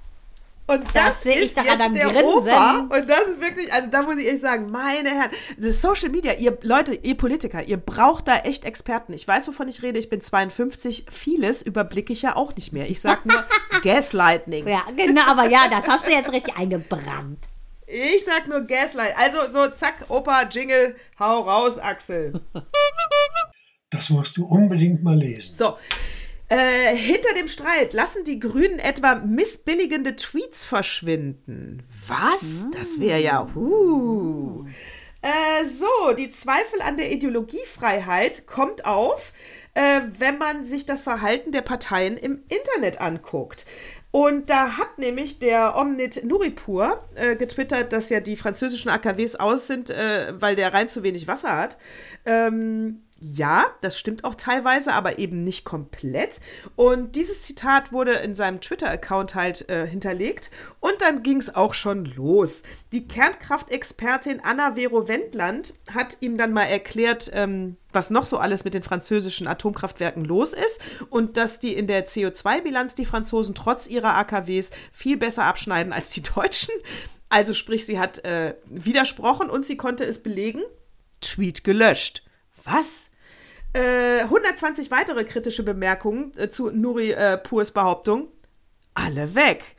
Und 0.68 0.84
Das 0.96 1.06
das, 1.06 1.22
sehe 1.24 1.42
ich 1.42 1.54
doch 1.54 1.68
an 1.68 1.78
deinem 1.78 1.94
der 1.94 2.08
Grinsen. 2.08 2.26
Opa. 2.26 2.80
Und 2.90 3.08
das 3.08 3.28
ist 3.28 3.40
wirklich, 3.40 3.72
also 3.72 3.92
da 3.92 4.02
muss 4.02 4.18
ich 4.18 4.28
echt 4.28 4.42
sagen, 4.42 4.72
meine 4.72 5.10
Herren, 5.10 5.30
das 5.58 5.80
Social 5.80 6.10
Media, 6.10 6.34
ihr 6.34 6.58
Leute, 6.64 6.96
ihr 6.96 7.16
Politiker, 7.16 7.62
ihr 7.64 7.78
braucht 7.78 8.28
da 8.28 8.38
echt 8.38 8.66
Experten. 8.66 9.14
Ich 9.14 9.28
weiß, 9.28 9.48
wovon 9.48 9.68
ich 9.68 9.84
rede. 9.84 10.00
Ich 10.00 10.10
bin 10.10 10.22
52. 10.22 11.06
Vieles 11.12 11.62
überblicke 11.62 12.14
ich 12.14 12.24
ja 12.24 12.36
auch 12.36 12.56
nicht 12.56 12.74
mehr. 12.74 12.90
Ich 12.90 13.00
sag 13.00 13.28
nur 13.28 13.44
Gaslighting. 13.84 14.68
Ja, 14.68 14.82
genau, 14.96 15.22
aber 15.28 15.48
ja, 15.48 15.68
das 15.70 15.88
hast 15.88 16.08
du 16.08 16.12
jetzt 16.12 16.32
richtig 16.32 16.58
eingebrannt. 16.58 17.40
Ich 17.88 18.24
sag 18.26 18.48
nur 18.48 18.62
Gaslight. 18.62 19.16
Also 19.18 19.40
so, 19.52 19.70
zack, 19.70 20.06
Opa, 20.10 20.44
Jingle, 20.50 20.96
hau 21.20 21.42
raus, 21.42 21.78
Axel. 21.78 22.42
Das 23.92 24.10
musst 24.10 24.36
du 24.38 24.46
unbedingt 24.46 25.04
mal 25.04 25.18
lesen. 25.18 25.54
So. 25.54 25.78
Äh, 26.48 26.96
hinter 26.96 27.34
dem 27.34 27.48
Streit 27.48 27.94
lassen 27.94 28.24
die 28.24 28.40
Grünen 28.40 28.78
etwa 28.78 29.16
missbilligende 29.16 30.16
Tweets 30.16 30.64
verschwinden. 30.66 31.84
Was? 32.08 32.68
Das 32.72 33.00
wäre 33.00 33.20
ja. 33.20 33.48
Huh. 33.56 34.66
Äh, 35.22 35.66
so, 35.66 36.14
die 36.16 36.30
Zweifel 36.30 36.84
an 36.84 36.98
der 36.98 37.12
Ideologiefreiheit 37.12 38.46
kommt 38.46 38.86
auf, 38.86 39.34
äh, 39.74 40.02
wenn 40.20 40.38
man 40.38 40.66
sich 40.66 40.86
das 40.86 41.02
Verhalten 41.02 41.52
der 41.52 41.64
Parteien 41.64 42.16
im 42.16 42.44
Internet 42.48 43.02
anguckt. 43.02 43.66
Und 44.16 44.50
da 44.50 44.78
hat 44.78 44.98
nämlich 44.98 45.40
der 45.40 45.76
Omnit 45.76 46.24
Nuripur 46.24 47.04
äh, 47.16 47.36
getwittert, 47.36 47.92
dass 47.92 48.08
ja 48.08 48.22
die 48.22 48.38
französischen 48.38 48.88
AKWs 48.88 49.36
aus 49.36 49.68
sind, 49.68 49.90
äh, 49.90 50.34
weil 50.40 50.56
der 50.56 50.74
Rhein 50.74 50.88
zu 50.88 51.04
wenig 51.04 51.28
Wasser 51.28 51.58
hat. 51.58 51.78
Ähm, 52.26 53.02
Ja, 53.34 53.66
das 53.82 53.98
stimmt 53.98 54.24
auch 54.24 54.36
teilweise, 54.36 54.94
aber 54.94 55.18
eben 55.18 55.44
nicht 55.44 55.66
komplett. 55.66 56.40
Und 56.76 57.16
dieses 57.16 57.42
Zitat 57.42 57.92
wurde 57.92 58.12
in 58.12 58.36
seinem 58.36 58.62
Twitter-Account 58.62 59.34
halt 59.34 59.68
äh, 59.68 59.88
hinterlegt. 59.88 60.52
Und 60.80 60.94
dann 61.00 61.24
ging 61.24 61.38
es 61.40 61.56
auch 61.56 61.74
schon 61.74 62.06
los. 62.06 62.62
Die 62.92 63.08
Kernkraftexpertin 63.08 64.42
Anna 64.44 64.76
Vero 64.76 65.08
Wendland 65.08 65.74
hat 65.92 66.18
ihm 66.20 66.38
dann 66.38 66.54
mal 66.54 66.66
erklärt, 66.66 67.32
ähm, 67.34 67.78
was 67.92 68.12
noch 68.12 68.28
so 68.28 68.38
alles 68.38 68.64
mit 68.64 68.76
den 68.76 68.84
französischen 68.84 69.48
Atomkraftwerken 69.48 70.24
los 70.24 70.54
ist 70.54 70.80
und 71.10 71.36
dass 71.36 71.60
die 71.60 71.74
in 71.74 71.88
der 71.88 72.06
CO2-Bilanz 72.06 72.94
die 72.94 73.06
Franzosen 73.06 73.56
trotz 73.56 73.88
ihrer 73.88 74.14
AKWs 74.14 74.70
viel 74.92 75.18
besser 75.18 75.46
abschneiden 75.46 75.94
als 75.94 76.10
die 76.10 76.22
Deutschen. 76.22 76.76
Also 77.30 77.56
sprich, 77.56 77.88
sie 77.88 77.98
hat 77.98 78.24
äh, 78.24 78.54
widersprochen 78.66 79.50
und 79.50 79.66
sie 79.66 79.78
konnte 79.78 80.04
es 80.04 80.22
belegen. 80.22 80.62
Tweet 81.22 81.64
gelöscht. 81.64 82.22
Was? 82.64 83.10
Äh, 83.76 84.22
120 84.22 84.90
weitere 84.90 85.26
kritische 85.26 85.62
Bemerkungen 85.62 86.32
äh, 86.38 86.50
zu 86.50 86.72
Nuri 86.72 87.12
äh, 87.12 87.38
Purs 87.38 87.72
Behauptung. 87.72 88.30
Alle 88.94 89.36
weg. 89.36 89.76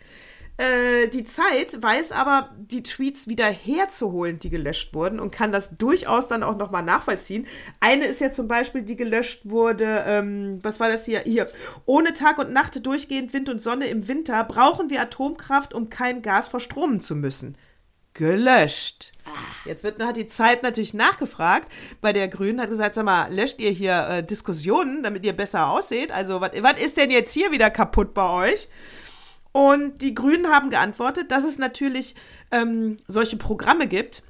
Äh, 0.59 1.09
die 1.09 1.25
Zeit 1.25 1.83
weiß 1.83 2.13
aber, 2.13 2.55
die 2.59 2.83
Tweets 2.83 3.27
wieder 3.27 3.47
herzuholen, 3.47 4.39
die 4.39 4.51
gelöscht 4.51 4.93
wurden 4.93 5.19
und 5.19 5.31
kann 5.31 5.51
das 5.51 5.79
durchaus 5.79 6.29
dann 6.29 6.43
auch 6.43 6.59
nochmal 6.59 6.83
nachvollziehen. 6.83 7.47
Eine 7.81 8.05
ist 8.05 8.21
ja 8.21 8.31
zum 8.31 8.49
Beispiel, 8.49 8.83
die 8.83 8.97
gelöscht 8.97 9.49
wurde, 9.49 10.05
ähm, 10.07 10.59
was 10.63 10.79
war 10.79 10.91
das 10.91 11.07
hier? 11.07 11.21
Hier. 11.21 11.47
Ohne 11.87 12.13
Tag 12.13 12.37
und 12.39 12.53
Nacht 12.53 12.85
durchgehend 12.85 13.33
Wind 13.33 13.49
und 13.49 13.63
Sonne 13.63 13.87
im 13.87 14.09
Winter 14.09 14.45
brauchen 14.45 14.91
wir 14.91 15.01
Atomkraft, 15.01 15.73
um 15.73 15.89
kein 15.89 16.21
Gas 16.21 16.49
verstromen 16.49 17.01
zu 17.01 17.17
müssen 17.17 17.57
gelöscht. 18.17 19.13
Jetzt 19.65 19.85
wird, 19.85 20.03
hat 20.03 20.17
die 20.17 20.27
Zeit 20.27 20.63
natürlich 20.63 20.95
nachgefragt 20.95 21.71
bei 22.01 22.13
der 22.13 22.29
Grünen, 22.29 22.61
hat 22.61 22.71
gesagt, 22.71 22.95
sag 22.95 23.05
mal, 23.05 23.33
löscht 23.33 23.59
ihr 23.59 23.71
hier 23.71 24.09
äh, 24.09 24.25
Diskussionen, 24.25 25.03
damit 25.03 25.25
ihr 25.25 25.35
besser 25.35 25.69
ausseht? 25.69 26.13
Also, 26.13 26.41
was 26.41 26.81
ist 26.81 26.97
denn 26.97 27.11
jetzt 27.11 27.33
hier 27.33 27.53
wieder 27.53 27.71
kaputt 27.71 28.15
bei 28.15 28.29
euch? 28.31 28.69
Und 29.53 30.03
die 30.03 30.15
Grünen 30.15 30.49
haben 30.49 30.71
geantwortet, 30.71 31.31
dass 31.31 31.45
es 31.45 31.59
natürlich 31.59 32.15
ähm, 32.53 32.97
solche 33.09 33.37
Programme 33.37 33.87
gibt, 33.87 34.23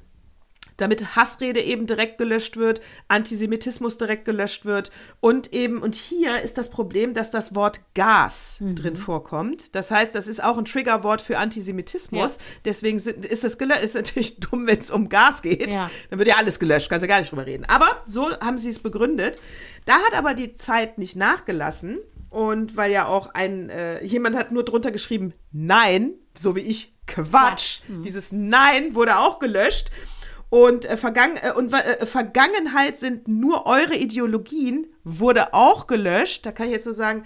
damit 0.77 1.15
Hassrede 1.15 1.61
eben 1.61 1.85
direkt 1.85 2.17
gelöscht 2.17 2.57
wird, 2.57 2.81
Antisemitismus 3.07 3.97
direkt 3.97 4.25
gelöscht 4.25 4.65
wird 4.65 4.91
und 5.19 5.53
eben, 5.53 5.81
und 5.81 5.95
hier 5.95 6.41
ist 6.41 6.57
das 6.57 6.69
Problem, 6.69 7.13
dass 7.13 7.31
das 7.31 7.55
Wort 7.55 7.81
Gas 7.93 8.59
mhm. 8.61 8.75
drin 8.75 8.97
vorkommt. 8.97 9.75
Das 9.75 9.91
heißt, 9.91 10.15
das 10.15 10.27
ist 10.27 10.43
auch 10.43 10.57
ein 10.57 10.65
Triggerwort 10.65 11.21
für 11.21 11.37
Antisemitismus. 11.37 12.35
Ja. 12.35 12.41
Deswegen 12.65 12.99
sind, 12.99 13.25
ist 13.25 13.43
das 13.43 13.57
gelöscht. 13.57 13.83
Ist 13.83 13.95
natürlich 13.95 14.39
dumm, 14.39 14.67
wenn 14.67 14.79
es 14.79 14.91
um 14.91 15.09
Gas 15.09 15.41
geht. 15.41 15.73
Ja. 15.73 15.89
Dann 16.09 16.19
wird 16.19 16.27
ja 16.27 16.35
alles 16.35 16.59
gelöscht, 16.59 16.89
kannst 16.89 17.03
ja 17.03 17.07
gar 17.07 17.19
nicht 17.19 17.31
drüber 17.31 17.45
reden. 17.45 17.65
Aber 17.65 18.03
so 18.05 18.29
haben 18.39 18.57
sie 18.57 18.69
es 18.69 18.79
begründet. 18.79 19.39
Da 19.85 19.95
hat 19.95 20.13
aber 20.13 20.33
die 20.33 20.53
Zeit 20.53 20.97
nicht 20.97 21.15
nachgelassen. 21.15 21.99
Und 22.29 22.75
weil 22.75 22.91
ja 22.91 23.07
auch 23.07 23.33
ein, 23.33 23.69
äh, 23.69 24.03
jemand 24.03 24.35
hat 24.35 24.51
nur 24.51 24.63
drunter 24.63 24.91
geschrieben, 24.91 25.33
nein, 25.51 26.11
so 26.35 26.55
wie 26.55 26.61
ich, 26.61 26.93
Quatsch. 27.07 27.29
Quatsch. 27.29 27.79
Mhm. 27.87 28.03
Dieses 28.03 28.31
Nein 28.33 28.95
wurde 28.95 29.17
auch 29.17 29.39
gelöscht. 29.39 29.89
Und, 30.49 30.85
äh, 30.85 30.95
Vergangen 30.97 31.37
äh, 31.41 31.51
und 31.51 31.73
äh, 31.73 32.05
Vergangenheit 32.05 32.97
sind 32.97 33.27
nur 33.27 33.65
eure 33.65 33.95
Ideologien, 33.95 34.87
wurde 35.03 35.53
auch 35.53 35.87
gelöscht. 35.87 36.45
Da 36.45 36.51
kann 36.51 36.67
ich 36.67 36.71
jetzt 36.71 36.85
so 36.85 36.93
sagen, 36.93 37.23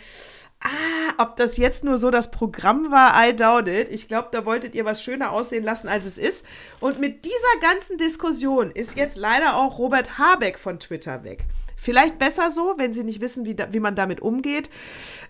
ah, 0.61 1.23
ob 1.23 1.35
das 1.35 1.57
jetzt 1.57 1.83
nur 1.83 1.97
so 1.97 2.09
das 2.09 2.31
Programm 2.31 2.91
war, 2.91 3.13
I 3.23 3.35
doubt 3.35 3.67
it. 3.67 3.89
Ich 3.89 4.07
glaube, 4.07 4.29
da 4.31 4.45
wolltet 4.45 4.75
ihr 4.75 4.85
was 4.85 5.03
schöner 5.03 5.31
aussehen 5.31 5.63
lassen, 5.63 5.87
als 5.87 6.05
es 6.05 6.17
ist. 6.17 6.45
Und 6.79 6.99
mit 6.99 7.25
dieser 7.25 7.69
ganzen 7.69 7.97
Diskussion 7.97 8.71
ist 8.71 8.97
jetzt 8.97 9.17
leider 9.17 9.55
auch 9.55 9.77
Robert 9.77 10.17
Habeck 10.17 10.57
von 10.57 10.79
Twitter 10.79 11.23
weg. 11.23 11.45
Vielleicht 11.75 12.19
besser 12.19 12.51
so, 12.51 12.75
wenn 12.77 12.93
sie 12.93 13.03
nicht 13.03 13.21
wissen, 13.21 13.45
wie, 13.45 13.55
da, 13.55 13.73
wie 13.73 13.79
man 13.79 13.95
damit 13.95 14.21
umgeht. 14.21 14.69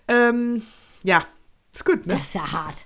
Ähm, 0.08 0.62
ja, 1.02 1.24
ist 1.74 1.84
gut, 1.84 2.06
ne? 2.06 2.14
Das 2.14 2.24
ist 2.24 2.34
ja 2.34 2.52
hart. 2.52 2.84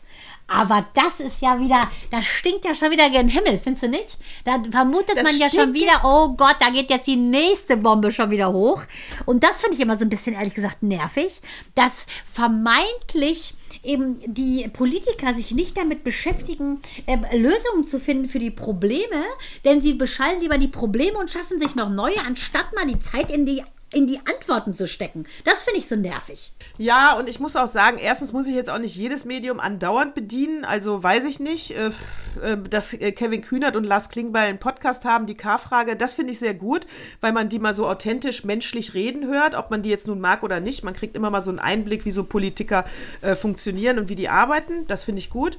Aber 0.49 0.87
das 0.95 1.19
ist 1.19 1.43
ja 1.43 1.59
wieder, 1.61 1.81
das 2.11 2.25
stinkt 2.25 2.65
ja 2.65 2.75
schon 2.75 2.93
wieder 2.93 3.11
gen 3.11 3.29
Himmel, 3.29 3.59
findest 3.59 3.83
du 3.83 3.89
nicht? 3.89 4.17
Da 4.45 4.63
vermutet 4.71 5.17
das 5.17 5.25
man 5.25 5.37
ja 5.37 5.51
schon 5.51 5.75
wieder, 5.75 6.03
oh 6.05 6.35
Gott, 6.37 6.57
da 6.61 6.71
geht 6.71 6.89
jetzt 6.89 7.09
die 7.09 7.17
nächste 7.17 7.77
Bombe 7.77 8.13
schon 8.13 8.31
wieder 8.31 8.53
hoch. 8.53 8.83
Und 9.25 9.43
das 9.43 9.61
finde 9.61 9.75
ich 9.75 9.81
immer 9.81 9.99
so 9.99 10.05
ein 10.05 10.11
bisschen, 10.11 10.35
ehrlich 10.35 10.55
gesagt, 10.55 10.83
nervig, 10.85 11.41
dass 11.75 12.07
vermeintlich 12.33 13.55
eben 13.83 14.21
die 14.27 14.69
Politiker 14.73 15.35
sich 15.35 15.51
nicht 15.53 15.77
damit 15.77 16.05
beschäftigen, 16.05 16.81
äh, 17.07 17.17
Lösungen 17.37 17.87
zu 17.87 17.99
finden 17.99 18.29
für 18.29 18.39
die 18.39 18.51
Probleme, 18.51 19.25
denn 19.65 19.83
sie 19.83 19.95
beschallen 19.95 20.41
lieber 20.41 20.59
die 20.59 20.69
Probleme 20.69 21.19
und 21.19 21.31
schaffen 21.31 21.59
sich 21.59 21.75
noch 21.75 21.89
neue, 21.89 22.19
anstatt 22.27 22.73
mal 22.75 22.87
die 22.87 23.01
Zeit 23.01 23.33
in 23.33 23.47
die 23.47 23.63
in 23.93 24.07
die 24.07 24.19
Antworten 24.19 24.75
zu 24.75 24.89
stecken. 24.89 25.27
Das 25.45 25.63
finde 25.63 25.79
ich 25.79 25.89
so 25.89 25.95
nervig. 25.95 26.53
Ja, 26.77 27.17
und 27.17 27.29
ich 27.29 27.39
muss 27.39 27.55
auch 27.55 27.69
sagen, 27.69 27.99
erstens 27.99 28.33
muss 28.33 28.49
ich 28.49 28.55
jetzt 28.55 28.69
auch 28.69 28.79
nicht 28.79 28.97
jedes 28.97 29.25
Medium 29.25 29.61
andauernd 29.61 30.15
bedienen. 30.15 30.65
Also 30.65 31.03
weiß 31.03 31.25
ich 31.25 31.39
nicht, 31.39 31.71
äh, 31.71 31.91
äh, 32.43 32.59
dass 32.69 32.93
äh, 32.95 33.13
Kevin 33.13 33.43
Kühnert 33.43 33.77
und 33.77 33.85
Lars 33.85 34.09
Klingbeil 34.09 34.49
einen 34.49 34.59
Podcast 34.59 35.05
haben, 35.05 35.27
die 35.27 35.37
K-Frage, 35.37 35.95
das 35.95 36.15
finde 36.15 36.33
ich 36.33 36.41
sehr 36.41 36.55
gut, 36.55 36.87
weil 37.21 37.33
man 37.33 37.49
die 37.49 37.61
mal 37.61 37.75
so 37.75 37.87
authentisch 37.87 38.45
menschlich 38.45 38.95
reden 38.95 39.29
hört, 39.29 39.55
ob 39.55 39.71
man 39.71 39.83
die 39.83 39.91
jetzt 39.91 40.09
nun 40.09 40.21
mag 40.21 40.43
oder 40.43 40.59
nicht. 40.59 40.83
Man 40.83 40.95
kriegt 40.95 41.17
immer 41.17 41.31
mal 41.31 41.41
so 41.41 41.51
einen 41.51 41.61
Einblick, 41.61 42.05
wie 42.05 42.11
so 42.11 42.25
Politiker 42.25 42.85
funktionieren 43.35 43.99
und 43.99 44.09
wie 44.09 44.15
die 44.15 44.29
arbeiten. 44.29 44.87
Das 44.89 45.05
finde 45.05 45.21
ich 45.21 45.31
gut. 45.31 45.59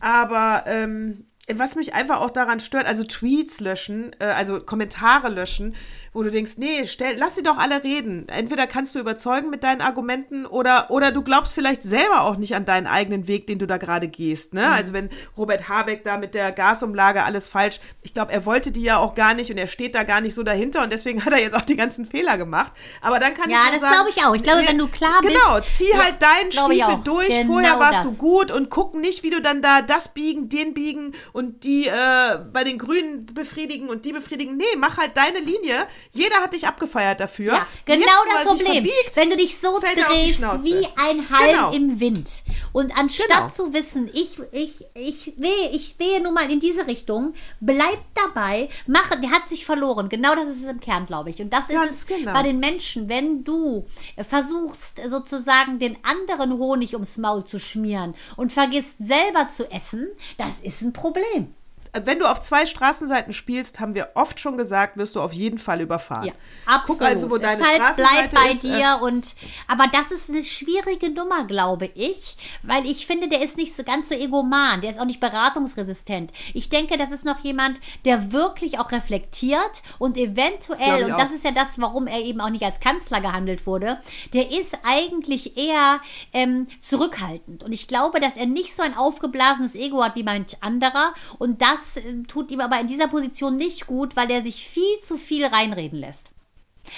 Aber 0.00 0.64
ähm, 0.66 1.26
was 1.52 1.74
mich 1.74 1.92
einfach 1.92 2.20
auch 2.20 2.30
daran 2.30 2.58
stört, 2.58 2.86
also 2.86 3.04
Tweets 3.04 3.60
löschen, 3.60 4.16
äh, 4.18 4.24
also 4.24 4.60
Kommentare 4.60 5.28
löschen, 5.28 5.74
wo 6.14 6.22
du 6.22 6.30
denkst, 6.30 6.52
nee, 6.56 6.86
stell, 6.86 7.16
lass 7.18 7.34
sie 7.34 7.42
doch 7.42 7.58
alle 7.58 7.82
reden. 7.82 8.28
Entweder 8.28 8.66
kannst 8.66 8.94
du 8.94 9.00
überzeugen 9.00 9.50
mit 9.50 9.64
deinen 9.64 9.80
Argumenten 9.80 10.46
oder, 10.46 10.90
oder 10.90 11.10
du 11.10 11.22
glaubst 11.22 11.54
vielleicht 11.54 11.82
selber 11.82 12.22
auch 12.22 12.36
nicht 12.36 12.54
an 12.54 12.64
deinen 12.64 12.86
eigenen 12.86 13.26
Weg, 13.26 13.46
den 13.46 13.58
du 13.58 13.66
da 13.66 13.76
gerade 13.76 14.08
gehst. 14.08 14.54
Ne? 14.54 14.62
Mhm. 14.62 14.72
Also 14.72 14.92
wenn 14.92 15.10
Robert 15.36 15.68
Habeck 15.68 16.04
da 16.04 16.16
mit 16.16 16.34
der 16.34 16.52
Gasumlage 16.52 17.24
alles 17.24 17.48
falsch, 17.48 17.80
ich 18.02 18.14
glaube, 18.14 18.32
er 18.32 18.46
wollte 18.46 18.70
die 18.70 18.82
ja 18.82 18.98
auch 18.98 19.14
gar 19.14 19.34
nicht 19.34 19.50
und 19.50 19.58
er 19.58 19.66
steht 19.66 19.94
da 19.94 20.04
gar 20.04 20.20
nicht 20.20 20.34
so 20.34 20.44
dahinter 20.44 20.82
und 20.82 20.92
deswegen 20.92 21.24
hat 21.24 21.32
er 21.32 21.40
jetzt 21.40 21.56
auch 21.56 21.62
die 21.62 21.76
ganzen 21.76 22.06
Fehler 22.06 22.38
gemacht. 22.38 22.72
Aber 23.02 23.18
dann 23.18 23.34
kann 23.34 23.50
ja, 23.50 23.58
ich 23.66 23.74
Ja, 23.74 23.80
das 23.80 23.92
glaube 23.92 24.10
ich 24.10 24.24
auch. 24.24 24.34
Ich 24.34 24.42
glaube, 24.42 24.62
wenn 24.66 24.78
du 24.78 24.86
klar 24.86 25.20
bist. 25.20 25.34
Genau, 25.34 25.60
zieh 25.60 25.90
ja, 25.90 26.04
halt 26.04 26.22
deinen 26.22 26.52
Stiefel 26.52 27.00
durch. 27.04 27.28
Genau 27.28 27.52
Vorher 27.52 27.78
warst 27.80 28.00
das. 28.00 28.04
du 28.04 28.12
gut 28.14 28.50
und 28.50 28.70
guck 28.70 28.94
nicht, 28.94 29.24
wie 29.24 29.30
du 29.30 29.42
dann 29.42 29.60
da 29.60 29.82
das 29.82 30.14
biegen, 30.14 30.48
den 30.48 30.74
biegen 30.74 31.12
und 31.34 31.64
die 31.64 31.88
äh, 31.88 32.38
bei 32.52 32.62
den 32.62 32.78
Grünen 32.78 33.26
befriedigen 33.26 33.88
und 33.88 34.04
die 34.04 34.12
befriedigen. 34.12 34.56
Nee, 34.56 34.76
mach 34.78 34.98
halt 34.98 35.16
deine 35.16 35.40
Linie. 35.40 35.88
Jeder 36.12 36.36
hat 36.36 36.52
dich 36.52 36.64
abgefeiert 36.64 37.18
dafür. 37.18 37.54
Ja, 37.54 37.66
genau 37.84 38.02
Jetzt, 38.02 38.34
das 38.34 38.44
Problem. 38.44 38.72
Verbiegt, 38.72 39.16
wenn 39.16 39.30
du 39.30 39.36
dich 39.36 39.58
so 39.58 39.80
drehst 39.80 40.40
wie 40.40 40.86
ein 40.94 41.28
Halm 41.28 41.50
genau. 41.50 41.72
im 41.72 41.98
Wind 41.98 42.30
und 42.72 42.96
anstatt 42.96 43.26
genau. 43.26 43.48
zu 43.48 43.72
wissen, 43.72 44.08
ich, 44.14 44.38
ich, 44.52 44.84
ich 44.94 45.32
wehe, 45.36 45.70
ich 45.72 45.98
wehe 45.98 46.22
nun 46.22 46.34
mal 46.34 46.48
in 46.52 46.60
diese 46.60 46.86
Richtung, 46.86 47.34
bleib 47.58 47.98
dabei, 48.14 48.68
mach, 48.86 49.10
der 49.20 49.32
hat 49.32 49.48
sich 49.48 49.66
verloren. 49.66 50.08
Genau 50.08 50.36
das 50.36 50.48
ist 50.50 50.62
es 50.62 50.70
im 50.70 50.78
Kern, 50.78 51.04
glaube 51.04 51.30
ich. 51.30 51.40
Und 51.40 51.52
das 51.52 51.68
ist 51.68 51.74
Ganz 51.74 51.90
es 51.90 52.06
genau. 52.06 52.32
bei 52.32 52.44
den 52.44 52.60
Menschen, 52.60 53.08
wenn 53.08 53.42
du 53.42 53.86
versuchst, 54.18 55.00
sozusagen 55.08 55.80
den 55.80 55.98
anderen 56.04 56.52
Honig 56.58 56.92
ums 56.92 57.18
Maul 57.18 57.42
zu 57.42 57.58
schmieren 57.58 58.14
und 58.36 58.52
vergisst 58.52 58.94
selber 59.00 59.48
zu 59.48 59.68
essen, 59.72 60.06
das 60.38 60.60
ist 60.62 60.80
ein 60.82 60.92
Problem 60.92 61.23
Berlin 61.24 61.54
wenn 62.02 62.18
du 62.18 62.26
auf 62.26 62.40
zwei 62.40 62.66
Straßenseiten 62.66 63.32
spielst, 63.32 63.78
haben 63.78 63.94
wir 63.94 64.10
oft 64.14 64.40
schon 64.40 64.56
gesagt, 64.56 64.96
wirst 64.96 65.14
du 65.14 65.20
auf 65.20 65.32
jeden 65.32 65.58
Fall 65.58 65.80
überfahren. 65.80 66.26
Ja, 66.26 66.32
absolut. 66.66 66.86
Guck 66.86 67.02
also, 67.02 67.30
wo 67.30 67.38
deine 67.38 67.62
Deshalb 67.62 67.82
Straßenseite 67.82 68.28
bleib 68.30 68.44
bei 68.44 68.50
ist, 68.50 68.64
äh, 68.64 68.76
dir 68.76 68.98
und 69.02 69.34
aber 69.68 69.86
das 69.92 70.10
ist 70.10 70.28
eine 70.28 70.42
schwierige 70.42 71.10
Nummer, 71.10 71.44
glaube 71.44 71.90
ich, 71.94 72.36
weil 72.62 72.84
ich 72.86 73.06
finde, 73.06 73.28
der 73.28 73.42
ist 73.42 73.56
nicht 73.56 73.76
so 73.76 73.84
ganz 73.84 74.08
so 74.08 74.14
egoman, 74.14 74.80
der 74.80 74.90
ist 74.90 75.00
auch 75.00 75.04
nicht 75.04 75.20
beratungsresistent. 75.20 76.32
Ich 76.52 76.68
denke, 76.68 76.96
das 76.96 77.10
ist 77.10 77.24
noch 77.24 77.38
jemand, 77.40 77.80
der 78.04 78.32
wirklich 78.32 78.78
auch 78.78 78.90
reflektiert 78.90 79.82
und 79.98 80.16
eventuell 80.16 81.04
und 81.04 81.18
das 81.18 81.30
ist 81.30 81.44
ja 81.44 81.52
das, 81.52 81.80
warum 81.80 82.06
er 82.06 82.20
eben 82.20 82.40
auch 82.40 82.50
nicht 82.50 82.64
als 82.64 82.80
Kanzler 82.80 83.20
gehandelt 83.20 83.66
wurde, 83.66 84.00
der 84.32 84.50
ist 84.50 84.76
eigentlich 84.84 85.56
eher 85.56 86.00
ähm, 86.32 86.66
zurückhaltend 86.80 87.62
und 87.62 87.72
ich 87.72 87.86
glaube, 87.86 88.18
dass 88.18 88.36
er 88.36 88.46
nicht 88.46 88.74
so 88.74 88.82
ein 88.82 88.96
aufgeblasenes 88.96 89.74
Ego 89.76 90.02
hat 90.02 90.16
wie 90.16 90.24
manch 90.24 90.56
anderer 90.60 91.14
und 91.38 91.62
das 91.62 91.83
das 91.94 92.04
äh, 92.04 92.22
tut 92.28 92.50
ihm 92.50 92.60
aber 92.60 92.80
in 92.80 92.86
dieser 92.86 93.08
Position 93.08 93.56
nicht 93.56 93.86
gut, 93.86 94.16
weil 94.16 94.30
er 94.30 94.42
sich 94.42 94.68
viel 94.68 94.98
zu 95.00 95.16
viel 95.16 95.44
reinreden 95.44 95.98
lässt. 95.98 96.30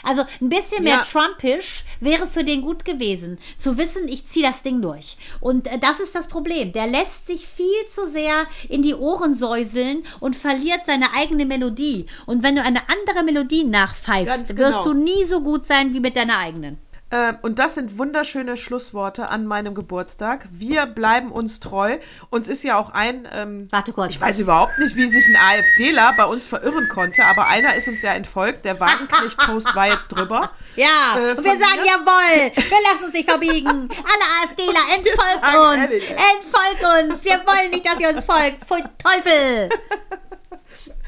Also 0.02 0.22
ein 0.40 0.48
bisschen 0.48 0.84
mehr 0.84 0.96
ja. 0.96 1.02
Trumpisch 1.02 1.84
wäre 2.00 2.26
für 2.26 2.44
den 2.44 2.62
gut 2.62 2.84
gewesen, 2.84 3.38
zu 3.56 3.78
wissen, 3.78 4.08
ich 4.08 4.26
ziehe 4.28 4.46
das 4.46 4.62
Ding 4.62 4.82
durch. 4.82 5.16
Und 5.40 5.66
äh, 5.68 5.78
das 5.78 6.00
ist 6.00 6.14
das 6.14 6.26
Problem. 6.26 6.72
Der 6.72 6.86
lässt 6.86 7.26
sich 7.26 7.46
viel 7.46 7.86
zu 7.88 8.10
sehr 8.10 8.46
in 8.68 8.82
die 8.82 8.94
Ohren 8.94 9.34
säuseln 9.34 10.04
und 10.20 10.36
verliert 10.36 10.80
seine 10.86 11.12
eigene 11.14 11.46
Melodie. 11.46 12.06
Und 12.26 12.42
wenn 12.42 12.56
du 12.56 12.62
eine 12.62 12.82
andere 12.88 13.24
Melodie 13.24 13.64
nachpfeifst, 13.64 14.48
genau. 14.48 14.68
wirst 14.68 14.86
du 14.86 14.94
nie 14.94 15.24
so 15.24 15.40
gut 15.40 15.66
sein 15.66 15.94
wie 15.94 16.00
mit 16.00 16.16
deiner 16.16 16.38
eigenen. 16.38 16.78
Äh, 17.10 17.34
und 17.42 17.60
das 17.60 17.76
sind 17.76 17.98
wunderschöne 17.98 18.56
Schlussworte 18.56 19.28
an 19.28 19.46
meinem 19.46 19.74
Geburtstag. 19.74 20.46
Wir 20.50 20.86
bleiben 20.86 21.30
uns 21.30 21.60
treu. 21.60 21.98
Uns 22.30 22.48
ist 22.48 22.64
ja 22.64 22.76
auch 22.76 22.90
ein. 22.90 23.28
Ähm, 23.32 23.68
Warte 23.70 23.92
kurz. 23.92 24.10
Ich 24.10 24.20
weiß 24.20 24.40
überhaupt 24.40 24.78
nicht, 24.78 24.96
wie 24.96 25.06
sich 25.06 25.24
ein 25.28 25.36
AfDler 25.36 26.14
bei 26.16 26.24
uns 26.24 26.48
verirren 26.48 26.88
konnte, 26.88 27.24
aber 27.24 27.46
einer 27.46 27.76
ist 27.76 27.86
uns 27.86 28.02
ja 28.02 28.12
entfolgt. 28.12 28.64
Der 28.64 28.80
Wagenknecht-Post 28.80 29.74
war 29.76 29.86
jetzt 29.88 30.08
drüber. 30.08 30.50
Ja, 30.76 31.16
Äh, 31.16 31.30
und 31.30 31.42
wir 31.42 31.52
sagen 31.52 31.80
mir? 31.80 31.86
jawohl, 31.86 32.52
wir 32.54 32.92
lassen 32.92 33.04
uns 33.06 33.14
nicht 33.14 33.26
verbiegen. 33.30 33.88
Alle 33.88 34.44
AfDler, 34.44 34.80
entfolgt 34.94 35.56
uns, 35.56 35.90
ehrlich, 35.90 36.10
entfolgt 36.10 37.12
uns. 37.14 37.24
Wir 37.24 37.38
wollen 37.46 37.70
nicht, 37.70 37.86
dass 37.86 37.98
ihr 37.98 38.10
uns 38.10 38.24
folgt. 38.26 38.62
Pfui 38.62 38.82
Teufel. 39.02 39.70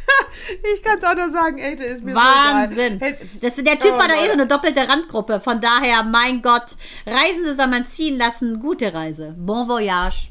Ich 0.75 0.83
kann 0.83 0.99
es 0.99 1.05
auch 1.05 1.15
nur 1.15 1.29
sagen, 1.31 1.59
ey, 1.59 1.77
der 1.77 1.89
ist 1.89 2.03
mir 2.05 2.15
Wahnsinn. 2.15 2.99
so 2.99 3.05
egal. 3.07 3.19
Das, 3.41 3.57
der 3.57 3.79
Typ 3.79 3.93
Oh, 3.95 3.99
war 3.99 4.09
doch 4.09 4.15
eh 4.15 4.27
so 4.27 4.33
eine 4.33 4.47
doppelte 4.47 4.89
Randgruppe. 4.89 5.41
Von 5.41 5.61
daher, 5.61 6.03
mein 6.05 6.41
Gott, 6.43 6.77
Reisende 7.07 7.55
soll 7.55 7.67
man 7.67 7.87
ziehen 7.87 8.17
lassen. 8.19 8.61
Gute 8.61 8.95
Reise. 8.95 9.35
Bon 9.37 9.67
voyage. 9.69 10.31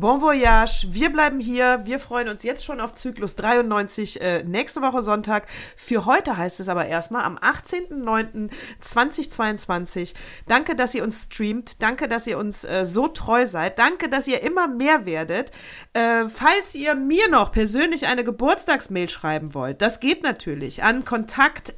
Bon 0.00 0.20
voyage. 0.22 0.86
Wir 0.88 1.10
bleiben 1.10 1.40
hier. 1.40 1.82
Wir 1.84 1.98
freuen 1.98 2.30
uns 2.30 2.42
jetzt 2.42 2.64
schon 2.64 2.80
auf 2.80 2.94
Zyklus 2.94 3.36
93 3.36 4.22
äh, 4.22 4.42
nächste 4.44 4.80
Woche 4.80 5.02
Sonntag. 5.02 5.46
Für 5.76 6.06
heute 6.06 6.38
heißt 6.38 6.58
es 6.58 6.70
aber 6.70 6.86
erstmal 6.86 7.24
am 7.24 7.36
18.09.2022. 7.36 10.14
Danke, 10.48 10.74
dass 10.74 10.94
ihr 10.94 11.04
uns 11.04 11.24
streamt. 11.24 11.82
Danke, 11.82 12.08
dass 12.08 12.26
ihr 12.26 12.38
uns 12.38 12.64
äh, 12.64 12.86
so 12.86 13.08
treu 13.08 13.46
seid. 13.46 13.78
Danke, 13.78 14.08
dass 14.08 14.26
ihr 14.26 14.42
immer 14.42 14.68
mehr 14.68 15.04
werdet. 15.04 15.52
Äh, 15.92 16.30
falls 16.30 16.74
ihr 16.74 16.94
mir 16.94 17.28
noch 17.28 17.52
persönlich 17.52 18.06
eine 18.06 18.24
Geburtstagsmail 18.24 19.10
schreiben 19.10 19.52
wollt, 19.52 19.82
das 19.82 20.00
geht 20.00 20.22
natürlich 20.22 20.82
an 20.82 21.04
kontakt 21.04 21.74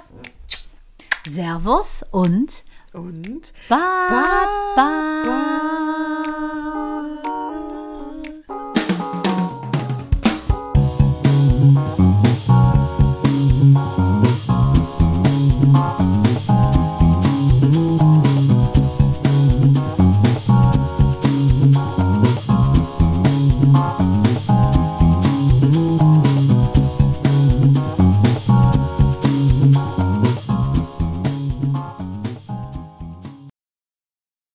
Servus 1.28 2.04
und, 2.10 2.64
und 2.92 3.52
ba, 3.68 3.78
ba, 4.74 5.22
ba. 5.24 5.66